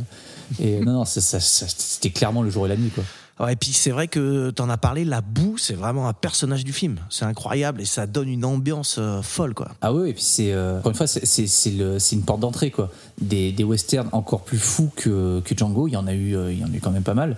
et 0.61 0.81
non, 0.81 0.91
non, 0.91 1.05
ça- 1.05 1.21
ça- 1.21 1.39
c'était 1.39 2.09
clairement 2.09 2.41
le 2.43 2.49
jour 2.49 2.65
et 2.65 2.69
la 2.69 2.75
nuit, 2.75 2.89
quoi. 2.89 3.05
Et 3.49 3.55
puis 3.55 3.73
c'est 3.73 3.91
vrai 3.91 4.07
que 4.07 4.51
t'en 4.51 4.69
as 4.69 4.77
parlé, 4.77 5.05
la 5.05 5.21
boue, 5.21 5.57
c'est 5.57 5.73
vraiment 5.73 6.07
un 6.07 6.13
personnage 6.13 6.63
du 6.63 6.73
film. 6.73 6.97
C'est 7.09 7.25
incroyable 7.25 7.81
et 7.81 7.85
ça 7.85 8.05
donne 8.05 8.29
une 8.29 8.45
ambiance 8.45 8.97
euh, 8.99 9.21
folle, 9.21 9.53
quoi. 9.53 9.69
Ah 9.81 9.93
oui, 9.93 10.09
et 10.09 10.13
puis 10.13 10.23
c'est 10.23 10.51
euh, 10.51 10.79
encore 10.79 10.91
une 10.91 10.97
fois 10.97 11.07
c'est 11.07 12.15
une 12.15 12.23
porte 12.23 12.39
d'entrée 12.39 12.71
quoi. 12.71 12.91
Des, 13.19 13.51
des 13.51 13.63
westerns 13.63 14.09
encore 14.11 14.41
plus 14.41 14.57
fous 14.57 14.89
que, 14.95 15.41
que 15.41 15.55
Django, 15.55 15.87
il 15.87 15.91
y 15.91 15.97
en 15.97 16.07
a 16.07 16.13
eu 16.13 16.35
euh, 16.35 16.51
il 16.51 16.59
y 16.59 16.63
en 16.63 16.71
a 16.71 16.75
eu 16.75 16.79
quand 16.79 16.91
même 16.91 17.03
pas 17.03 17.13
mal. 17.13 17.37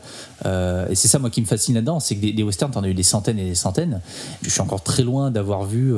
Et 0.89 0.95
c'est 0.95 1.07
ça 1.07 1.19
moi 1.19 1.29
qui 1.29 1.39
me 1.39 1.45
fascine 1.45 1.75
là-dedans, 1.75 1.99
c'est 1.99 2.15
que 2.15 2.21
des, 2.21 2.33
des 2.33 2.43
westerns 2.43 2.71
t'en 2.71 2.83
as 2.83 2.89
eu 2.89 2.93
des 2.93 3.03
centaines 3.03 3.39
et 3.39 3.45
des 3.45 3.55
centaines. 3.55 4.01
Je 4.41 4.49
suis 4.49 4.61
encore 4.61 4.83
très 4.83 5.03
loin 5.03 5.31
d'avoir 5.31 5.63
vu 5.63 5.93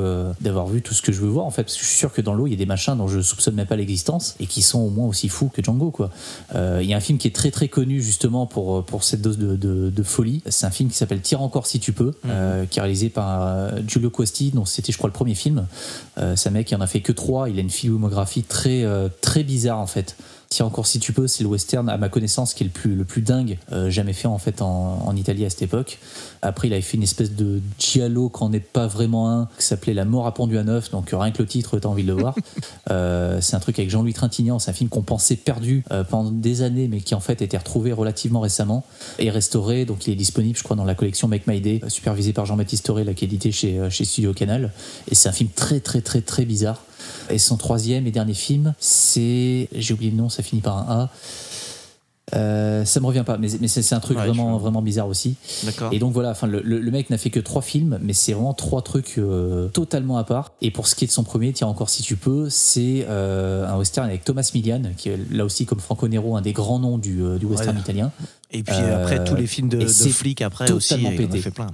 vu 0.70 0.82
tout 0.82 0.94
ce 0.94 1.02
que 1.02 1.12
je 1.12 1.20
veux 1.22 1.28
voir 1.28 1.46
en 1.46 1.52
fait, 1.52 1.64
parce 1.64 1.76
que 1.76 1.82
je 1.82 1.88
suis 1.88 1.98
sûr 1.98 2.14
que 2.14 2.22
dans 2.22 2.34
l'eau 2.34 2.48
il 2.48 2.52
y 2.52 2.54
a 2.54 2.58
des 2.58 2.66
machins 2.66 2.96
dont 2.96 3.08
je 3.08 3.22
soupçonne 3.22 3.56
même 3.56 3.68
pas 3.68 3.76
l'existence 3.76 4.36
et 4.40 4.46
qui 4.46 4.62
sont 4.62 4.80
au 4.80 4.90
moins 4.90 5.08
aussi 5.08 5.30
fous 5.30 5.50
que 5.54 5.64
Django 5.64 5.92
quoi. 5.92 6.10
Il 6.54 6.86
y 6.86 6.94
a 6.94 6.98
un 6.98 7.02
film 7.02 7.18
qui 7.18 7.28
est 7.28 7.36
très 7.36 7.52
très 7.52 7.68
connu 7.68 8.02
justement 8.02 8.46
pour 8.46 8.84
pour 8.84 9.04
cette 9.04 9.22
dose 9.22 9.38
de, 9.38 9.95
de 9.96 10.04
folie. 10.04 10.44
C'est 10.48 10.66
un 10.66 10.72
film 10.72 10.90
qui 10.90 10.98
s'appelle 10.98 11.22
Tire 11.22 11.42
encore 11.42 11.66
si 11.66 11.80
tu 11.80 11.94
peux, 11.94 12.14
euh, 12.28 12.66
qui 12.66 12.80
est 12.80 12.82
réalisé 12.82 13.10
par 13.10 13.42
euh, 13.42 13.72
Giulio 13.88 14.10
Costi, 14.10 14.52
dont 14.52 14.66
c'était 14.66 14.92
je 14.92 14.98
crois 14.98 15.08
le 15.08 15.14
premier 15.14 15.36
film. 15.36 15.68
Euh, 16.18 16.36
c'est 16.36 16.50
un 16.50 16.52
mec 16.52 16.68
qui 16.68 16.76
en 16.76 16.82
a 16.82 16.88
fait 16.88 17.02
que 17.02 17.12
trois. 17.12 17.50
Il 17.50 17.58
a 17.58 17.62
une 17.62 17.70
filmographie 17.70 18.44
très 18.44 18.86
très 19.22 19.44
bizarre 19.44 19.80
en 19.80 19.88
fait. 19.88 20.16
Tiens 20.50 20.66
encore 20.66 20.88
si 20.88 21.00
tu 21.00 21.14
peux, 21.14 21.28
c'est 21.28 21.44
le 21.44 21.50
western 21.50 21.90
à 21.90 21.98
ma 21.98 22.10
connaissance 22.10 22.54
qui 22.54 22.64
est 22.64 22.68
le 22.68 22.72
plus 22.72 22.96
le 22.96 23.04
plus 23.04 23.22
dingue 23.22 23.58
euh, 23.72 23.90
jamais 23.90 24.14
fait 24.14 24.28
en 24.28 24.38
fait 24.38 24.62
en, 24.62 25.02
en 25.06 25.16
Italie 25.16 25.46
à 25.46 25.50
cette 25.50 25.64
époque. 25.64 26.00
Après, 26.46 26.68
il 26.68 26.74
avait 26.74 26.82
fait 26.82 26.98
une 26.98 27.04
espèce 27.04 27.32
de 27.32 27.60
giallo 27.80 28.30
quand 28.30 28.46
on 28.46 28.50
n'est 28.50 28.60
pas 28.60 28.86
vraiment 28.86 29.32
un, 29.32 29.50
qui 29.58 29.66
s'appelait 29.66 29.96
La 29.96 30.06
mort 30.06 30.28
à 30.28 30.34
pendu 30.34 30.58
à 30.58 30.64
neuf. 30.64 30.92
Donc 30.92 31.10
rien 31.12 31.32
que 31.32 31.42
le 31.42 31.48
titre, 31.48 31.80
t'as 31.80 31.90
envie 31.90 32.04
de 32.04 32.08
le 32.08 32.20
voir. 32.20 32.36
Euh, 32.92 33.40
c'est 33.42 33.56
un 33.56 33.60
truc 33.60 33.80
avec 33.80 33.90
Jean-Louis 33.90 34.14
Trintignant. 34.14 34.60
C'est 34.60 34.70
un 34.70 34.74
film 34.74 34.90
qu'on 34.90 35.02
pensait 35.02 35.36
perdu 35.36 35.84
euh, 35.92 36.04
pendant 36.04 36.30
des 36.30 36.62
années, 36.62 36.88
mais 36.88 37.02
qui 37.02 37.16
en 37.16 37.20
fait 37.20 37.42
a 37.42 37.46
été 37.46 37.58
retrouvé 37.58 37.92
relativement 37.92 38.42
récemment 38.42 38.86
et 39.18 39.32
restauré. 39.32 39.86
Donc 39.86 40.06
il 40.06 40.14
est 40.14 40.16
disponible, 40.16 40.56
je 40.58 40.64
crois, 40.64 40.76
dans 40.76 40.86
la 40.86 40.94
collection 40.94 41.28
Make 41.28 41.48
My 41.48 41.62
Day, 41.62 41.82
supervisé 41.88 42.32
par 42.32 42.46
Jean-Baptiste 42.46 42.86
Toré, 42.86 43.04
là, 43.04 43.16
qui 43.16 43.26
est 43.26 43.28
édité 43.28 43.52
chez, 43.52 43.90
chez 43.90 44.06
Studio 44.06 44.34
Canal. 44.34 44.72
Et 45.10 45.16
c'est 45.16 45.30
un 45.30 45.32
film 45.32 45.50
très 45.50 45.80
très 45.80 46.02
très 46.02 46.22
très 46.22 46.46
bizarre. 46.46 46.84
Et 47.30 47.38
son 47.38 47.58
troisième 47.58 48.08
et 48.08 48.12
dernier 48.12 48.34
film, 48.34 48.74
c'est, 48.80 49.68
j'ai 49.74 49.94
oublié 49.94 50.12
le 50.12 50.18
nom, 50.18 50.30
ça 50.30 50.44
finit 50.44 50.62
par 50.62 50.78
un 50.78 51.02
A. 51.02 51.10
Euh, 52.34 52.86
ça 52.86 53.00
me 53.00 53.06
revient 53.06 53.24
pas, 53.24 53.38
mais, 53.38 53.50
mais 53.62 53.68
c'est 53.68 53.94
un 53.94 54.00
truc 54.00 54.18
Ouais, 54.18 54.26
vraiment 54.26 54.58
vraiment 54.58 54.82
bizarre 54.82 55.08
aussi. 55.08 55.36
D'accord. 55.64 55.94
Et 55.94 56.00
donc 56.00 56.12
voilà, 56.12 56.32
enfin 56.32 56.48
le, 56.48 56.92
mec 56.92 57.12
n'a 57.12 57.20
fait 57.20 57.30
que 57.30 57.40
trois 57.40 57.62
films, 57.62 58.00
mais 58.02 58.14
c'est 58.14 58.34
vraiment 58.34 58.56
trois 58.56 58.82
trucs 58.82 59.20
euh, 59.20 59.68
totalement 59.68 60.18
à 60.18 60.24
part. 60.24 60.54
Et 60.62 60.72
pour 60.72 60.88
ce 60.88 60.96
qui 60.96 61.04
est 61.04 61.08
de 61.08 61.12
son 61.12 61.24
premier, 61.24 61.54
tiens 61.54 61.68
encore 61.68 61.90
si 61.90 62.02
tu 62.02 62.16
peux, 62.16 62.50
c'est 62.50 63.06
euh, 63.08 63.68
un 63.68 63.78
western 63.78 64.08
avec 64.08 64.24
Thomas 64.24 64.50
Milian, 64.56 64.82
qui 64.98 65.10
est 65.10 65.20
là 65.32 65.46
aussi 65.46 65.68
comme 65.68 65.80
Franco 65.80 66.08
Nero 66.08 66.36
un 66.36 66.42
des 66.42 66.54
grands 66.54 66.80
noms 66.80 66.98
du, 66.98 67.22
euh, 67.22 67.38
du 67.38 67.46
western 67.46 67.76
Ouais. 67.76 67.82
italien. 67.82 68.12
Et 68.52 68.64
puis 68.64 68.76
après, 68.76 69.24
tous 69.24 69.36
les 69.36 69.48
films 69.48 69.70
de, 69.70 69.78
de 69.80 69.84
flics, 69.88 70.42
après 70.42 70.72
aussi, 70.72 70.96
il 70.96 71.06
en 71.06 71.32
a 71.32 71.38
fait 71.38 71.52
plein. 71.52 71.68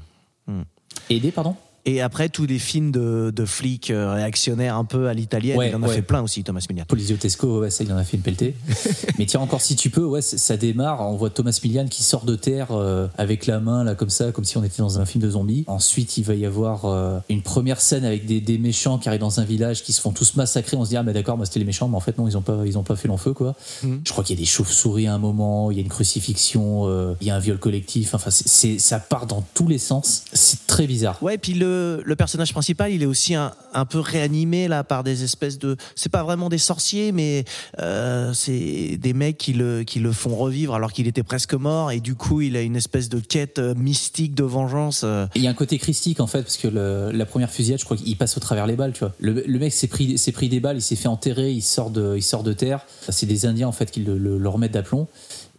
Aidé, 1.10 1.32
pardon? 1.32 1.56
Et 1.86 2.02
après, 2.02 2.30
tous 2.30 2.46
les 2.46 2.60
films 2.60 2.91
de, 2.91 3.32
de 3.36 3.46
flics 3.46 3.89
euh, 3.91 4.13
réactionnaires 4.13 4.76
un 4.78 4.86
peu 4.86 5.08
à 5.08 5.13
l'italienne, 5.13 5.58
Ouais, 5.58 5.70
il 5.70 5.76
en 5.76 5.82
a 5.84 5.88
ouais. 5.88 5.96
fait 5.96 6.02
plein 6.02 6.22
aussi, 6.22 6.44
Thomas 6.44 6.63
Milian. 6.70 6.86
Polizio 6.88 7.17
Tesco, 7.17 7.60
ouais, 7.62 7.72
ça 7.72 7.84
il 7.84 7.91
en 7.91 7.98
a 7.98 8.04
fait 8.04 8.17
une 8.17 8.24
pelletée. 8.24 8.56
Mais 9.17 9.26
tiens 9.26 9.39
encore 9.39 9.62
si 9.62 9.76
tu 9.76 9.89
peux, 9.89 10.04
ouais, 10.04 10.22
ça 10.22 10.58
démarre. 10.58 11.02
On 11.02 11.15
voit 11.15 11.30
Thomas 11.32 11.60
Milian 11.63 11.88
qui 11.88 12.04
sort 12.04 12.26
de 12.26 12.36
terre 12.36 12.67
euh, 12.72 13.08
avec 13.17 13.48
la 13.48 13.60
main 13.60 13.84
là 13.84 13.96
comme 13.96 14.10
ça, 14.12 14.32
comme 14.32 14.46
si 14.46 14.58
on 14.58 14.63
était 14.63 14.82
dans 14.82 15.00
un 15.00 15.06
film 15.06 15.24
de 15.24 15.30
zombies. 15.32 15.63
Ensuite, 15.67 16.17
il 16.17 16.24
va 16.24 16.36
y 16.36 16.46
avoir 16.46 16.86
euh, 16.86 17.20
une 17.30 17.41
première 17.41 17.82
scène 17.82 18.06
avec 18.06 18.26
des, 18.26 18.41
des 18.41 18.58
méchants 18.58 18.98
qui 19.00 19.10
arrivent 19.10 19.22
dans 19.22 19.39
un 19.39 19.44
village, 19.44 19.84
qui 19.84 19.94
se 19.94 20.02
font 20.02 20.12
tous 20.12 20.36
massacrer. 20.36 20.78
On 20.78 20.86
se 20.86 20.89
dit 20.89 20.98
ah 20.98 21.04
mais 21.04 21.13
d'accord, 21.13 21.38
moi 21.38 21.46
c'était 21.46 21.60
les 21.60 21.65
méchants, 21.65 21.88
mais 21.88 21.98
en 21.98 22.02
fait 22.02 22.17
non, 22.17 22.28
ils 22.28 22.38
ont 22.38 22.41
pas, 22.41 22.60
ils 22.65 22.78
ont 22.78 22.84
pas 22.84 22.96
fait 22.96 23.08
long 23.08 23.17
feu 23.17 23.34
quoi. 23.34 23.56
Mhm. 23.84 24.02
Je 24.06 24.12
crois 24.12 24.24
qu'il 24.24 24.36
y 24.36 24.39
a 24.39 24.41
des 24.41 24.48
chauves-souris 24.50 25.08
à 25.08 25.13
un 25.15 25.20
moment, 25.20 25.72
il 25.72 25.78
y 25.78 25.80
a 25.80 25.84
une 25.84 25.89
crucifixion, 25.89 26.84
euh, 26.88 27.13
il 27.22 27.28
y 27.28 27.32
a 27.32 27.36
un 27.36 27.39
viol 27.39 27.58
collectif. 27.58 28.13
Enfin, 28.13 28.30
c'est- 28.30 28.78
ça 28.80 29.00
part 29.00 29.26
dans 29.26 29.44
tous 29.54 29.67
les 29.67 29.78
sens. 29.80 30.24
C'est 30.34 30.67
très 30.67 30.86
bizarre. 30.88 31.17
Ouais, 31.24 31.38
puis 31.38 31.54
le, 31.54 31.71
le, 31.72 32.16
personnage 32.16 32.52
principal, 32.54 32.92
il 32.92 33.04
est 33.04 33.08
aussi 33.08 33.36
un, 33.36 33.52
peu 33.90 34.00
réanimé 34.00 34.68
là 34.68 34.84
par 34.84 35.04
des 35.04 35.24
espèces 35.24 35.58
de. 35.60 35.76
C'est 35.96 36.12
pas 36.12 36.24
vraiment 36.24 36.50
des 36.50 36.58
sorciers, 36.58 37.12
mais 37.12 37.46
euh, 37.80 38.34
c'est 38.34 38.98
des 38.98 39.14
mecs 39.14 39.38
qui 39.38 39.54
le, 39.54 39.84
font 40.12 40.36
revivre 40.36 40.76
alors 40.76 40.92
qu'il 40.94 41.08
était 41.08 41.24
presque 41.24 41.54
mort. 41.54 41.92
Et 41.92 42.00
du 42.00 42.16
coup, 42.16 42.42
il 42.42 42.56
a 42.56 42.62
une 42.62 42.76
espèce 42.76 43.10
de 43.10 43.20
quête 43.20 43.60
euh, 43.60 43.74
mystique 43.76 44.36
de 44.36 44.44
vengeance. 44.44 45.02
euh. 45.04 45.26
Il 45.36 45.42
y 45.42 45.48
a 45.48 45.50
un 45.50 45.54
côté 45.56 45.78
christique 45.78 46.20
en 46.20 46.28
fait, 46.28 46.42
parce 46.44 46.58
que 46.58 46.68
le- 46.68 47.12
la 47.12 47.26
première 47.26 47.50
fusillade, 47.50 47.80
je 47.80 47.86
crois 47.86 47.98
qu'il 47.98 48.18
passe 48.18 48.38
au 48.38 48.40
travers 48.40 48.68
les 48.68 48.76
balles. 48.76 48.94
Le, 49.20 49.34
mec 49.60 49.74
s'est 49.74 49.88
pris, 49.88 50.50
des 50.50 50.60
balles, 50.60 50.78
il 50.78 50.82
s'est 50.82 50.96
fait 50.96 51.08
enterrer, 51.08 51.52
il 51.52 51.62
sort 51.62 51.90
de, 51.90 52.18
il 52.18 52.56
terre. 52.56 52.82
C'est 53.10 53.26
des 53.26 53.46
Indiens 53.46 53.68
en 53.68 53.72
fait 53.72 53.90
qui 53.92 54.02
le, 54.02 54.18
le- 54.18 54.38
le 54.38 54.50
remettent 54.50 54.74
d'aplomb. 54.74 55.08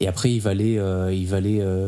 Et 0.00 0.08
après, 0.08 0.32
il 0.32 0.40
va 0.40 0.50
aller, 0.50 0.80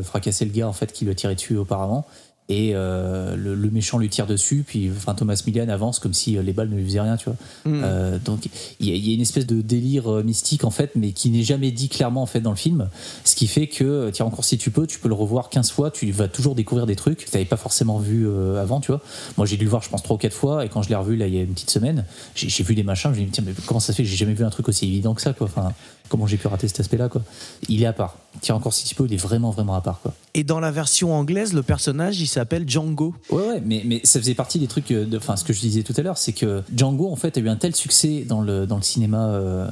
fracasser 0.04 0.44
le 0.44 0.52
gars 0.52 0.68
en 0.68 0.72
fait 0.72 0.92
qui 0.92 1.04
le 1.04 1.14
tirait 1.14 1.34
dessus 1.34 1.56
auparavant. 1.56 2.06
Et 2.50 2.72
euh, 2.74 3.36
le, 3.36 3.54
le 3.54 3.70
méchant 3.70 3.96
lui 3.96 4.10
tire 4.10 4.26
dessus, 4.26 4.64
puis 4.66 4.90
enfin, 4.94 5.14
Thomas 5.14 5.42
Millian 5.46 5.66
avance 5.70 5.98
comme 5.98 6.12
si 6.12 6.36
euh, 6.36 6.42
les 6.42 6.52
balles 6.52 6.68
ne 6.68 6.76
lui 6.76 6.84
faisaient 6.84 7.00
rien, 7.00 7.16
tu 7.16 7.30
vois. 7.30 7.36
Euh, 7.66 8.18
donc 8.22 8.50
il 8.80 8.86
y, 8.86 8.98
y 8.98 9.12
a 9.12 9.14
une 9.14 9.22
espèce 9.22 9.46
de 9.46 9.62
délire 9.62 10.12
euh, 10.12 10.22
mystique 10.22 10.64
en 10.64 10.70
fait, 10.70 10.90
mais 10.94 11.12
qui 11.12 11.30
n'est 11.30 11.42
jamais 11.42 11.70
dit 11.70 11.88
clairement 11.88 12.20
en 12.20 12.26
fait 12.26 12.42
dans 12.42 12.50
le 12.50 12.56
film. 12.56 12.90
Ce 13.24 13.34
qui 13.34 13.46
fait 13.46 13.66
que, 13.66 14.10
tiens 14.10 14.26
encore 14.26 14.44
si 14.44 14.58
tu 14.58 14.70
peux, 14.70 14.86
tu 14.86 14.98
peux 14.98 15.08
le 15.08 15.14
revoir 15.14 15.48
15 15.48 15.70
fois, 15.70 15.90
tu 15.90 16.10
vas 16.12 16.28
toujours 16.28 16.54
découvrir 16.54 16.84
des 16.84 16.96
trucs 16.96 17.20
que 17.20 17.24
tu 17.24 17.30
n'avais 17.32 17.46
pas 17.46 17.56
forcément 17.56 17.98
vu 17.98 18.28
euh, 18.28 18.60
avant, 18.60 18.78
tu 18.78 18.92
vois. 18.92 19.00
Moi 19.38 19.46
j'ai 19.46 19.56
dû 19.56 19.64
le 19.64 19.70
voir 19.70 19.82
je 19.82 19.88
pense 19.88 20.02
3 20.02 20.16
ou 20.16 20.18
4 20.18 20.34
fois, 20.34 20.66
et 20.66 20.68
quand 20.68 20.82
je 20.82 20.90
l'ai 20.90 20.96
revu 20.96 21.16
là 21.16 21.26
il 21.26 21.34
y 21.34 21.38
a 21.38 21.42
une 21.42 21.54
petite 21.54 21.70
semaine, 21.70 22.04
j'ai 22.34 22.62
vu 22.62 22.74
des 22.74 22.82
machins, 22.82 23.10
je 23.14 23.20
me 23.20 23.24
dis 23.24 23.30
tiens 23.30 23.44
mais 23.46 23.54
comment 23.64 23.80
ça 23.80 23.94
se 23.94 23.96
fait 23.96 24.04
j'ai 24.04 24.16
jamais 24.16 24.34
vu 24.34 24.44
un 24.44 24.50
truc 24.50 24.68
aussi 24.68 24.86
évident 24.86 25.14
que 25.14 25.22
ça 25.22 25.32
quoi. 25.32 25.46
Enfin 25.46 25.72
comment 26.08 26.26
j'ai 26.26 26.36
pu 26.36 26.46
rater 26.48 26.68
cet 26.68 26.80
aspect 26.80 26.96
là 26.96 27.08
quoi. 27.08 27.22
Il 27.68 27.82
est 27.82 27.86
à 27.86 27.92
part. 27.92 28.16
Tiens 28.40 28.54
encore 28.56 28.72
si 28.74 28.84
tu 28.84 28.94
peux, 28.94 29.06
il 29.06 29.12
est 29.14 29.16
vraiment 29.16 29.50
vraiment 29.50 29.74
à 29.74 29.80
part 29.80 30.00
quoi. 30.02 30.12
Et 30.34 30.42
dans 30.44 30.58
la 30.60 30.70
version 30.72 31.14
anglaise, 31.14 31.52
le 31.54 31.62
personnage, 31.62 32.20
il 32.20 32.26
s'appelle 32.26 32.68
Django. 32.68 33.14
Ouais, 33.30 33.38
ouais, 33.48 33.62
mais, 33.64 33.82
mais 33.86 34.00
ça 34.04 34.18
faisait 34.18 34.34
partie 34.34 34.58
des 34.58 34.66
trucs, 34.66 34.90
euh, 34.90 35.04
de- 35.06 35.16
enfin, 35.16 35.36
ce 35.36 35.44
que 35.44 35.52
je 35.52 35.60
disais 35.60 35.82
tout 35.84 35.94
à 35.96 36.02
l'heure, 36.02 36.18
c'est 36.18 36.32
que 36.32 36.62
Django, 36.74 37.08
en 37.10 37.14
fait, 37.16 37.36
a 37.38 37.40
eu 37.40 37.48
un 37.48 37.54
tel 37.56 37.74
succès 37.76 38.24
dans 38.28 38.40
le, 38.40 38.66
dans 38.66 38.74
le 38.76 38.82
cinéma, 38.82 39.28
euh, 39.28 39.68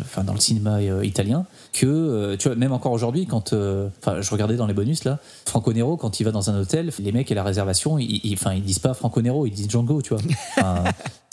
enfin, 0.00 0.24
dans 0.24 0.32
le 0.32 0.40
cinéma 0.40 0.76
euh, 0.78 1.04
italien, 1.04 1.44
que, 1.74 2.34
tu 2.36 2.48
vois, 2.48 2.56
même 2.56 2.72
encore 2.72 2.92
aujourd'hui, 2.92 3.26
quand, 3.26 3.52
enfin, 3.52 4.22
je 4.22 4.30
regardais 4.30 4.56
dans 4.56 4.66
les 4.66 4.72
bonus, 4.74 5.04
là, 5.04 5.18
Franco 5.44 5.72
Nero, 5.74 5.98
quand 5.98 6.18
il 6.18 6.24
va 6.24 6.30
dans 6.32 6.48
un 6.48 6.58
hôtel, 6.58 6.90
les 6.98 7.12
mecs 7.12 7.30
à 7.30 7.34
la 7.34 7.42
réservation, 7.44 7.98
ils, 7.98 8.20
ils- 8.24 8.34
enfin, 8.34 8.54
ils 8.54 8.62
disent 8.62 8.78
pas 8.78 8.94
Franco 8.94 9.20
Nero, 9.20 9.46
ils 9.46 9.50
disent 9.52 9.68
Django, 9.68 10.00
tu 10.00 10.14
vois. 10.14 10.22
Enfin, 10.58 10.84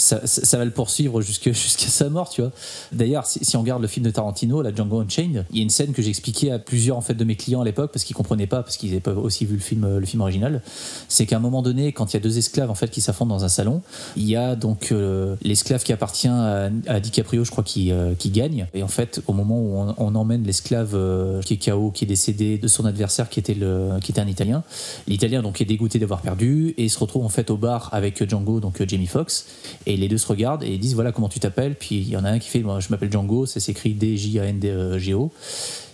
ça, 0.04 0.58
va 0.58 0.66
le 0.66 0.72
poursuivre 0.72 1.22
jusqu'à 1.22 1.54
sa 1.54 2.10
mort, 2.10 2.30
tu 2.30 2.42
vois. 2.42 2.52
D'ailleurs, 2.92 3.26
si, 3.26 3.56
on 3.56 3.62
regarde 3.62 3.82
le 3.82 3.88
film 3.88 4.06
de 4.06 4.12
Tarantino, 4.12 4.62
la 4.62 4.74
Django 4.74 5.00
Unchained, 5.00 5.46
il 5.52 5.58
y 5.58 5.60
a 5.60 5.64
une 5.64 5.70
scène 5.70 5.94
que 5.94 6.02
j'ai 6.02 6.10
expliquée 6.10 6.52
à 6.52 6.60
plusieurs 6.60 6.98
en 6.98 7.02
fait 7.02 7.14
de 7.14 7.24
mes 7.24 7.36
clients 7.36 7.62
à 7.62 7.66
l'époque 7.66 7.92
parce 7.92 8.04
qu'ils 8.04 8.16
comprenaient 8.16 8.48
pas, 8.48 8.64
parce 8.64 8.78
qu'ils 8.78 8.90
n'avaient 8.90 9.02
pas 9.02 9.14
aussi 9.14 9.46
vu 9.46 9.56
le 9.56 9.62
film, 9.62 9.84
euh, 9.86 10.00
le 10.00 10.06
film 10.06 10.22
original. 10.22 10.62
C'est 11.08 11.26
qu'à 11.26 11.38
un 11.38 11.40
moment 11.40 11.62
donné, 11.62 11.94
quand 11.94 12.14
il 12.14 12.18
y 12.18 12.18
a 12.18 12.20
deux 12.20 12.38
esclaves 12.38 12.70
en 12.70 12.76
fait 12.76 12.90
qui 12.90 13.02
s'affrontent 13.02 13.34
dans 13.34 13.46
un 13.46 13.50
salon, 13.50 13.82
il 14.16 14.28
y 14.30 14.36
a 14.36 14.56
donc 14.56 14.92
euh, 14.92 15.36
l'esclave 15.42 15.84
qui 15.84 15.94
appartient 15.94 16.28
à, 16.28 17.00
DiCaprio, 17.00 17.44
je 17.44 17.52
crois, 17.52 17.64
qui, 17.64 17.92
euh, 17.92 18.14
qui 18.16 18.30
gagne. 18.30 18.68
Et 18.74 18.84
en 18.84 18.88
fait, 18.88 19.22
au 19.28 19.34
moment 19.34 19.60
où 19.60 19.94
on, 19.98 20.14
emmène 20.14 20.44
l'esclave 20.44 20.96
qui 21.44 21.56
est 21.56 21.72
KO, 21.72 21.90
qui 21.90 22.04
est 22.04 22.08
décédé 22.08 22.60
de 22.60 22.68
son 22.68 22.86
adversaire, 22.86 23.30
qui 23.30 23.40
était 23.40 23.58
un 23.64 24.28
Italien, 24.28 24.64
l'Italien 25.08 25.42
donc 25.42 25.60
est 25.60 25.66
dégoûté 25.66 25.98
d'avoir 25.98 26.22
perdu 26.22 26.76
et 26.78 26.88
se 26.88 27.00
retrouve 27.00 27.26
en 27.26 27.30
fait 27.30 27.50
au 27.50 27.58
bar 27.58 27.90
avec 27.92 28.30
Django, 28.30 28.60
donc 28.60 28.84
Jamie 28.88 29.08
Foxx, 29.08 29.46
les 29.98 30.08
deux 30.08 30.18
se 30.18 30.28
regardent 30.28 30.64
et 30.64 30.74
ils 30.74 30.80
disent 30.80 30.96
voilà 30.96 31.12
comment 31.12 31.30
tu 31.30 31.40
t'appelles. 31.40 31.76
Puis 31.76 31.98
il 31.98 32.10
y 32.10 32.18
en 32.18 32.24
a 32.24 32.30
un 32.30 32.40
qui 32.40 32.50
fait 32.50 32.60
moi 32.60 32.80
je 32.80 32.90
m'appelle 32.90 33.12
Django, 33.12 33.46
ça 33.46 33.60
s'écrit 33.60 33.94
D-J-A-N-D-G-O. 33.94 35.32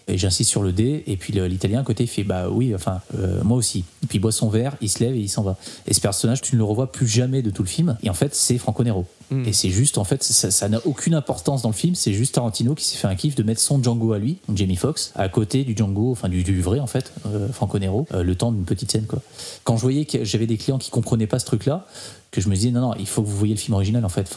Et 0.07 0.17
j'insiste 0.17 0.49
sur 0.49 0.63
le 0.63 0.71
D, 0.71 1.03
et 1.05 1.17
puis 1.17 1.33
l'italien 1.33 1.81
à 1.81 1.83
côté 1.83 2.05
il 2.05 2.07
fait 2.07 2.23
bah 2.23 2.49
oui, 2.49 2.73
enfin 2.73 2.99
euh, 3.15 3.43
moi 3.43 3.55
aussi. 3.57 3.85
Et 4.03 4.07
puis 4.07 4.17
il 4.17 4.21
boit 4.21 4.31
son 4.31 4.49
verre, 4.49 4.75
il 4.81 4.89
se 4.89 5.03
lève 5.03 5.15
et 5.15 5.19
il 5.19 5.29
s'en 5.29 5.43
va. 5.43 5.55
Et 5.85 5.93
ce 5.93 6.01
personnage, 6.01 6.41
tu 6.41 6.55
ne 6.55 6.57
le 6.57 6.63
revois 6.63 6.91
plus 6.91 7.07
jamais 7.07 7.43
de 7.43 7.51
tout 7.51 7.61
le 7.61 7.67
film. 7.67 7.95
Et 8.01 8.09
en 8.09 8.15
fait, 8.15 8.33
c'est 8.33 8.57
Franco 8.57 8.83
Nero. 8.83 9.05
Et 9.45 9.53
c'est 9.53 9.69
juste, 9.69 9.99
en 9.99 10.03
fait, 10.03 10.23
ça 10.23 10.69
n'a 10.69 10.79
aucune 10.85 11.13
importance 11.13 11.61
dans 11.61 11.69
le 11.69 11.75
film. 11.75 11.93
C'est 11.93 12.13
juste 12.13 12.35
Tarantino 12.35 12.73
qui 12.73 12.83
s'est 12.85 12.97
fait 12.97 13.07
un 13.07 13.15
kiff 13.15 13.35
de 13.35 13.43
mettre 13.43 13.61
son 13.61 13.81
Django 13.81 14.13
à 14.13 14.17
lui, 14.17 14.37
Jamie 14.53 14.75
Foxx, 14.75 15.11
à 15.15 15.29
côté 15.29 15.63
du 15.63 15.77
Django, 15.77 16.11
enfin 16.11 16.29
du, 16.29 16.43
du 16.43 16.61
vrai 16.61 16.79
en 16.79 16.87
fait, 16.87 17.13
euh, 17.27 17.47
Franco 17.49 17.77
Nero, 17.77 18.07
euh, 18.13 18.23
le 18.23 18.35
temps 18.35 18.51
d'une 18.51 18.65
petite 18.65 18.91
scène 18.91 19.05
quoi. 19.05 19.21
Quand 19.63 19.77
je 19.77 19.83
voyais 19.83 20.05
que 20.05 20.23
j'avais 20.23 20.47
des 20.47 20.57
clients 20.57 20.79
qui 20.79 20.89
comprenaient 20.89 21.27
pas 21.27 21.37
ce 21.37 21.45
truc-là, 21.45 21.85
que 22.31 22.41
je 22.41 22.49
me 22.49 22.55
disais 22.55 22.71
non 22.71 22.81
non, 22.81 22.93
il 22.99 23.07
faut 23.07 23.21
que 23.21 23.27
vous 23.27 23.37
voyez 23.37 23.53
le 23.53 23.59
film 23.59 23.75
original 23.75 24.05
en 24.05 24.09
fait. 24.09 24.33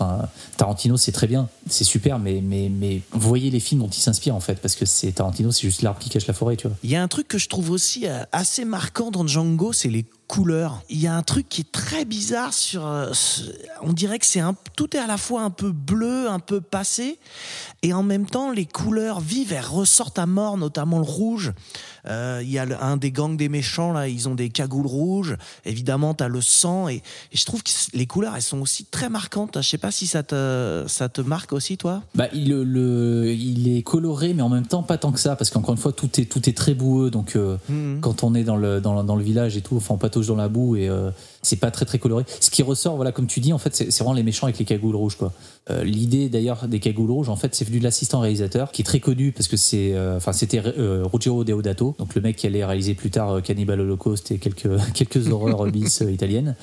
Tarantino 0.57 0.97
c'est 0.97 1.13
très 1.13 1.27
bien, 1.27 1.49
c'est 1.69 1.85
super, 1.85 2.19
mais 2.19 2.41
mais 2.43 2.69
mais 2.69 3.03
voyez 3.13 3.51
les 3.51 3.61
films 3.61 3.81
dont 3.83 3.89
il 3.89 4.01
s'inspire 4.01 4.35
en 4.35 4.41
fait, 4.41 4.61
parce 4.61 4.75
que 4.75 4.87
c'est 4.87 5.13
Tarantino, 5.13 5.51
c'est 5.53 5.63
juste 5.63 5.83
l'arbre 5.83 5.99
qui 5.99 6.11
cache 6.11 6.27
la 6.27 6.35
forêt, 6.35 6.57
tu 6.57 6.69
vois. 6.69 6.77
Il 6.83 6.91
y 6.91 6.97
a 6.97 7.03
un 7.03 7.09
truc 7.09 7.29
que 7.29 7.39
je 7.39 7.49
trouve 7.49 7.71
aussi 7.71 8.07
euh, 8.07 8.25
assez 8.33 8.65
marquant 8.65 9.11
dans 9.11 9.27
Django, 9.27 9.73
c'est 9.73 9.89
les 9.89 10.05
couleurs. 10.37 10.81
Il 10.89 10.99
y 10.99 11.07
a 11.07 11.15
un 11.15 11.23
truc 11.23 11.47
qui 11.51 11.61
est 11.61 11.71
très 11.73 12.07
bizarre 12.07 12.55
sur. 12.55 12.87
euh, 12.87 13.13
on 13.83 13.93
dirait 13.93 14.19
que 14.19 14.25
c'est 14.25 14.41
un, 14.41 14.57
tout 14.77 14.97
est 14.97 14.99
à 14.99 15.07
la 15.07 15.19
fois 15.19 15.43
un 15.43 15.51
peu 15.51 15.73
bleu, 15.73 16.31
un 16.31 16.39
peu 16.39 16.63
passé, 16.63 17.19
et 17.83 17.93
en 17.93 18.03
même 18.03 18.25
temps 18.25 18.51
les 18.51 18.65
couleurs 18.65 19.21
vives, 19.21 19.53
elles 19.53 19.63
ressortent 19.63 20.19
à 20.19 20.25
mort, 20.25 20.57
notamment 20.57 20.99
le 21.01 21.05
rouge. 21.05 21.53
Euh, 22.07 22.41
Il 22.43 22.51
y 22.51 22.59
a 22.59 22.65
le- 22.65 22.83
un 22.83 22.97
des 22.97 23.13
gangs 23.13 23.37
des 23.37 23.51
méchants 23.51 23.93
là, 23.93 24.09
ils 24.09 24.27
ont 24.27 24.35
des 24.35 24.49
cagoules 24.49 24.87
rouges. 24.87 25.37
Évidemment, 25.67 26.15
t'as 26.15 26.29
le 26.29 26.41
sang 26.41 26.89
et, 26.89 27.03
et 27.33 27.37
je 27.37 27.45
trouve 27.45 27.63
que 27.63 27.71
les 27.93 28.07
couleurs, 28.07 28.35
elles 28.35 28.41
sont 28.43 28.61
aussi 28.63 28.87
très 28.87 29.11
marquantes. 29.11 29.59
Je 29.61 29.69
sais 29.69 29.79
pas 29.79 29.91
si 29.91 30.07
ça 30.07 30.23
te 30.23 30.85
ça 30.89 31.11
te 31.11 31.21
marque 31.21 31.53
aussi 31.53 31.77
toi. 31.77 32.03
Bah, 32.15 32.29
il, 32.33 32.49
le- 32.55 33.33
il 33.35 33.77
est 33.77 33.83
coloré, 33.83 34.33
mais 34.33 34.43
en 34.43 34.49
même 34.49 34.67
temps 34.67 34.83
pas 34.83 34.97
tant 34.97 35.13
que 35.13 35.21
ça, 35.21 35.37
parce 35.37 35.51
qu'encore 35.51 35.75
une 35.75 35.81
fois, 35.81 35.93
tout 35.93 36.09
est, 36.19 36.25
tout 36.25 36.49
est 36.49 36.57
très 36.57 36.73
boueux. 36.75 37.11
Donc, 37.11 37.37
euh, 37.37 37.59
quand 38.01 38.25
on 38.25 38.35
est 38.35 38.45
dans 38.45 38.57
le, 38.57 38.81
dans, 38.81 39.05
dans 39.05 39.17
le 39.17 39.23
village 39.25 39.57
et 39.59 39.61
tout, 39.61 39.77
enfin, 39.77 39.95
on 39.95 39.99
dans 40.29 40.37
la 40.37 40.49
boue 40.49 40.77
et 40.77 40.89
euh, 40.89 41.11
c'est 41.43 41.57
pas 41.57 41.73
très 41.73 41.85
très 41.85 41.99
coloré. 41.99 42.25
Ce 42.41 42.51
qui 42.51 42.63
ressort, 42.63 42.95
voilà, 42.97 43.11
comme 43.11 43.27
tu 43.27 43.41
dis, 43.41 43.53
en 43.53 43.59
fait, 43.59 43.75
c'est 43.75 43.99
vraiment 43.99 44.13
les 44.13 44.23
méchants 44.23 44.47
avec 44.47 44.59
les 44.59 44.65
cagoules 44.65 44.95
rouges, 44.95 45.17
quoi. 45.17 45.33
Euh, 45.71 45.85
L'idée 45.85 46.29
d'ailleurs 46.29 46.67
des 46.69 46.81
cagoules 46.81 47.11
rouges, 47.11 47.29
en 47.29 47.37
fait, 47.37 47.55
c'est 47.55 47.65
venu 47.65 47.79
de 47.79 47.85
l'assistant 47.85 48.21
réalisateur, 48.21 48.73
qui 48.73 48.83
est 48.83 48.85
très 48.85 49.01
connu 49.01 49.33
parce 49.33 49.49
que 49.49 49.57
c'est, 49.57 49.93
euh, 49.95 50.17
enfin, 50.17 50.33
c'était 50.33 50.61
euh, 50.65 51.05
Ruggero 51.05 51.45
Deodato, 51.45 51.95
donc 51.99 52.15
le 52.15 52.21
mec 52.21 52.37
qui 52.37 52.47
allait 52.47 52.65
réaliser 52.65 52.95
plus 52.95 53.11
tard 53.11 53.31
euh, 53.31 53.41
Cannibal 53.41 53.81
Holocaust 53.81 54.31
et 54.31 54.39
quelques 54.39 54.69
quelques 54.95 55.29
horreurs 55.29 55.67
bis 55.67 56.03
italiennes. 56.09 56.55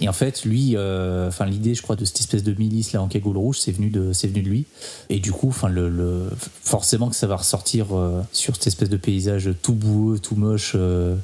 Et 0.00 0.08
en 0.08 0.12
fait, 0.12 0.44
lui, 0.44 0.76
enfin, 0.76 1.46
l'idée, 1.46 1.74
je 1.74 1.82
crois, 1.82 1.96
de 1.96 2.04
cette 2.04 2.20
espèce 2.20 2.42
de 2.42 2.54
milice 2.54 2.92
là 2.92 3.02
en 3.02 3.08
cagoule 3.08 3.36
rouge, 3.36 3.58
c'est 3.60 3.72
venu 3.72 3.90
de, 3.90 4.12
c'est 4.12 4.28
venu 4.28 4.42
de 4.42 4.48
lui. 4.48 4.64
Et 5.10 5.18
du 5.18 5.32
coup, 5.32 5.48
enfin, 5.48 5.68
le, 5.68 6.30
forcément 6.62 7.10
que 7.10 7.16
ça 7.16 7.26
va 7.26 7.36
ressortir 7.36 7.86
sur 8.32 8.54
cette 8.54 8.68
espèce 8.68 8.88
de 8.88 8.96
paysage 8.96 9.50
tout 9.62 9.74
boueux, 9.74 10.18
tout 10.18 10.36
moche. 10.36 10.74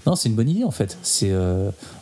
Non, 0.06 0.14
c'est 0.14 0.28
une 0.28 0.34
bonne 0.34 0.50
idée 0.50 0.64
en 0.64 0.70
fait. 0.70 0.98
C'est 1.02 1.32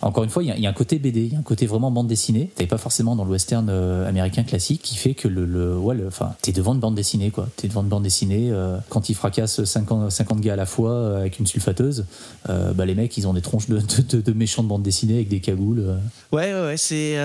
encore 0.03 0.25
une 0.25 0.31
fois, 0.31 0.43
il 0.43 0.61
y 0.61 0.67
a 0.67 0.71
un 0.71 0.73
côté 0.73 0.94
BD, 0.99 1.33
un 1.39 1.43
côté 1.43 1.67
vraiment 1.67 1.91
bande 1.91 2.07
dessinée. 2.09 2.51
T'avais 2.55 2.67
pas 2.69 2.79
forcément 2.79 3.17
dans 3.17 3.25
le 3.25 3.31
western 3.31 3.67
euh, 3.71 4.09
américain 4.09 4.43
classique 4.45 4.83
qui 4.83 4.97
fait 4.97 5.15
que 5.15 5.29
le, 5.29 5.45
le 5.47 5.77
ouais, 5.77 5.97
t'es 6.43 6.53
devant 6.53 6.75
une 6.75 6.81
bande 6.81 6.95
dessinée 6.95 7.31
quoi. 7.31 7.49
T'es 7.57 7.69
devant 7.69 7.83
une 7.83 7.89
bande 7.89 8.03
dessinée. 8.03 8.51
euh, 8.51 8.79
quand 8.89 9.09
ils 9.09 9.15
fracassent 9.15 9.65
50, 9.65 10.11
50 10.11 10.41
gars 10.41 10.55
à 10.55 10.57
la 10.57 10.67
fois 10.67 10.91
euh, 10.93 11.21
avec 11.21 11.39
une 11.39 11.47
sulfateuse, 11.47 12.07
bah, 12.49 12.85
les 12.87 12.95
mecs, 12.95 13.17
ils 13.17 13.27
ont 13.29 13.35
des 13.35 13.41
tronches 13.43 13.69
de, 13.69 13.79
de, 13.79 14.03
de- 14.17 14.21
de 14.21 14.33
méchants 14.33 14.63
de 14.63 14.69
bande 14.69 14.83
dessinée 14.83 15.15
avec 15.15 15.29
des 15.29 15.41
cagoules. 15.41 15.97
Ouais, 16.33 16.53
ouais, 16.53 16.77
c'est, 16.77 17.17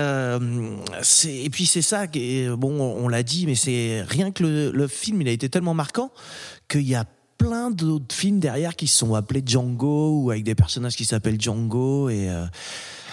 c'est, 1.02 1.34
et 1.44 1.50
puis 1.50 1.66
c'est 1.66 1.82
ça, 1.82 2.06
est- 2.14 2.48
bon, 2.56 2.80
on 2.80 3.08
l'a 3.08 3.22
dit, 3.22 3.46
mais 3.46 3.54
c'est 3.54 4.02
rien 4.08 4.30
que 4.30 4.42
le, 4.42 4.70
film, 4.88 5.20
il 5.22 5.28
a 5.28 5.32
été 5.32 5.48
tellement 5.48 5.74
marquant 5.74 6.10
qu'il 6.68 6.88
y 6.88 6.94
a 6.94 7.04
plein 7.38 7.70
d'autres 7.70 8.14
films 8.14 8.38
derrière 8.38 8.76
qui 8.76 8.86
sont 8.86 9.14
appelés 9.14 9.42
Django 9.44 10.20
ou 10.22 10.30
avec 10.30 10.44
des 10.44 10.54
personnages 10.54 10.94
qui 10.96 11.04
s'appellent 11.06 11.40
Django 11.40 12.10
et 12.10 12.28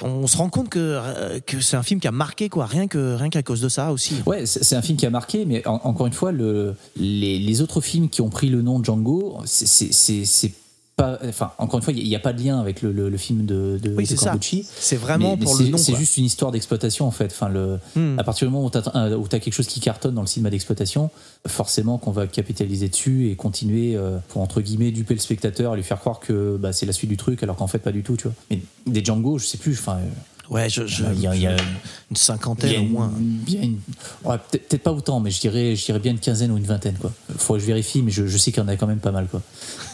on 0.04 0.28
se 0.28 0.38
rend 0.38 0.50
compte 0.50 0.70
que 0.70 0.80
euh, 0.80 1.40
que 1.46 1.60
c'est 1.62 1.78
un 1.78 1.84
film 1.84 2.00
qui 2.00 2.08
a 2.08 2.12
marqué 2.12 2.50
quoi, 2.50 2.66
rien 2.66 2.88
que 2.88 3.16
rien 3.16 3.30
qu'à 3.30 3.44
cause 3.44 3.62
de 3.62 3.70
ça 3.70 3.92
aussi. 3.92 4.16
Ouais, 4.26 4.46
c'est 4.46 4.76
un 4.76 4.82
film 4.82 4.98
qui 4.98 5.06
a 5.06 5.10
marqué, 5.10 5.46
mais 5.46 5.66
en- 5.68 5.82
encore 5.84 6.08
une 6.08 6.14
fois, 6.14 6.32
le, 6.32 6.76
les, 6.96 7.40
les 7.40 7.62
autres 7.62 7.82
films 7.82 8.10
qui 8.10 8.22
ont 8.22 8.30
pris 8.30 8.50
le 8.50 8.62
nom 8.62 8.84
Django, 8.84 9.38
c'est 9.46 9.68
c'est- 9.68 10.26
c'est 10.26 10.52
pas. 10.98 11.18
Enfin, 11.24 11.52
encore 11.60 11.78
une 11.80 11.84
fois, 11.84 11.94
il 11.94 12.04
n'y 12.04 12.16
a, 12.16 12.20
pas 12.20 12.34
de 12.34 12.44
lien 12.44 12.60
avec 12.60 12.82
le, 12.82 12.92
le- 12.92 13.08
le 13.10 13.18
film 13.18 13.46
de, 13.46 13.80
de, 13.82 13.90
Oui, 13.96 14.04
de 14.04 14.10
c'est 14.10 14.18
ça. 14.18 14.26
Corbucci. 14.32 14.66
C'est 14.78 14.98
vraiment 14.98 15.38
Mais- 15.38 15.46
pour 15.46 15.56
le 15.56 15.68
nom. 15.70 15.78
C'est 15.78 15.96
juste 15.96 16.18
une 16.18 16.26
histoire 16.26 16.52
d'exploitation 16.52 17.06
en 17.08 17.12
fait. 17.12 17.28
Enfin, 17.32 17.48
le, 17.48 17.80
Hmm. 17.96 18.20
à 18.20 18.24
partir 18.26 18.48
du 18.48 18.54
moment 18.54 18.66
où 18.66 18.70
tu 18.70 18.78
as, 19.36 19.40
quelque 19.40 19.54
chose 19.54 19.68
qui 19.68 19.80
cartonne 19.80 20.16
dans 20.16 20.22
le 20.22 20.28
cinéma 20.28 20.50
d'exploitation, 20.50 21.10
forcément 21.48 21.98
qu'on 21.98 22.12
va 22.12 22.28
capitaliser 22.28 22.90
dessus 22.90 23.30
et 23.30 23.36
continuer 23.36 23.96
euh, 23.96 24.18
pour 24.30 24.42
entre 24.42 24.60
guillemets 24.62 24.92
duper 24.92 25.14
le 25.14 25.20
spectateur 25.20 25.74
et 25.74 25.78
lui 25.78 25.84
faire 25.84 26.00
croire 26.00 26.20
que 26.20 26.58
bah, 26.58 26.74
c'est 26.74 26.86
la 26.86 26.94
suite 26.94 27.10
du 27.10 27.18
truc 27.18 27.44
alors 27.44 27.56
qu'en 27.56 27.68
fait 27.68 27.80
pas 27.80 27.92
du 27.92 28.04
tout. 28.04 28.18
Tu 28.18 28.24
vois. 28.24 28.34
Mais 28.52 28.62
des 28.88 29.06
Django, 29.06 29.38
je 29.38 29.46
sais 29.46 29.58
plus. 29.58 29.74
Enfin, 29.74 29.98
euh, 29.98 30.04
Ouais, 30.50 30.70
je, 30.70 30.86
je- 30.88 31.04
il 31.14 31.20
y 31.22 31.28
a- 31.28 31.36
il 31.36 31.42
y 31.42 31.48
a- 31.48 31.52
une 31.52 31.58
il 32.12 32.16
y 32.16 32.20
cinquantaine 32.20 32.76
a 32.76 32.80
au 32.80 32.84
une- 32.84 32.92
moins. 32.92 33.12
une- 33.18 33.80
ouais, 34.24 34.38
peut-être 34.52 34.82
pas 34.84 34.92
autant, 34.94 35.20
mais 35.20 35.30
je 35.32 35.42
dirais, 35.42 35.76
je 35.76 35.86
dirais 35.86 36.00
bien 36.00 36.12
une 36.14 36.20
quinzaine 36.20 36.52
ou 36.52 36.58
une 36.58 36.64
vingtaine. 36.64 36.96
Quoi. 37.00 37.12
Faudrait 37.38 37.60
que 37.60 37.64
je 37.64 37.68
vérifie, 37.68 38.02
mais 38.02 38.12
je, 38.12 38.26
sais 38.38 38.52
qu'il 38.52 38.62
y 38.64 38.66
en 38.66 38.70
a 38.70 38.76
quand 38.78 38.88
même 38.88 39.00
pas 39.00 39.12
mal. 39.12 39.28
Quoi. 39.28 39.42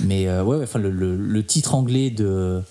Mais 0.02 0.28
euh, 0.28 0.44
ouais, 0.44 0.58
ouais, 0.58 0.63
enfin, 0.63 0.80
le, 0.80 0.92
le- 0.92 1.18
le 1.18 1.46
titre 1.46 1.74
anglais 1.74 2.10
de, 2.12 2.62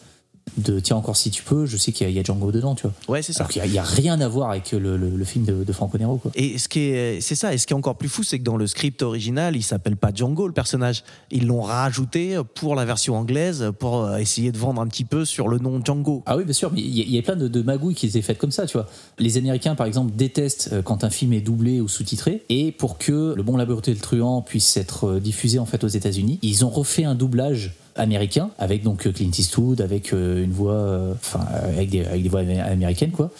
de 0.59 0.81
Tiens 0.81 0.97
encore 0.97 1.17
si 1.17 1.31
tu 1.31 1.43
peux, 1.43 1.67
je 1.67 1.77
sais 1.77 1.93
qu'il 1.93 2.05
y, 2.07 2.09
a- 2.09 2.11
il 2.11 2.17
y 2.17 2.21
a 2.21 2.23
Django 2.23 2.53
dedans, 2.53 2.75
tu 2.75 2.83
vois. 2.83 2.93
Ouais, 3.09 3.23
c'est 3.23 3.33
ça. 3.33 3.41
Alors 3.45 3.51
qu'il 3.51 3.63
n'y 3.71 3.79
a, 3.79 3.83
rien 3.83 4.21
à 4.21 4.29
voir 4.29 4.51
avec 4.51 4.73
le, 4.73 4.97
le- 4.97 5.11
le 5.11 5.25
film 5.25 5.45
de, 5.45 5.65
de 5.65 5.73
Franco 5.73 5.97
Nero, 5.99 6.17
quoi. 6.17 6.31
Et 6.35 6.59
ce 6.59 6.69
qui 6.69 6.81
est, 6.81 7.21
c'est 7.21 7.35
ça. 7.35 7.55
Et 7.55 7.59
ce 7.59 7.67
qui 7.67 7.73
est 7.73 7.77
encore 7.77 7.97
plus 7.97 8.09
fou, 8.09 8.23
c'est 8.23 8.39
que 8.39 8.45
dans 8.45 8.57
le 8.57 8.67
script 8.67 9.03
original, 9.03 9.57
il 9.57 9.63
s'appelle 9.63 9.97
pas 9.97 10.11
Django 10.15 10.47
le 10.47 10.53
personnage. 10.53 11.05
Ils 11.31 11.47
l'ont 11.47 11.63
rajouté 11.63 12.39
pour 12.55 12.75
la 12.75 12.85
version 12.85 13.17
anglaise 13.17 13.71
pour 13.79 14.03
euh, 14.05 14.17
essayer 14.19 14.53
de 14.53 14.59
vendre 14.59 14.81
un 14.83 14.87
petit 14.87 15.05
peu 15.05 15.25
sur 15.25 15.49
le 15.49 15.59
nom 15.59 15.81
Django. 15.85 16.23
Ah 16.27 16.37
oui, 16.37 16.45
bien 16.45 16.53
sûr, 16.53 16.71
mais 16.73 16.81
il 16.81 16.97
y, 16.97 17.01
a- 17.01 17.05
il 17.05 17.13
y 17.15 17.19
a 17.19 17.23
plein 17.23 17.37
de, 17.37 17.49
de 17.49 17.63
magouilles 17.63 17.95
qui 17.95 18.07
étaient 18.07 18.23
faites 18.23 18.39
comme 18.39 18.53
ça, 18.53 18.67
tu 18.67 18.75
vois. 18.77 18.89
Les 19.19 19.39
Américains, 19.39 19.75
par 19.75 19.87
exemple, 19.87 20.13
détestent 20.15 20.71
euh, 20.73 20.83
quand 20.83 21.05
un 21.05 21.11
film 21.11 21.33
est 21.33 21.41
doublé 21.41 21.81
ou 21.81 21.89
sous-titré, 21.89 22.43
et 22.49 22.73
pour 22.73 22.99
que 22.99 23.35
Le 23.37 23.43
Bon 23.43 23.57
Laboratoire 23.57 23.93
et 23.93 23.95
le 23.95 24.01
Truand 24.01 24.43
puisse 24.43 24.77
être 24.77 25.05
euh, 25.09 25.21
diffusé 25.21 25.59
en 25.59 25.67
fait 25.67 25.83
aux 25.85 25.89
États-Unis, 25.89 26.39
ils 26.43 26.65
ont 26.65 26.71
refait 26.71 27.05
un 27.05 27.15
doublage 27.15 27.73
américain 27.97 28.51
avec 28.59 28.83
donc 28.83 29.07
euh, 29.07 29.13
Clint 29.13 29.31
Eastwood 29.37 29.81
avec 29.81 30.13
euh, 30.13 30.45
une 30.45 30.53
voix 30.53 30.73
euh, 30.75 31.13
enfin 31.15 31.41
avec 31.63 31.91
des, 31.91 32.05
avec 32.05 32.23
des 32.23 32.29
voix 32.29 32.41
amé- 32.43 32.61
américaines 32.61 33.11
quoi. 33.11 33.31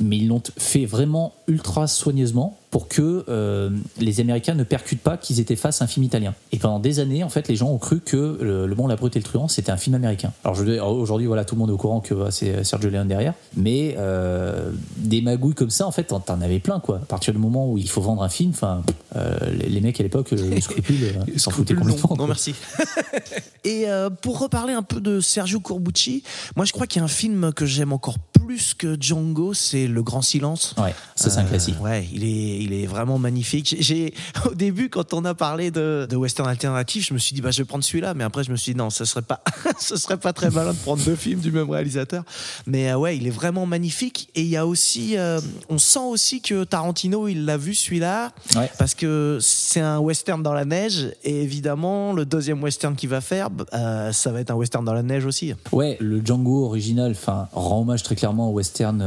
Mais 0.00 0.18
ils 0.18 0.28
l'ont 0.28 0.42
fait 0.58 0.86
vraiment 0.86 1.32
ultra 1.46 1.86
soigneusement 1.86 2.58
pour 2.70 2.86
que 2.86 3.24
euh, 3.28 3.70
les 3.98 4.20
Américains 4.20 4.54
ne 4.54 4.62
percutent 4.62 5.00
pas 5.02 5.16
qu'ils 5.16 5.40
étaient 5.40 5.56
face 5.56 5.82
à 5.82 5.86
un 5.86 5.88
film 5.88 6.04
italien. 6.04 6.34
Et 6.52 6.58
pendant 6.58 6.78
des 6.78 7.00
années, 7.00 7.24
en 7.24 7.28
fait, 7.28 7.48
les 7.48 7.56
gens 7.56 7.68
ont 7.68 7.78
cru 7.78 7.98
que 8.00 8.38
Le, 8.40 8.66
le 8.68 8.74
Bon, 8.76 8.86
la 8.86 8.94
Brute 8.94 9.16
et 9.16 9.18
le 9.18 9.24
Truand, 9.24 9.48
c'était 9.48 9.72
un 9.72 9.76
film 9.76 9.96
américain. 9.96 10.32
Alors 10.44 10.58
aujourd'hui, 10.96 11.26
voilà, 11.26 11.44
tout 11.44 11.56
le 11.56 11.58
monde 11.58 11.70
est 11.70 11.72
au 11.72 11.76
courant 11.78 12.00
que 12.00 12.14
voilà, 12.14 12.30
c'est 12.30 12.62
Sergio 12.62 12.88
Leone 12.90 13.08
derrière, 13.08 13.34
mais 13.56 13.96
euh, 13.98 14.70
des 14.98 15.20
magouilles 15.20 15.54
comme 15.54 15.70
ça, 15.70 15.86
en 15.86 15.90
fait, 15.90 16.04
t'en- 16.04 16.22
avais 16.40 16.60
plein, 16.60 16.78
quoi. 16.78 16.96
À 16.98 17.06
partir 17.06 17.32
du 17.32 17.40
moment 17.40 17.68
où 17.70 17.76
il 17.76 17.88
faut 17.88 18.00
vendre 18.02 18.22
un 18.22 18.28
film, 18.28 18.50
enfin, 18.50 18.82
euh, 19.16 19.36
les, 19.52 19.68
les 19.68 19.80
mecs 19.80 19.98
à 19.98 20.04
l'époque, 20.04 20.30
le 20.30 20.60
scrupule, 20.60 21.14
s'en 21.38 21.50
foutaient 21.50 21.74
Non, 21.74 21.80
complètement. 21.80 22.10
non, 22.10 22.16
quoi. 22.16 22.26
merci. 22.28 22.54
Et 23.64 23.84
pour 24.22 24.38
reparler 24.38 24.72
un 24.72 24.82
peu 24.82 25.00
de 25.00 25.20
Sergio 25.20 25.60
Corbucci, 25.60 26.22
moi 26.56 26.64
je 26.64 26.72
crois 26.72 26.86
qu'il 26.86 27.00
y 27.00 27.02
a 27.02 27.04
un 27.04 27.08
film 27.08 27.52
que 27.52 27.66
j'aime 27.66 27.92
encore 27.92 28.18
plus 28.18 28.72
que 28.74 28.96
Django, 28.98 29.52
c'est 29.54 29.86
Le 29.86 30.02
Grand 30.02 30.22
Silence. 30.22 30.74
Ouais, 30.78 30.94
ça 31.14 31.28
c'est 31.30 31.38
un 31.40 31.44
classique. 31.44 31.76
Ouais, 31.82 32.08
il 32.12 32.24
est, 32.24 32.59
il 32.60 32.72
est 32.72 32.86
vraiment 32.86 33.18
magnifique. 33.18 33.76
J'ai- 33.78 34.14
au 34.50 34.54
début, 34.54 34.88
quand 34.88 35.14
on 35.14 35.24
a 35.24 35.34
parlé 35.34 35.70
de, 35.70 36.06
de 36.08 36.16
western 36.16 36.48
alternatif, 36.48 37.06
je 37.08 37.14
me 37.14 37.18
suis 37.18 37.34
dit, 37.34 37.40
bah, 37.40 37.50
je 37.50 37.58
vais 37.58 37.64
prendre 37.64 37.84
celui-là. 37.84 38.14
Mais 38.14 38.24
après, 38.24 38.44
je 38.44 38.50
me 38.50 38.56
suis 38.56 38.72
dit, 38.72 38.78
non, 38.78 38.90
ce 38.90 39.04
serait 39.04 39.22
pas, 39.22 39.42
ce 39.80 39.96
serait 39.96 40.16
pas 40.16 40.32
très 40.32 40.50
malin 40.50 40.72
de 40.72 40.78
prendre 40.78 41.02
deux 41.04 41.16
films 41.16 41.40
du 41.40 41.52
même 41.52 41.70
réalisateur. 41.70 42.24
Mais 42.66 42.90
euh, 42.90 42.96
ouais, 42.98 43.16
il 43.16 43.26
est 43.26 43.30
vraiment 43.30 43.66
magnifique. 43.66 44.28
Et 44.34 44.42
il 44.42 44.48
y 44.48 44.56
a 44.56 44.66
aussi, 44.66 45.16
euh, 45.16 45.40
on 45.68 45.78
sent 45.78 46.00
aussi 46.00 46.40
que 46.40 46.64
Tarantino, 46.64 47.28
il 47.28 47.44
l'a 47.44 47.56
vu 47.56 47.74
celui-là. 47.74 48.32
Ouais. 48.56 48.70
Parce 48.78 48.94
que 48.94 49.38
c'est 49.40 49.80
un 49.80 49.98
western 49.98 50.42
dans 50.42 50.52
la 50.52 50.64
neige. 50.64 51.12
Et 51.24 51.42
évidemment, 51.42 52.12
le 52.12 52.24
deuxième 52.24 52.62
western 52.62 52.94
qu'il 52.96 53.08
va 53.08 53.20
faire, 53.20 53.48
euh, 53.74 54.12
ça 54.12 54.32
va 54.32 54.40
être 54.40 54.50
un 54.50 54.54
western 54.54 54.84
dans 54.84 54.94
la 54.94 55.02
neige 55.02 55.24
aussi. 55.24 55.54
Ouais, 55.72 55.96
le 56.00 56.24
Django 56.24 56.64
original, 56.64 57.12
enfin, 57.12 57.48
rend 57.52 57.80
hommage 57.80 58.02
très 58.02 58.16
clairement 58.16 58.50
au 58.50 58.52
western 58.52 59.00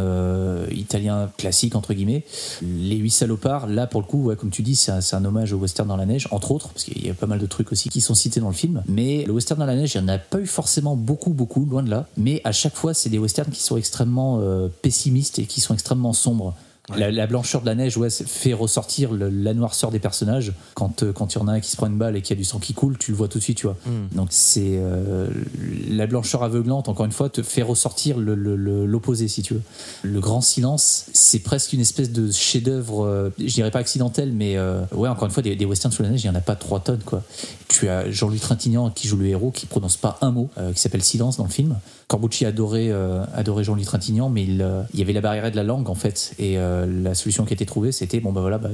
italien 0.72 1.30
classique 1.38 1.76
entre 1.76 1.94
guillemets. 1.94 2.24
Les 2.62 2.96
huit 2.98 3.10
là 3.44 3.88
pour 3.88 4.02
le 4.02 4.08
coup, 4.08 4.32
comme 4.38 4.50
tu 4.50 4.62
dis, 4.62 4.76
c'est 4.76 4.92
un, 4.92 5.02
c'est 5.02 5.16
un 5.16 5.26
hommage 5.26 5.54
au 5.54 5.58
western 5.58 5.88
dans 5.88 5.98
la 5.98 6.06
neige, 6.06 6.28
entre 6.32 6.52
autres, 6.52 6.70
parce 6.70 6.84
qu'il 6.84 7.06
y 7.06 7.10
a 7.10 7.14
pas 7.14 7.28
mal 7.28 7.40
de 7.40 7.46
trucs 7.46 7.72
aussi 7.72 7.90
qui 7.90 8.02
sont 8.02 8.16
cités 8.16 8.40
dans 8.40 8.48
le 8.48 8.54
film. 8.54 8.84
Mais 8.88 9.24
le 9.26 9.34
western 9.34 9.60
dans 9.60 9.66
la 9.66 9.76
neige, 9.76 9.96
il 9.96 10.02
n'y 10.02 10.06
en 10.06 10.14
a 10.14 10.18
pas 10.18 10.40
eu 10.40 10.48
forcément 10.48 10.96
beaucoup, 10.96 11.32
beaucoup, 11.32 11.66
loin 11.66 11.84
de 11.84 11.90
là. 11.90 12.08
Mais 12.18 12.42
à 12.44 12.52
chaque 12.52 12.76
fois, 12.76 12.94
c'est 12.94 13.10
des 13.10 13.20
westerns 13.20 13.52
qui 13.52 13.62
sont 13.62 13.78
extrêmement 13.78 14.40
euh, 14.42 14.68
pessimistes 14.82 15.40
et 15.40 15.46
qui 15.46 15.62
sont 15.62 15.74
extrêmement 15.74 16.14
sombres. 16.14 16.56
La, 16.98 17.12
la 17.12 17.28
blancheur 17.28 17.62
de 17.62 17.66
la 17.66 17.76
neige 17.76 17.96
ouais, 17.98 18.10
fait 18.10 18.52
ressortir 18.52 19.14
le- 19.14 19.30
la 19.30 19.54
noirceur 19.54 19.90
des 19.90 20.00
personnages. 20.00 20.52
Quand 20.74 21.02
euh, 21.04 21.14
quand 21.14 21.34
il 21.34 21.40
y 21.40 21.42
en 21.42 21.48
a 21.48 21.54
un 21.54 21.60
qui 21.62 21.72
se 21.72 21.78
prend 21.78 21.88
une 21.88 21.98
balle 21.98 22.18
et 22.18 22.22
qu'il 22.22 22.36
y 22.36 22.38
a 22.38 22.42
du 22.42 22.44
sang 22.44 22.60
qui 22.60 22.74
coule, 22.74 22.98
tu 22.98 23.12
le 23.12 23.18
vois 23.18 23.30
tout 23.30 23.38
de 23.38 23.44
suite, 23.44 23.58
tu 23.60 23.68
vois. 23.68 23.78
Donc 24.12 24.28
c'est 24.32 24.74
euh, 24.80 25.30
la 25.90 26.08
blancheur 26.08 26.44
aveuglante. 26.44 26.90
Encore 26.90 27.06
une 27.06 27.14
fois, 27.14 27.30
te 27.30 27.42
fait 27.42 27.62
ressortir 27.62 28.18
l'opposé, 28.20 29.30
si 29.30 29.42
tu 29.44 29.54
veux. 29.54 29.62
Le 30.04 30.20
grand 30.20 30.42
silence, 30.42 31.06
c'est 31.14 31.40
presque 31.40 31.72
une 31.72 31.80
espèce 31.80 32.12
de 32.12 32.30
chef-d'œuvre. 32.32 33.06
euh, 33.06 33.30
je 33.40 33.54
dirais 33.54 33.72
pas 33.72 33.80
accidentel, 33.80 34.34
mais 34.34 34.58
euh, 34.58 34.82
ouais, 34.94 35.08
encore 35.08 35.26
une 35.26 35.32
fois, 35.32 35.42
des, 35.44 35.56
des 35.56 35.66
westerns 35.66 35.94
sous 35.94 36.04
la 36.04 36.10
neige, 36.10 36.24
il 36.24 36.28
y 36.28 36.30
en 36.30 36.36
a 36.36 36.42
pas 36.42 36.56
trois 36.58 36.82
tonnes, 36.82 37.04
quoi. 37.06 37.24
Tu 37.70 37.88
as 37.88 38.12
Jean-Louis 38.12 38.40
Trintignant 38.40 38.90
qui 38.90 39.08
joue 39.08 39.16
le 39.18 39.28
héros, 39.28 39.52
qui 39.52 39.68
prononce 39.68 39.96
pas 39.96 40.18
un 40.22 40.32
mot, 40.32 40.50
qui 40.76 40.82
s'appelle 40.82 41.02
Silence 41.04 41.38
dans 41.38 41.46
le 41.46 41.50
film. 41.50 41.78
Corbucci 42.08 42.46
adorait, 42.46 42.92
adorait 43.34 43.64
Jean-Louis 43.64 43.86
Trintignant, 43.86 44.30
mais 44.30 44.44
il, 44.44 44.68
il 44.94 45.00
y 45.00 45.02
avait 45.02 45.14
la 45.14 45.22
barrière 45.22 45.50
de 45.50 45.56
la 45.56 45.64
langue 45.64 45.90
en 45.90 45.96
fait, 45.96 46.34
et 46.38 46.58
la 46.86 47.16
solution 47.16 47.46
qui 47.46 47.54
a 47.54 47.56
été 47.56 47.66
trouvée, 47.66 47.92
c'était 47.92 48.20
bon 48.20 48.32
bah 48.32 48.42
voilà, 48.42 48.58
bah, 48.58 48.70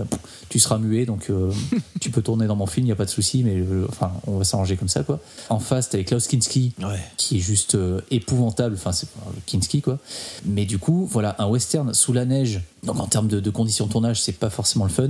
tu 0.50 0.60
seras 0.60 0.78
muet, 0.78 1.06
donc 1.06 1.30
euh, 1.30 1.52
tu 2.02 2.10
peux 2.12 2.22
tourner 2.22 2.47
dans 2.47 2.56
mon 2.56 2.66
film, 2.66 2.86
il 2.86 2.89
y 2.89 2.93
a 2.93 2.95
pas 2.95 3.06
de 3.06 3.10
souci, 3.10 3.43
mais 3.43 3.56
euh, 3.58 3.86
enfin 3.89 4.12
on 4.28 4.38
va 4.38 4.43
s'arranger 4.43 4.76
comme 4.78 4.88
ça 4.89 5.04
quoi. 5.04 5.20
En 5.50 5.60
face, 5.60 5.89
t'avais 5.89 6.04
Klaus 6.06 6.28
Kinski, 6.28 6.74
Ouais. 6.82 7.00
qui 7.18 7.38
est 7.38 7.41
juste 7.41 7.76
euh, 7.76 8.02
épouvantable, 8.12 8.76
enfin 8.76 8.91
c'est 8.91 9.08
Kinski 9.45 9.82
quoi. 9.82 9.97
Mais 10.45 10.66
du 10.66 10.78
coup, 10.80 11.08
voilà, 11.12 11.36
un 11.39 11.47
western 11.47 11.93
sous 11.93 12.14
la 12.14 12.26
neige. 12.26 12.62
Donc 12.84 12.99
en 12.99 13.07
termes 13.07 13.27
de, 13.27 13.39
de 13.39 13.49
conditions 13.49 13.88
de 13.88 13.91
tournage, 13.91 14.21
c'est 14.21 14.32
pas 14.34 14.49
forcément 14.49 14.86
le 14.86 14.91
fun, 14.91 15.09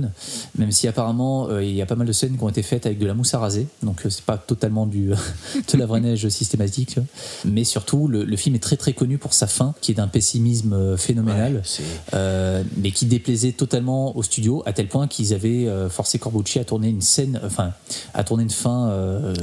même 0.58 0.72
si 0.72 0.88
apparemment 0.88 1.48
euh, 1.48 1.62
il 1.64 1.74
y 1.74 1.82
a 1.82 1.86
pas 1.86 1.94
mal 1.94 2.06
de 2.06 2.12
scènes 2.12 2.36
qui 2.36 2.42
ont 2.42 2.48
été 2.48 2.62
faites 2.62 2.84
avec 2.86 2.98
de 2.98 3.06
la 3.06 3.14
mousse 3.14 3.32
à 3.34 3.38
raser, 3.38 3.66
donc 3.82 4.04
euh, 4.04 4.10
c'est 4.10 4.24
pas 4.24 4.38
totalement 4.38 4.86
du 4.86 5.10
de 5.72 5.78
la 5.78 5.86
vraie 5.86 6.00
neige 6.00 6.28
systématique. 6.28 6.98
Mais 7.44 7.64
surtout, 7.64 8.08
le, 8.08 8.24
le 8.24 8.36
film 8.36 8.54
est 8.56 8.60
très 8.60 8.76
très 8.76 8.92
connu 8.92 9.18
pour 9.18 9.34
sa 9.34 9.46
fin, 9.46 9.74
qui 9.80 9.92
est 9.92 9.94
d'un 9.94 10.08
pessimisme 10.08 10.72
euh, 10.72 10.96
phénoménal, 10.96 11.62
Ouais, 11.62 11.84
euh, 12.14 12.62
mais 12.76 12.90
qui 12.90 13.06
déplaisait 13.06 13.52
totalement 13.52 14.16
au 14.16 14.22
studio, 14.22 14.62
à 14.66 14.72
tel 14.72 14.88
point 14.88 15.06
qu'ils 15.06 15.32
avaient 15.32 15.68
forcé 15.88 16.18
Corbucci 16.18 16.58
à 16.58 16.64
tourner 16.64 16.88
une 16.88 17.00
scène, 17.00 17.40
enfin 17.44 17.72
à 18.14 18.24
tourner 18.24 18.42
une 18.44 18.50
fin 18.50 18.88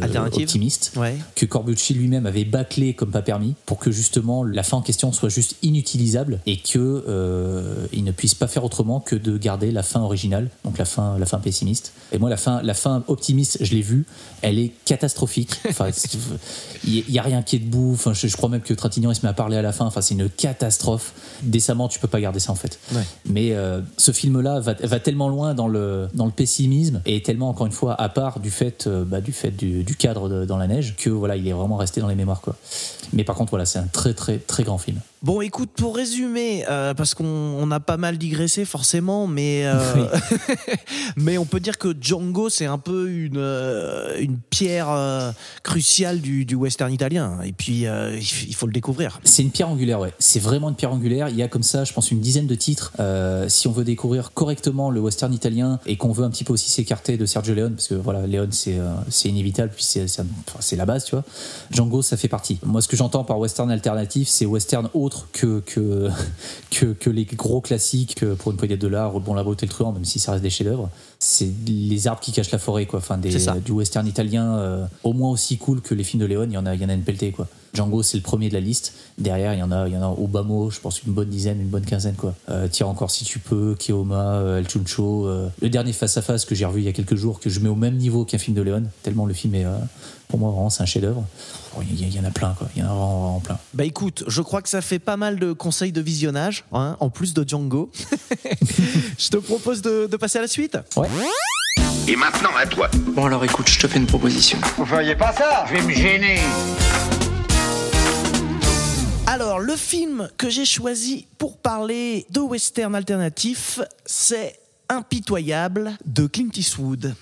Alternative. 0.01 0.43
optimiste 0.43 0.93
Ouais. 0.95 1.15
que 1.35 1.45
Corbucci 1.45 1.93
lui-même 1.93 2.25
avait 2.25 2.45
bâclé 2.45 2.93
comme 2.93 3.11
pas 3.11 3.21
permis 3.21 3.55
pour 3.65 3.77
que 3.79 3.91
justement 3.91 4.43
la 4.43 4.63
fin 4.63 4.77
en 4.77 4.81
question 4.81 5.11
soit 5.11 5.29
juste 5.29 5.55
inutilisable 5.63 6.39
et 6.45 6.57
que 6.57 7.87
il 7.93 8.03
ne 8.03 8.11
puisse 8.17 8.35
pas 8.35 8.47
faire 8.47 8.65
autrement 8.65 8.99
que 8.99 9.15
de 9.15 9.37
garder 9.37 9.71
la 9.71 9.83
fin 9.83 10.01
originale, 10.01 10.49
donc 10.65 10.77
la 10.77 10.85
fin, 10.85 11.17
la 11.17 11.25
fin 11.25 11.37
pessimiste. 11.39 11.93
Et 12.11 12.17
moi, 12.17 12.29
la 12.29 12.37
fin, 12.37 12.61
la 12.61 12.73
fin 12.73 13.03
optimiste, 13.07 13.59
je 13.61 13.73
l'ai 13.73 13.81
vue, 13.81 14.05
elle 14.41 14.59
est 14.59 14.73
catastrophique. 14.85 15.51
Enfin, 15.69 15.89
il 16.83 17.09
y, 17.09 17.19
a 17.19 17.21
rien 17.21 17.43
qui 17.43 17.55
est 17.57 17.59
debout. 17.59 17.91
Enfin, 17.93 18.13
je, 18.13 18.27
je 18.27 18.35
crois 18.35 18.49
même 18.49 18.61
que 18.61 18.73
Trintignant 18.73 19.11
il 19.11 19.15
se 19.15 19.21
met 19.21 19.29
à 19.29 19.33
parler 19.33 19.57
à 19.57 19.61
la 19.61 19.71
fin. 19.71 19.85
Enfin, 19.85 20.01
c'est 20.01 20.15
une 20.15 20.29
catastrophe. 20.29 21.13
Décemment, 21.43 21.87
tu 21.87 21.99
peux 21.99 22.07
pas 22.07 22.19
garder 22.19 22.39
ça 22.39 22.51
en 22.51 22.55
fait. 22.55 22.79
Ouais. 22.93 23.03
Mais 23.25 23.51
euh, 23.53 23.81
ce 23.97 24.11
film-là 24.11 24.59
va, 24.59 24.73
va 24.73 24.99
tellement 24.99 25.29
loin 25.29 25.53
dans 25.53 25.67
le, 25.67 26.07
dans 26.15 26.25
le 26.25 26.31
pessimisme 26.31 27.01
et 27.05 27.17
est 27.17 27.25
tellement 27.25 27.49
encore 27.49 27.67
une 27.67 27.71
fois 27.71 27.99
à 28.01 28.09
part 28.09 28.39
du 28.39 28.49
fait, 28.49 28.87
euh, 28.87 29.03
bah, 29.05 29.21
du, 29.21 29.31
fait 29.31 29.51
du, 29.51 29.83
du 29.83 29.95
cadre 29.95 30.29
de- 30.29 30.45
dans 30.45 30.57
la 30.57 30.67
neige 30.67 30.95
que 30.97 31.09
voilà, 31.11 31.35
il 31.35 31.47
est 31.47 31.53
vraiment 31.53 31.77
resté 31.77 32.01
dans 32.01 32.07
les 32.07 32.15
mémoires 32.15 32.41
quoi. 32.41 32.55
Mais 33.13 33.23
par 33.23 33.35
contre, 33.35 33.51
voilà, 33.51 33.65
c'est 33.65 33.79
un 33.79 33.87
très 33.87 34.13
très 34.13 34.37
très 34.39 34.63
grand 34.63 34.77
film. 34.79 34.99
Bon, 35.23 35.41
écoute, 35.41 35.71
pour 35.75 35.95
résumer, 35.95 36.63
euh, 36.69 36.93
parce 36.93 37.15
qu'on 37.15 37.25
on 37.25 37.71
a 37.71 37.79
pas 37.79 37.97
mal 37.97 38.19
digressé 38.19 38.65
forcément, 38.65 39.25
mais 39.25 39.63
euh, 39.65 40.05
mais 41.17 41.39
on 41.39 41.45
peut 41.45 41.59
dire 41.59 41.79
que 41.79 41.95
Django 41.99 42.49
c'est 42.49 42.67
un 42.67 42.77
peu 42.77 43.09
une 43.09 43.37
euh, 43.37 44.15
une 44.19 44.37
pierre 44.37 44.91
euh, 44.91 45.31
cruciale 45.63 46.21
du, 46.21 46.45
du 46.45 46.53
western 46.53 46.93
italien. 46.93 47.39
Et 47.43 47.51
puis 47.51 47.85
il 47.85 48.55
faut 48.55 48.67
le 48.67 48.71
découvrir. 48.71 49.19
C'est 49.23 49.41
une 49.41 49.49
pierre 49.49 49.69
angulaire, 49.69 49.99
ouais. 49.99 50.13
C'est 50.19 50.39
vraiment 50.39 50.69
une 50.69 50.75
pierre 50.75 50.93
angulaire. 50.93 51.29
Il 51.29 51.35
y 51.35 51.41
a 51.41 51.47
comme 51.47 51.63
ça, 51.63 51.83
je 51.83 51.93
pense, 51.93 52.11
une 52.11 52.19
dizaine 52.19 52.47
de 52.47 52.55
titres. 52.55 52.93
Si 53.47 53.67
on 53.67 53.71
veut 53.71 53.83
découvrir 53.83 54.33
correctement 54.33 54.91
le 54.91 54.99
western 54.99 55.33
italien 55.33 55.79
et 55.87 55.97
qu'on 55.97 56.11
veut 56.11 56.25
un 56.25 56.29
petit 56.29 56.43
peu 56.43 56.53
aussi 56.53 56.69
s'écarter 56.69 57.17
de 57.17 57.25
Sergio 57.25 57.55
Leone, 57.55 57.73
parce 57.73 57.87
que 57.87 57.95
voilà, 57.95 58.27
Leone 58.27 58.51
c'est 58.51 58.77
c'est 59.09 59.29
inévitable, 59.29 59.71
puis 59.73 59.83
c'est 59.83 60.05
c'est 60.59 60.75
la 60.75 60.85
base, 60.85 61.05
tu 61.05 61.15
vois. 61.15 61.23
Django, 61.71 62.03
ça 62.03 62.17
fait 62.17 62.27
partie. 62.27 62.59
Moi, 62.63 62.81
ce 62.81 62.87
que 62.87 62.95
j'entends 62.95 63.23
par 63.23 63.39
western 63.39 63.71
alternatif, 63.71 64.27
c'est 64.27 64.45
western 64.45 64.89
autre 65.07 65.27
que 65.31 65.61
que, 65.61 66.09
que 66.71 66.85
que 66.93 67.09
les 67.09 67.25
gros 67.25 67.61
classiques 67.61 68.23
pour 68.35 68.51
une 68.51 68.57
poignée 68.57 68.77
de 68.77 68.81
dollars, 68.81 69.19
bon 69.19 69.33
la 69.33 69.43
beauté 69.43 69.65
et 69.65 69.67
le 69.67 69.73
truand, 69.73 69.93
même 69.93 70.05
si 70.05 70.19
ça 70.19 70.33
reste 70.33 70.43
des 70.43 70.49
chefs-d'œuvre. 70.49 70.89
C'est 71.19 71.49
les 71.65 72.07
arbres 72.07 72.21
qui 72.21 72.31
cachent 72.31 72.51
la 72.51 72.59
forêt, 72.59 72.85
quoi. 72.85 72.99
Enfin, 72.99 73.17
des, 73.17 73.35
du 73.65 73.71
western 73.71 74.05
italien 74.05 74.57
euh, 74.57 74.85
au 75.03 75.13
moins 75.13 75.31
aussi 75.31 75.57
cool 75.57 75.81
que 75.81 75.95
les 75.95 76.03
films 76.03 76.21
de 76.21 76.27
Léon. 76.27 76.43
Il 76.43 76.53
y 76.53 76.57
en 76.57 76.65
a, 76.65 76.75
il 76.75 76.81
y 76.81 76.85
en 76.85 76.89
a 76.89 76.93
une 76.93 77.01
pelletée, 77.01 77.31
quoi. 77.31 77.47
Django, 77.73 78.03
c'est 78.03 78.17
le 78.17 78.23
premier 78.23 78.49
de 78.49 78.53
la 78.53 78.59
liste. 78.59 78.93
Derrière, 79.17 79.53
il 79.53 79.59
y 79.59 79.63
en 79.63 79.71
a, 79.71 79.87
il 79.87 79.93
y 79.93 79.97
en 79.97 80.13
a 80.13 80.69
je 80.69 80.79
pense 80.79 81.03
une 81.03 81.13
bonne 81.13 81.29
dizaine, 81.29 81.61
une 81.61 81.69
bonne 81.69 81.85
quinzaine, 81.85 82.15
quoi. 82.15 82.33
Euh, 82.49 82.67
Tire 82.67 82.87
encore 82.87 83.11
si 83.11 83.25
tu 83.25 83.39
peux, 83.39 83.75
Keoma, 83.77 84.35
euh, 84.35 84.59
El 84.59 84.67
Chuncho. 84.67 85.27
euh, 85.27 85.49
le 85.61 85.69
dernier 85.69 85.93
face 85.93 86.17
à 86.17 86.21
face 86.21 86.45
que 86.45 86.55
j'ai 86.55 86.65
revu 86.65 86.81
il 86.81 86.85
y 86.85 86.89
a 86.89 86.93
quelques 86.93 87.15
jours, 87.15 87.39
que 87.39 87.49
je 87.49 87.59
mets 87.59 87.69
au 87.69 87.75
même 87.75 87.95
niveau 87.97 88.25
qu'un 88.25 88.37
film 88.37 88.55
de 88.55 88.61
Léon, 88.61 88.83
tellement 89.03 89.25
le 89.25 89.33
film 89.33 89.55
est, 89.55 89.65
pour 90.27 90.39
moi, 90.39 90.51
vraiment, 90.51 90.69
c'est 90.69 90.83
un 90.83 90.87
chef-d'œuvre. 90.87 91.23
Il 91.81 92.15
y, 92.15 92.19
en 92.19 92.23
a 92.23 92.31
plein, 92.31 92.53
quoi. 92.57 92.67
Il 92.75 92.81
y 92.81 92.83
en 92.83 92.87
a 92.87 92.89
vraiment, 92.89 93.21
vraiment 93.21 93.39
plein. 93.39 93.59
Bah 93.73 93.85
écoute, 93.85 94.23
je 94.27 94.41
crois 94.41 94.61
que 94.61 94.69
ça 94.69 94.81
fait 94.81 94.99
pas 94.99 95.17
mal 95.17 95.39
de 95.39 95.53
conseils 95.53 95.91
de 95.91 96.01
visionnage, 96.01 96.65
hein, 96.73 96.97
en 96.99 97.09
plus 97.09 97.33
de 97.33 97.47
Django. 97.47 97.91
je 99.17 99.29
te 99.29 99.37
propose 99.37 99.81
de, 99.81 100.07
de 100.07 100.17
passer 100.17 100.39
à 100.39 100.41
la 100.41 100.47
suite. 100.47 100.77
Ouais. 100.95 101.07
Et 102.07 102.15
maintenant, 102.15 102.51
à 102.57 102.65
toi. 102.65 102.89
Bon 103.15 103.25
alors 103.25 103.43
écoute, 103.43 103.69
je 103.69 103.79
te 103.79 103.87
fais 103.87 103.97
une 103.97 104.05
proposition. 104.05 104.57
Vous 104.77 104.85
feriez 104.85 105.15
pas 105.15 105.33
ça? 105.33 105.65
Je 105.67 105.73
vais 105.73 105.81
me 105.81 105.91
gêner. 105.91 106.39
Alors, 109.27 109.59
le 109.59 109.75
film 109.75 110.29
que 110.37 110.49
j'ai 110.49 110.65
choisi 110.65 111.27
pour 111.37 111.57
parler 111.57 112.25
de 112.29 112.39
western 112.39 112.95
alternatif, 112.95 113.81
c'est 114.05 114.57
Impitoyable 114.89 115.97
de 116.05 116.27
Clint 116.27 116.49
Eastwood. 116.55 117.13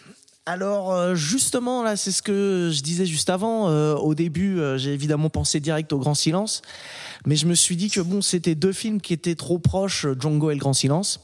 Alors 0.48 0.94
euh, 0.94 1.16
justement 1.16 1.82
là, 1.82 1.96
c'est 1.96 2.12
ce 2.12 2.22
que 2.22 2.70
je 2.72 2.82
disais 2.84 3.08
juste 3.08 3.32
avant. 3.32 3.70
Euh, 3.70 3.96
au 3.96 4.14
début, 4.14 4.60
euh, 4.60 4.78
j'ai 4.78 4.94
évidemment 4.94 5.30
pensé 5.30 5.60
direct 5.60 5.92
au 5.92 5.98
Grand 5.98 6.14
Silence, 6.14 6.62
mais 7.26 7.36
je 7.36 7.48
me 7.48 7.56
suis 7.56 7.76
dit 7.76 7.90
que 7.90 8.00
bon, 8.00 8.22
c'était 8.22 8.54
deux 8.54 8.72
films 8.72 9.02
qui 9.02 9.14
étaient 9.14 9.34
trop 9.34 9.58
proches, 9.58 10.06
Django 10.20 10.52
et 10.52 10.54
le 10.54 10.60
Grand 10.60 10.74
Silence. 10.74 11.20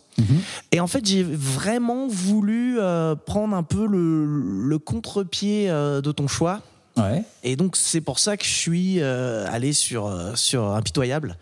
Et 0.71 0.79
en 0.79 0.87
fait, 0.87 1.03
j'ai 1.03 1.23
vraiment 1.23 2.07
voulu 2.07 2.79
euh, 2.79 3.15
prendre 3.15 3.55
un 3.55 3.63
peu 3.63 3.87
le, 3.87 4.25
le 4.67 4.77
contre-pied 4.77 5.67
de 5.67 6.11
ton 6.11 6.27
choix. 6.27 6.61
Ouais. 6.97 7.23
Et 7.43 7.55
donc 7.55 7.75
c'est 7.75 8.01
pour 8.01 8.19
ça 8.19 8.37
que 8.37 8.43
je 8.43 8.51
suis 8.51 9.01
allé 9.01 9.73
sur 9.73 10.11
sur 10.35 10.71
Impitoyable. 10.71 11.37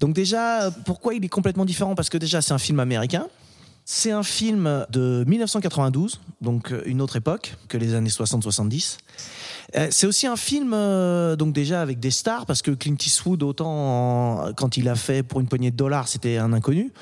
Donc 0.00 0.14
déjà, 0.14 0.70
pourquoi 0.84 1.14
il 1.14 1.24
est 1.24 1.28
complètement 1.28 1.64
différent? 1.64 1.94
Parce 1.94 2.10
que 2.10 2.18
déjà, 2.18 2.42
c'est 2.42 2.52
un 2.52 2.58
film 2.58 2.78
américain. 2.80 3.26
C'est 3.88 4.10
un 4.10 4.24
film 4.24 4.84
de 4.90 5.22
1992, 5.28 6.20
donc 6.40 6.72
euh, 6.72 6.82
une 6.86 7.00
autre 7.00 7.14
époque 7.14 7.54
que 7.68 7.78
les 7.78 7.94
années 7.94 8.10
60-70. 8.10 8.98
Euh, 9.76 9.86
C'est 9.92 10.08
aussi 10.08 10.26
un 10.26 10.34
film, 10.34 10.72
euh, 10.74 11.36
donc 11.36 11.52
déjà 11.52 11.82
avec 11.82 12.00
des 12.00 12.10
stars, 12.10 12.46
parce 12.46 12.62
que 12.62 12.72
Clint 12.72 12.96
Eastwood, 12.96 13.44
autant 13.44 14.52
quand 14.56 14.76
il 14.76 14.88
a 14.88 14.96
fait 14.96 15.22
pour 15.22 15.38
une 15.38 15.46
poignée 15.46 15.70
de 15.70 15.76
dollars, 15.76 16.08
c'était 16.08 16.36
un 16.36 16.52
inconnu. 16.52 16.92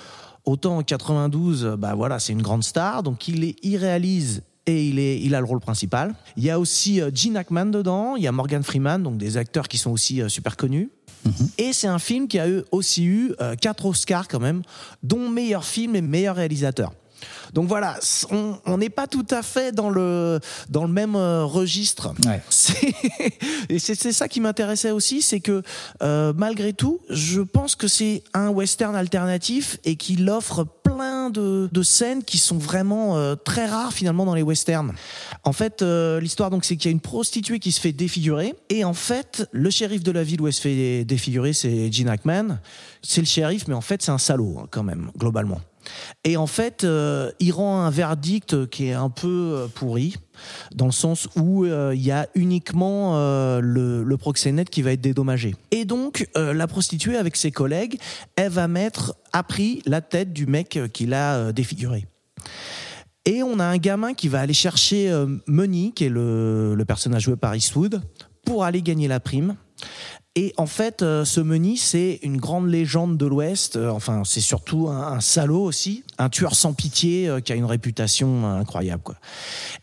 Autant 0.45 0.77
en 0.77 0.83
92, 0.83 1.65
euh, 1.65 1.77
bah 1.77 1.95
voilà, 1.95 2.19
c'est 2.19 2.35
une 2.35 2.43
grande 2.43 2.63
star, 2.63 3.03
donc 3.03 3.29
il, 3.29 3.45
est, 3.45 3.77
réalise 3.79 4.43
et 4.67 4.87
il, 4.87 4.99
est, 4.99 5.19
il 5.23 5.35
a 5.35 5.41
le 5.41 5.47
rôle 5.47 5.61
principal. 5.61 6.15
Il 6.37 6.45
y 6.45 6.51
a 6.51 6.61
aussi 6.61 7.01
Gene 7.15 7.39
Hackman 7.39 7.67
dedans, 7.67 8.15
il 8.17 8.23
y 8.25 8.27
a 8.27 8.33
Morgan 8.33 8.63
Freeman, 8.63 9.03
donc 9.03 9.17
des 9.17 9.39
acteurs 9.39 9.69
qui 9.69 9.79
sont 9.79 9.91
aussi 9.91 10.21
super 10.29 10.59
connus. 10.59 10.91
Et 11.59 11.73
c'est 11.73 11.87
un 11.87 11.99
film 11.99 12.29
qui 12.29 12.39
a 12.39 12.49
eu, 12.49 12.63
aussi 12.71 13.05
eu 13.05 13.35
euh, 13.41 13.55
quatre 13.57 13.87
Oscars 13.87 14.29
quand 14.29 14.41
même, 14.41 14.63
dont 15.03 15.29
meilleur 15.29 15.65
film 15.65 15.97
et 15.97 16.03
meilleur 16.03 16.37
réalisateur. 16.37 16.93
Donc 17.53 17.69
voilà, 17.69 17.99
on 18.31 18.79
n'est 18.79 18.91
pas 18.91 19.07
tout 19.07 19.27
à 19.31 19.43
fait 19.43 19.73
dans 19.73 19.89
le, 19.89 20.41
dans 20.69 20.85
le 20.85 20.93
même 20.93 21.15
euh, 21.15 21.45
registre. 21.45 22.13
Ouais. 22.25 22.43
Et 23.69 23.79
c'est 23.79 23.95
c'est 23.95 24.13
ça 24.13 24.29
qui 24.29 24.41
m'intéressait 24.41 24.91
aussi, 24.91 25.23
c'est 25.23 25.41
que 25.41 25.63
euh, 26.03 26.33
malgré 26.37 26.73
tout, 26.73 27.01
je 27.11 27.41
pense 27.41 27.77
que 27.77 27.89
c'est 27.89 28.23
un 28.35 28.49
western 28.49 28.97
alternatif 28.97 29.79
et 29.85 29.97
qu'il 29.97 30.29
offre 30.29 30.65
plein 30.95 31.31
de, 31.31 31.83
scènes 31.83 32.25
qui 32.25 32.39
sont 32.39 32.57
vraiment 32.57 33.17
euh, 33.17 33.35
très 33.35 33.67
rares 33.67 33.93
finalement 33.93 34.25
dans 34.25 34.35
les 34.35 34.43
westerns. 34.43 34.93
En 35.43 35.53
fait, 35.53 35.83
euh, 35.83 36.21
l'histoire 36.21 36.51
donc 36.51 36.65
c'est 36.65 36.77
qu'il 36.77 36.91
y 36.91 36.93
a 36.93 36.93
une 36.93 37.01
prostituée 37.01 37.59
qui 37.59 37.73
se 37.73 37.81
fait 37.81 37.93
défigurer 37.93 38.55
et 38.71 38.85
en 38.85 38.95
fait 38.95 39.47
le 39.53 39.71
shérif 39.71 40.03
de 40.03 40.11
la 40.11 40.23
ville 40.23 40.41
où 40.41 40.47
elle 40.47 40.53
se 40.53 40.61
fait 40.61 41.05
défigurer, 41.05 41.53
c'est 41.53 41.93
Gene 41.93 42.09
Hackman. 42.09 42.59
C'est 43.03 43.21
le 43.21 43.27
shérif, 43.27 43.69
mais 43.69 43.75
en 43.75 43.81
fait 43.81 44.03
c'est 44.03 44.13
un 44.13 44.19
salaud 44.19 44.57
hein, 44.59 44.67
quand 44.71 44.83
même 44.83 45.11
globalement. 45.19 45.61
Et 46.25 46.37
en 46.37 46.47
fait, 46.47 46.85
euh, 46.85 47.31
il 47.41 47.53
rend 47.53 47.83
un 47.83 47.91
verdict 47.91 48.69
qui 48.69 48.89
est 48.89 48.93
un 48.93 49.11
peu 49.11 49.29
euh, 49.29 49.67
pourri, 49.69 50.17
dans 50.75 50.87
le 50.87 50.93
sens 50.93 51.29
où 51.37 51.65
euh, 51.65 51.93
il 51.95 52.03
y 52.03 52.11
a 52.11 52.29
uniquement 52.35 53.15
le, 53.61 54.17
proxénète 54.17 54.71
qui 54.71 54.81
va 54.81 54.93
être 54.93 55.01
dédommagé. 55.01 55.55
Et 55.71 55.85
donc, 55.85 56.29
la 56.35 56.67
prostituée, 56.67 57.17
avec 57.17 57.37
ses 57.37 57.51
collègues, 57.51 57.99
elle 58.37 58.51
va 58.51 58.69
mettre 58.69 59.15
à 59.33 59.43
prix 59.43 59.83
la 59.87 60.01
tête 60.01 60.33
du 60.33 60.47
mec 60.47 60.79
qui 60.93 61.05
l'a 61.07 61.53
défiguré. 61.53 62.07
Et 63.27 63.43
on 63.43 63.59
a 63.59 63.65
un 63.65 63.77
gamin 63.77 64.15
qui 64.15 64.29
va 64.29 64.41
aller 64.41 64.55
chercher 64.55 65.13
Money, 65.47 65.93
qui 65.95 66.05
est 66.05 66.11
le 66.11 66.83
personnage 66.87 67.25
joué 67.25 67.37
par 67.37 67.55
Eastwood, 67.55 68.01
pour 68.47 68.65
aller 68.65 68.81
gagner 68.81 69.09
la 69.09 69.21
prime. 69.21 69.57
Et 70.37 70.53
en 70.57 70.67
fait, 70.67 71.03
euh, 71.03 71.25
ce 71.25 71.41
Money, 71.41 71.75
c'est 71.77 72.19
une 72.25 72.39
grande 72.39 72.69
légende 72.69 73.17
de 73.17 73.25
l'Ouest. 73.25 73.77
Euh, 73.77 73.91
enfin, 73.91 74.23
c'est 74.25 74.41
surtout 74.41 74.89
un, 74.89 75.13
un 75.13 75.21
salaud 75.21 75.63
aussi, 75.63 76.03
un 76.19 76.29
tueur 76.29 76.57
sans 76.57 76.73
pitié 76.73 77.29
euh, 77.29 77.39
qui 77.39 77.53
a 77.53 77.55
une 77.55 77.65
réputation 77.65 78.45
euh, 78.45 78.59
incroyable. 78.59 79.03
Quoi. 79.05 79.15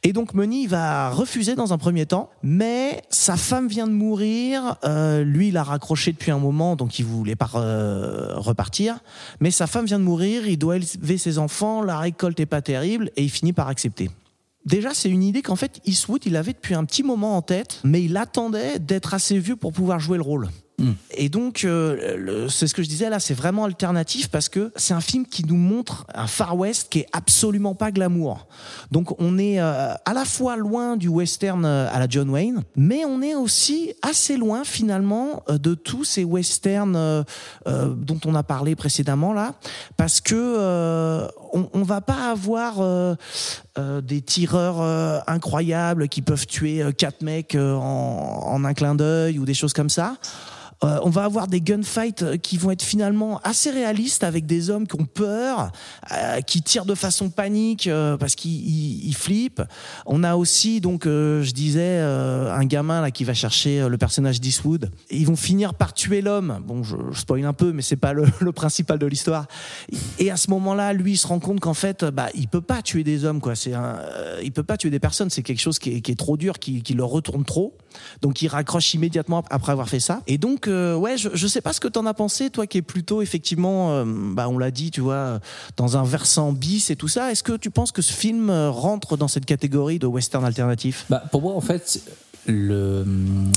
Et 0.04 0.12
donc 0.12 0.32
il 0.34 0.68
va 0.68 1.10
refuser 1.10 1.56
dans 1.56 1.72
un 1.72 1.78
premier 1.78 2.06
temps, 2.06 2.30
mais 2.44 3.02
sa 3.10 3.38
femme 3.38 3.70
vient 3.70 3.88
de 3.88 3.94
mourir. 3.94 4.76
euh, 4.84 5.24
lui, 5.24 5.48
il 5.50 5.58
a 5.58 5.64
raccroché 5.64 6.12
depuis 6.12 6.32
un 6.32 6.40
moment, 6.40 6.76
donc 6.76 7.00
il 7.00 7.06
voulait 7.06 7.38
pas 7.38 7.50
euh, 7.56 8.34
repartir. 8.36 9.00
Mais 9.40 9.52
sa 9.52 9.68
femme 9.68 9.86
vient 9.86 10.00
de 10.00 10.04
mourir, 10.04 10.48
il 10.48 10.58
doit 10.58 10.76
élever 10.76 11.18
ses 11.18 11.38
enfants, 11.38 11.82
la 11.82 11.98
récolte 11.98 12.40
est 12.42 12.46
pas 12.46 12.62
terrible, 12.62 13.10
et 13.16 13.24
il 13.24 13.30
finit 13.30 13.54
par 13.54 13.70
accepter. 13.70 14.10
Déjà, 14.66 14.94
c'est 14.94 15.10
une 15.10 15.24
idée 15.24 15.42
qu'en 15.42 15.56
fait 15.56 15.80
Eastwood 15.86 16.26
il 16.26 16.36
avait 16.36 16.54
depuis 16.54 16.76
un 16.76 16.86
petit 16.86 17.04
moment 17.04 17.36
en 17.36 17.42
tête, 17.42 17.80
mais 17.84 18.04
il 18.04 18.16
attendait 18.18 18.80
d'être 18.80 19.14
assez 19.14 19.40
vieux 19.40 19.56
pour 19.56 19.74
pouvoir 19.74 20.00
jouer 20.00 20.18
le 20.18 20.24
rôle. 20.24 20.50
Et 21.12 21.30
donc, 21.30 21.64
euh, 21.64 22.48
c'est 22.50 22.68
ce 22.68 22.74
que 22.74 22.84
je 22.84 22.90
disais 22.90 23.10
là, 23.10 23.20
c'est 23.20 23.34
vraiment 23.34 23.66
alternatif 23.66 24.30
parce 24.30 24.50
que 24.50 24.72
c'est 24.76 24.94
un 24.94 25.02
film 25.02 25.26
qui 25.26 25.46
nous 25.46 25.56
montre 25.56 26.06
un 26.14 26.28
Far 26.28 26.58
West 26.58 26.88
qui 26.90 27.00
est 27.00 27.08
absolument 27.14 27.76
pas 27.76 27.92
glamour. 27.92 28.48
Donc, 28.92 29.20
on 29.20 29.38
est 29.38 29.60
euh, 29.60 29.94
à 29.94 30.14
la 30.14 30.26
fois 30.26 30.56
loin 30.56 30.98
du 30.98 31.08
western 31.08 31.66
euh, 31.66 31.88
à 31.92 32.00
la 32.00 32.08
John 32.10 32.30
Wayne, 32.30 32.64
mais 32.76 33.06
on 33.06 33.22
est 33.22 33.36
aussi 33.36 33.94
assez 34.02 34.38
loin 34.38 34.64
finalement 34.64 35.44
de 35.50 35.76
tous 35.76 36.04
ces 36.04 36.24
westerns 36.24 37.26
dont 37.66 38.20
on 38.26 38.36
a 38.36 38.44
parlé 38.44 38.76
précédemment 38.76 39.34
là, 39.34 39.54
parce 39.98 40.22
que 40.22 41.28
on, 41.54 41.84
va 41.84 42.02
pas 42.02 42.32
avoir 42.32 43.18
des 43.76 44.22
tireurs 44.22 44.82
incroyables 45.28 46.08
qui 46.10 46.22
peuvent 46.22 46.48
tuer 46.48 46.84
quatre 46.98 47.22
mecs 47.22 47.56
en 47.56 48.64
un 48.64 48.74
clin 48.74 48.96
d'œil 48.96 49.40
ou 49.40 49.46
des 49.46 49.54
choses 49.54 49.74
comme 49.74 49.90
ça. 49.90 50.16
Euh, 50.84 51.00
on 51.04 51.12
va 51.12 51.26
avoir 51.26 51.48
des 51.48 51.62
gunfights 51.62 52.24
euh, 52.24 52.38
qui 52.38 52.58
vont 52.58 52.72
être 52.72 52.82
finalement 52.82 53.40
assez 53.44 53.70
réalistes 53.70 54.24
avec 54.24 54.48
des 54.48 54.72
hommes 54.72 54.88
qui 54.88 55.00
ont 55.00 55.06
peur, 55.06 55.72
euh, 56.12 56.42
qui 56.42 56.64
tirent 56.64 56.86
de 56.86 56.96
façon 56.96 57.30
panique 57.30 57.86
euh, 57.86 58.18
parce 58.18 58.34
qu'ils 58.34 58.52
ils- 58.68 59.08
ils 59.10 59.16
flippent. 59.16 59.62
On 60.08 60.24
a 60.24 60.36
aussi 60.36 60.82
donc, 60.82 61.06
euh, 61.06 61.44
je 61.44 61.52
disais, 61.52 61.82
euh, 61.84 62.52
un 62.52 62.66
gamin 62.66 63.00
là 63.02 63.12
qui 63.12 63.24
va 63.24 63.36
chercher 63.36 63.88
le 63.88 63.98
personnage 64.00 64.42
d'Eastwood. 64.42 64.90
Ils 65.12 65.28
vont 65.28 65.36
finir 65.36 65.76
par 65.76 65.94
tuer 65.94 66.22
l'homme. 66.22 66.60
Bon, 66.66 66.82
je, 66.82 66.96
je 67.12 67.20
spoil 67.20 67.46
un 67.46 67.54
peu, 67.54 67.72
mais 67.74 67.84
c'est 67.84 67.96
pas 67.96 68.14
le, 68.14 68.26
le 68.40 68.52
principal 68.52 68.98
de 68.98 69.06
l'histoire. 69.06 69.46
Et 70.18 70.32
à 70.32 70.38
ce 70.38 70.50
moment-là, 70.50 70.94
lui, 70.94 71.12
il 71.12 71.18
se 71.18 71.28
rend 71.28 71.40
compte 71.40 71.60
qu'en 71.60 71.76
fait, 71.76 72.04
bah, 72.06 72.30
il 72.34 72.48
peut 72.48 72.60
pas 72.62 72.82
tuer 72.82 73.04
des 73.04 73.24
hommes, 73.24 73.40
quoi. 73.40 73.54
C'est 73.56 73.74
un, 73.76 74.00
il 74.42 74.52
peut 74.52 74.64
pas 74.64 74.78
tuer 74.78 74.90
des 74.90 75.00
personnes. 75.00 75.30
C'est 75.30 75.44
quelque 75.44 75.62
chose 75.62 75.78
qui 75.78 75.98
est, 75.98 76.02
qui 76.02 76.12
est 76.12 76.16
trop 76.20 76.38
dur, 76.38 76.58
qui, 76.58 76.82
qui 76.82 76.96
le 76.96 77.04
retourne 77.04 77.46
trop. 77.46 77.78
Donc, 78.24 78.42
il 78.42 78.48
raccroche 78.48 78.96
immédiatement 78.96 79.44
après 79.52 79.74
avoir 79.74 79.88
fait 79.88 80.00
ça. 80.00 80.22
Et 80.26 80.40
donc, 80.40 80.68
euh, 80.72 80.96
ouais, 80.96 81.18
je, 81.18 81.30
je 81.34 81.48
sais 81.48 81.62
pas 81.62 81.74
ce 81.74 81.80
que 81.80 81.88
t'en 81.88 82.06
as 82.06 82.14
pensé, 82.14 82.50
toi, 82.50 82.68
qui 82.68 82.78
est 82.78 82.82
plutôt 82.82 83.22
effectivement, 83.22 83.92
euh, 83.92 84.06
bah, 84.08 84.50
on 84.50 84.58
l'a 84.58 84.72
dit, 84.72 84.92
tu 84.92 85.02
vois, 85.02 85.40
dans 85.78 85.98
un 85.98 86.04
versant 86.04 86.52
bis 86.52 86.90
et 86.90 86.96
tout 86.96 87.08
ça. 87.08 87.32
Est-ce 87.32 87.44
que 87.44 87.58
tu 87.58 87.70
penses 87.70 87.92
que 87.92 88.02
ce 88.02 88.14
film 88.14 88.50
euh, 88.50 88.70
rentre 88.70 89.18
dans 89.18 89.28
cette 89.28 89.46
catégorie 89.46 90.00
de 90.00 90.08
western 90.08 90.44
alternatif? 90.46 91.06
Bah, 91.10 91.24
pour 91.32 91.42
moi, 91.42 91.54
en 91.54 91.62
fait, 91.62 92.02
le, 92.48 93.06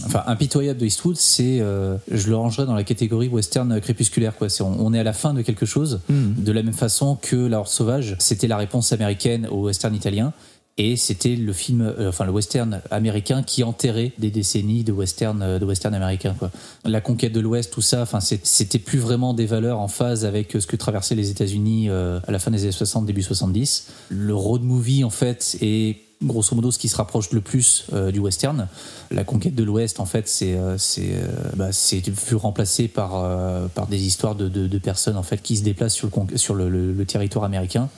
enfin, 0.05 0.23
impitoyable 0.27 0.79
de 0.81 0.87
Eastwood, 0.87 1.17
c'est, 1.17 1.61
euh, 1.61 1.97
je 2.11 2.29
le 2.29 2.37
rangerais 2.37 2.67
dans 2.67 2.75
la 2.75 2.85
catégorie 2.85 3.29
western 3.29 3.81
crépusculaire. 3.81 4.37
Quoi. 4.37 4.49
C'est, 4.49 4.63
on, 4.63 4.85
on 4.85 4.93
est 4.93 4.99
à 4.99 5.05
la 5.05 5.13
fin 5.15 5.33
de 5.33 5.43
quelque 5.43 5.67
chose, 5.67 6.01
de 6.09 6.53
la 6.53 6.63
même 6.63 6.75
façon 6.75 7.17
que 7.17 7.37
La 7.37 7.61
Horde 7.61 7.69
sauvage, 7.69 8.17
c'était 8.19 8.49
la 8.49 8.59
réponse 8.59 8.93
américaine 8.93 9.47
au 9.51 9.65
western 9.65 9.95
italien. 9.95 10.33
Et 10.77 10.97
c'était 10.97 11.37
le 11.37 11.53
film, 11.53 11.83
euh, 11.83 12.09
enfin 12.09 12.25
le 12.25 12.33
western 12.33 12.81
américain 12.91 13.45
qui 13.45 13.63
enterrait 13.63 14.13
des 14.19 14.33
décennies 14.33 14.83
de 14.83 14.91
western, 14.91 15.41
euh, 15.41 15.59
de 15.61 15.65
western 15.65 15.95
américain. 15.95 16.35
Quoi. 16.37 16.51
La 16.85 17.01
conquête 17.01 17.33
de 17.33 17.39
l'Ouest, 17.39 17.73
tout 17.73 17.81
ça, 17.81 18.03
enfin 18.03 18.19
c'était 18.21 18.81
plus 18.81 18.99
vraiment 18.99 19.35
des 19.35 19.47
valeurs 19.47 19.79
en 19.79 19.87
phase 19.87 20.25
avec 20.25 20.57
ce 20.59 20.67
que 20.67 20.75
traversaient 20.75 21.15
les 21.15 21.31
États-Unis 21.31 21.91
euh, 21.91 22.19
à 22.27 22.33
la 22.33 22.41
fin 22.41 22.51
des 22.51 22.63
années 22.63 22.73
60, 22.73 23.07
début 23.07 23.23
70. 23.23 23.89
Le 24.09 24.35
road 24.35 24.63
movie 24.63 25.05
en 25.05 25.11
fait 25.11 25.57
est 25.61 25.99
grosso 26.23 26.55
modo 26.55 26.71
ce 26.71 26.79
qui 26.79 26.89
se 26.89 26.97
rapproche 26.97 27.31
le 27.33 27.41
plus 27.41 27.87
euh, 27.93 28.11
du 28.11 28.19
western. 28.19 28.69
La 29.11 29.25
conquête 29.25 29.55
de 29.55 29.63
l'Ouest, 29.63 30.01
en 30.01 30.07
fait, 30.07 30.29
c'est 30.29 30.55
euh, 30.55 30.79
c'est 30.79 31.13
euh, 31.13 31.27
bah, 31.57 31.71
vu 31.71 32.37
remplacé 32.37 32.89
par 32.89 33.17
euh, 33.17 33.69
par 33.69 33.87
des 33.87 34.03
histoires 34.07 34.35
de, 34.35 34.49
de, 34.49 34.79
personnes 34.79 35.17
en 35.17 35.23
fait 35.23 35.41
qui 35.43 35.57
se 35.57 35.63
déplacent 35.63 35.95
sur 35.95 36.09
le 36.09 36.37
sur 36.37 36.55
le 36.55 37.05
territoire 37.05 37.45
américain 37.45 37.89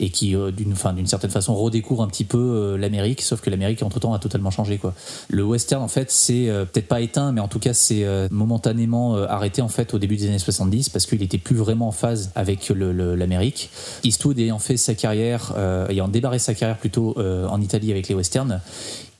et 0.00 0.10
qui 0.10 0.34
euh, 0.34 0.50
d'une 0.50 0.74
d'une 0.94 1.06
certaine 1.06 1.30
façon 1.30 1.54
redécouvrent 1.54 2.02
un 2.02 2.08
petit 2.08 2.24
peu 2.24 2.38
euh, 2.38 2.78
l'Amérique 2.78 3.22
sauf 3.22 3.40
que 3.40 3.50
l'Amérique 3.50 3.82
entre 3.82 4.00
temps 4.00 4.14
a 4.14 4.18
totalement 4.18 4.50
changé 4.50 4.78
quoi. 4.78 4.94
Le 5.28 5.44
western 5.44 5.82
en 5.82 5.88
fait 5.88 6.10
c'est 6.10 6.48
euh, 6.48 6.64
peut-être 6.64 6.88
pas 6.88 7.00
éteint 7.00 7.32
mais 7.32 7.40
en 7.40 7.48
tout 7.48 7.58
cas 7.58 7.74
c'est 7.74 8.06
momentanément 8.30 9.14
arrêté 9.14 9.62
en 9.62 9.68
fait 9.68 9.94
au 9.94 9.98
début 9.98 10.16
des 10.16 10.28
années 10.28 10.38
70 10.38 10.88
parce 10.88 11.06
qu'il 11.06 11.22
était 11.22 11.38
plus 11.38 11.56
vraiment 11.56 11.88
en 11.88 11.92
phase 11.92 12.30
avec 12.34 12.68
l'Amérique. 12.70 13.70
Eastwood 14.04 14.38
ayant 14.38 14.58
fait 14.58 14.76
sa 14.76 14.94
carrière 14.94 15.54
ayant 15.88 16.08
débarré 16.08 16.38
sa 16.38 16.54
carrière 16.54 16.78
plutôt 16.78 17.16
en 17.18 17.60
Italie 17.60 17.90
avec 17.90 18.08
les 18.08 18.14
westerns 18.14 18.60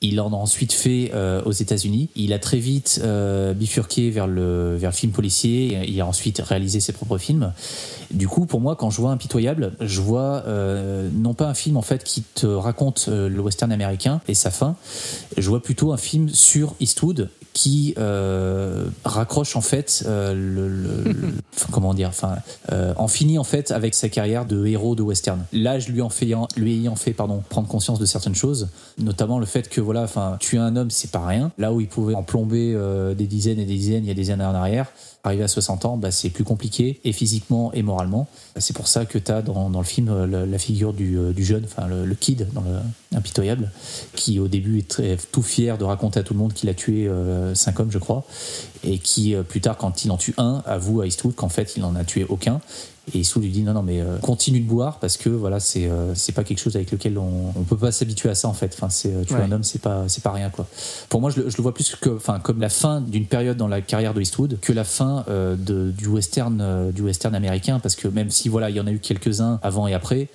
Il 0.03 0.21
en 0.21 0.33
a 0.33 0.37
ensuite 0.37 0.73
fait 0.73 1.11
euh, 1.15 1.41
aux 1.45 1.53
États-Unis. 1.53 2.11
Il 2.17 2.33
a 2.33 2.39
très 2.39 2.59
vite 2.59 3.01
euh, 3.05 3.55
bifurqué 3.55 4.11
vers 4.11 4.27
le, 4.27 4.77
vers 4.77 4.91
le 4.91 4.95
film 4.97 5.13
policier. 5.13 5.81
Il 5.89 6.01
a 6.01 6.07
ensuite 6.07 6.41
réalisé 6.41 6.81
ses 6.81 6.93
propres 6.93 7.19
films. 7.19 7.53
Du 8.11 8.29
coup, 8.29 8.45
pour 8.47 8.61
moi, 8.61 8.77
quand 8.77 8.91
je 8.91 9.01
vois 9.01 9.13
Impitoyable, 9.13 9.73
je 9.81 10.01
vois 10.01 10.43
euh, 10.47 11.09
non 11.15 11.35
pas 11.35 11.47
un 11.47 11.55
film 11.55 11.77
en 11.77 11.83
fait 11.83 12.05
qui 12.05 12.23
te 12.23 12.47
raconte 12.47 13.09
le 13.09 13.41
western 13.41 13.73
américain 13.73 14.21
et 14.29 14.35
sa 14.35 14.51
fin. 14.51 14.77
Je 15.39 15.49
vois 15.49 15.63
plutôt 15.63 15.93
un 15.93 15.97
film 15.97 16.29
sur 16.29 16.75
Eastwood 16.81 17.31
qui 17.55 17.95
raccroche 19.05 19.57
en 19.57 19.61
fait 19.61 20.05
le, 20.07 20.35
le- 20.35 21.13
le- 21.13 21.35
enfin, 21.55 21.69
comment 21.71 21.93
dire 21.93 22.09
enfin 22.09 22.37
en 22.97 23.09
finit 23.09 23.39
en 23.39 23.45
fait 23.45 23.71
avec 23.73 23.95
sa 23.95 24.09
carrière 24.09 24.47
de 24.47 24.67
héros 24.67 24.95
de 24.95 25.03
western 25.03 25.45
là 25.53 25.79
je 25.79 25.91
lui 25.91 26.01
en 26.01 26.09
fais 26.09 26.31
lui 26.57 26.73
ayant 26.79 26.97
fait 26.97 27.13
pardon 27.13 27.43
prendre 27.49 27.69
conscience 27.69 27.99
de 27.99 28.07
certaines 28.07 28.35
choses 28.35 28.69
notamment 28.99 29.39
le 29.39 29.45
fait 29.45 29.69
que 29.69 29.83
voilà 29.83 29.92
enfin 30.01 30.37
tuer 30.41 30.59
un 30.59 30.77
homme 30.77 30.91
c'est 30.91 31.11
pas 31.11 31.25
rien. 31.27 31.53
Là 31.59 31.73
où 31.73 31.81
il 31.81 31.89
pouvait 31.89 32.15
en 32.15 32.23
plomber 32.23 32.73
euh, 32.75 33.15
des 33.15 33.27
dizaines 33.27 33.59
et 33.59 33.65
des 33.65 33.77
dizaines 33.77 34.05
il 34.05 34.09
y 34.09 34.11
a 34.11 34.15
des 34.15 34.31
années 34.31 34.45
en 34.45 34.55
arrière 34.55 34.87
arrivé 35.25 35.45
à 35.45 35.49
60 35.49 35.85
ans 35.85 35.97
bah, 35.97 36.11
c'est 36.11 36.31
plus 36.31 36.43
compliqué 36.43 37.01
et 37.05 37.13
physiquement 37.13 37.73
et 37.73 37.83
moralement. 37.83 38.29
C'est 38.57 38.75
pour 38.75 38.89
ça 38.89 39.05
que 39.05 39.19
tu 39.19 39.31
as 39.31 39.43
dans, 39.43 39.71
dans 39.71 39.79
le 39.79 39.87
film 39.87 40.09
euh, 40.09 40.47
la, 40.47 40.59
figure 40.59 40.93
du, 40.93 41.17
euh, 41.17 41.33
jeune 41.39 41.65
enfin 41.65 41.87
le, 41.87 42.15
kid 42.15 42.49
dans 42.53 42.63
le 42.63 42.79
impitoyable 43.17 43.71
qui 44.15 44.39
au 44.39 44.49
début 44.49 44.79
est 44.79 44.89
très, 44.89 45.17
tout 45.31 45.43
fier 45.43 45.79
de 45.79 45.85
raconter 45.85 46.21
à 46.21 46.23
tout 46.23 46.35
le 46.35 46.41
monde 46.41 46.53
qu'il 46.53 46.69
a 46.69 46.75
tué 46.75 47.11
cinq 47.55 47.79
hommes 47.81 47.91
je 47.91 47.99
crois 47.99 48.25
et 48.85 48.99
qui 48.99 49.35
plus 49.49 49.61
tard 49.61 49.77
quand 49.77 50.05
il 50.05 50.11
en 50.11 50.17
tue 50.17 50.35
un 50.39 50.63
avoue 50.67 51.03
à 51.03 51.07
Eastwood 51.07 51.35
qu'en 51.35 51.49
fait 51.49 51.75
il 51.77 51.85
en 51.85 51.95
a 51.95 52.05
tué 52.05 52.25
aucun 52.29 52.61
et 53.13 53.19
Eastwood 53.19 53.43
lui 53.45 53.51
dit 53.51 53.63
non 53.63 53.73
non 53.73 53.83
mais 53.83 54.01
euh, 54.01 54.19
continue 54.19 54.61
de 54.61 54.69
boire 54.69 54.99
parce 55.01 55.17
que 55.17 55.29
voilà 55.29 55.59
c'est 55.59 55.87
euh, 55.89 56.15
c'est 56.15 56.31
pas 56.33 56.45
quelque 56.45 56.61
chose 56.61 56.77
avec 56.77 56.93
lequel 56.93 57.19
on, 57.19 57.53
on 57.57 57.63
peut 57.65 57.77
pas 57.77 57.91
s'habituer 57.91 58.29
à 58.31 58.37
ça 58.37 58.47
en 58.47 58.53
fait 58.53 58.73
enfin 58.75 58.89
c'est 58.91 59.13
euh, 59.13 59.25
tuer 59.25 59.35
Ouais. 59.35 59.43
un 59.43 59.51
homme 59.53 59.65
c'est 59.65 59.81
pas 59.83 60.05
c'est 60.07 60.23
pas 60.23 60.31
rien 60.31 60.51
quoi 60.51 60.67
pour 61.09 61.21
moi 61.21 61.31
je 61.31 61.41
le, 61.41 61.51
je 61.51 61.57
le 61.57 61.63
vois 61.65 61.75
plus 61.75 61.97
que 61.97 62.11
enfin 62.11 62.39
comme 62.39 62.61
la 62.61 62.69
fin 62.69 63.01
d'une 63.01 63.27
période 63.27 63.57
dans 63.57 63.67
la 63.67 63.81
carrière 63.81 64.15
de 64.15 64.21
Eastwood 64.21 64.59
que 64.61 64.73
la 64.73 64.85
fin 64.85 65.25
euh, 65.29 65.57
de, 65.57 65.91
du 65.91 66.07
western 66.07 66.61
euh, 66.61 66.93
du 66.93 67.03
western 67.03 67.35
américain 67.35 67.81
parce 67.81 67.97
que 67.97 68.07
même 68.07 68.31
si 68.31 68.49
voilà 68.49 68.71
il 68.71 68.77
y 68.77 68.81
en 68.81 68.87
a 68.87 68.93
eu 68.93 69.01
quelques 69.01 69.41
uns 69.41 69.59
avant 69.65 69.89
et 69.89 69.95
après 69.95 70.29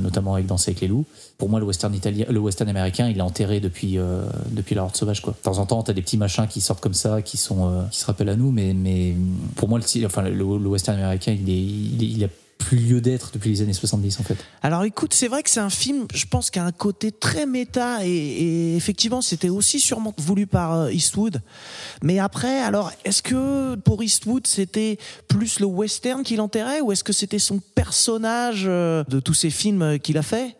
notamment 0.00 0.34
avec 0.34 0.46
Danser 0.46 0.70
avec 0.70 0.80
les 0.80 0.88
loups. 0.88 1.04
Pour 1.36 1.48
moi, 1.48 1.60
le 1.60 1.66
western 1.66 1.92
italien, 1.94 2.26
le 2.30 2.38
western 2.38 2.68
américain, 2.70 3.08
il 3.08 3.18
est 3.18 3.22
enterré 3.22 3.60
depuis 3.60 3.98
euh, 3.98 4.24
depuis 4.50 4.74
la 4.74 4.84
Horde 4.84 4.96
sauvage 4.96 5.20
quoi. 5.20 5.32
De 5.32 5.42
temps 5.42 5.58
en 5.58 5.66
temps, 5.66 5.82
t'as 5.82 5.92
des 5.92 6.02
petits 6.02 6.16
machins 6.16 6.46
qui 6.46 6.60
sortent 6.60 6.80
comme 6.80 6.94
ça, 6.94 7.22
qui 7.22 7.36
sont 7.36 7.68
euh, 7.68 7.82
qui 7.90 7.98
se 8.00 8.06
rappellent 8.06 8.28
à 8.28 8.36
nous, 8.36 8.50
mais 8.50 8.72
mais 8.72 9.14
pour 9.56 9.68
moi, 9.68 9.78
le, 9.78 10.06
enfin 10.06 10.22
le, 10.22 10.30
le 10.32 10.68
western 10.68 10.98
américain, 10.98 11.32
il 11.32 11.50
est 11.50 11.58
il, 11.58 12.02
il 12.02 12.24
a 12.24 12.28
plus 12.58 12.78
lieu 12.78 13.00
d'être 13.00 13.30
depuis 13.32 13.50
les 13.50 13.62
années 13.62 13.72
70 13.72 14.20
en 14.20 14.22
fait. 14.22 14.36
Alors 14.62 14.84
écoute, 14.84 15.14
c'est 15.14 15.28
vrai 15.28 15.42
que 15.42 15.50
c'est 15.50 15.60
un 15.60 15.70
film, 15.70 16.06
je 16.14 16.24
pense, 16.26 16.50
qui 16.50 16.58
a 16.58 16.64
un 16.64 16.72
côté 16.72 17.12
très 17.12 17.46
méta 17.46 18.04
et, 18.04 18.76
effectivement, 18.76 19.22
c'était 19.22 19.48
aussi 19.48 19.80
sûrement 19.80 20.14
voulu 20.18 20.46
par 20.46 20.72
euh, 20.72 20.92
Eastwood. 20.92 21.40
Mais 22.02 22.18
après, 22.18 22.60
alors, 22.60 22.92
est-ce 23.04 23.22
que 23.22 23.74
pour 23.76 24.02
Eastwood, 24.02 24.46
c'était 24.46 24.98
plus 25.28 25.60
le 25.60 25.66
western 25.66 26.22
qui 26.22 26.36
l'enterrait 26.36 26.80
ou 26.80 26.92
est-ce 26.92 27.04
que 27.04 27.12
c'était 27.12 27.38
son 27.38 27.60
personnage 27.74 28.64
euh, 28.66 29.04
de 29.08 29.20
tous 29.20 29.34
ces 29.34 29.50
films 29.50 29.82
euh, 29.82 29.98
qu'il 29.98 30.18
a 30.18 30.22
fait? 30.22 30.56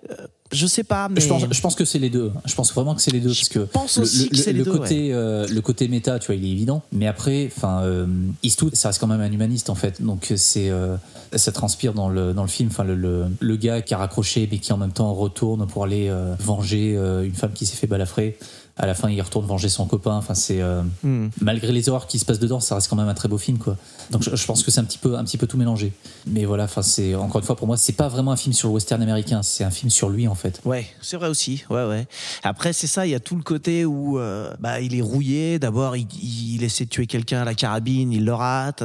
Je 0.55 0.67
sais 0.67 0.85
pas, 0.85 1.09
mais 1.09 1.21
Je 1.21 1.29
pense, 1.29 1.45
je 1.51 1.61
pense 1.61 1.75
que 1.75 1.85
c'est 1.85 1.99
les 1.99 2.11
deux. 2.11 2.33
Je 2.45 2.55
pense 2.55 2.73
vraiment 2.73 2.95
que 2.95 3.03
c'est 3.03 3.11
les 3.11 3.21
deux 3.21 3.29
parce 3.35 3.49
que 3.49 3.59
pense 3.61 3.97
le, 3.97 4.03
aussi 4.05 4.25
le- 4.25 4.29
que 4.31 4.37
c'est 4.37 4.53
le 4.53 4.59
les 4.59 4.65
deux, 4.65 4.71
côté 4.73 5.09
euh, 5.13 5.47
le 5.49 5.61
côté 5.61 5.89
méta, 5.89 6.19
tu 6.19 6.27
vois, 6.27 6.35
il 6.37 6.45
est 6.47 6.51
évident. 6.53 6.83
Mais 6.93 7.07
après, 7.07 7.51
enfin, 7.55 7.83
euh, 7.83 8.07
Eastwood, 8.43 8.75
ça 8.75 8.89
reste 8.89 9.01
quand 9.01 9.07
même 9.07 9.21
un 9.21 9.31
humaniste 9.33 9.69
en 9.71 9.75
fait. 9.75 10.01
Donc 10.03 10.33
c'est 10.37 10.71
euh, 10.71 10.97
ça 11.35 11.53
transpire 11.53 11.93
dans 11.93 12.09
le 12.09 12.33
dans 12.33 12.43
le 12.43 12.49
film. 12.49 12.69
Enfin, 12.71 12.85
le, 12.85 12.95
le, 12.95 13.25
le 13.41 13.57
gars 13.57 13.83
qui 13.83 13.93
a 13.95 13.99
raccroché 13.99 14.49
mais 14.51 14.59
qui 14.59 14.73
en 14.73 14.77
même 14.79 14.93
temps 14.93 15.13
retourne 15.13 15.67
pour 15.67 15.85
aller 15.85 16.09
euh, 16.09 16.35
venger 16.39 16.93
une 16.95 17.35
femme 17.35 17.53
qui 17.53 17.67
s'est 17.67 17.77
fait 17.77 17.87
balafrer. 17.87 18.39
À 18.77 18.87
la 18.87 18.95
fin, 18.95 19.09
il 19.09 19.21
retourne 19.23 19.47
venger 19.47 19.69
son 19.69 19.87
copain. 19.87 20.17
Enfin, 20.17 20.35
c'est 20.35 20.61
euh, 20.61 20.83
Hmm. 21.05 21.29
malgré 21.41 21.71
les 21.73 21.89
horreurs 21.89 22.07
qui 22.09 22.19
se 22.19 22.25
passent 22.25 22.41
dedans, 22.41 22.59
ça 22.61 22.75
reste 22.75 22.89
quand 22.89 22.97
même 22.97 23.09
un 23.09 23.15
très 23.15 23.29
beau 23.29 23.39
film, 23.39 23.59
quoi. 23.59 23.77
Donc, 24.11 24.23
je, 24.23 24.35
je 24.35 24.47
pense 24.47 24.63
que 24.65 24.71
c'est 24.73 24.81
un 24.81 24.85
petit 24.85 24.99
peu, 24.99 25.17
un 25.17 25.23
petit 25.25 25.39
peu 25.39 25.47
tout 25.47 25.57
mélangé. 25.57 25.93
Mais 26.27 26.45
voilà, 26.45 26.65
enfin, 26.65 26.83
c'est 26.83 27.15
encore 27.15 27.41
une 27.41 27.47
fois 27.47 27.55
pour 27.57 27.67
moi, 27.69 27.77
c'est 27.77 27.93
pas 27.93 28.09
vraiment 28.09 28.33
un 28.33 28.37
film 28.37 28.53
sur 28.53 28.69
le 28.69 28.75
western 28.75 29.01
américain, 29.01 29.43
c'est 29.45 29.63
un 29.65 29.71
film 29.71 29.91
sur 29.91 30.09
lui 30.11 30.27
en 30.27 30.35
fait. 30.35 30.61
Ouais, 30.65 30.87
c'est 31.01 31.17
vrai 31.17 31.29
aussi. 31.29 31.65
Ouais, 31.71 31.87
ouais. 31.87 32.07
Après, 32.43 32.73
c'est 32.73 32.87
ça. 32.89 33.07
Il 33.07 33.11
y 33.11 33.15
a 33.15 33.21
tout 33.21 33.37
le 33.37 33.43
côté 33.43 33.85
où, 33.85 34.19
euh, 34.19 34.53
bah, 34.59 34.81
il 34.81 34.95
est 34.97 35.03
rouillé. 35.03 35.59
D'abord, 35.61 35.97
il, 35.97 36.07
il 36.23 36.65
essaie 36.65 36.85
de 36.85 36.91
tuer 36.91 37.07
quelqu'un 37.07 37.43
à 37.43 37.45
la 37.45 37.55
carabine, 37.55 38.13
il 38.13 38.25
le 38.25 38.35
rate. 38.35 38.83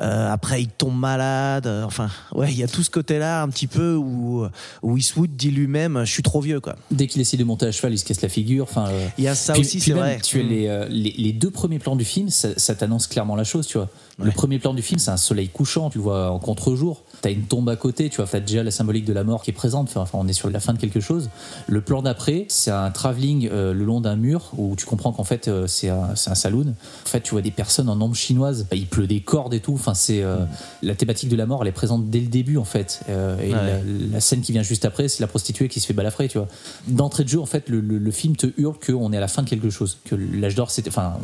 Euh, 0.00 0.32
après, 0.32 0.62
il 0.62 0.68
tombe 0.68 0.98
malade. 0.98 1.66
Enfin, 1.84 2.08
ouais, 2.34 2.50
il 2.50 2.56
y 2.58 2.62
a 2.62 2.68
tout 2.68 2.82
ce 2.82 2.90
côté-là 2.90 3.42
un 3.42 3.48
petit 3.48 3.66
peu 3.66 3.94
où, 3.96 4.46
où 4.82 4.96
Eastwood 4.96 5.36
dit 5.36 5.50
lui-même, 5.50 6.04
je 6.04 6.10
suis 6.10 6.22
trop 6.22 6.40
vieux, 6.40 6.60
quoi. 6.60 6.76
Dès 6.90 7.06
qu'il 7.06 7.20
essaie 7.20 7.36
de 7.36 7.44
monter 7.44 7.66
à 7.66 7.72
cheval, 7.72 7.92
il 7.92 7.98
se 7.98 8.04
casse 8.04 8.22
la 8.22 8.28
figure. 8.30 8.64
Enfin, 8.64 8.86
Il 9.18 9.25
y 9.26 9.28
a 9.28 9.34
ça 9.34 9.52
puis- 9.52 9.62
aussi, 9.62 9.80
c'est 9.80 9.92
vrai. 9.92 10.18
Tu 10.22 10.40
as 10.40 10.42
les, 10.42 10.66
euh, 10.68 10.86
les, 10.88 11.14
les 11.16 11.32
deux 11.32 11.50
premiers 11.50 11.78
plans 11.78 11.96
du 11.96 12.04
film, 12.04 12.28
ça, 12.30 12.48
ça 12.56 12.74
t'annonce 12.74 13.06
clairement 13.06 13.36
la 13.36 13.44
chose, 13.44 13.66
tu 13.66 13.78
vois. 13.78 13.88
Le 14.18 14.30
premier 14.30 14.58
plan 14.58 14.72
du 14.72 14.80
film, 14.80 14.98
c'est 14.98 15.10
un 15.10 15.18
soleil 15.18 15.48
couchant, 15.50 15.90
tu 15.90 15.98
vois 15.98 16.30
en 16.30 16.38
contre-jour. 16.38 17.02
T'as 17.20 17.30
une 17.30 17.42
tombe 17.42 17.68
à 17.68 17.76
côté, 17.76 18.08
tu 18.08 18.16
vois, 18.16 18.26
t'as 18.26 18.40
déjà 18.40 18.62
la 18.62 18.70
symbolique 18.70 19.04
de 19.04 19.12
la 19.12 19.24
mort 19.24 19.42
qui 19.42 19.50
est 19.50 19.52
présente. 19.52 19.94
Enfin, 19.94 20.18
on 20.18 20.26
est 20.26 20.32
sur 20.32 20.48
la 20.48 20.58
fin 20.58 20.72
de 20.72 20.78
quelque 20.78 21.00
chose. 21.00 21.28
Le 21.66 21.82
plan 21.82 22.00
d'après, 22.00 22.46
c'est 22.48 22.70
un 22.70 22.90
travelling 22.90 23.50
euh, 23.52 23.74
le 23.74 23.84
long 23.84 24.00
d'un 24.00 24.16
mur 24.16 24.52
où 24.56 24.74
tu 24.74 24.86
comprends 24.86 25.12
qu'en 25.12 25.24
fait, 25.24 25.48
euh, 25.48 25.66
c'est 25.66 25.90
un, 25.90 26.14
saloon. 26.14 26.68
En 27.04 27.08
fait, 27.08 27.20
tu 27.20 27.32
vois 27.32 27.42
des 27.42 27.50
personnes 27.50 27.90
en 27.90 28.00
ombre 28.00 28.14
chinoise. 28.16 28.66
Il 28.72 28.86
pleut 28.86 29.06
des 29.06 29.20
cordes 29.20 29.52
et 29.52 29.60
tout. 29.60 29.74
Enfin, 29.74 29.92
c'est 29.92 30.22
euh, 30.22 30.38
la 30.82 30.94
thématique 30.94 31.28
de 31.28 31.36
la 31.36 31.44
mort, 31.44 31.60
elle 31.60 31.68
est 31.68 31.72
présente 31.72 32.08
dès 32.08 32.20
le 32.20 32.28
début, 32.28 32.56
en 32.56 32.64
fait. 32.64 33.00
Et 33.08 33.12
Ouais. 33.12 33.50
la, 33.50 33.80
la 34.12 34.20
scène 34.20 34.40
qui 34.40 34.52
vient 34.52 34.62
juste 34.62 34.86
après, 34.86 35.08
c'est 35.08 35.20
la 35.22 35.26
prostituée 35.26 35.68
qui 35.68 35.78
se 35.80 35.86
fait 35.86 35.92
balafrer, 35.92 36.28
tu 36.28 36.38
vois. 36.38 36.48
D'entrée 36.88 37.24
de 37.24 37.28
jeu, 37.28 37.40
en 37.40 37.44
fait, 37.46 37.68
le, 37.68 37.80
le- 37.80 37.98
le 37.98 38.10
film 38.10 38.34
te 38.34 38.46
hurle 38.56 38.76
qu'on 38.78 39.12
est 39.12 39.15
à 39.16 39.20
la 39.20 39.28
fin 39.28 39.42
de 39.42 39.48
quelque 39.48 39.70
chose, 39.70 39.98
que 40.04 40.14
l'âge 40.14 40.54
d'or, 40.54 40.70
c'était, 40.70 40.88
enfin, 40.90 41.14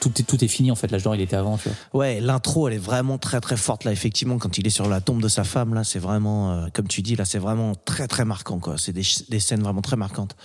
tout 0.00 0.12
est 0.18 0.24
tout 0.24 0.44
est 0.44 0.48
fini 0.48 0.70
en 0.70 0.74
fait. 0.74 0.90
L'âge 0.90 1.02
d'or, 1.02 1.14
il 1.14 1.20
était 1.20 1.36
avant, 1.36 1.56
tu 1.58 1.68
vois. 1.68 2.00
Ouais, 2.00 2.20
l'intro, 2.20 2.68
elle 2.68 2.74
est 2.74 2.78
vraiment 2.78 3.18
très 3.18 3.40
très 3.40 3.56
forte 3.56 3.84
là. 3.84 3.92
Effectivement, 3.92 4.38
quand 4.38 4.58
il 4.58 4.66
est 4.66 4.70
sur 4.70 4.88
la 4.88 5.00
tombe 5.00 5.22
de 5.22 5.28
sa 5.28 5.44
femme, 5.44 5.74
là, 5.74 5.84
c'est 5.84 5.98
vraiment, 5.98 6.52
euh, 6.52 6.66
comme 6.72 6.88
tu 6.88 7.02
dis, 7.02 7.16
là, 7.16 7.24
c'est 7.24 7.38
vraiment 7.38 7.74
très 7.74 8.08
très 8.08 8.24
marquant, 8.24 8.58
quoi. 8.58 8.76
C'est 8.78 8.92
des, 8.92 9.02
scènes 9.40 9.62
vraiment 9.62 9.82
très 9.82 9.96
marquantes. 9.96 10.36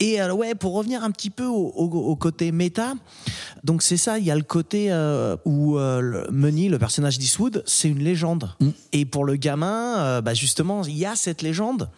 Et 0.00 0.20
euh, 0.20 0.32
ouais, 0.32 0.54
pour 0.54 0.74
revenir 0.74 1.02
un 1.02 1.10
petit 1.10 1.30
peu 1.30 1.44
au, 1.46 1.72
au- 1.74 1.84
au 2.10 2.16
côté 2.16 2.52
méta, 2.52 2.94
donc 3.64 3.82
c'est 3.82 3.96
ça, 3.96 4.18
il 4.18 4.24
y 4.24 4.30
a 4.30 4.36
le 4.36 4.42
côté 4.42 4.92
euh, 4.92 5.36
où 5.44 5.76
euh, 5.78 6.00
le- 6.00 6.26
Money, 6.30 6.68
le 6.68 6.78
personnage 6.78 7.18
d'Eastwood, 7.18 7.62
c'est 7.66 7.88
une 7.88 7.98
légende. 8.04 8.54
Mm. 8.60 8.68
Et 8.92 9.04
pour 9.06 9.24
le 9.24 9.36
gamin, 9.36 10.20
bah 10.20 10.34
justement, 10.34 10.84
il 10.84 10.96
y 10.96 11.04
a 11.06 11.16
cette 11.16 11.42
légende, 11.42 11.90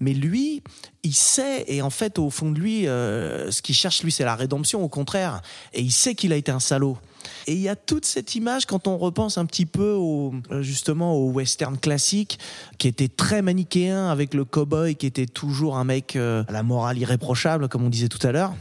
mais 0.00 0.12
lui, 0.12 0.62
il 1.06 1.14
sait, 1.14 1.64
et 1.68 1.82
en 1.82 1.90
fait, 1.90 2.18
au 2.18 2.30
fond 2.30 2.50
de 2.50 2.58
lui, 2.58 2.88
euh, 2.88 3.50
ce 3.50 3.62
qu'il 3.62 3.74
cherche, 3.74 4.02
lui, 4.02 4.10
c'est 4.10 4.24
la 4.24 4.34
rédemption, 4.34 4.82
au 4.82 4.88
contraire. 4.88 5.40
Et 5.72 5.80
il 5.80 5.92
sait 5.92 6.14
qu'il 6.14 6.32
a 6.32 6.36
été 6.36 6.50
un 6.50 6.60
salaud. 6.60 6.98
Et 7.46 7.52
il 7.54 7.60
y 7.60 7.68
a 7.68 7.76
toute 7.76 8.04
cette 8.06 8.34
image 8.34 8.66
quand 8.66 8.86
on 8.88 8.98
repense 8.98 9.38
un 9.38 9.46
petit 9.46 9.66
peu 9.66 9.92
au, 9.92 10.34
euh, 10.50 10.62
justement 10.62 11.14
au 11.14 11.30
western 11.30 11.78
classique, 11.78 12.38
qui 12.78 12.88
était 12.88 13.08
très 13.08 13.42
manichéen 13.42 14.08
avec 14.08 14.34
le 14.34 14.44
cowboy 14.44 14.96
qui 14.96 15.06
était 15.06 15.26
toujours 15.26 15.76
un 15.76 15.84
mec 15.84 16.16
euh, 16.16 16.42
à 16.48 16.52
la 16.52 16.62
morale 16.62 16.98
irréprochable, 16.98 17.68
comme 17.68 17.84
on 17.84 17.88
disait 17.88 18.08
tout 18.08 18.24
à 18.26 18.32
l'heure. 18.32 18.54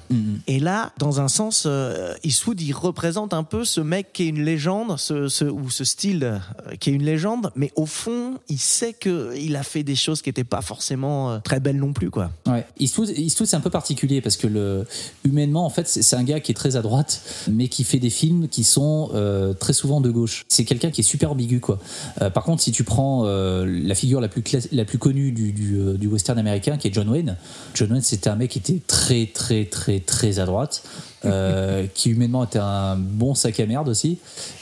Et 0.48 0.60
là, 0.60 0.92
dans 0.98 1.20
un 1.20 1.28
sens, 1.28 1.64
euh, 1.66 2.14
Eastwood, 2.24 2.62
il 2.62 2.74
représente 2.74 3.34
un 3.34 3.44
peu 3.44 3.66
ce 3.66 3.82
mec 3.82 4.14
qui 4.14 4.24
est 4.24 4.28
une 4.28 4.44
légende, 4.44 4.98
ce, 4.98 5.28
ce- 5.28 5.46
ou 5.46 5.70
ce 5.70 5.84
style 5.84 6.24
euh, 6.24 6.76
qui 6.80 6.90
est 6.90 6.94
une 6.94 7.04
légende, 7.04 7.52
mais 7.56 7.72
au 7.76 7.86
fond, 7.86 8.40
il 8.50 8.60
sait 8.60 8.94
qu'il 8.94 9.56
a 9.56 9.64
fait 9.64 9.84
des 9.84 9.96
choses 9.96 10.22
qui 10.22 10.30
n'étaient 10.30 10.44
pas 10.44 10.62
forcément 10.62 11.40
très 11.42 11.60
belles 11.60 11.78
non 11.78 11.94
plus, 11.94 12.10
quoi. 12.10 12.32
Ouais. 12.48 12.66
Eastwood, 12.80 13.10
Eastwood, 13.10 13.48
c'est 13.48 13.56
un 13.56 13.62
peu 13.62 13.70
particulier 13.70 14.22
parce 14.22 14.38
que 14.38 14.48
le, 14.48 14.86
humainement, 15.24 15.66
en 15.66 15.70
fait, 15.70 15.88
c'est 15.88 16.02
c'est 16.06 16.16
un 16.16 16.24
gars 16.24 16.40
qui 16.40 16.52
est 16.52 16.56
très 16.56 16.76
à 16.76 16.82
droite, 16.84 17.22
mais 17.50 17.68
qui 17.68 17.84
fait 17.84 17.98
des 18.00 18.10
films 18.12 18.48
qui 18.48 18.64
sont 18.64 18.75
euh, 18.84 19.54
très 19.54 19.74
souvent 19.74 20.02
de 20.02 20.10
gauche. 20.10 20.46
C'est 20.48 20.66
quelqu'un 20.66 20.92
qui 20.92 21.02
est 21.02 21.04
super 21.04 21.32
ambigu, 21.32 21.60
quoi. 21.60 21.80
Euh, 22.22 22.30
par 22.30 22.44
contre, 22.44 22.62
si 22.62 22.72
tu 22.72 22.84
prends 22.84 23.24
euh, 23.26 23.66
la 23.66 23.96
figure 23.96 24.22
la 24.22 24.28
plus, 24.28 24.44
la 24.72 24.86
plus 24.86 24.98
connue 24.98 25.32
du, 25.32 25.52
du, 25.52 25.98
du 25.98 26.08
western 26.08 26.38
américain, 26.38 26.78
qui 26.78 26.88
est 26.88 26.94
John 26.94 27.10
Wayne, 27.10 27.38
John 27.74 27.92
Wayne, 27.92 28.02
c'était 28.02 28.30
un 28.30 28.36
mec 28.36 28.52
qui 28.52 28.60
était 28.60 28.82
très, 28.86 29.28
très, 29.28 29.66
très, 29.66 30.00
très 30.00 30.40
à 30.40 30.46
droite. 30.46 30.84
qui 31.96 32.12
humainement 32.12 32.44
était 32.44 32.60
un 32.60 32.98
bon 32.98 33.34
sac 33.34 33.60
à 33.60 33.66
merde 33.66 33.90
aussi 33.90 34.20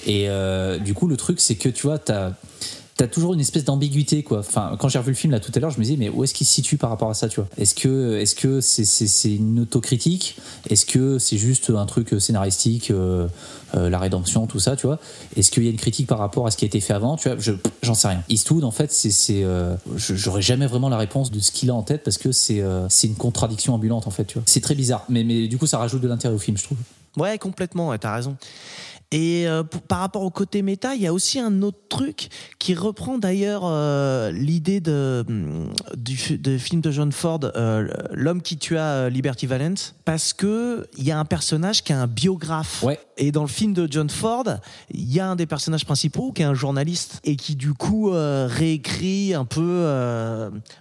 et 0.08 0.30
du 0.80 0.94
coup 0.94 1.10
le 1.10 1.18
truc 1.18 1.42
c'est 1.42 1.56
que 1.56 1.68
tu 1.68 1.88
vois 1.88 2.00
t'as 2.00 2.32
T'as 2.96 3.08
toujours 3.08 3.34
une 3.34 3.40
espèce 3.40 3.66
d'ambiguïté 3.66 4.22
quoi. 4.22 4.40
Enfin, 4.40 4.76
quand 4.80 4.88
j'ai 4.88 5.00
revu 5.00 5.12
le 5.12 5.16
film 5.16 5.32
là 5.32 5.40
tout 5.40 5.52
à 5.56 5.60
l'heure, 5.60 5.72
je 5.72 5.80
me 5.80 5.84
disais 5.84 5.98
mais 5.98 6.10
où 6.10 6.24
est-ce 6.24 6.34
qu'il 6.34 6.46
se 6.46 6.54
situe 6.54 6.78
par 6.78 6.90
rapport 6.92 7.10
à 7.10 7.14
ça, 7.16 7.28
tu 7.28 7.40
vois? 7.40 7.50
Est-ce 7.58 7.74
que 7.74 8.18
est-ce 8.18 8.36
que 8.36 8.62
c'est 8.62 9.34
une 9.34 9.62
autocritique? 9.62 10.38
Est-ce 10.70 10.86
que 10.86 11.18
c'est 11.18 11.38
juste 11.38 11.72
un 11.72 11.86
truc 11.86 12.16
scénaristique, 12.20 12.92
euh, 12.92 13.28
euh, 13.76 13.90
la 13.90 13.98
rédemption, 13.98 14.46
tout 14.46 14.60
ça, 14.60 14.76
tu 14.76 14.86
vois? 14.86 15.00
Est-ce 15.36 15.50
qu'il 15.50 15.64
y 15.64 15.68
a 15.68 15.72
une 15.72 15.78
critique 15.78 16.06
par 16.06 16.20
rapport 16.20 16.46
à 16.46 16.52
ce 16.52 16.58
qui 16.58 16.66
a 16.66 16.68
été 16.68 16.80
fait 16.80 16.94
avant 16.94 17.18
Tu 17.18 17.30
vois, 17.30 17.40
je 17.40 17.54
j'en 17.82 17.96
sais 17.96 18.08
rien. 18.08 18.24
Eastwood 18.30 18.64
en 18.64 18.72
fait, 18.72 18.92
c'est 18.92 19.44
euh, 19.44 19.76
j'aurais 19.96 20.44
jamais 20.44 20.68
vraiment 20.68 20.90
la 20.90 20.98
réponse 20.98 21.32
de 21.32 21.40
ce 21.40 21.52
qu'il 21.52 21.72
a 21.72 21.74
en 21.74 21.82
tête 21.82 22.04
parce 22.04 22.20
que 22.20 22.32
c'est 22.32 22.62
euh, 22.62 22.88
c'est 22.90 23.08
une 23.08 23.16
contradiction 23.16 23.74
ambulante 23.74 24.06
en 24.06 24.12
fait, 24.12 24.26
tu 24.26 24.36
vois? 24.36 24.44
C'est 24.46 24.62
très 24.62 24.76
bizarre, 24.76 25.06
mais 25.10 25.24
mais 25.24 25.48
du 25.48 25.58
coup 25.58 25.66
ça 25.66 25.80
rajoute 25.80 26.02
de 26.02 26.08
l'intérêt 26.08 26.36
au 26.36 26.40
film, 26.40 26.58
je 26.58 26.64
trouve. 26.64 26.78
Ouais, 27.18 27.40
complètement, 27.40 27.98
t'as 27.98 28.14
raison. 28.14 28.38
Et 29.14 29.48
euh, 29.48 29.64
pour- 29.64 29.82
par 29.84 30.00
rapport 30.00 30.24
au 30.24 30.30
côté 30.32 30.62
méta, 30.64 30.96
il 30.96 31.02
y 31.02 31.08
a 31.08 31.14
aussi 31.14 31.40
un 31.40 31.62
autre 31.62 31.78
truc 31.88 32.30
qui 32.60 32.74
reprend 32.74 33.18
d'ailleurs 33.20 33.62
euh, 33.64 34.32
l'idée 34.32 34.80
de, 34.82 35.24
hum, 35.28 35.70
du 35.96 36.38
de 36.38 36.58
film 36.58 36.82
de 36.82 36.90
John 36.92 37.12
Ford, 37.12 37.40
euh, 37.56 37.88
L'homme 38.12 38.42
qui 38.42 38.58
tua 38.58 39.10
Liberty 39.10 39.46
Valance, 39.46 39.94
parce 40.04 40.34
que 40.34 40.88
il 40.98 41.04
y 41.06 41.12
a 41.12 41.20
un 41.20 41.26
personnage 41.26 41.84
qui 41.84 41.94
a 41.94 42.02
un 42.02 42.08
biographe. 42.08 42.84
Ouais. 42.84 43.00
Et 43.18 43.32
dans 43.32 43.44
le 43.44 43.48
film 43.48 43.74
de 43.74 43.88
John 43.90 44.10
Ford, 44.10 44.46
il 44.92 45.14
y 45.14 45.20
a 45.20 45.28
un 45.30 45.36
des 45.36 45.46
personnages 45.46 45.86
principaux 45.86 46.32
qui 46.32 46.42
est 46.42 46.46
un 46.46 46.56
journaliste 46.56 47.20
et 47.24 47.36
qui 47.36 47.56
du 47.56 47.74
coup 47.74 48.10
réécrit 48.12 49.34
un 49.36 49.46
peu. 49.46 49.84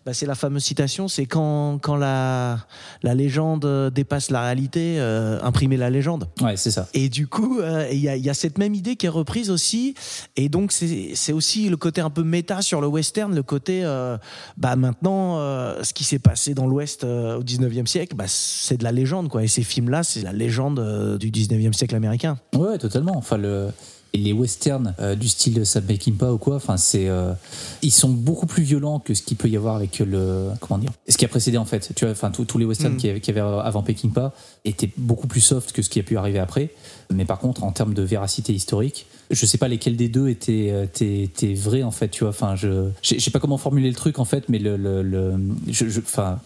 bah, 0.07 0.15
c'est 0.15 0.27
la 0.27 0.35
fameuse 0.35 0.65
citation, 0.65 1.09
c'est 1.09 1.27
quand 1.27 1.79
quand 1.83 1.97
la 1.97 2.59
la 3.03 3.15
légende 3.15 3.91
dépasse 3.95 4.31
la 4.31 4.43
réalité, 4.43 4.99
imprimer 5.43 5.77
la 5.77 5.91
légende. 5.91 6.29
Ouais, 6.41 6.57
c'est 6.57 6.71
ça. 6.71 6.89
Et 6.95 7.09
du 7.09 7.27
coup, 7.27 7.61
il 7.91 7.99
y, 7.99 8.09
a, 8.09 8.17
y 8.25 8.31
a 8.31 8.35
cette 8.35 8.59
même 8.59 8.75
idée 8.75 8.97
qui 8.97 9.07
est 9.07 9.11
reprise 9.11 9.51
aussi. 9.51 9.95
Et 10.37 10.49
donc, 10.49 10.73
c'est 10.73 11.33
aussi 11.33 11.69
le 11.69 11.77
côté 11.77 12.01
un 12.01 12.11
peu 12.11 12.23
méta 12.23 12.63
sur 12.63 12.81
le 12.81 12.87
western, 12.87 13.35
le 13.35 13.43
côté, 13.43 13.85
euh, 13.85 14.17
bah 14.57 14.77
maintenant, 14.77 15.39
euh, 15.39 15.83
ce 15.83 15.93
qui 15.93 16.05
s'est 16.05 16.19
passé 16.19 16.55
dans 16.55 16.67
l'Ouest 16.67 17.05
euh, 17.05 17.39
au 17.39 17.43
19e 17.43 17.87
siècle, 17.87 18.15
bah, 18.17 18.25
c'est 18.27 18.77
de 18.77 18.85
la 18.85 18.93
légende, 18.93 19.29
quoi. 19.29 19.43
Et 19.43 19.49
ces 19.49 19.63
films-là, 19.63 20.03
c'est 20.03 20.23
la 20.23 20.33
légende 20.33 21.19
du 21.19 21.31
19e 21.31 21.73
siècle 21.73 21.95
américain. 21.95 22.39
Ouais, 22.55 22.79
totalement. 22.79 23.17
Enfin, 23.17 23.37
le, 23.37 23.69
et 24.15 24.19
les 24.19 24.33
westerns 24.35 24.95
euh, 25.01 25.15
du 25.15 25.27
style 25.29 25.65
Sam 25.65 25.85
Peckinpah 25.85 26.33
ou 26.35 26.39
quoi, 26.39 26.57
enfin, 26.57 26.77
c'est, 26.77 27.09
euh, 27.09 27.33
ils 27.81 27.91
sont 27.91 28.11
beaucoup 28.11 28.45
plus 28.47 28.63
violents 28.63 28.99
que 28.99 29.15
ce 29.15 29.23
qu'il 29.23 29.37
peut 29.39 29.49
y 29.49 29.57
avoir 29.57 29.77
avec 29.77 29.99
le, 30.01 30.51
comment 30.61 30.77
dire, 30.79 30.91
ce 31.09 31.17
qui 31.17 31.25
a 31.25 31.29
précédé 31.29 31.57
en 31.57 31.65
fait. 31.65 31.93
Tu 31.95 32.05
vois, 32.05 32.13
enfin, 32.13 32.31
tous 32.31 32.59
les 32.59 32.65
westerns 32.67 32.95
Mm. 32.95 32.97
qui, 32.99 33.21
qui 33.21 33.31
avaient 33.31 33.41
avant 33.41 33.83
Peckinpah 33.83 34.33
étaient 34.67 34.91
beaucoup 34.99 35.27
plus 35.27 35.41
soft 35.41 35.73
que 35.73 35.81
ce 35.83 35.89
qui 35.89 35.99
a 35.99 36.03
pu 36.03 36.17
arriver 36.19 36.39
après. 36.39 36.71
Mais 37.13 37.25
par 37.25 37.39
contre, 37.39 37.65
en 37.65 37.73
termes 37.73 37.95
de 37.95 38.03
véracité 38.03 38.53
historique, 38.53 39.07
je 39.31 39.47
sais 39.47 39.57
pas 39.59 39.69
lesquels 39.69 39.97
des 39.97 40.09
deux 40.09 40.29
étaient, 40.29 40.85
étaient, 40.85 41.23
étaient 41.23 41.55
vrais 41.55 41.83
en 41.83 41.91
fait. 41.91 42.09
Tu 42.09 42.25
vois, 42.25 42.31
enfin, 42.31 42.55
je, 42.55 42.89
je 43.03 43.19
sais 43.19 43.31
pas 43.31 43.39
comment 43.41 43.57
formuler 43.59 43.89
le 43.89 43.95
truc 43.97 44.19
en 44.19 44.25
fait, 44.27 44.49
mais 44.51 44.59
le, 44.59 44.77
le, 44.77 45.03
le- 45.03 45.35
je, 45.69 45.87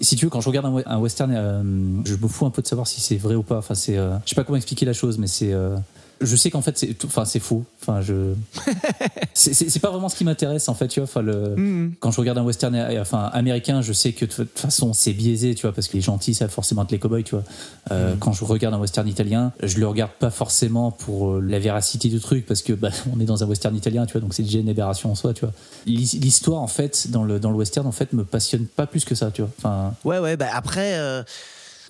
si 0.01 0.14
tu 0.17 0.25
veux, 0.27 0.31
quand 0.31 0.41
je 0.41 0.49
regarde 0.49 0.67
un, 0.67 0.73
we- 0.73 0.85
un 0.87 0.99
western, 0.99 1.33
euh, 1.35 1.62
je 2.05 2.14
me 2.14 2.29
fous 2.29 2.47
un 2.47 2.51
peu 2.51 2.62
de 2.62 2.67
savoir 2.69 2.87
si 2.87 3.01
c'est 3.01 3.17
vrai 3.17 3.35
ou 3.35 3.43
pas. 3.43 3.59
Enfin, 3.59 3.75
c'est, 3.75 3.97
je 3.97 4.29
sais 4.29 4.35
pas 4.37 4.45
comment 4.45 4.57
expliquer 4.57 4.87
la 4.87 4.93
chose, 4.93 5.19
mais 5.19 5.27
c'est. 5.27 5.53
Je 6.21 6.35
sais 6.37 6.51
qu'en 6.51 6.62
fait 6.62 6.79
c'est 6.79 7.05
enfin 7.05 7.25
c'est 7.25 7.41
faux. 7.41 7.64
Enfin 7.83 8.01
je 8.01 8.33
c'est- 9.35 9.79
pas 9.81 9.91
vraiment 9.91 10.09
ce 10.09 10.17
qui 10.17 10.25
m'intéresse 10.25 10.69
en 10.69 10.75
fait 10.75 10.89
tu 10.89 11.01
vois. 11.01 11.05
Enfin 11.09 11.23
le 11.23 11.91
quand 12.01 12.11
je 12.11 12.21
regarde 12.21 12.39
un 12.39 12.45
western 12.45 12.75
euh, 12.75 13.01
enfin 13.01 13.25
américain 13.33 13.83
je 13.83 13.93
sais 13.93 14.12
que 14.12 14.25
de 14.25 14.33
toute 14.33 14.59
façon 14.59 14.93
c'est 14.93 15.12
biaisé 15.12 15.55
tu 15.55 15.62
vois 15.62 15.73
parce 15.73 15.89
que 15.89 15.95
les 15.95 16.01
gentils 16.01 16.35
savent 16.35 16.51
forcément 16.51 16.83
être 16.85 16.91
les 16.93 16.99
cowboys 16.99 17.23
tu 17.25 17.35
vois. 17.35 17.45
Euh, 17.91 18.14
quand 18.19 18.33
je 18.33 18.45
regarde 18.45 18.75
un 18.75 18.79
western 18.79 19.07
italien 19.09 19.53
je 19.62 19.79
le 19.79 19.87
regarde 19.87 20.12
pas 20.19 20.31
forcément 20.31 20.91
pour 20.91 21.33
euh, 21.35 21.41
la 21.41 21.59
véracité 21.59 22.09
du 22.09 22.19
truc 22.21 22.47
parce 22.47 22.62
que 22.62 22.73
bah, 22.73 22.91
on 23.14 23.21
est 23.21 23.25
dans 23.27 23.43
un 23.45 23.47
western 23.47 23.75
italien 23.77 24.07
tu 24.07 24.12
vois 24.12 24.21
donc 24.23 24.35
c'est 24.35 24.43
déjà 24.43 24.59
une 24.59 24.69
aberration 24.69 25.11
en 25.11 25.14
soi 25.14 25.35
tu 25.35 25.41
vois. 25.45 25.53
L'his- 25.87 26.19
l'histoire 26.21 26.62
en 26.62 26.69
fait 26.69 27.11
dans 27.11 27.25
le 27.25 27.39
dans 27.39 27.51
le 27.51 27.57
western 27.57 27.87
en 27.87 27.93
fait 27.93 28.12
me 28.12 28.25
passionne 28.25 28.67
pas 28.67 28.87
plus 28.87 29.05
que 29.05 29.14
ça 29.14 29.31
tu 29.31 29.43
vois. 29.43 29.51
Enfin 29.59 29.95
Ouais, 30.05 30.19
ouais, 30.19 30.37
bah 30.37 30.47
après. 30.53 30.95
euh, 30.99 31.23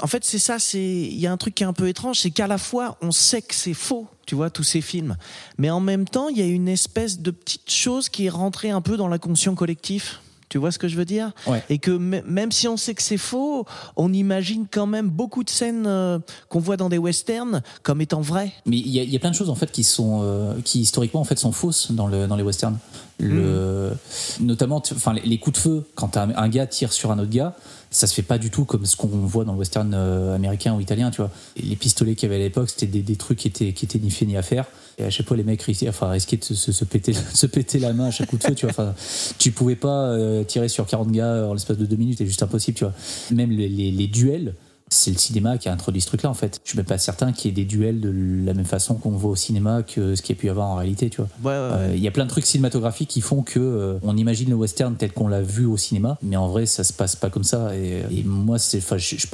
En 0.02 0.06
fait, 0.06 0.24
c'est 0.24 0.38
ça, 0.38 0.58
c'est 0.58 0.78
il 0.78 1.18
y 1.18 1.26
a 1.26 1.32
un 1.32 1.38
truc 1.38 1.54
qui 1.54 1.62
est 1.62 1.66
un 1.66 1.72
peu 1.72 1.88
étrange, 1.88 2.20
c'est 2.20 2.30
qu'à 2.30 2.46
la 2.46 2.58
fois 2.58 2.98
on 3.00 3.12
sait 3.12 3.40
que 3.40 3.54
c'est 3.54 3.72
faux, 3.74 4.06
tu 4.26 4.34
vois, 4.34 4.50
tous 4.50 4.64
ces 4.64 4.80
films, 4.80 5.16
mais 5.56 5.70
en 5.70 5.80
même 5.80 6.04
temps, 6.06 6.28
il 6.28 6.36
y 6.38 6.42
a 6.42 6.46
une 6.46 6.68
espèce 6.68 7.20
de 7.20 7.30
petite 7.30 7.70
chose 7.70 8.08
qui 8.08 8.26
est 8.26 8.30
rentrée 8.30 8.70
un 8.70 8.80
peu 8.80 8.96
dans 8.96 9.08
l'inconscient 9.08 9.54
collectif. 9.54 10.20
Tu 10.48 10.58
vois 10.58 10.70
ce 10.70 10.78
que 10.78 10.86
je 10.86 10.96
veux 10.96 11.04
dire? 11.04 11.32
Ouais. 11.48 11.64
Et 11.68 11.78
que 11.78 11.90
même 11.90 12.52
si 12.52 12.68
on 12.68 12.76
sait 12.76 12.94
que 12.94 13.02
c'est 13.02 13.16
faux, 13.18 13.66
on 13.96 14.12
imagine 14.12 14.66
quand 14.70 14.86
même 14.86 15.08
beaucoup 15.10 15.42
de 15.42 15.50
scènes 15.50 15.86
euh, 15.88 16.20
qu'on 16.48 16.60
voit 16.60 16.76
dans 16.76 16.88
des 16.88 16.98
westerns 16.98 17.62
comme 17.82 18.00
étant 18.00 18.20
vraies. 18.20 18.52
Mais 18.64 18.78
il 18.78 18.88
y, 18.88 19.00
a- 19.00 19.02
il 19.02 19.10
y 19.10 19.16
a 19.16 19.18
plein 19.18 19.30
de 19.32 19.34
choses 19.34 19.50
en 19.50 19.56
fait 19.56 19.72
qui 19.72 19.82
sont 19.82 20.20
euh, 20.22 20.54
qui 20.64 20.78
historiquement 20.80 21.20
en 21.20 21.24
fait 21.24 21.36
sont 21.38 21.50
fausses 21.50 21.90
dans 21.90 22.06
le 22.06 22.28
dans 22.28 22.36
les 22.36 22.44
westerns. 22.44 22.78
Le, 23.18 23.92
notamment 24.40 24.82
enfin 24.92 25.14
les, 25.14 25.38
coups 25.38 25.56
de 25.56 25.62
feu 25.62 25.84
quand 25.94 26.18
un, 26.18 26.48
gars 26.48 26.66
tire 26.66 26.92
sur 26.92 27.10
un 27.10 27.18
autre 27.18 27.30
gars, 27.30 27.56
ça 27.90 28.06
se 28.06 28.14
fait 28.14 28.22
pas 28.22 28.36
du 28.36 28.50
tout 28.50 28.66
comme 28.66 28.84
ce 28.84 28.94
qu'on 28.94 29.08
voit 29.08 29.44
dans 29.44 29.54
le 29.54 29.58
western 29.58 29.94
euh, 29.94 30.34
américain 30.34 30.74
ou 30.74 30.80
italien, 30.80 31.10
tu 31.10 31.22
vois. 31.22 31.30
Les 31.56 31.76
pistolets 31.76 32.14
qu'il 32.14 32.28
y 32.28 32.32
avait 32.32 32.42
à 32.42 32.44
l'époque, 32.44 32.68
c'était 32.68 32.86
des, 32.86 33.16
trucs 33.16 33.38
qui 33.38 33.48
étaient 33.48 33.72
qui 33.72 33.86
étaient 33.86 33.98
ni 33.98 34.10
fait 34.10 34.26
ni 34.26 34.36
à 34.36 34.42
faire. 34.42 34.66
Et 34.98 35.04
à 35.04 35.10
chaque 35.10 35.26
fois 35.26 35.36
les 35.36 35.44
mecs 35.44 35.62
risquaient, 35.62 35.86
de 35.86 36.42
se, 36.42 36.84
péter 36.84 37.14
se 37.32 37.46
péter 37.46 37.78
la 37.78 37.94
main 37.94 38.08
à 38.08 38.10
chaque 38.10 38.28
coup 38.28 38.36
de 38.36 38.44
feu, 38.44 38.54
tu 38.54 38.66
vois. 38.66 38.94
Tu 39.38 39.50
pouvais 39.50 39.76
pas 39.76 40.08
euh, 40.08 40.44
tirer 40.44 40.68
sur 40.68 40.86
40 40.86 41.10
gars 41.10 41.46
en 41.46 41.54
l'espace 41.54 41.78
de 41.78 41.86
deux 41.86 41.96
minutes, 41.96 42.18
c'est 42.18 42.26
juste 42.26 42.42
impossible, 42.42 42.76
tu 42.76 42.84
vois. 42.84 42.94
Même 43.30 43.50
les 43.50 44.06
duels 44.08 44.54
c'est 44.88 45.10
le 45.10 45.18
cinéma 45.18 45.58
qui 45.58 45.68
a 45.68 45.72
introduit 45.72 46.00
ce 46.00 46.06
truc-là 46.06 46.30
en 46.30 46.34
fait. 46.34 46.60
Je 46.64 46.70
suis 46.70 46.76
même 46.76 46.86
pas 46.86 46.96
certain 46.98 47.32
qu'il 47.32 47.48
y 47.50 47.52
ait 47.52 47.54
des 47.56 47.64
duels 47.64 48.00
de 48.00 48.44
la 48.46 48.54
même 48.54 48.64
façon 48.64 48.94
qu'on 48.94 49.10
voit 49.10 49.32
au 49.32 49.36
cinéma 49.36 49.82
que 49.82 50.14
ce 50.14 50.22
qu'il 50.22 50.36
y 50.36 50.38
a 50.38 50.40
pu 50.40 50.46
y 50.46 50.50
avoir 50.50 50.68
en 50.68 50.76
réalité, 50.76 51.10
tu 51.10 51.20
vois. 51.22 51.28
Ouais, 51.42 51.58
ouais, 51.58 51.74
ouais. 51.76 51.82
Euh, 51.90 51.96
Il 51.96 52.00
y 52.02 52.06
a 52.06 52.12
plein 52.12 52.24
de 52.24 52.30
trucs 52.30 52.46
cinématographiques 52.46 53.08
qui 53.10 53.20
font 53.20 53.42
que 53.42 53.58
euh, 53.58 53.98
on 54.02 54.16
imagine 54.16 54.48
le 54.50 54.54
western 54.54 54.94
tel 54.96 55.12
qu'on 55.12 55.26
l'a 55.26 55.42
vu 55.42 55.66
au 55.66 55.76
cinéma, 55.76 56.18
mais 56.22 56.36
en 56.36 56.46
vrai 56.48 56.66
ça 56.66 56.84
se 56.84 56.92
passe 56.92 57.16
pas 57.16 57.30
comme 57.30 57.42
ça. 57.44 57.74
Et, 57.76 58.04
et 58.12 58.22
moi, 58.24 58.58
c'est, 58.60 58.80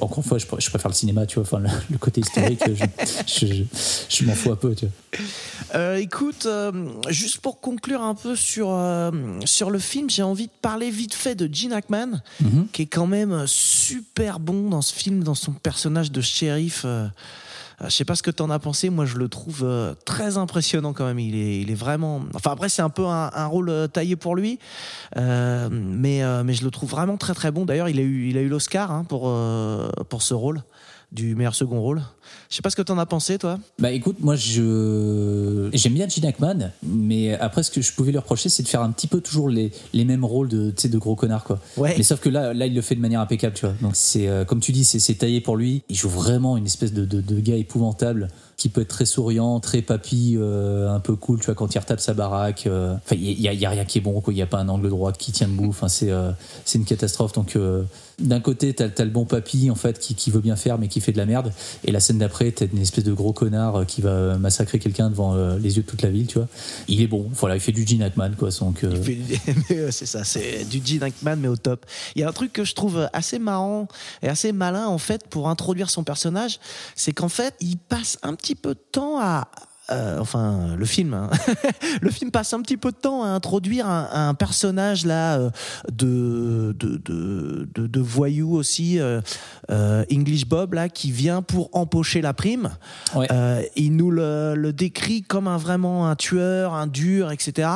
encore 0.01 0.19
une 0.19 0.25
fois, 0.25 0.39
je, 0.39 0.47
pr- 0.47 0.59
je 0.61 0.71
préfère 0.71 0.89
le 0.91 0.95
cinéma, 0.97 1.27
tu 1.27 1.35
vois. 1.35 1.43
Enfin, 1.45 1.59
le, 1.59 1.69
le 1.91 1.99
côté 1.99 2.23
historique, 2.23 2.63
je, 2.67 2.85
je, 3.27 3.47
je- 3.55 3.65
je 4.09 4.25
m'en 4.25 4.35
fous 4.35 4.53
un 4.53 4.57
peu, 4.57 4.75
tu 4.75 4.87
vois. 4.87 5.21
Euh, 5.75 5.97
écoute, 5.97 6.47
euh, 6.47 6.73
juste 7.11 7.39
pour 7.41 7.61
conclure 7.61 8.01
un 8.03 8.15
peu 8.15 8.35
sur, 8.37 8.71
euh, 8.71 9.11
sur 9.45 9.71
le 9.71 9.79
film, 9.79 10.09
j'ai 10.09 10.23
envie 10.23 10.47
de 10.47 10.53
parler 10.63 10.91
vite 10.91 11.13
fait 11.15 11.35
de 11.35 11.49
Gene 11.53 11.73
Hackman, 11.73 12.23
Mhm. 12.41 12.67
qui 12.73 12.83
est 12.83 12.87
quand 12.87 13.07
même 13.07 13.45
super 13.47 14.41
bon 14.41 14.71
dans 14.71 14.83
ce 14.83 14.95
film, 14.95 15.23
dans 15.23 15.35
son 15.43 15.53
personnage 15.53 16.11
de 16.11 16.21
shérif. 16.21 16.83
euh, 16.85 17.09
euh, 17.83 17.89
je 17.89 17.97
sais 17.97 18.05
pas 18.05 18.15
ce 18.15 18.23
que 18.23 18.31
t'en 18.31 18.51
as 18.51 18.59
pensé, 18.59 18.91
moi 18.91 19.05
je 19.07 19.17
le 19.17 19.29
trouve 19.29 19.63
euh, 19.65 19.95
très 20.05 20.37
impressionnant 20.37 20.93
quand 20.93 21.05
même. 21.05 21.19
Il 21.19 21.71
est, 21.71 21.75
vraiment. 21.75 22.23
Enfin 22.35 22.53
après 22.53 22.69
c'est 22.69 22.83
un 22.83 22.91
peu 22.91 23.07
un, 23.07 23.47
rôle 23.47 23.71
euh, 23.71 23.87
taillé 23.87 24.17
pour 24.17 24.37
lui, 24.37 24.59
mais 25.17 26.21
je 26.21 26.65
le 26.65 26.71
trouve 26.71 26.91
vraiment 26.91 27.17
très 27.17 27.35
très 27.35 27.51
bon. 27.51 27.65
D'ailleurs 27.65 27.89
il 27.89 27.99
a 27.99 28.03
eu 28.03 28.49
l'Oscar 28.49 28.91
hein, 28.91 29.05
pour 29.05 30.23
ce 30.23 30.35
rôle 30.35 30.63
du 31.11 31.35
meilleur 31.35 31.55
second 31.55 31.81
rôle. 31.81 32.03
Je 32.53 32.57
sais 32.57 32.61
pas 32.63 32.69
ce 32.69 32.77
que 32.77 32.83
t'en 32.83 32.99
as 32.99 33.07
pensé 33.07 33.39
toi. 33.39 33.59
Bah 33.79 33.93
écoute, 33.93 34.17
moi 34.21 34.37
je 34.37 35.71
j'aime 35.73 35.95
bien 35.95 36.07
Gene 36.07 36.27
Hackman, 36.27 36.71
mais 36.83 37.33
après 37.39 37.63
ce 37.63 37.71
que 37.71 37.81
je 37.81 37.91
pouvais 37.95 38.11
lui 38.13 38.19
reprocher, 38.19 38.51
c'est 38.51 38.63
de 38.63 38.69
faire 38.69 38.83
un 38.83 38.91
petit 38.91 39.07
peu 39.07 39.23
toujours 39.23 39.49
les, 39.49 39.73
les 39.95 40.05
mêmes 40.05 40.23
rôles 40.23 40.49
de 40.49 40.71
de 40.85 40.99
gros 40.99 41.17
connards 41.17 41.45
quoi. 41.45 41.61
Ouais. 41.79 41.95
Mais 41.97 42.03
sauf 42.03 42.21
que 42.21 42.29
là, 42.29 42.53
là 42.53 42.67
il 42.67 42.75
le 42.75 42.83
fait 42.83 42.95
de 42.95 43.01
manière 43.01 43.21
impeccable, 43.23 43.55
tu 43.55 43.65
vois. 43.65 43.75
Donc 43.81 43.93
c'est 43.95 44.29
euh, 44.29 44.45
comme 44.45 44.61
tu 44.61 44.71
dis, 44.73 44.85
c'est 44.85 45.15
taillé 45.15 45.41
pour 45.41 45.57
lui. 45.57 45.83
Il 45.89 45.97
joue 45.97 46.11
vraiment 46.11 46.59
une 46.59 46.67
espèce 46.67 46.93
de, 46.93 47.07
de, 47.07 47.23
de 47.23 47.41
gars 47.41 47.57
épouvantable 47.57 48.29
qui 48.59 48.69
peut 48.69 48.83
être 48.83 48.89
très 48.89 49.07
souriant, 49.07 49.59
très 49.59 49.81
papy, 49.81 50.35
euh, 50.37 50.91
un 50.95 51.01
peu 51.01 51.17
cool, 51.17 51.41
tu 51.41 51.47
vois, 51.47 51.55
quand 51.55 51.75
il 51.75 51.79
retape 51.79 52.01
sa 52.01 52.13
baraque. 52.13 52.67
euh. 52.67 52.95
Enfin, 52.97 53.17
il 53.19 53.41
y, 53.41 53.49
a- 53.49 53.53
y 53.55 53.65
a 53.67 53.71
rien 53.71 53.85
qui 53.87 53.99
est 53.99 54.03
bon, 54.03 54.21
quoi. 54.21 54.33
Il 54.33 54.37
n'y 54.37 54.43
a 54.43 54.47
pas 54.47 54.59
un 54.59 54.69
angle 54.69 54.89
droit 54.91 55.11
qui 55.13 55.33
tient 55.33 55.49
debout. 55.49 55.71
Enfin, 55.71 55.89
c'est 55.89 56.11
euh, 56.11 56.31
c'est 56.67 56.79
une 56.79 56.85
catastrophe. 56.85 57.33
Donc 57.33 57.57
d'un 58.23 58.41
côté, 58.41 58.75
t'as 58.75 58.89
as 58.97 59.05
le 59.05 59.11
bon 59.11 59.25
papy 59.25 59.71
en 59.71 59.75
fait 59.75 59.99
qui, 59.99 60.31
veut 60.31 60.41
bien 60.41 60.57
faire 60.57 60.79
mais 60.79 60.89
qui 60.89 61.01
fait 61.01 61.13
de 61.13 61.19
la 61.19 61.27
merde. 61.27 61.53
Et 61.85 61.93
la 61.93 62.01
scène 62.01 62.19
d'après, 62.19 62.51
t'as 62.53 62.67
une 62.67 62.79
espèce 62.79 63.05
de 63.05 63.13
gros 63.13 63.33
connard 63.33 63.77
euh, 63.77 63.85
qui 63.85 64.01
va 64.01 64.39
massacrer 64.39 64.79
quelqu'un 64.79 65.11
devant 65.11 65.35
euh, 65.35 65.59
les 65.59 65.77
yeux 65.77 65.83
de 65.83 65.89
toute 65.89 66.03
la 66.03 66.11
ville, 66.11 66.27
tu 66.27 66.39
vois. 66.39 66.49
Il 66.89 67.01
est 67.03 67.07
bon. 67.07 67.29
Voilà, 67.33 67.57
il 67.57 67.61
fait 67.61 67.73
du 67.73 67.87
Gene 67.87 68.03
Hackman, 68.03 68.33
quoi. 68.39 68.51
Donc 68.61 68.85
euh, 68.85 68.95
c'est 69.91 70.07
ça, 70.07 70.25
c'est 70.25 70.69
du 70.69 70.81
Gene 70.85 71.03
Hackman 71.03 71.37
mais 71.37 71.49
au 71.49 71.57
top. 71.57 71.87
Il 72.15 72.23
y 72.23 72.25
a 72.25 72.29
un 72.29 72.33
truc 72.33 72.53
que 72.53 72.65
je 72.65 72.75
trouve 72.75 73.09
assez 73.13 73.39
marrant 73.39 73.89
et 74.23 74.29
assez 74.29 74.53
malin 74.53 74.87
en 74.87 74.99
fait 74.99 75.27
pour 75.29 75.49
introduire 75.49 75.91
son 75.91 76.05
personnage, 76.05 76.61
c'est 76.95 77.13
qu'en 77.13 77.29
fait 77.29 77.55
il 77.61 77.77
passe 77.77 78.19
un 78.23 78.35
petit 78.35 78.55
peu 78.55 78.75
de 78.75 78.81
temps 78.93 79.19
à 79.21 79.49
euh, 79.91 80.19
enfin, 80.21 80.77
le 80.77 80.85
film, 80.85 81.13
hein. 81.13 81.29
le 82.01 82.11
film 82.11 82.31
passe 82.31 82.53
un 82.53 82.63
petit 82.63 82.77
peu 82.77 82.93
de 82.93 82.97
temps 82.97 83.25
à 83.25 83.29
introduire 83.29 83.87
un, 83.87 84.29
un 84.29 84.35
personnage 84.35 85.05
là 85.05 85.39
euh, 85.39 85.51
de 85.91 86.75
de, 86.79 86.97
de, 87.05 87.87
de, 87.87 88.01
voyou 88.01 88.55
aussi, 88.55 89.01
euh, 89.01 89.21
euh, 89.71 90.05
English 90.13 90.47
Bob 90.47 90.75
là, 90.75 90.89
qui 90.89 91.11
vient 91.11 91.43
pour 91.43 91.69
empocher 91.73 92.21
la 92.21 92.33
prime. 92.33 92.71
Ouais. 93.17 93.27
Euh, 93.33 93.63
il 93.75 93.97
nous 93.97 94.13
le, 94.13 94.55
le 94.55 94.73
décrit 94.73 95.23
comme 95.23 95.49
un 95.49 95.57
vraiment 95.57 96.09
un 96.09 96.15
tueur, 96.15 96.75
un 96.75 96.87
dur, 96.87 97.33
etc. 97.33 97.69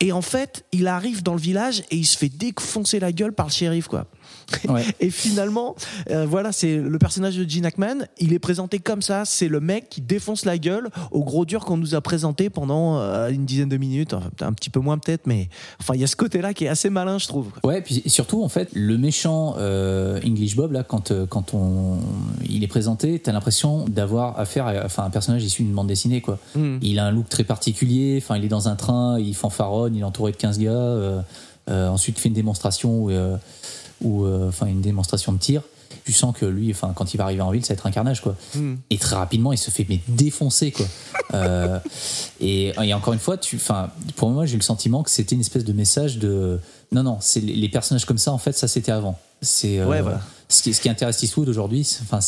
Et 0.00 0.12
en 0.12 0.22
fait, 0.22 0.64
il 0.72 0.86
arrive 0.86 1.22
dans 1.22 1.34
le 1.34 1.40
village 1.40 1.80
et 1.90 1.96
il 1.96 2.06
se 2.06 2.16
fait 2.16 2.30
défoncer 2.30 3.00
la 3.00 3.12
gueule 3.12 3.34
par 3.34 3.46
le 3.46 3.52
shérif, 3.52 3.86
quoi. 3.86 4.06
Ouais. 4.68 4.84
Et 4.98 5.10
finalement, 5.10 5.74
euh, 6.10 6.26
voilà, 6.26 6.50
c'est 6.50 6.76
le 6.76 6.98
personnage 6.98 7.36
de 7.36 7.48
Gene 7.48 7.66
Hackman. 7.66 8.06
Il 8.18 8.32
est 8.32 8.38
présenté 8.38 8.78
comme 8.78 9.02
ça. 9.02 9.24
C'est 9.24 9.48
le 9.48 9.60
mec 9.60 9.88
qui 9.90 10.00
défonce 10.00 10.44
la 10.44 10.58
gueule 10.58 10.88
au 11.10 11.22
gros 11.22 11.44
dur 11.44 11.64
qu'on 11.64 11.76
nous 11.76 11.94
a 11.94 12.00
présenté 12.00 12.50
pendant 12.50 12.98
euh, 12.98 13.28
une 13.28 13.44
dizaine 13.44 13.68
de 13.68 13.76
minutes, 13.76 14.14
Enfin, 14.14 14.30
un 14.40 14.52
petit 14.52 14.70
peu 14.70 14.80
moins 14.80 14.98
peut-être, 14.98 15.26
mais 15.26 15.48
enfin, 15.80 15.94
il 15.94 16.00
y 16.00 16.04
a 16.04 16.06
ce 16.06 16.16
côté-là 16.16 16.54
qui 16.54 16.64
est 16.64 16.68
assez 16.68 16.90
malin, 16.90 17.18
je 17.18 17.28
trouve. 17.28 17.50
Ouais, 17.62 17.82
puis 17.82 18.02
surtout 18.06 18.42
en 18.42 18.48
fait, 18.48 18.70
le 18.72 18.96
méchant 18.96 19.54
euh, 19.58 20.20
English 20.24 20.56
Bob 20.56 20.72
là, 20.72 20.82
quand 20.82 21.12
quand 21.28 21.54
on 21.54 21.98
il 22.48 22.64
est 22.64 22.68
présenté, 22.68 23.18
t'as 23.18 23.32
l'impression 23.32 23.84
d'avoir 23.86 24.38
affaire 24.38 24.66
à 24.66 24.84
enfin 24.84 25.04
un 25.04 25.10
personnage 25.10 25.44
issu 25.44 25.62
d'une 25.62 25.74
bande 25.74 25.88
dessinée 25.88 26.20
quoi. 26.20 26.38
Mm. 26.54 26.78
Il 26.82 26.98
a 26.98 27.06
un 27.06 27.10
look 27.10 27.28
très 27.28 27.44
particulier. 27.44 28.18
Enfin, 28.22 28.36
il 28.36 28.44
est 28.44 28.48
dans 28.48 28.68
un 28.68 28.76
train, 28.76 29.18
il 29.18 29.34
fanfaronne, 29.34 29.94
il 29.94 30.00
est 30.00 30.04
entouré 30.04 30.32
de 30.32 30.36
15 30.36 30.58
gars. 30.58 31.24
ensuite, 31.68 32.18
il 32.18 32.20
fait 32.20 32.28
une 32.28 32.34
démonstration 32.34 33.04
où, 33.04 33.10
où, 34.04 34.24
euh, 34.24 34.48
enfin 34.48 34.66
une 34.66 34.80
démonstration 34.80 35.32
de 35.32 35.38
tir. 35.38 35.62
Tu 36.04 36.12
sens 36.12 36.36
que 36.36 36.44
lui, 36.44 36.70
enfin, 36.70 36.92
quand 36.94 37.14
il 37.14 37.16
va 37.16 37.24
arriver 37.24 37.40
en 37.40 37.50
ville, 37.50 37.64
ça 37.64 37.72
va 37.72 37.78
être 37.78 37.86
un 37.86 37.90
carnage, 37.90 38.20
quoi. 38.20 38.36
Hmm. 38.54 38.74
Et 38.90 38.98
très 38.98 39.16
rapidement, 39.16 39.52
il 39.52 39.58
se 39.58 39.70
fait 39.70 39.86
mais 39.88 40.00
défoncer, 40.08 40.70
quoi. 40.70 40.86
Euh, 41.32 41.80
et, 42.38 42.72
et 42.80 42.94
encore 42.94 43.12
une 43.12 43.18
fois, 43.18 43.36
tu, 43.36 43.56
enfin, 43.56 43.90
pour 44.14 44.30
moi, 44.30 44.46
j'ai 44.46 44.54
eu 44.54 44.58
le 44.58 44.62
sentiment 44.62 45.02
que 45.02 45.10
c'était 45.10 45.34
une 45.34 45.40
espèce 45.40 45.64
de 45.64 45.72
message 45.72 46.18
de 46.18 46.60
non, 46.92 47.02
non, 47.02 47.18
c'est 47.20 47.40
les, 47.40 47.54
les 47.54 47.68
personnages 47.68 48.04
comme 48.04 48.18
ça, 48.18 48.32
en 48.32 48.38
fait, 48.38 48.52
ça 48.52 48.68
c'était 48.68 48.92
avant. 48.92 49.18
C'est 49.42 49.80
euh, 49.80 49.86
Ouais, 49.86 50.00
voilà. 50.00 50.20
Ce, 50.48 50.62
qui, 50.62 50.74
ce 50.74 50.80
qui 50.80 50.88
intéresse 50.88 51.22
Eastwood 51.22 51.48
aujourd'hui, 51.48 51.84
c'est- 51.84 52.02
enfin, 52.02 52.20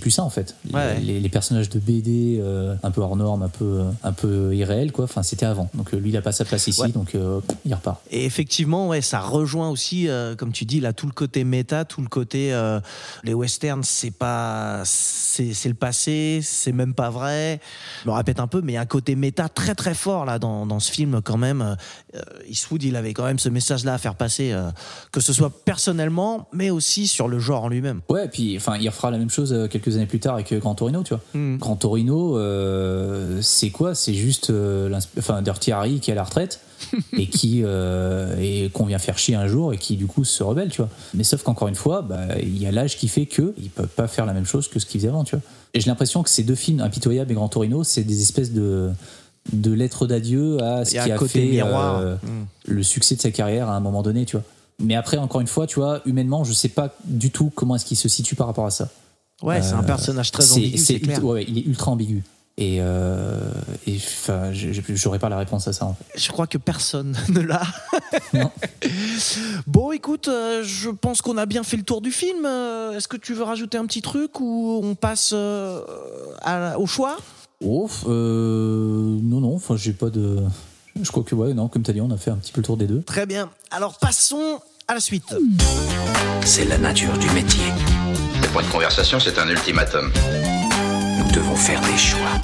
plus 0.00 0.10
ça 0.10 0.22
en 0.24 0.30
fait. 0.30 0.54
Les- 0.66 0.74
Ouais. 0.74 1.00
Les, 1.00 1.20
les 1.20 1.28
personnages 1.28 1.68
de 1.70 1.78
BD 1.78 2.38
euh, 2.40 2.74
un 2.82 2.90
peu 2.90 3.00
hors 3.00 3.16
norme, 3.16 3.42
un 3.42 3.48
peu, 3.48 3.82
un 4.02 4.12
peu 4.12 4.54
irréels, 4.54 4.92
quoi. 4.92 5.04
Enfin, 5.04 5.22
c'était 5.22 5.46
avant. 5.46 5.70
Donc 5.74 5.94
euh, 5.94 5.98
lui, 5.98 6.10
il 6.10 6.16
a 6.16 6.22
pas 6.22 6.32
sa 6.32 6.44
place 6.44 6.66
ici, 6.66 6.80
Ouais. 6.80 6.88
donc 6.88 7.14
euh, 7.14 7.40
il 7.64 7.72
repart. 7.74 8.00
Et 8.10 8.24
effectivement, 8.24 8.88
ouais, 8.88 9.00
ça 9.02 9.20
rejoint 9.20 9.68
aussi, 9.70 10.08
euh, 10.08 10.34
comme 10.36 10.52
tu 10.52 10.64
dis, 10.64 10.80
là, 10.80 10.92
tout 10.92 11.06
le 11.06 11.12
côté 11.12 11.44
méta, 11.44 11.84
tout 11.84 12.00
le 12.02 12.08
côté. 12.08 12.52
euh, 12.52 12.80
les 13.22 13.34
westerns, 13.34 13.82
c'est 13.84 14.10
pas. 14.10 14.82
C'est 14.84 15.52
c'est 15.54 15.68
le 15.68 15.74
passé, 15.74 16.40
c'est 16.42 16.72
même 16.72 16.94
pas 16.94 17.10
vrai. 17.10 17.60
Je 18.04 18.08
me 18.08 18.14
répète 18.14 18.40
un 18.40 18.46
peu, 18.46 18.60
mais 18.60 18.72
il 18.72 18.74
y 18.76 18.78
a 18.78 18.82
un 18.82 18.86
côté 18.86 19.16
méta 19.16 19.48
très 19.48 19.74
très 19.74 19.94
fort, 19.94 20.24
là, 20.24 20.38
dans, 20.38 20.66
dans 20.66 20.80
ce 20.80 20.90
film, 20.92 21.20
quand 21.22 21.38
même. 21.38 21.76
Euh, 22.14 22.20
Eastwood, 22.48 22.82
il 22.82 22.96
avait 22.96 23.12
quand 23.14 23.24
même 23.24 23.38
ce 23.38 23.48
message-là 23.48 23.94
à 23.94 23.98
faire 23.98 24.14
passer, 24.14 24.52
euh, 24.52 24.70
que 25.12 25.20
ce 25.20 25.32
soit 25.32 25.50
personnellement, 25.64 26.48
mais 26.52 26.70
aussi 26.70 27.06
sur 27.08 27.23
le 27.28 27.38
genre 27.38 27.64
en 27.64 27.68
lui-même. 27.68 28.00
Ouais, 28.08 28.28
puis 28.28 28.56
enfin, 28.56 28.76
il 28.80 28.88
refera 28.88 29.10
la 29.10 29.18
même 29.18 29.30
chose 29.30 29.52
euh, 29.52 29.68
quelques 29.68 29.96
années 29.96 30.06
plus 30.06 30.20
tard 30.20 30.34
avec 30.34 30.52
euh, 30.52 30.58
Grand 30.58 30.74
Torino, 30.74 31.02
tu 31.02 31.14
vois. 31.14 31.22
Mm. 31.34 31.58
Grand 31.58 31.76
Torino, 31.76 32.38
euh, 32.38 33.38
c'est 33.42 33.70
quoi? 33.70 33.94
C'est 33.94 34.14
juste 34.14 34.52
enfin, 35.18 35.42
Dirty 35.42 35.72
Harry 35.72 36.00
qui 36.00 36.10
est 36.10 36.14
à 36.14 36.16
la 36.16 36.24
retraite 36.24 36.60
et 37.16 37.26
qui 37.28 37.62
euh, 37.64 38.36
et 38.40 38.70
qu'on 38.70 38.86
vient 38.86 38.98
faire 38.98 39.18
chier 39.18 39.34
un 39.34 39.46
jour 39.46 39.72
et 39.72 39.78
qui 39.78 39.96
du 39.96 40.06
coup 40.06 40.24
se 40.24 40.42
rebelle, 40.42 40.68
tu 40.70 40.82
vois. 40.82 40.90
Mais 41.14 41.24
sauf 41.24 41.42
qu'encore 41.42 41.68
une 41.68 41.74
fois, 41.74 42.02
bah, 42.02 42.38
il 42.40 42.56
y 42.60 42.66
a 42.66 42.72
l'âge 42.72 42.96
qui 42.96 43.08
fait 43.08 43.26
que 43.26 43.54
ils 43.58 43.70
peuvent 43.70 43.86
pas 43.88 44.06
faire 44.08 44.26
la 44.26 44.32
même 44.32 44.46
chose 44.46 44.68
que 44.68 44.78
ce 44.78 44.86
qu'ils 44.86 45.00
faisaient 45.00 45.08
avant, 45.10 45.24
tu 45.24 45.36
vois. 45.36 45.42
Et 45.72 45.80
j'ai 45.80 45.88
l'impression 45.90 46.22
que 46.22 46.30
ces 46.30 46.42
deux 46.44 46.54
films, 46.54 46.80
Impitoyable 46.80 47.30
et 47.32 47.34
Grand 47.34 47.48
Torino, 47.48 47.82
c'est 47.84 48.02
des 48.04 48.22
espèces 48.22 48.52
de 48.52 48.90
de 49.52 49.72
lettres 49.72 50.06
d'adieu 50.06 50.58
à 50.62 50.84
ce 50.86 50.96
a 50.96 51.04
qui 51.04 51.12
a 51.12 51.18
fait 51.18 51.44
miroir. 51.44 51.98
euh, 51.98 52.14
Mm. 52.16 52.46
le 52.72 52.82
succès 52.82 53.14
de 53.14 53.20
sa 53.20 53.30
carrière 53.30 53.68
à 53.68 53.76
un 53.76 53.80
moment 53.80 54.02
donné, 54.02 54.24
tu 54.24 54.36
vois. 54.36 54.44
Mais 54.84 54.94
après, 54.94 55.16
encore 55.16 55.40
une 55.40 55.46
fois, 55.46 55.66
tu 55.66 55.80
vois, 55.80 56.00
humainement, 56.06 56.44
je 56.44 56.52
sais 56.52 56.68
pas 56.68 56.94
du 57.04 57.30
tout 57.30 57.50
comment 57.54 57.74
est-ce 57.76 57.84
qu'il 57.84 57.96
se 57.96 58.08
situe 58.08 58.34
par 58.36 58.46
rapport 58.46 58.66
à 58.66 58.70
ça. 58.70 58.88
Ouais, 59.42 59.60
c'est 59.62 59.72
un 59.72 59.80
Euh, 59.80 59.82
personnage 59.82 60.30
très 60.30 60.50
ambigu, 60.52 60.78
c'est 60.78 60.84
c'est 60.94 61.00
clair. 61.00 61.18
ultra- 61.18 61.32
ouais, 61.32 61.44
il 61.48 61.58
est 61.58 61.66
ultra 61.66 61.90
ambigu. 61.90 62.22
Et, 62.56 62.76
euh, 62.80 63.40
et 63.88 63.98
j'aurais 64.90 65.18
pas 65.18 65.28
la 65.28 65.36
réponse 65.38 65.66
à 65.66 65.72
ça. 65.72 65.86
En 65.86 65.94
fait. 65.94 66.04
Je 66.16 66.30
crois 66.30 66.46
que 66.46 66.56
personne 66.56 67.16
ne 67.30 67.40
l'a. 67.40 67.62
Bon, 69.66 69.90
écoute, 69.92 70.28
euh, 70.28 70.62
je 70.64 70.90
pense 70.90 71.20
qu'on 71.22 71.36
a 71.36 71.46
bien 71.46 71.62
fait 71.64 71.76
le 71.76 71.82
tour 71.82 72.00
du 72.00 72.12
film. 72.12 72.44
Euh, 72.46 72.92
Est-ce 72.96 73.08
que 73.08 73.16
tu 73.16 73.34
veux 73.34 73.42
rajouter 73.42 73.76
un 73.78 73.86
petit 73.86 74.02
truc 74.02 74.38
ou 74.40 74.80
on 74.82 74.94
passe 74.94 75.32
à- 75.32 76.78
au 76.78 76.86
choix? 76.86 77.16
Oh, 77.64 77.88
non, 78.06 79.40
non, 79.40 79.54
enfin, 79.56 79.76
j'ai 79.76 79.92
pas 79.92 80.10
de. 80.10 80.38
Je 81.00 81.10
crois 81.10 81.24
que, 81.24 81.34
ouais, 81.34 81.54
non, 81.54 81.66
comme 81.68 81.82
tu 81.82 81.90
as 81.90 81.94
dit, 81.94 82.00
on 82.00 82.10
a 82.10 82.16
fait 82.16 82.30
un 82.30 82.36
petit 82.36 82.52
peu 82.52 82.60
le 82.60 82.66
tour 82.66 82.76
des 82.76 82.86
deux. 82.86 83.02
Très 83.02 83.26
bien. 83.26 83.50
Alors 83.70 83.98
passons 83.98 84.60
à 84.88 84.94
la 84.94 85.00
suite. 85.00 85.34
C'est 86.44 86.64
la 86.64 86.78
nature 86.78 87.16
du 87.18 87.28
métier. 87.30 87.64
C'est 88.42 88.52
pas 88.52 88.62
une 88.62 88.68
conversation, 88.68 89.18
c'est 89.18 89.38
un 89.38 89.48
ultimatum. 89.48 90.12
Nous 91.18 91.32
devons 91.32 91.56
faire 91.56 91.80
des 91.80 91.96
choix. 91.96 92.40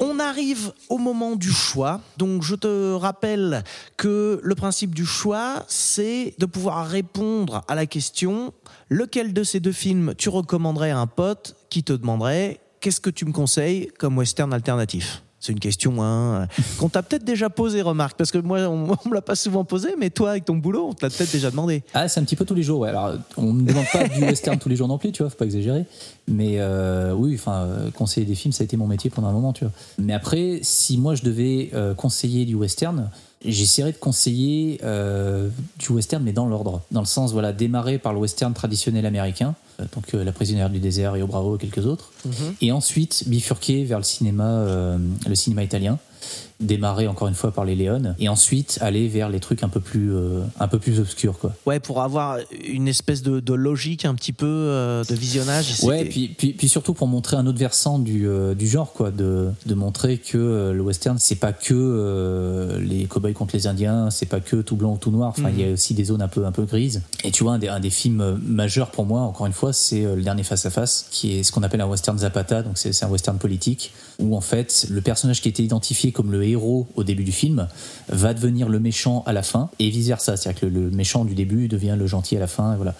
On 0.00 0.20
arrive 0.20 0.72
au 0.88 0.98
moment 0.98 1.36
du 1.36 1.50
choix. 1.50 2.00
Donc 2.18 2.42
je 2.42 2.54
te 2.54 2.94
rappelle 2.94 3.64
que 3.96 4.40
le 4.42 4.54
principe 4.54 4.94
du 4.94 5.04
choix, 5.04 5.64
c'est 5.68 6.34
de 6.38 6.46
pouvoir 6.46 6.86
répondre 6.86 7.64
à 7.68 7.74
la 7.74 7.86
question 7.86 8.52
lequel 8.88 9.32
de 9.32 9.42
ces 9.42 9.58
deux 9.58 9.72
films 9.72 10.14
tu 10.16 10.28
recommanderais 10.28 10.90
à 10.90 10.98
un 10.98 11.06
pote 11.06 11.56
qui 11.68 11.82
te 11.82 11.92
demanderait 11.92 12.60
qu'est-ce 12.80 13.00
que 13.00 13.10
tu 13.10 13.24
me 13.24 13.32
conseilles 13.32 13.90
comme 13.98 14.16
western 14.18 14.52
alternatif? 14.52 15.22
C'est 15.46 15.52
une 15.52 15.60
question 15.60 16.02
hein, 16.02 16.48
qu'on 16.78 16.88
t'a 16.88 17.02
peut-être 17.02 17.24
déjà 17.24 17.48
posée, 17.48 17.80
remarque, 17.82 18.16
parce 18.16 18.30
que 18.30 18.38
moi, 18.38 18.60
on, 18.62 18.96
on 19.04 19.08
me 19.08 19.14
l'a 19.14 19.22
pas 19.22 19.36
souvent 19.36 19.64
posée, 19.64 19.94
mais 19.98 20.10
toi, 20.10 20.30
avec 20.30 20.44
ton 20.44 20.56
boulot, 20.56 20.88
on 20.90 20.92
te 20.92 21.04
l'a 21.04 21.10
peut-être 21.10 21.32
déjà 21.32 21.50
demandé. 21.50 21.82
Ah, 21.94 22.08
c'est 22.08 22.20
un 22.20 22.24
petit 22.24 22.36
peu 22.36 22.44
tous 22.44 22.54
les 22.54 22.62
jours, 22.62 22.80
ouais. 22.80 22.88
Alors, 22.88 23.12
on 23.36 23.52
ne 23.52 23.62
demande 23.62 23.86
pas 23.92 24.08
du 24.08 24.22
western 24.22 24.58
tous 24.60 24.68
les 24.68 24.76
jours 24.76 24.88
non 24.88 24.98
plus, 24.98 25.12
tu 25.12 25.22
vois, 25.22 25.30
faut 25.30 25.36
pas 25.36 25.44
exagérer. 25.44 25.84
Mais 26.28 26.56
euh, 26.58 27.12
oui, 27.12 27.34
enfin, 27.34 27.62
euh, 27.62 27.90
conseiller 27.90 28.26
des 28.26 28.34
films, 28.34 28.52
ça 28.52 28.62
a 28.62 28.64
été 28.64 28.76
mon 28.76 28.86
métier 28.86 29.10
pendant 29.10 29.28
un 29.28 29.32
moment, 29.32 29.52
tu 29.52 29.64
vois. 29.64 29.72
Mais 29.98 30.12
après, 30.12 30.60
si 30.62 30.98
moi 30.98 31.14
je 31.14 31.22
devais 31.22 31.70
euh, 31.74 31.94
conseiller 31.94 32.44
du 32.44 32.54
western, 32.54 33.10
j'essaierais 33.44 33.92
de 33.92 33.98
conseiller 33.98 34.80
euh, 34.82 35.48
du 35.78 35.92
western, 35.92 36.22
mais 36.22 36.32
dans 36.32 36.46
l'ordre. 36.46 36.82
Dans 36.90 37.00
le 37.00 37.06
sens, 37.06 37.32
voilà, 37.32 37.52
démarrer 37.52 37.98
par 37.98 38.12
le 38.12 38.18
western 38.18 38.52
traditionnel 38.52 39.06
américain, 39.06 39.50
euh, 39.50 39.65
donc 39.94 40.14
euh, 40.14 40.24
La 40.24 40.32
prisonnière 40.32 40.70
du 40.70 40.78
désert 40.78 41.16
et 41.16 41.22
Au 41.22 41.26
Bravo 41.26 41.56
et 41.56 41.58
quelques 41.58 41.86
autres. 41.86 42.12
Et 42.60 42.72
ensuite, 42.72 43.24
bifurquer 43.26 43.84
vers 43.84 43.98
le 43.98 44.04
cinéma, 44.04 44.44
euh, 44.44 44.98
le 45.26 45.34
cinéma 45.34 45.62
italien 45.62 45.98
démarrer 46.60 47.06
encore 47.06 47.28
une 47.28 47.34
fois 47.34 47.52
par 47.52 47.64
les 47.64 47.74
Léones 47.74 48.14
et 48.18 48.28
ensuite 48.28 48.78
aller 48.80 49.08
vers 49.08 49.28
les 49.28 49.40
trucs 49.40 49.62
un 49.62 49.68
peu 49.68 49.80
plus 49.80 50.14
euh, 50.14 50.40
un 50.58 50.68
peu 50.68 50.78
plus 50.78 51.00
obscurs 51.00 51.38
quoi 51.38 51.54
Ouais, 51.66 51.80
pour 51.80 52.02
avoir 52.02 52.38
une 52.66 52.88
espèce 52.88 53.22
de, 53.22 53.40
de 53.40 53.54
logique 53.54 54.04
un 54.04 54.14
petit 54.14 54.32
peu 54.32 54.46
euh, 54.46 55.04
de 55.04 55.14
visionnage. 55.14 55.82
Ouais, 55.82 56.04
puis, 56.04 56.28
puis, 56.28 56.52
puis 56.52 56.68
surtout 56.68 56.94
pour 56.94 57.08
montrer 57.08 57.36
un 57.36 57.46
autre 57.46 57.58
versant 57.58 57.98
du, 57.98 58.26
euh, 58.26 58.54
du 58.54 58.66
genre, 58.68 58.92
quoi, 58.92 59.10
de, 59.10 59.50
de 59.66 59.74
montrer 59.74 60.18
que 60.18 60.72
le 60.72 60.80
western, 60.80 61.18
c'est 61.18 61.36
pas 61.36 61.52
que 61.52 62.78
les 62.80 63.04
cowboys 63.06 63.34
contre 63.34 63.54
les 63.56 63.66
Indiens, 63.66 64.10
c'est 64.10 64.26
pas 64.26 64.40
que 64.40 64.56
tout 64.56 64.76
blanc 64.76 64.94
ou 64.94 64.98
tout 64.98 65.10
noir, 65.10 65.28
enfin, 65.36 65.50
il 65.50 65.60
y 65.60 65.68
a 65.68 65.72
aussi 65.72 65.94
des 65.94 66.04
zones 66.04 66.22
un 66.22 66.28
peu, 66.28 66.46
un 66.46 66.52
peu 66.52 66.64
grises. 66.64 67.02
Et 67.24 67.30
tu 67.30 67.42
vois, 67.44 67.54
un 67.54 67.58
des, 67.58 67.68
un 67.68 67.80
des 67.80 67.90
films 67.90 68.40
majeurs 68.42 68.90
pour 68.90 69.04
moi, 69.06 69.20
encore 69.20 69.46
une 69.46 69.52
fois, 69.52 69.72
c'est 69.72 70.02
le 70.02 70.22
dernier 70.22 70.42
Face 70.42 70.66
à 70.66 70.70
Face, 70.70 71.06
qui 71.10 71.38
est 71.38 71.42
ce 71.42 71.52
qu'on 71.52 71.62
appelle 71.62 71.80
un 71.80 71.86
western 71.86 72.18
Zapata, 72.18 72.62
donc 72.62 72.78
c'est 72.78 72.92
c'est 72.92 73.04
un 73.04 73.08
western 73.08 73.38
politique, 73.38 73.92
où 74.18 74.36
en 74.36 74.40
fait, 74.40 74.86
le 74.90 75.00
personnage 75.00 75.42
qui 75.42 75.48
était 75.48 75.62
identifié 75.62 76.12
comme 76.12 76.32
le 76.32 76.45
héros 76.46 76.86
au 76.94 77.04
début 77.04 77.24
du 77.24 77.32
film 77.32 77.68
va 78.08 78.34
devenir 78.34 78.68
le 78.68 78.80
méchant 78.80 79.22
à 79.26 79.32
la 79.32 79.42
fin, 79.42 79.68
et 79.78 79.90
vice 79.90 80.08
versa, 80.08 80.36
c'est-à-dire 80.36 80.60
que 80.60 80.66
le, 80.66 80.90
méchant 80.90 81.24
du 81.24 81.34
début 81.34 81.68
devient 81.68 81.96
le 81.98 82.06
gentil 82.06 82.36
à 82.36 82.40
la 82.40 82.46
fin, 82.46 82.74
et 82.74 82.76
voilà. 82.76 82.94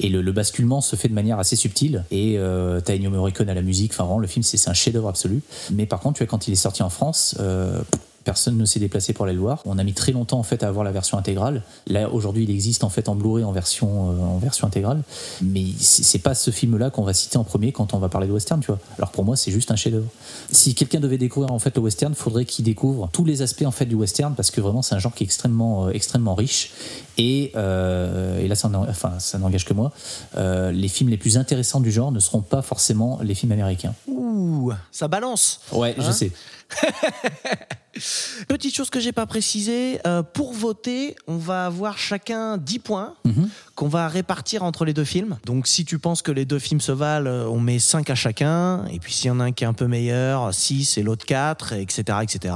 Et 0.00 0.08
le, 0.08 0.22
le 0.22 0.32
basculement 0.32 0.80
se 0.80 0.96
fait 0.96 1.08
de 1.08 1.14
manière 1.14 1.38
assez 1.38 1.56
subtile. 1.56 2.04
Et 2.10 2.38
euh, 2.38 2.80
t'as 2.80 2.96
Morricone 2.98 3.48
à 3.48 3.54
la 3.54 3.62
musique. 3.62 3.92
Enfin, 3.92 4.04
vraiment, 4.04 4.18
le 4.18 4.26
film, 4.26 4.42
c'est 4.42 4.56
c'est 4.56 4.70
un 4.70 4.74
chef-d'œuvre 4.74 5.08
absolu. 5.08 5.42
Mais 5.72 5.86
par 5.86 6.00
contre, 6.00 6.18
tu 6.18 6.24
vois, 6.24 6.30
quand 6.30 6.48
il 6.48 6.52
est 6.52 6.56
sorti 6.56 6.82
en 6.82 6.90
France, 6.90 7.36
euh, 7.40 7.82
personne 8.24 8.56
ne 8.56 8.64
s'est 8.64 8.80
déplacé 8.80 9.12
pour 9.12 9.24
aller 9.26 9.34
le 9.34 9.40
voir. 9.40 9.62
On 9.64 9.78
a 9.78 9.84
mis 9.84 9.94
très 9.94 10.12
longtemps 10.12 10.38
en 10.38 10.42
fait 10.42 10.62
à 10.62 10.68
avoir 10.68 10.84
la 10.84 10.92
version 10.92 11.18
intégrale. 11.18 11.62
Là, 11.86 12.10
aujourd'hui, 12.10 12.44
il 12.44 12.50
existe 12.50 12.84
en 12.84 12.88
fait 12.88 13.08
en 13.08 13.14
Blu-ray 13.14 13.44
en 13.44 13.52
version 13.52 14.10
euh, 14.10 14.24
en 14.24 14.38
version 14.38 14.66
intégrale. 14.66 15.02
Mais 15.42 15.64
c'est 15.78 16.18
pas 16.20 16.34
ce 16.34 16.50
film-là 16.50 16.90
qu'on 16.90 17.02
va 17.04 17.14
citer 17.14 17.36
en 17.38 17.44
premier 17.44 17.72
quand 17.72 17.94
on 17.94 17.98
va 17.98 18.08
parler 18.08 18.26
de 18.26 18.32
western, 18.32 18.60
tu 18.60 18.68
vois. 18.68 18.78
Alors 18.98 19.10
pour 19.10 19.24
moi, 19.24 19.36
c'est 19.36 19.50
juste 19.50 19.70
un 19.70 19.76
chef-d'œuvre. 19.76 20.08
Si 20.50 20.74
quelqu'un 20.74 21.00
devait 21.00 21.18
découvrir 21.18 21.52
en 21.52 21.58
fait 21.58 21.74
le 21.76 21.82
western, 21.82 22.14
faudrait 22.14 22.44
qu'il 22.44 22.64
découvre 22.64 23.08
tous 23.12 23.24
les 23.24 23.42
aspects 23.42 23.64
en 23.64 23.70
fait 23.70 23.86
du 23.86 23.94
western 23.94 24.34
parce 24.34 24.50
que 24.50 24.60
vraiment, 24.60 24.82
c'est 24.82 24.94
un 24.94 24.98
genre 24.98 25.14
qui 25.14 25.24
est 25.24 25.26
extrêmement 25.26 25.86
euh, 25.86 25.90
extrêmement 25.90 26.34
riche. 26.34 26.70
Et, 27.18 27.52
euh, 27.56 28.38
et 28.40 28.48
là, 28.48 28.54
ça 28.54 28.70
enfin, 28.88 29.18
ça 29.18 29.38
n'engage 29.38 29.64
que 29.66 29.74
moi. 29.74 29.92
Les 30.36 30.88
films 30.88 31.10
les 31.10 31.16
plus 31.18 31.36
intéressants 31.36 31.80
du 31.80 31.90
genre 31.92 32.10
ne 32.12 32.20
seront 32.20 32.40
pas 32.40 32.62
forcément 32.62 33.18
les 33.22 33.34
films 33.34 33.52
américains. 33.52 33.94
Ouh, 34.08 34.72
ça 34.90 35.08
balance. 35.08 35.60
Ouais, 35.72 35.94
je 35.98 36.02
Hein 36.02 36.12
sais. 36.12 36.32
Petite 38.48 38.74
chose 38.74 38.88
que 38.88 39.00
j'ai 39.00 39.12
pas 39.12 39.26
précisé, 39.26 40.00
euh, 40.06 40.22
pour 40.22 40.54
voter, 40.54 41.14
on 41.26 41.36
va 41.36 41.66
avoir 41.66 41.98
chacun 41.98 42.56
10 42.56 42.78
points 42.78 43.14
Mhm. 43.26 43.50
qu'on 43.74 43.88
va 43.88 44.08
répartir 44.08 44.62
entre 44.62 44.84
les 44.86 44.94
deux 44.94 45.04
films. 45.04 45.36
Donc 45.44 45.66
si 45.66 45.84
tu 45.84 45.98
penses 45.98 46.22
que 46.22 46.32
les 46.32 46.44
deux 46.46 46.58
films 46.58 46.80
se 46.80 46.90
valent, 46.92 47.28
euh, 47.30 47.44
on 47.46 47.60
met 47.60 47.78
5 47.78 48.08
à 48.08 48.14
chacun. 48.14 48.86
Et 48.86 48.98
puis 48.98 49.12
s'il 49.12 49.26
y 49.28 49.30
en 49.30 49.40
a 49.40 49.44
un 49.44 49.52
qui 49.52 49.64
est 49.64 49.66
un 49.66 49.74
peu 49.74 49.86
meilleur, 49.86 50.54
6 50.54 50.96
et 50.96 51.02
l'autre 51.02 51.26
4, 51.26 51.74
etc. 51.74 52.18
etc. 52.22 52.54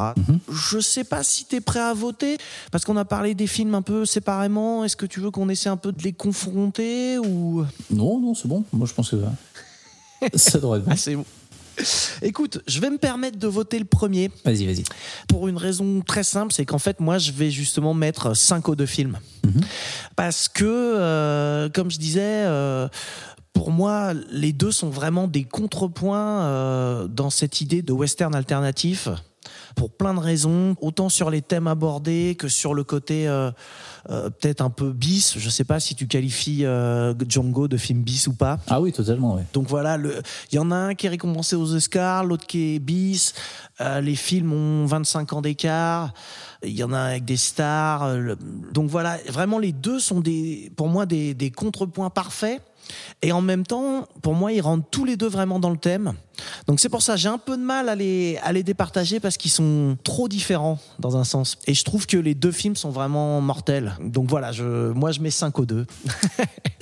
Je 0.50 0.80
sais 0.80 1.04
pas 1.04 1.22
si 1.22 1.44
tu 1.44 1.56
es 1.56 1.60
prêt 1.60 1.80
à 1.80 1.92
voter, 1.92 2.38
parce 2.72 2.84
qu'on 2.86 2.96
a 2.96 3.04
parlé 3.04 3.34
des 3.34 3.46
films 3.46 3.74
un 3.74 3.82
peu 3.82 4.06
séparément. 4.06 4.84
Est-ce 4.84 4.96
que 4.96 5.06
tu 5.06 5.20
veux 5.20 5.30
qu'on 5.30 5.50
essaie 5.50 5.68
un 5.68 5.76
peu 5.76 5.92
de 5.92 6.02
les 6.02 6.14
confronter 6.14 7.18
ou... 7.18 7.64
Non, 7.90 8.18
non, 8.20 8.34
c'est 8.34 8.48
bon. 8.48 8.64
Moi, 8.72 8.86
je 8.88 8.94
pense 8.94 9.10
que 9.10 9.16
ça 10.34 10.58
devrait 10.58 10.78
être 10.78 10.84
bon. 10.86 10.92
Ah, 10.92 10.96
c'est 10.96 11.14
bon. 11.14 11.24
Écoute, 12.22 12.62
je 12.66 12.80
vais 12.80 12.90
me 12.90 12.98
permettre 12.98 13.38
de 13.38 13.46
voter 13.46 13.78
le 13.78 13.84
premier. 13.84 14.30
Vas-y, 14.44 14.66
vas-y. 14.66 14.84
Pour 15.28 15.48
une 15.48 15.56
raison 15.56 16.00
très 16.00 16.22
simple, 16.24 16.52
c'est 16.52 16.64
qu'en 16.64 16.78
fait, 16.78 17.00
moi, 17.00 17.18
je 17.18 17.32
vais 17.32 17.50
justement 17.50 17.94
mettre 17.94 18.34
5 18.34 18.68
aux 18.68 18.76
deux 18.76 18.86
films. 18.86 19.18
Parce 20.16 20.48
que, 20.48 20.64
euh, 20.64 21.68
comme 21.68 21.90
je 21.90 21.98
disais, 21.98 22.20
euh, 22.22 22.88
pour 23.52 23.70
moi, 23.70 24.12
les 24.30 24.52
deux 24.52 24.70
sont 24.70 24.90
vraiment 24.90 25.28
des 25.28 25.44
contrepoints 25.44 26.42
euh, 26.42 27.08
dans 27.08 27.30
cette 27.30 27.60
idée 27.60 27.82
de 27.82 27.92
western 27.92 28.34
alternatif. 28.34 29.08
pour 29.76 29.90
plein 29.90 30.14
de 30.14 30.20
raisons, 30.20 30.74
autant 30.80 31.08
sur 31.08 31.30
les 31.30 31.42
thèmes 31.42 31.66
abordés 31.66 32.34
que 32.38 32.48
sur 32.48 32.74
le 32.74 32.82
côté 32.82 33.28
euh, 33.28 33.50
euh, 34.10 34.30
peut-être 34.30 34.60
un 34.60 34.70
peu 34.70 34.92
bis. 34.92 35.36
Je 35.38 35.50
sais 35.50 35.64
pas 35.64 35.80
si 35.80 35.94
tu 35.94 36.06
qualifies 36.06 36.64
euh, 36.64 37.14
Django 37.28 37.68
de 37.68 37.76
film 37.76 38.02
bis 38.02 38.26
ou 38.28 38.32
pas. 38.34 38.58
Ah 38.68 38.80
oui, 38.80 38.92
totalement, 38.92 39.34
ouais. 39.34 39.44
Donc 39.52 39.66
voilà, 39.68 39.96
il 40.52 40.54
y 40.54 40.58
en 40.58 40.70
a 40.70 40.76
un 40.76 40.94
qui 40.94 41.06
est 41.06 41.10
récompensé 41.10 41.56
aux 41.56 41.74
Oscars, 41.74 42.24
l'autre 42.24 42.46
qui 42.46 42.74
est 42.74 42.78
bis. 42.78 43.34
Euh, 43.80 44.00
les 44.00 44.14
films 44.14 44.52
ont 44.52 44.86
25 44.86 45.32
ans 45.32 45.40
d'écart. 45.42 46.12
Il 46.64 46.70
y 46.76 46.82
en 46.84 46.92
a 46.92 46.98
un 46.98 47.06
avec 47.08 47.24
des 47.24 47.36
stars. 47.36 48.14
le- 48.16 48.38
Donc 48.72 48.88
voilà, 48.88 49.18
vraiment 49.28 49.58
les 49.58 49.72
deux 49.72 50.00
sont 50.00 50.20
des, 50.20 50.72
pour 50.76 50.88
moi 50.88 51.04
des, 51.06 51.34
des 51.34 51.50
contrepoints 51.50 52.10
parfaits. 52.10 52.62
Et 53.22 53.32
en 53.32 53.40
même 53.40 53.66
temps, 53.66 54.06
pour 54.22 54.34
moi, 54.34 54.52
ils 54.52 54.60
rentrent 54.60 54.86
tous 54.90 55.04
les 55.04 55.16
deux 55.16 55.28
vraiment 55.28 55.58
dans 55.58 55.70
le 55.70 55.76
thème. 55.76 56.14
Donc 56.66 56.80
c'est 56.80 56.88
pour 56.88 57.02
ça, 57.02 57.16
j'ai 57.16 57.28
un 57.28 57.38
peu 57.38 57.56
de 57.56 57.62
mal 57.62 57.88
à 57.88 57.94
les, 57.94 58.38
à 58.42 58.52
les 58.52 58.62
départager 58.62 59.20
parce 59.20 59.36
qu'ils 59.36 59.50
sont 59.50 59.96
trop 60.04 60.28
différents 60.28 60.78
dans 60.98 61.16
un 61.16 61.24
sens. 61.24 61.56
Et 61.66 61.74
je 61.74 61.84
trouve 61.84 62.06
que 62.06 62.16
les 62.16 62.34
deux 62.34 62.52
films 62.52 62.76
sont 62.76 62.90
vraiment 62.90 63.40
mortels. 63.40 63.94
Donc 64.00 64.28
voilà, 64.28 64.52
je, 64.52 64.92
moi 64.92 65.12
je 65.12 65.20
mets 65.20 65.30
5 65.30 65.58
aux 65.58 65.66
deux. 65.66 65.86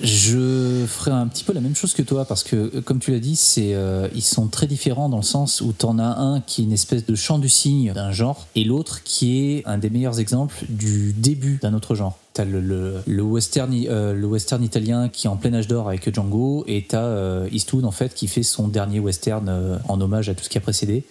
Je 0.01 0.85
ferai 0.87 1.11
un 1.11 1.25
petit 1.27 1.43
peu 1.43 1.53
la 1.53 1.61
même 1.61 1.75
chose 1.75 1.93
que 1.93 2.01
toi 2.01 2.25
parce 2.25 2.43
que, 2.43 2.79
comme 2.81 2.99
tu 2.99 3.11
l'as 3.11 3.19
dit, 3.19 3.35
c'est 3.35 3.73
euh, 3.73 4.07
ils 4.13 4.21
sont 4.21 4.47
très 4.47 4.67
différents 4.67 5.09
dans 5.09 5.17
le 5.17 5.23
sens 5.23 5.61
où 5.61 5.71
t'en 5.71 5.97
as 5.99 6.03
un 6.19 6.41
qui 6.41 6.61
est 6.61 6.65
une 6.65 6.73
espèce 6.73 7.05
de 7.05 7.15
chant 7.15 7.39
du 7.39 7.49
cygne 7.49 7.93
d'un 7.93 8.11
genre 8.11 8.45
et 8.55 8.65
l'autre 8.65 9.03
qui 9.03 9.39
est 9.39 9.65
un 9.65 9.77
des 9.77 9.89
meilleurs 9.89 10.19
exemples 10.19 10.65
du 10.67 11.13
début 11.13 11.59
d'un 11.61 11.73
autre 11.73 11.95
genre. 11.95 12.17
T'as 12.35 12.43
le, 12.43 12.59
le, 12.59 12.95
le 13.07 13.23
western, 13.23 13.73
euh, 13.87 14.13
le 14.13 14.27
western 14.27 14.61
italien 14.61 15.07
qui 15.07 15.27
est 15.27 15.29
en 15.29 15.37
plein 15.37 15.53
âge 15.53 15.69
d'or 15.69 15.87
avec 15.87 16.13
Django 16.13 16.65
et 16.67 16.83
t'as 16.85 17.05
euh, 17.05 17.47
Eastwood 17.49 17.85
en 17.85 17.91
fait 17.91 18.13
qui 18.13 18.27
fait 18.27 18.43
son 18.43 18.67
dernier 18.67 18.99
western 18.99 19.47
euh, 19.47 19.77
en 19.87 20.01
hommage 20.01 20.27
à 20.27 20.33
tout 20.33 20.43
ce 20.43 20.49
qui 20.49 20.57
a 20.57 20.61
précédé. 20.61 21.05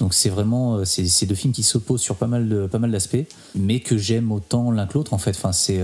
Donc 0.00 0.12
c'est 0.12 0.28
vraiment 0.28 0.84
c'est 0.84 1.06
c'est 1.06 1.24
deux 1.24 1.34
films 1.34 1.54
qui 1.54 1.62
s'opposent 1.62 2.02
sur 2.02 2.16
pas 2.16 2.26
mal 2.26 2.46
de 2.50 2.66
pas 2.66 2.78
mal 2.78 2.90
d'aspects, 2.90 3.24
mais 3.54 3.80
que 3.80 3.96
j'aime 3.96 4.30
autant 4.30 4.70
l'un 4.70 4.86
que 4.86 4.98
l'autre 4.98 5.14
en 5.14 5.18
fait. 5.18 5.30
Enfin 5.30 5.52
c'est 5.52 5.80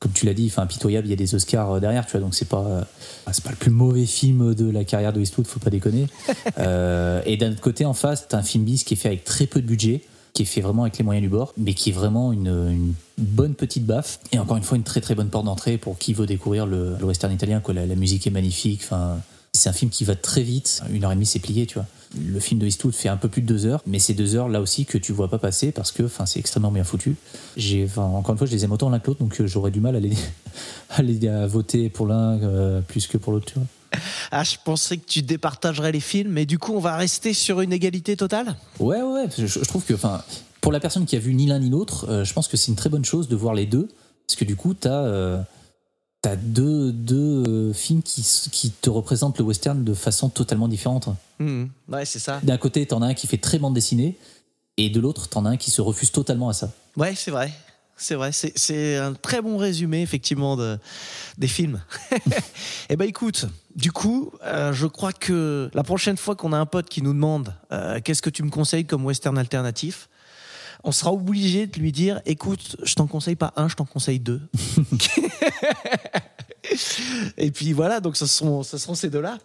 comme 0.00 0.10
tu 0.10 0.26
l'as 0.26 0.34
dit, 0.34 0.48
enfin 0.50 0.62
impitoyable, 0.62 1.06
il 1.06 1.10
y 1.10 1.12
a 1.12 1.16
des 1.16 1.36
Oscars 1.36 1.80
derrière, 1.80 2.04
tu 2.04 2.10
vois, 2.10 2.20
donc 2.20 2.34
c'est 2.34 2.48
pas 2.48 2.88
c'est 3.30 3.44
pas 3.44 3.50
le 3.50 3.56
plus 3.56 3.70
mauvais 3.70 4.06
film 4.06 4.52
de 4.52 4.68
la 4.68 4.82
carrière 4.82 5.12
de 5.12 5.20
Eastwood, 5.20 5.46
faut 5.46 5.60
pas 5.60 5.70
déconner. 5.70 6.08
Et 6.58 7.36
d'un 7.36 7.52
autre 7.52 7.60
côté, 7.60 7.84
en 7.84 7.94
face, 7.94 8.26
t'as 8.26 8.38
un 8.38 8.42
film 8.42 8.64
bis 8.64 8.82
qui 8.82 8.94
est 8.94 8.96
fait 8.96 9.06
avec 9.06 9.22
très 9.22 9.46
peu 9.46 9.62
de 9.62 9.66
budget, 9.68 10.02
qui 10.32 10.42
est 10.42 10.46
fait 10.46 10.60
vraiment 10.60 10.82
avec 10.82 10.98
les 10.98 11.04
moyens 11.04 11.22
du 11.22 11.28
bord, 11.28 11.52
mais 11.56 11.74
qui 11.74 11.90
est 11.90 11.92
vraiment 11.92 12.32
une, 12.32 12.48
une 12.48 12.94
bonne 13.18 13.54
petite 13.54 13.84
baffe. 13.84 14.20
Et 14.32 14.38
encore 14.38 14.56
une 14.56 14.62
fois, 14.62 14.76
une 14.76 14.84
très 14.84 15.00
très 15.00 15.14
bonne 15.14 15.28
porte 15.28 15.44
d'entrée 15.44 15.78
pour 15.78 15.98
qui 15.98 16.12
veut 16.12 16.26
découvrir 16.26 16.66
le, 16.66 16.96
le 16.98 17.04
western 17.04 17.32
italien. 17.32 17.60
Quoi. 17.60 17.74
La, 17.74 17.86
musique 17.94 18.26
est 18.26 18.30
magnifique. 18.30 18.82
C'est 19.52 19.68
un 19.68 19.72
film 19.72 19.90
qui 19.90 20.04
va 20.04 20.14
très 20.14 20.42
vite. 20.42 20.82
Une 20.92 21.04
heure 21.04 21.12
et 21.12 21.14
demie, 21.14 21.26
c'est 21.26 21.38
plié, 21.38 21.66
tu 21.66 21.74
vois. 21.74 21.86
Le 22.16 22.40
film 22.40 22.58
de 22.58 22.66
Eastwood 22.66 22.94
fait 22.94 23.08
un 23.08 23.18
peu 23.18 23.28
plus 23.28 23.42
de 23.42 23.46
deux 23.46 23.66
heures, 23.66 23.82
mais 23.86 23.98
c'est 23.98 24.14
deux 24.14 24.34
heures 24.34 24.48
là 24.48 24.62
aussi 24.62 24.86
que 24.86 24.96
tu 24.96 25.12
vois 25.12 25.28
pas 25.28 25.38
passer 25.38 25.72
parce 25.72 25.92
que, 25.92 26.08
c'est 26.24 26.38
extrêmement 26.38 26.70
bien 26.70 26.84
foutu. 26.84 27.16
Encore 27.96 28.32
une 28.32 28.38
fois, 28.38 28.46
je 28.46 28.52
les 28.52 28.64
aime 28.64 28.72
autant 28.72 28.88
l'un 28.88 28.98
que 28.98 29.08
l'autre, 29.08 29.20
donc 29.20 29.38
euh, 29.40 29.46
j'aurais 29.46 29.70
du 29.70 29.80
mal 29.80 29.94
à 29.94 30.00
les 30.00 31.28
à 31.28 31.46
voter 31.46 31.90
pour 31.90 32.06
l'un 32.06 32.40
euh, 32.42 32.80
plus 32.80 33.06
que 33.06 33.18
pour 33.18 33.32
l'autre, 33.32 33.46
tu 33.46 33.54
vois. 33.54 33.66
Ah, 34.30 34.44
je 34.44 34.56
pensais 34.64 34.96
que 34.96 35.06
tu 35.06 35.22
départagerais 35.22 35.92
les 35.92 36.00
films, 36.00 36.32
mais 36.32 36.46
du 36.46 36.58
coup, 36.58 36.72
on 36.74 36.80
va 36.80 36.96
rester 36.96 37.32
sur 37.34 37.60
une 37.60 37.72
égalité 37.72 38.16
totale? 38.16 38.56
Ouais, 38.78 39.00
ouais, 39.02 39.12
ouais. 39.22 39.28
Je, 39.36 39.46
je 39.46 39.64
trouve 39.64 39.84
que, 39.84 39.94
enfin, 39.94 40.22
pour 40.60 40.72
la 40.72 40.80
personne 40.80 41.06
qui 41.06 41.16
a 41.16 41.18
vu 41.18 41.34
ni 41.34 41.46
l'un 41.46 41.58
ni 41.58 41.70
l'autre, 41.70 42.08
euh, 42.08 42.24
je 42.24 42.32
pense 42.32 42.48
que 42.48 42.56
c'est 42.56 42.68
une 42.68 42.76
très 42.76 42.90
bonne 42.90 43.04
chose 43.04 43.28
de 43.28 43.36
voir 43.36 43.54
les 43.54 43.66
deux, 43.66 43.88
parce 44.26 44.36
que 44.36 44.44
du 44.44 44.56
coup, 44.56 44.74
t'as 44.74 45.02
euh, 45.04 45.40
t'as 46.20 46.36
deux, 46.36 46.92
deux 46.92 47.44
euh, 47.46 47.72
films 47.72 48.02
qui, 48.02 48.26
qui 48.50 48.70
te 48.70 48.90
représentent 48.90 49.38
le 49.38 49.44
western 49.44 49.84
de 49.84 49.94
façon 49.94 50.28
totalement 50.28 50.68
différente. 50.68 51.08
Mhm. 51.38 51.70
Ouais, 51.88 52.04
c'est 52.04 52.18
ça. 52.18 52.40
D'un 52.42 52.58
côté, 52.58 52.84
t'en 52.86 53.02
as 53.02 53.06
un 53.06 53.14
qui 53.14 53.26
fait 53.26 53.38
très 53.38 53.58
bande 53.58 53.74
dessinée, 53.74 54.16
et 54.76 54.90
de 54.90 55.00
l'autre, 55.00 55.28
t'en 55.28 55.44
as 55.44 55.50
un 55.50 55.56
qui 55.56 55.70
se 55.70 55.80
refuse 55.80 56.10
totalement 56.10 56.48
à 56.48 56.52
ça. 56.52 56.70
Ouais, 56.96 57.14
c'est 57.14 57.30
vrai. 57.30 57.52
C'est 58.00 58.14
vrai, 58.14 58.30
c'est- 58.32 58.96
un 58.96 59.12
très 59.12 59.42
bon 59.42 59.56
résumé 59.58 60.02
effectivement 60.02 60.56
de, 60.56 60.78
des 61.36 61.48
films. 61.48 61.82
eh 62.88 62.96
ben 62.96 63.08
écoute, 63.08 63.46
du 63.74 63.90
coup, 63.92 64.32
euh, 64.44 64.72
je 64.72 64.86
crois 64.86 65.12
que 65.12 65.68
la 65.74 65.82
prochaine 65.82 66.16
fois 66.16 66.36
qu'on 66.36 66.52
a 66.52 66.58
un 66.58 66.66
pote 66.66 66.88
qui 66.88 67.02
nous 67.02 67.12
demande 67.12 67.52
euh, 67.72 68.00
qu'est-ce 68.02 68.22
que 68.22 68.30
tu 68.30 68.42
me 68.44 68.50
conseilles 68.50 68.86
comme 68.86 69.04
western 69.04 69.36
alternatif, 69.36 70.08
on 70.84 70.92
sera 70.92 71.12
obligé 71.12 71.66
de 71.66 71.78
lui 71.80 71.90
dire 71.90 72.20
écoute, 72.24 72.76
je 72.84 72.94
t'en 72.94 73.08
conseille 73.08 73.34
pas 73.36 73.52
un, 73.56 73.68
je 73.68 73.74
t'en 73.74 73.84
conseille 73.84 74.20
deux. 74.20 74.40
Et 77.36 77.50
puis 77.50 77.72
voilà, 77.72 78.00
donc 78.00 78.16
ce 78.16 78.26
seront, 78.26 78.62
ce 78.62 78.78
seront 78.78 78.94
ces 78.94 79.10
deux-là. 79.10 79.38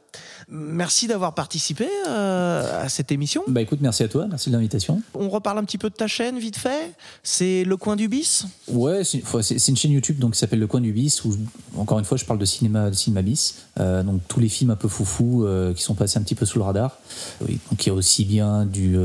Merci 0.50 1.08
d'avoir 1.08 1.34
participé 1.34 1.88
euh, 2.08 2.84
à 2.84 2.90
cette 2.90 3.12
émission. 3.12 3.44
Bah 3.48 3.62
écoute, 3.62 3.80
merci 3.82 4.04
à 4.04 4.08
toi, 4.08 4.28
merci 4.30 4.50
de 4.50 4.56
l'invitation. 4.56 5.02
On 5.14 5.30
reparle 5.30 5.58
un 5.58 5.64
petit 5.64 5.78
peu 5.78 5.90
de 5.90 5.96
ta 5.96 6.08
chaîne, 6.08 6.38
vite 6.38 6.58
fait. 6.58 6.94
C'est 7.24 7.64
Le 7.64 7.78
Coin 7.78 7.96
du 7.96 8.08
Bis? 8.08 8.46
Ouais, 8.68 9.04
c'est 9.04 9.68
une 9.68 9.78
chaîne 9.78 9.92
YouTube 9.92 10.20
donc 10.20 10.34
qui 10.34 10.40
s'appelle 10.40 10.60
Le 10.60 10.68
Coin 10.68 10.82
du 10.82 10.92
Bis 10.92 11.24
où 11.24 11.36
encore 11.78 12.00
une 12.00 12.06
fois 12.06 12.18
je 12.18 12.26
parle 12.26 12.40
de 12.40 12.46
cinéma, 12.46 12.90
de 12.90 12.96
cinéma 12.96 13.22
bis. 13.22 13.56
Euh, 13.80 14.04
donc 14.04 14.22
tous 14.28 14.40
les 14.40 14.50
films 14.50 14.72
un 14.72 14.76
peu 14.76 14.88
foufou 14.88 15.46
euh, 15.46 15.74
qui 15.74 15.82
sont 15.82 15.96
passés 15.96 16.20
un 16.20 16.22
petit 16.22 16.36
peu 16.36 16.46
sous 16.46 16.60
le 16.60 16.64
radar. 16.64 16.98
Oui, 17.42 17.60
donc 17.70 17.86
il 17.86 17.90
y 17.90 17.92
a 17.92 17.94
aussi 17.94 18.26
bien 18.26 18.66
du 18.66 18.98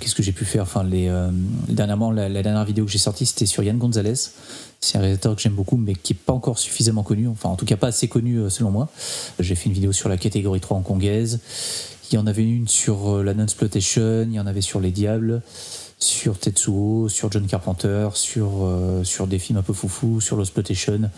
qu'est-ce 0.00 0.14
que 0.14 0.22
j'ai 0.22 0.32
pu 0.32 0.44
faire? 0.44 0.62
Enfin 0.62 0.82
les 0.82 1.12
dernièrement 1.68 2.10
la, 2.10 2.28
la 2.28 2.42
dernière 2.42 2.64
vidéo 2.64 2.84
que 2.86 2.90
j'ai 2.90 2.98
sortie 2.98 3.26
c'était 3.26 3.46
sur 3.46 3.62
Yann 3.62 3.78
Gonzalez. 3.78 4.14
C'est 4.80 4.98
un 4.98 5.00
réalisateur 5.00 5.34
que 5.34 5.40
j'aime 5.40 5.54
beaucoup 5.54 5.76
mais 5.76 5.94
qui 5.94 6.12
est 6.12 6.16
pas 6.16 6.32
encore 6.32 6.58
suffisamment 6.58 7.02
connu. 7.02 7.28
Enfin 7.28 7.48
en 7.48 7.56
tout 7.56 7.64
cas 7.64 7.76
pas 7.76 7.88
assez 7.88 8.08
connu 8.08 8.50
selon 8.50 8.70
moi. 8.70 8.88
J'ai 9.38 9.54
fait 9.54 9.66
une 9.66 9.74
vidéo 9.74 9.92
sur 9.92 10.08
la 10.08 10.13
catégorie 10.16 10.60
3 10.60 10.78
hongkongaise. 10.78 11.40
Il 12.10 12.14
y 12.14 12.18
en 12.18 12.26
avait 12.26 12.44
une 12.44 12.68
sur 12.68 13.16
euh, 13.16 13.22
la 13.22 13.34
non-exploitation, 13.34 14.22
il 14.28 14.32
y 14.32 14.40
en 14.40 14.46
avait 14.46 14.60
sur 14.60 14.80
Les 14.80 14.90
Diables 14.90 15.42
sur 15.98 16.38
Tetsuo, 16.38 17.08
sur 17.08 17.32
John 17.32 17.46
Carpenter, 17.46 18.08
sur, 18.12 18.64
euh, 18.64 19.04
sur 19.04 19.26
des 19.26 19.38
films 19.38 19.58
un 19.58 19.62
peu 19.62 19.72
foufou, 19.72 20.20
sur 20.20 20.36
l'exploitation. 20.36 21.10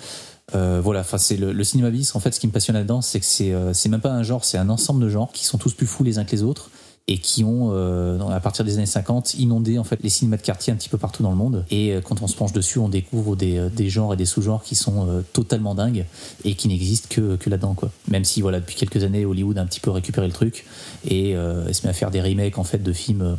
Euh, 0.55 0.81
voilà, 0.81 1.01
enfin 1.01 1.19
c'est 1.19 1.37
le, 1.37 1.53
le 1.53 1.65
cinéma 1.65 1.91
bis. 1.91 2.15
En 2.15 2.21
fait, 2.21 2.33
ce 2.33 2.39
qui 2.39 2.47
me 2.47 2.53
passionne 2.53 2.77
là-dedans, 2.77 3.03
c'est 3.03 3.19
que 3.19 3.27
c'est 3.27 3.53
c'est 3.73 3.89
même 3.89 4.01
pas 4.01 4.13
un 4.13 4.23
genre, 4.23 4.45
c'est 4.45 4.59
un 4.59 4.69
ensemble 4.69 5.03
de 5.03 5.09
genres 5.09 5.33
qui 5.33 5.45
sont 5.45 5.59
tous 5.59 5.75
plus 5.75 5.87
fous 5.87 6.05
les 6.05 6.19
uns 6.19 6.25
que 6.25 6.31
les 6.31 6.45
autres 6.45 6.71
et 7.09 7.19
qui 7.19 7.45
ont, 7.45 7.71
euh, 7.73 8.19
à 8.31 8.41
partir 8.41 8.65
des 8.65 8.79
années 8.79 8.87
50, 8.87 9.35
inondé 9.35 9.79
en 9.79 9.85
fait 9.85 10.03
les 10.03 10.09
cinémas 10.09 10.39
de 10.39 10.43
quartier 10.43 10.73
un 10.73 10.77
petit 10.77 10.89
peu 10.89 10.99
partout 10.99 11.23
dans 11.23 11.31
le 11.31 11.37
monde. 11.37 11.65
Et 11.71 11.93
euh, 11.93 12.01
quand 12.01 12.21
on 12.23 12.27
se 12.27 12.35
penche 12.35 12.53
dessus, 12.53 12.81
on 12.81 12.89
découvre 12.89 13.37
des, 13.37 13.59
euh, 13.59 13.69
des 13.69 13.89
genres 13.89 14.15
et 14.15 14.17
des 14.17 14.27
sous-genres 14.27 14.65
qui 14.65 14.75
sont 14.75 15.09
euh, 15.09 15.23
totalement 15.33 15.77
dingues 15.77 16.05
et 16.45 16.55
qui 16.55 16.67
n'existent 16.67 17.09
que, 17.09 17.37
que 17.37 17.49
là-dedans, 17.49 17.75
quoi. 17.75 17.93
Même 18.09 18.25
si 18.25 18.41
voilà, 18.41 18.59
depuis 18.59 18.75
quelques 18.75 19.05
années, 19.05 19.25
Hollywood 19.25 19.57
a 19.57 19.63
un 19.63 19.67
petit 19.67 19.79
peu 19.79 19.91
récupéré 19.91 20.27
le 20.27 20.33
truc 20.33 20.67
et 21.09 21.35
se 21.35 21.83
met 21.85 21.91
à 21.91 21.93
faire 21.93 22.11
des 22.11 22.21
remakes 22.21 22.59
en 22.59 22.65
fait 22.65 22.83
de 22.83 22.93
films 22.93 23.37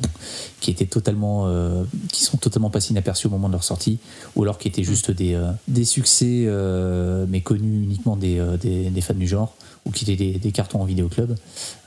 qui 0.60 0.72
étaient 0.72 0.86
totalement, 0.86 1.48
euh, 1.48 1.84
qui 2.12 2.24
sont 2.24 2.38
totalement 2.38 2.70
passés 2.70 2.92
inaperçus 2.92 3.28
au 3.28 3.30
moment 3.30 3.48
de 3.48 3.54
leur 3.54 3.64
sortie, 3.64 4.00
ou 4.36 4.44
alors 4.44 4.58
qui 4.58 4.68
étaient 4.68 4.84
juste 4.84 5.12
des, 5.12 5.34
euh, 5.34 5.52
des 5.68 5.86
succès 5.86 6.44
euh, 6.46 7.26
mais 7.30 7.42
connus 7.42 7.84
uniquement 7.84 8.16
des, 8.16 8.40
euh, 8.40 8.58
des, 8.58 8.90
des 8.90 9.02
fans 9.02 9.14
du 9.14 9.28
genre 9.28 9.56
ou 9.88 9.92
qui 9.92 10.04
étaient 10.04 10.16
des, 10.16 10.38
des 10.38 10.52
cartons 10.52 10.82
en 10.82 10.86
vidéoclub. 10.86 11.36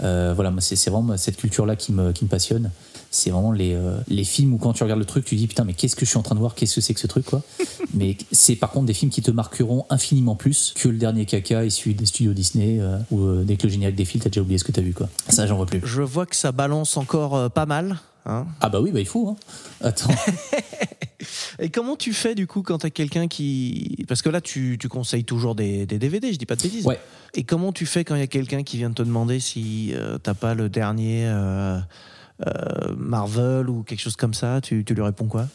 Euh, 0.03 0.33
voilà, 0.35 0.53
c'est 0.59 0.77
c'est 0.77 0.91
vraiment 0.91 1.17
cette 1.17 1.37
culture-là 1.37 1.77
qui 1.77 1.93
me, 1.93 2.13
qui 2.13 2.25
me 2.25 2.31
passionne. 2.31 2.71
C'est 3.13 3.31
vraiment 3.31 3.53
les, 3.53 3.75
euh, 3.75 3.99
les 4.09 4.25
films 4.25 4.55
où 4.55 4.59
quand 4.59 4.73
tu 4.73 4.83
regardes 4.83 5.01
le 5.01 5.05
truc, 5.05 5.25
tu 5.25 5.35
dis 5.35 5.49
putain, 5.49 5.65
mais 5.65 5.75
qu'est-ce 5.75 5.97
que 5.97 6.05
je 6.05 6.11
suis 6.11 6.19
en 6.19 6.23
train 6.23 6.37
de 6.37 6.41
voir? 6.41 6.55
Qu'est-ce 6.55 6.77
que 6.77 6.81
c'est 6.81 6.95
que 6.95 7.01
ce 7.01 7.09
truc, 7.09 7.27
quoi? 7.27 7.43
Mais 7.95 8.17
c'est 8.31 8.57
par 8.57 8.71
contre 8.71 8.87
des 8.87 8.95
films 8.95 9.11
qui 9.11 9.23
te 9.23 9.31
marqueront 9.31 9.85
infiniment 9.91 10.37
plus 10.37 10.75
que 10.77 10.89
le 10.89 10.97
dernier 10.97 11.27
caca 11.27 11.65
issu 11.65 11.95
des 11.95 12.07
studios 12.07 12.33
Disney 12.33 12.79
euh, 12.81 12.99
où 13.11 13.21
euh, 13.21 13.43
dès 13.45 13.57
que 13.57 13.67
le 13.67 13.73
générique 13.73 13.97
défile, 13.97 14.21
t'as 14.21 14.31
déjà 14.31 14.43
oublié 14.43 14.59
ce 14.59 14.65
que 14.65 14.73
t'as 14.73 14.83
vu, 14.83 14.93
quoi. 14.93 15.09
Ça, 15.29 15.47
j'en 15.47 15.57
vois 15.57 15.67
plus. 15.67 15.81
Je 15.85 16.03
vois 16.03 16.27
que 16.27 16.37
ça 16.37 16.53
balance 16.53 16.97
encore 16.97 17.37
euh, 17.37 17.49
pas 17.49 17.67
mal. 17.67 17.99
Hein. 18.27 18.47
Ah 18.61 18.69
bah 18.69 18.81
oui, 18.81 18.91
bah 18.93 19.01
il 19.01 19.07
faut. 19.07 19.29
Hein. 19.29 19.37
Attends. 19.81 20.11
Et 21.59 21.69
comment 21.69 21.97
tu 21.97 22.13
fais 22.13 22.35
du 22.35 22.47
coup 22.47 22.63
quand 22.63 22.79
t'as 22.79 22.91
quelqu'un 22.91 23.29
qui. 23.29 24.05
Parce 24.09 24.23
que 24.23 24.29
là, 24.29 24.41
tu, 24.41 24.79
tu 24.81 24.89
conseilles 24.89 25.25
toujours 25.25 25.55
des, 25.55 25.87
des 25.87 25.99
DVD, 25.99 26.33
je 26.33 26.39
dis 26.39 26.47
pas 26.47 26.57
de 26.57 26.63
bêtises. 26.63 26.87
Ouais. 26.87 26.99
Et 27.35 27.45
comment 27.45 27.73
tu 27.73 27.87
fais 27.87 28.05
quand 28.05 28.15
il 28.15 28.21
y 28.21 28.25
a 28.25 28.29
quelqu'un 28.29 28.63
qui 28.63 28.77
vient 28.77 28.91
te 28.91 29.03
demander 29.03 29.41
si 29.41 29.93
euh, 29.95 30.19
t'as 30.19 30.35
pas 30.35 30.55
le 30.55 30.69
dernier 30.69 31.27
euh, 31.27 31.79
euh, 32.47 32.95
Marvel 32.97 33.69
ou 33.69 33.83
quelque 33.83 34.01
chose 34.01 34.17
comme 34.17 34.33
ça 34.33 34.61
tu, 34.63 34.83
tu 34.85 34.95
lui 34.95 35.03
réponds 35.03 35.27
quoi? 35.27 35.47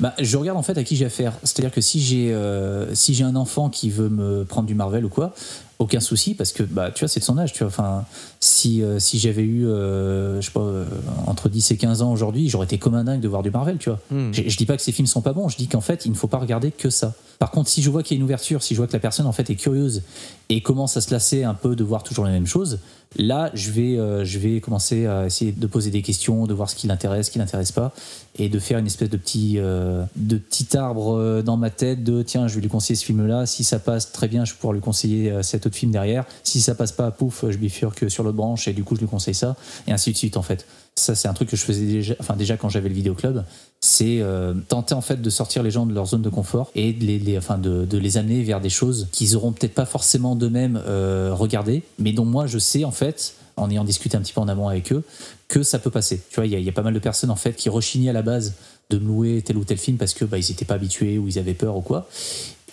Bah, 0.00 0.14
je 0.18 0.36
regarde 0.36 0.58
en 0.58 0.62
fait 0.62 0.76
à 0.76 0.82
qui 0.84 0.96
j'ai 0.96 1.04
affaire. 1.06 1.32
C'est-à-dire 1.44 1.70
que 1.70 1.80
si 1.80 2.00
j'ai 2.00 2.32
euh, 2.32 2.92
si 2.94 3.14
j'ai 3.14 3.24
un 3.24 3.36
enfant 3.36 3.70
qui 3.70 3.88
veut 3.88 4.08
me 4.08 4.44
prendre 4.44 4.66
du 4.66 4.74
Marvel 4.74 5.04
ou 5.04 5.08
quoi, 5.08 5.32
aucun 5.78 6.00
souci 6.00 6.34
parce 6.34 6.52
que 6.52 6.62
bah 6.64 6.90
tu 6.90 7.00
vois 7.00 7.08
c'est 7.08 7.20
de 7.20 7.24
son 7.24 7.38
âge. 7.38 7.52
Tu 7.52 7.60
vois, 7.60 7.68
enfin 7.68 8.04
si 8.44 8.82
euh, 8.82 8.98
si 8.98 9.18
j'avais 9.18 9.42
eu 9.42 9.66
euh, 9.66 10.40
je 10.40 10.46
sais 10.46 10.52
pas 10.52 10.60
euh, 10.60 10.84
entre 11.26 11.48
10 11.48 11.70
et 11.70 11.76
15 11.76 12.02
ans 12.02 12.12
aujourd'hui, 12.12 12.48
j'aurais 12.48 12.66
été 12.66 12.78
comme 12.78 12.94
un 12.94 13.04
dingue 13.04 13.20
de 13.20 13.28
voir 13.28 13.42
du 13.42 13.50
Marvel. 13.50 13.78
Tu 13.78 13.88
vois. 13.88 14.00
Hmm. 14.10 14.32
Je, 14.32 14.42
je 14.46 14.56
dis 14.56 14.66
pas 14.66 14.76
que 14.76 14.82
ces 14.82 14.92
films 14.92 15.06
sont 15.06 15.22
pas 15.22 15.32
bons. 15.32 15.48
Je 15.48 15.56
dis 15.56 15.66
qu'en 15.66 15.80
fait 15.80 16.04
il 16.04 16.12
ne 16.12 16.16
faut 16.16 16.28
pas 16.28 16.38
regarder 16.38 16.70
que 16.70 16.90
ça. 16.90 17.14
Par 17.38 17.50
contre, 17.50 17.68
si 17.68 17.82
je 17.82 17.90
vois 17.90 18.02
qu'il 18.02 18.16
y 18.16 18.18
a 18.18 18.20
une 18.20 18.24
ouverture, 18.24 18.62
si 18.62 18.74
je 18.74 18.78
vois 18.80 18.86
que 18.86 18.92
la 18.92 18.98
personne 18.98 19.26
en 19.26 19.32
fait 19.32 19.50
est 19.50 19.54
curieuse 19.54 20.02
et 20.48 20.60
commence 20.60 20.96
à 20.96 21.00
se 21.00 21.10
lasser 21.10 21.44
un 21.44 21.54
peu 21.54 21.74
de 21.74 21.84
voir 21.84 22.02
toujours 22.02 22.26
les 22.26 22.32
mêmes 22.32 22.46
choses, 22.46 22.78
là 23.16 23.50
je 23.54 23.70
vais 23.70 23.98
euh, 23.98 24.24
je 24.24 24.38
vais 24.38 24.60
commencer 24.60 25.06
à 25.06 25.26
essayer 25.26 25.52
de 25.52 25.66
poser 25.66 25.90
des 25.90 26.02
questions, 26.02 26.46
de 26.46 26.54
voir 26.54 26.70
ce 26.70 26.74
qui 26.74 26.86
l'intéresse, 26.86 27.26
ce 27.26 27.30
qui 27.30 27.38
l'intéresse 27.38 27.72
pas, 27.72 27.92
et 28.38 28.48
de 28.48 28.58
faire 28.58 28.78
une 28.78 28.86
espèce 28.86 29.10
de 29.10 29.16
petit 29.16 29.54
euh, 29.58 30.04
de 30.16 30.36
petit 30.36 30.76
arbre 30.76 31.42
dans 31.42 31.56
ma 31.56 31.70
tête 31.70 32.04
de 32.04 32.22
tiens 32.22 32.46
je 32.48 32.54
vais 32.56 32.60
lui 32.60 32.68
conseiller 32.68 32.96
ce 32.96 33.04
film 33.04 33.26
là, 33.26 33.46
si 33.46 33.64
ça 33.64 33.78
passe 33.78 34.12
très 34.12 34.28
bien 34.28 34.44
je 34.44 34.52
vais 34.52 34.56
pouvoir 34.56 34.74
lui 34.74 34.80
conseiller 34.80 35.42
cet 35.42 35.66
autre 35.66 35.76
film 35.76 35.92
derrière. 35.92 36.24
Si 36.42 36.60
ça 36.60 36.74
passe 36.74 36.92
pas, 36.92 37.10
pouf, 37.10 37.44
je 37.48 37.56
bifurque 37.56 38.10
sur 38.10 38.22
l'autre 38.22 38.33
branche 38.34 38.68
et 38.68 38.72
du 38.72 38.84
coup 38.84 38.94
je 38.96 39.00
lui 39.00 39.06
conseille 39.08 39.34
ça 39.34 39.56
et 39.86 39.92
ainsi 39.92 40.12
de 40.12 40.16
suite 40.16 40.36
en 40.36 40.42
fait. 40.42 40.66
Ça 40.96 41.14
c'est 41.14 41.26
un 41.28 41.32
truc 41.34 41.48
que 41.48 41.56
je 41.56 41.64
faisais 41.64 41.84
déjà, 41.86 42.14
enfin 42.20 42.36
déjà 42.36 42.56
quand 42.56 42.68
j'avais 42.68 42.88
le 42.88 42.94
vidéoclub, 42.94 43.42
c'est 43.80 44.18
euh, 44.20 44.54
tenter 44.68 44.94
en 44.94 45.00
fait 45.00 45.20
de 45.20 45.30
sortir 45.30 45.62
les 45.62 45.70
gens 45.72 45.86
de 45.86 45.92
leur 45.94 46.06
zone 46.06 46.22
de 46.22 46.28
confort 46.28 46.70
et 46.74 46.92
de 46.92 47.04
les, 47.04 47.36
enfin 47.38 47.58
de, 47.58 47.86
les 47.98 48.16
amener 48.16 48.42
vers 48.44 48.60
des 48.60 48.70
choses 48.70 49.08
qu'ils 49.12 49.34
auront 49.36 49.50
peut-être 49.52 49.74
pas 49.74 49.86
forcément 49.86 50.36
d'eux-mêmes 50.36 50.80
euh, 50.86 51.30
regardé, 51.34 51.82
mais 51.98 52.12
dont 52.12 52.24
moi 52.24 52.46
je 52.46 52.58
sais 52.58 52.84
en 52.84 52.92
fait 52.92 53.34
en 53.56 53.70
ayant 53.70 53.84
discuté 53.84 54.16
un 54.16 54.20
petit 54.20 54.32
peu 54.32 54.40
en 54.40 54.48
amont 54.48 54.68
avec 54.68 54.92
eux 54.92 55.02
que 55.48 55.62
ça 55.62 55.78
peut 55.78 55.90
passer. 55.90 56.20
Tu 56.30 56.36
vois, 56.36 56.46
il 56.46 56.52
y, 56.52 56.56
a- 56.56 56.58
il 56.58 56.64
y 56.64 56.68
a 56.68 56.72
pas 56.72 56.82
mal 56.82 56.94
de 56.94 56.98
personnes 56.98 57.30
en 57.30 57.36
fait 57.36 57.52
qui 57.54 57.68
rechignaient 57.68 58.10
à 58.10 58.12
la 58.12 58.22
base 58.22 58.54
de 58.90 58.98
me 58.98 59.06
louer 59.06 59.42
tel 59.42 59.56
ou 59.56 59.64
tel 59.64 59.78
film 59.78 59.96
parce 59.96 60.12
que 60.14 60.24
bah, 60.24 60.38
ils 60.38 60.48
n'étaient 60.48 60.64
pas 60.64 60.74
habitués 60.74 61.18
ou 61.18 61.28
ils 61.28 61.38
avaient 61.38 61.54
peur 61.54 61.76
ou 61.76 61.80
quoi. 61.80 62.08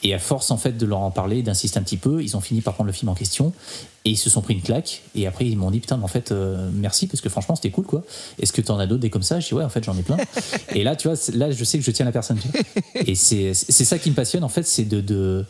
Et 0.03 0.13
à 0.13 0.19
force 0.19 0.49
en 0.49 0.57
fait 0.57 0.77
de 0.77 0.85
leur 0.85 0.99
en 0.99 1.11
parler, 1.11 1.43
d'insister 1.43 1.77
un 1.79 1.83
petit 1.83 1.97
peu, 1.97 2.23
ils 2.23 2.35
ont 2.35 2.41
fini 2.41 2.61
par 2.61 2.73
prendre 2.73 2.87
le 2.87 2.93
film 2.93 3.09
en 3.09 3.13
question 3.15 3.53
et 4.03 4.09
ils 4.09 4.17
se 4.17 4.31
sont 4.31 4.41
pris 4.41 4.55
une 4.55 4.61
claque. 4.61 5.03
Et 5.13 5.27
après 5.27 5.45
ils 5.45 5.55
m'ont 5.57 5.69
dit 5.69 5.79
putain, 5.79 5.97
mais 5.97 6.03
en 6.03 6.07
fait 6.07 6.31
euh, 6.31 6.69
merci 6.73 7.05
parce 7.05 7.21
que 7.21 7.29
franchement 7.29 7.55
c'était 7.55 7.69
cool 7.69 7.85
quoi. 7.85 8.03
Est-ce 8.39 8.51
que 8.51 8.61
t'en 8.61 8.79
as 8.79 8.87
d'autres 8.87 9.01
des 9.01 9.11
comme 9.11 9.21
ça? 9.21 9.39
Je 9.39 9.47
dis 9.47 9.53
ouais 9.53 9.63
en 9.63 9.69
fait 9.69 9.83
j'en 9.83 9.95
ai 9.95 10.01
plein. 10.01 10.17
et 10.73 10.83
là 10.83 10.95
tu 10.95 11.07
vois, 11.07 11.17
là 11.33 11.51
je 11.51 11.63
sais 11.63 11.77
que 11.77 11.83
je 11.83 11.91
tiens 11.91 12.05
la 12.05 12.11
personne. 12.11 12.39
Et 12.95 13.13
c'est 13.15 13.53
c'est 13.53 13.85
ça 13.85 13.99
qui 13.99 14.09
me 14.09 14.15
passionne 14.15 14.43
en 14.43 14.49
fait, 14.49 14.63
c'est 14.63 14.85
de, 14.85 15.01
de 15.01 15.45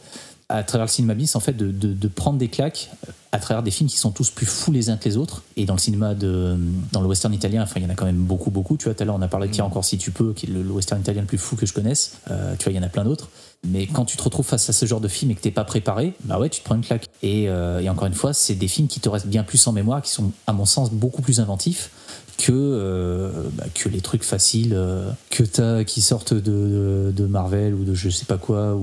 à 0.50 0.64
travers 0.64 0.86
le 0.86 0.92
cinéma 0.92 1.14
bis 1.14 1.34
en 1.38 1.40
fait 1.40 1.54
de, 1.54 1.72
de, 1.72 1.94
de 1.94 2.08
prendre 2.10 2.38
des 2.38 2.50
claques 2.50 2.90
à 3.32 3.40
travers 3.40 3.64
des 3.64 3.72
films 3.72 3.90
qui 3.90 3.96
sont 3.98 4.12
tous 4.12 4.32
plus 4.32 4.46
fous 4.46 4.74
les 4.74 4.90
uns 4.90 4.98
que 4.98 5.06
les 5.08 5.16
autres 5.16 5.44
et 5.56 5.64
dans 5.64 5.76
le 5.76 5.80
cinéma 5.80 6.14
de 6.14 6.58
dans 6.92 7.00
le 7.00 7.08
western 7.08 7.34
italien 7.34 7.64
enfin 7.64 7.76
il 7.80 7.84
y 7.84 7.86
en 7.86 7.90
a 7.90 7.96
quand 7.96 8.04
même 8.06 8.18
beaucoup 8.18 8.52
beaucoup 8.52 8.76
tu 8.76 8.84
vois 8.84 8.94
tout 8.94 9.02
à 9.04 9.06
l'heure 9.06 9.16
on 9.18 9.22
a 9.22 9.30
parlé 9.30 9.48
de 9.48 9.54
Tire 9.54 9.66
encore 9.66 9.86
si 9.86 9.98
tu 9.98 10.12
peux 10.12 10.34
qui 10.34 10.48
est 10.48 10.50
le, 10.50 10.62
le 10.62 10.72
western 10.72 11.00
italien 11.00 11.22
le 11.22 11.28
plus 11.28 11.38
fou 11.38 11.56
que 11.56 11.66
je 11.66 11.72
connaisse 11.72 12.18
Euh, 12.30 12.56
tu 12.60 12.66
vois 12.66 12.74
il 12.74 12.76
y 12.76 12.80
en 12.80 12.84
a 12.84 12.90
plein 12.90 13.06
d'autres 13.06 13.30
mais 13.68 13.86
quand 13.88 14.06
tu 14.06 14.18
te 14.18 14.24
retrouves 14.24 14.46
face 14.46 14.70
à 14.70 14.74
ce 14.74 14.86
genre 14.86 15.02
de 15.02 15.08
film 15.08 15.32
et 15.32 15.36
que 15.36 15.42
t'es 15.42 15.52
pas 15.52 15.64
préparé 15.64 16.14
bah 16.24 16.40
ouais 16.40 16.50
tu 16.50 16.62
te 16.62 16.66
prends 16.66 16.76
une 16.76 16.82
claque. 16.82 17.08
Et, 17.22 17.48
euh, 17.48 17.88
encore 17.90 18.08
une 18.08 18.14
fois 18.14 18.34
c'est 18.34 18.56
des 18.56 18.68
films 18.68 18.88
qui 18.88 19.00
te 19.00 19.10
restent 19.10 19.28
bien 19.28 19.44
plus 19.44 19.66
en 19.68 19.72
mémoire 19.72 20.02
qui 20.02 20.12
sont 20.12 20.32
à 20.48 20.54
mon 20.54 20.66
sens 20.66 20.92
beaucoup 20.92 21.22
plus 21.22 21.40
inventifs 21.40 21.92
que, 22.38 22.52
euh, 22.52 23.30
bah, 23.54 23.66
les 23.92 24.02
trucs 24.02 24.24
faciles 24.24 24.74
euh, 24.74 25.12
que 25.30 25.44
t'as 25.44 25.84
qui 25.84 26.02
sortent 26.02 26.34
de, 26.34 26.40
de, 26.40 27.14
de 27.16 27.26
Marvel 27.28 27.76
ou 27.76 27.84
de 27.84 27.94
je 27.94 28.10
sais 28.10 28.26
pas 28.26 28.38
quoi 28.38 28.76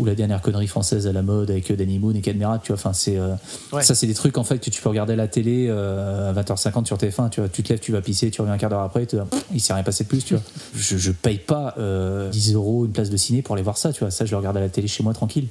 ou 0.00 0.04
la 0.06 0.14
dernière 0.14 0.40
connerie 0.40 0.66
française 0.66 1.06
à 1.06 1.12
la 1.12 1.20
mode 1.22 1.50
avec 1.50 1.70
euh, 1.70 1.76
Danny 1.76 1.98
Moon 1.98 2.12
et 2.14 2.20
Cadmerat, 2.22 2.58
tu 2.58 2.68
vois. 2.72 2.76
Enfin, 2.76 2.92
c'est 2.94 3.18
euh, 3.18 3.34
Ouais. 3.72 3.82
ça, 3.82 3.94
c'est 3.94 4.06
des 4.06 4.14
trucs 4.14 4.38
en 4.38 4.44
fait 4.44 4.58
que 4.58 4.70
tu 4.70 4.80
peux 4.80 4.88
regarder 4.88 5.12
à 5.12 5.16
la 5.16 5.28
télé 5.28 5.66
euh, 5.68 6.30
à 6.30 6.42
20h50 6.42 6.86
sur 6.86 6.96
TF1. 6.96 7.28
Tu 7.30 7.40
vois, 7.40 7.48
tu 7.50 7.62
te 7.62 7.68
lèves, 7.68 7.80
tu 7.80 7.92
vas 7.92 8.00
pisser, 8.00 8.30
tu 8.30 8.40
reviens 8.40 8.54
un 8.54 8.58
quart 8.58 8.70
d'heure 8.70 8.80
après, 8.80 9.04
tu 9.06 9.16
Pff, 9.16 9.44
il 9.52 9.60
s'est 9.60 9.74
rien 9.74 9.82
passé 9.82 10.04
de 10.04 10.08
plus, 10.08 10.24
tu 10.24 10.34
vois. 10.34 10.42
Je, 10.74 10.96
je 10.96 11.12
paye 11.12 11.38
pas 11.38 11.74
euh, 11.78 12.30
10 12.30 12.54
euros 12.54 12.86
une 12.86 12.92
place 12.92 13.10
de 13.10 13.16
ciné 13.16 13.42
pour 13.42 13.54
aller 13.54 13.62
voir 13.62 13.76
ça, 13.76 13.92
tu 13.92 14.00
vois. 14.00 14.10
Ça, 14.10 14.24
je 14.24 14.30
le 14.30 14.38
regarde 14.38 14.56
à 14.56 14.60
la 14.60 14.68
télé 14.70 14.88
chez 14.88 15.02
moi 15.02 15.12
tranquille. 15.12 15.48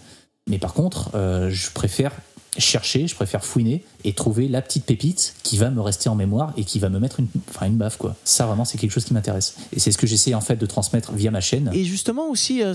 Mais 0.50 0.58
par 0.58 0.74
contre, 0.74 1.12
je 1.14 1.70
préfère 1.72 2.12
chercher, 2.58 3.08
je 3.08 3.14
préfère 3.16 3.46
fouiner 3.46 3.84
et 4.04 4.14
trouver 4.14 4.48
la 4.48 4.62
petite 4.62 4.86
pépite 4.86 5.36
qui 5.44 5.58
va 5.58 5.70
me 5.70 5.82
rester 5.82 6.10
en 6.10 6.16
mémoire 6.16 6.54
et 6.58 6.64
qui 6.64 6.80
va 6.80 6.90
me 6.90 7.00
mettre 7.00 7.20
une, 7.20 7.28
enfin 7.50 7.66
une 7.66 7.76
baffe 7.78 7.98
quoi. 7.98 8.16
Ça 8.24 8.46
vraiment 8.46 8.66
c'est 8.66 8.78
quelque 8.78 8.92
chose 8.92 9.06
qui 9.06 9.14
m'intéresse 9.14 9.56
et 9.74 9.80
c'est 9.80 9.92
ce 9.92 9.98
que 9.98 10.08
j'essaie 10.08 10.34
en 10.34 10.42
fait 10.42 10.56
de 10.56 10.66
transmettre 10.66 11.12
via 11.14 11.32
ma 11.32 11.42
chaîne. 11.42 11.70
Et 11.74 11.84
justement 11.86 12.30
aussi, 12.30 12.64
euh, 12.64 12.74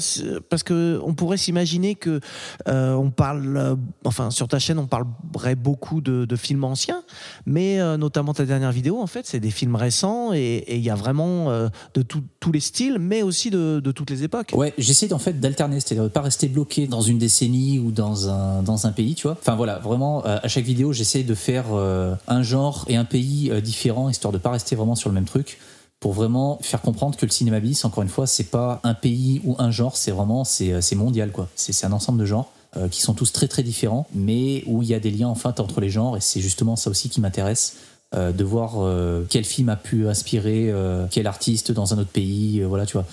parce 0.50 0.62
que 0.62 1.00
on 1.04 1.14
pourrait 1.14 1.36
s'imaginer 1.36 1.94
que 1.94 2.20
euh, 2.68 2.94
on 2.94 3.10
parle, 3.10 3.56
euh, 3.56 3.74
enfin 4.04 4.30
sur 4.30 4.48
ta 4.48 4.58
chaîne, 4.58 4.78
on 4.78 4.86
parlerait 4.86 5.54
beaucoup 5.54 6.00
de, 6.00 6.24
de 6.24 6.36
films 6.36 6.64
anciens, 6.64 7.02
mais 7.46 7.78
notamment 7.96 8.34
ta 8.34 8.44
dernière 8.44 8.72
vidéo, 8.72 9.00
en 9.00 9.06
fait, 9.06 9.26
c'est 9.26 9.40
des 9.40 9.50
films 9.50 9.76
récents 9.76 10.32
et 10.32 10.64
il 10.76 10.82
y 10.82 10.90
a 10.90 10.94
vraiment 10.94 11.48
de 11.50 12.02
tout- 12.02 12.22
tous 12.40 12.52
les 12.52 12.60
styles, 12.60 12.98
mais 12.98 13.22
aussi 13.22 13.50
de, 13.50 13.80
de 13.82 13.92
toutes 13.92 14.10
les 14.10 14.22
époques. 14.24 14.52
Ouais, 14.54 14.74
j'essaie 14.78 15.12
en 15.12 15.18
fait 15.18 15.38
d'alterner, 15.40 15.80
c'est-à-dire 15.80 16.04
de 16.04 16.08
pas 16.08 16.20
rester 16.22 16.48
bloqué 16.48 16.86
dans 16.86 17.00
une 17.00 17.18
décennie 17.18 17.78
ou 17.78 17.90
dans 17.90 18.28
un, 18.28 18.62
dans 18.62 18.86
un 18.86 18.92
pays, 18.92 19.14
tu 19.14 19.26
vois. 19.26 19.36
Enfin 19.40 19.54
voilà, 19.54 19.78
vraiment, 19.78 20.22
à 20.24 20.48
chaque 20.48 20.64
vidéo, 20.64 20.92
j'essaie 20.92 21.13
de 21.22 21.34
faire 21.34 21.66
euh, 21.72 22.14
un 22.26 22.42
genre 22.42 22.84
et 22.88 22.96
un 22.96 23.04
pays 23.04 23.50
euh, 23.50 23.60
différent, 23.60 24.08
histoire 24.08 24.32
de 24.32 24.38
pas 24.38 24.50
rester 24.50 24.74
vraiment 24.74 24.94
sur 24.94 25.08
le 25.08 25.14
même 25.14 25.24
truc, 25.24 25.58
pour 26.00 26.12
vraiment 26.12 26.58
faire 26.62 26.80
comprendre 26.80 27.16
que 27.16 27.24
le 27.24 27.30
cinéma 27.30 27.60
bis, 27.60 27.84
encore 27.84 28.02
une 28.02 28.08
fois, 28.08 28.26
c'est 28.26 28.50
pas 28.50 28.80
un 28.82 28.94
pays 28.94 29.40
ou 29.44 29.54
un 29.58 29.70
genre, 29.70 29.96
c'est 29.96 30.10
vraiment, 30.10 30.44
c'est 30.44 30.72
euh, 30.72 30.96
mondial, 30.96 31.30
quoi. 31.30 31.48
C'est 31.54 31.86
un 31.86 31.92
ensemble 31.92 32.18
de 32.18 32.26
genres. 32.26 32.50
qui 32.90 33.02
sont 33.02 33.14
tous 33.14 33.30
très 33.30 33.46
très 33.46 33.62
différents, 33.62 34.08
mais 34.14 34.64
où 34.66 34.82
il 34.82 34.88
y 34.88 34.94
a 34.94 34.98
des 34.98 35.12
liens 35.12 35.28
entre 35.28 35.80
les 35.80 35.90
genres, 35.90 36.16
et 36.16 36.20
c'est 36.20 36.40
justement 36.40 36.74
ça 36.74 36.90
aussi 36.90 37.08
qui 37.08 37.20
m'intéresse, 37.20 37.76
euh, 38.14 38.32
de 38.32 38.44
voir 38.44 38.74
euh, 38.76 39.24
quel 39.28 39.44
film 39.44 39.68
a 39.70 39.76
pu 39.76 40.06
inspirer 40.06 40.70
euh, 40.70 41.06
quel 41.10 41.26
artiste 41.26 41.72
dans 41.72 41.94
un 41.94 41.98
autre 41.98 42.10
pays, 42.10 42.62
voilà, 42.62 42.86
tu 42.86 42.96
vois. 42.96 43.06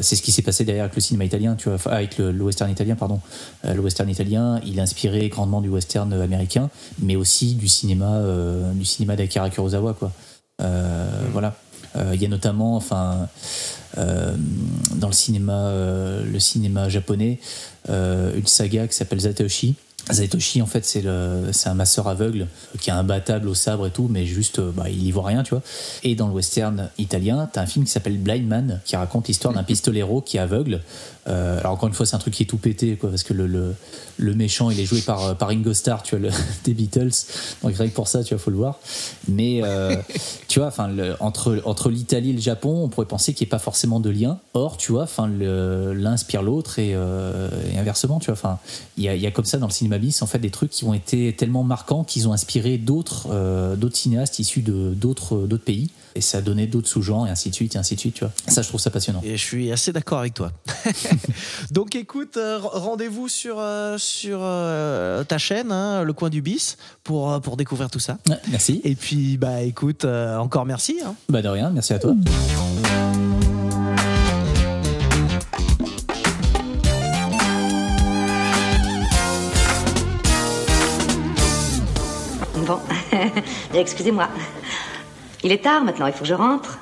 C'est 0.00 0.16
ce 0.16 0.22
qui 0.22 0.32
s'est 0.32 0.42
passé 0.42 0.64
derrière 0.64 0.84
avec 0.84 0.94
le 0.94 1.02
cinéma 1.02 1.24
italien, 1.24 1.54
tu 1.54 1.68
vois, 1.68 1.92
avec 1.92 2.16
le, 2.18 2.32
le 2.32 2.44
western 2.44 2.70
italien, 2.70 2.94
pardon. 2.94 3.20
Le 3.64 3.78
western 3.80 4.08
italien, 4.08 4.60
il 4.64 4.80
a 4.80 4.82
inspiré 4.82 5.28
grandement 5.28 5.60
du 5.60 5.68
western 5.68 6.12
américain, 6.12 6.70
mais 7.00 7.16
aussi 7.16 7.54
du 7.54 7.68
cinéma, 7.68 8.22
du 8.74 8.84
cinéma 8.84 9.16
d'Akira 9.16 9.50
Kurosawa, 9.50 9.94
quoi. 9.94 10.12
Euh, 10.62 11.06
Voilà. 11.32 11.54
Il 12.12 12.20
y 12.20 12.24
a 12.24 12.28
notamment, 12.28 12.74
enfin, 12.74 13.28
dans 13.96 15.06
le 15.06 15.12
cinéma, 15.12 15.72
le 16.24 16.38
cinéma 16.38 16.88
japonais, 16.88 17.38
une 17.88 18.46
saga 18.46 18.88
qui 18.88 18.94
s'appelle 18.94 19.20
Zatoshi. 19.20 19.76
Zatoshi, 20.12 20.60
en 20.60 20.66
fait, 20.66 20.84
c'est 20.84 21.06
un 21.68 21.74
masseur 21.74 22.08
aveugle 22.08 22.46
qui 22.80 22.90
a 22.90 22.96
un 22.96 23.04
battable 23.04 23.48
au 23.48 23.54
sabre 23.54 23.86
et 23.86 23.90
tout, 23.90 24.08
mais 24.10 24.26
juste, 24.26 24.58
euh, 24.58 24.70
bah, 24.70 24.90
il 24.90 25.02
y 25.02 25.10
voit 25.10 25.24
rien, 25.24 25.42
tu 25.42 25.50
vois. 25.50 25.62
Et 26.02 26.14
dans 26.14 26.28
le 26.28 26.34
western 26.34 26.90
italien, 26.98 27.48
t'as 27.50 27.62
un 27.62 27.66
film 27.66 27.86
qui 27.86 27.90
s'appelle 27.90 28.18
Blind 28.18 28.46
Man, 28.46 28.80
qui 28.84 28.96
raconte 28.96 29.28
l'histoire 29.28 29.54
d'un 29.54 29.62
pistolero 29.62 30.20
qui 30.20 30.36
est 30.36 30.40
aveugle. 30.40 30.82
Euh, 31.26 31.58
alors 31.60 31.72
encore 31.72 31.88
une 31.88 31.94
fois, 31.94 32.06
c'est 32.06 32.16
un 32.16 32.18
truc 32.18 32.34
qui 32.34 32.42
est 32.42 32.46
tout 32.46 32.58
pété, 32.58 32.96
quoi, 32.96 33.10
parce 33.10 33.22
que 33.22 33.32
le, 33.32 33.46
le, 33.46 33.74
le 34.18 34.34
méchant, 34.34 34.70
il 34.70 34.78
est 34.78 34.84
joué 34.84 35.00
par, 35.00 35.24
euh, 35.24 35.34
par 35.34 35.48
Ringo 35.48 35.72
Starr, 35.72 36.02
tu 36.02 36.16
vois, 36.16 36.28
le, 36.28 36.34
des 36.64 36.74
Beatles. 36.74 37.10
Donc 37.62 37.76
rien 37.76 37.88
que 37.88 37.94
pour 37.94 38.08
ça, 38.08 38.22
tu 38.22 38.34
vois, 38.34 38.42
faut 38.42 38.50
le 38.50 38.56
voir. 38.56 38.78
Mais 39.28 39.60
euh, 39.62 39.96
tu 40.48 40.58
vois, 40.58 40.68
enfin, 40.68 40.90
entre 41.20 41.62
entre 41.64 41.90
l'Italie 41.90 42.30
et 42.30 42.34
le 42.34 42.40
Japon, 42.40 42.82
on 42.84 42.88
pourrait 42.88 43.06
penser 43.06 43.32
qu'il 43.32 43.44
n'y 43.44 43.48
ait 43.48 43.50
pas 43.50 43.58
forcément 43.58 44.00
de 44.00 44.10
lien. 44.10 44.38
Or, 44.54 44.76
tu 44.76 44.92
vois, 44.92 45.04
enfin, 45.04 45.28
l'un 45.28 46.12
inspire 46.12 46.42
l'autre 46.42 46.78
et, 46.78 46.92
euh, 46.94 47.48
et 47.72 47.78
inversement, 47.78 48.18
tu 48.18 48.26
vois. 48.26 48.34
Enfin, 48.34 48.58
il 48.96 49.04
y 49.04 49.08
a, 49.08 49.14
il 49.14 49.22
y 49.22 49.26
a 49.26 49.30
comme 49.30 49.44
ça 49.44 49.58
dans 49.58 49.66
le 49.66 49.72
cinéma 49.72 49.98
bis, 49.98 50.22
en 50.22 50.26
fait, 50.26 50.38
des 50.38 50.50
trucs 50.50 50.70
qui 50.70 50.84
ont 50.84 50.94
été 50.94 51.34
tellement 51.34 51.62
marquants 51.62 52.04
qu'ils 52.04 52.28
ont 52.28 52.32
inspiré 52.32 52.78
d'autres 52.78 53.74
d'autres 53.76 53.96
cinéastes 53.96 54.38
issus 54.38 54.62
de 54.62 54.92
d'autres 54.94 55.46
d'autres 55.46 55.64
pays. 55.64 55.90
Et 56.16 56.20
ça 56.20 56.38
a 56.38 56.40
donné 56.42 56.68
d'autres 56.68 56.86
sous-genres 56.88 57.26
et 57.26 57.30
ainsi 57.30 57.50
de 57.50 57.54
suite 57.56 57.74
et 57.74 57.78
ainsi 57.78 57.96
de 57.96 58.00
suite, 58.00 58.14
tu 58.14 58.24
vois. 58.24 58.32
Ça, 58.46 58.62
je 58.62 58.68
trouve 58.68 58.80
ça 58.80 58.90
passionnant. 58.90 59.20
Et 59.24 59.36
je 59.36 59.42
suis 59.44 59.72
assez 59.72 59.92
d'accord 59.92 60.20
avec 60.20 60.32
toi. 60.34 60.52
Donc 61.72 61.96
écoute, 61.96 62.36
euh, 62.36 62.58
rendez-vous 62.62 63.26
sur, 63.28 63.56
euh, 63.58 63.98
sur 63.98 64.38
euh, 64.42 65.24
ta 65.24 65.38
chaîne, 65.38 65.72
hein, 65.72 66.04
Le 66.04 66.12
Coin 66.12 66.30
du 66.30 66.40
Bis, 66.40 66.76
pour, 67.02 67.40
pour 67.40 67.56
découvrir 67.56 67.90
tout 67.90 67.98
ça. 67.98 68.18
Ouais, 68.28 68.38
merci. 68.48 68.80
Et 68.84 68.94
puis, 68.94 69.38
bah 69.38 69.62
écoute, 69.62 70.04
euh, 70.04 70.36
encore 70.38 70.66
merci. 70.66 70.98
hein. 71.04 71.14
Bah 71.28 71.42
de 71.42 71.48
rien, 71.48 71.70
merci 71.70 71.92
à 71.94 71.98
toi. 71.98 72.14
Bon, 82.66 82.78
excusez-moi. 83.74 84.28
Il 85.44 85.52
est 85.52 85.62
tard 85.62 85.84
maintenant, 85.84 86.06
il 86.06 86.14
faut 86.14 86.20
que 86.20 86.24
je 86.24 86.32
rentre. 86.32 86.78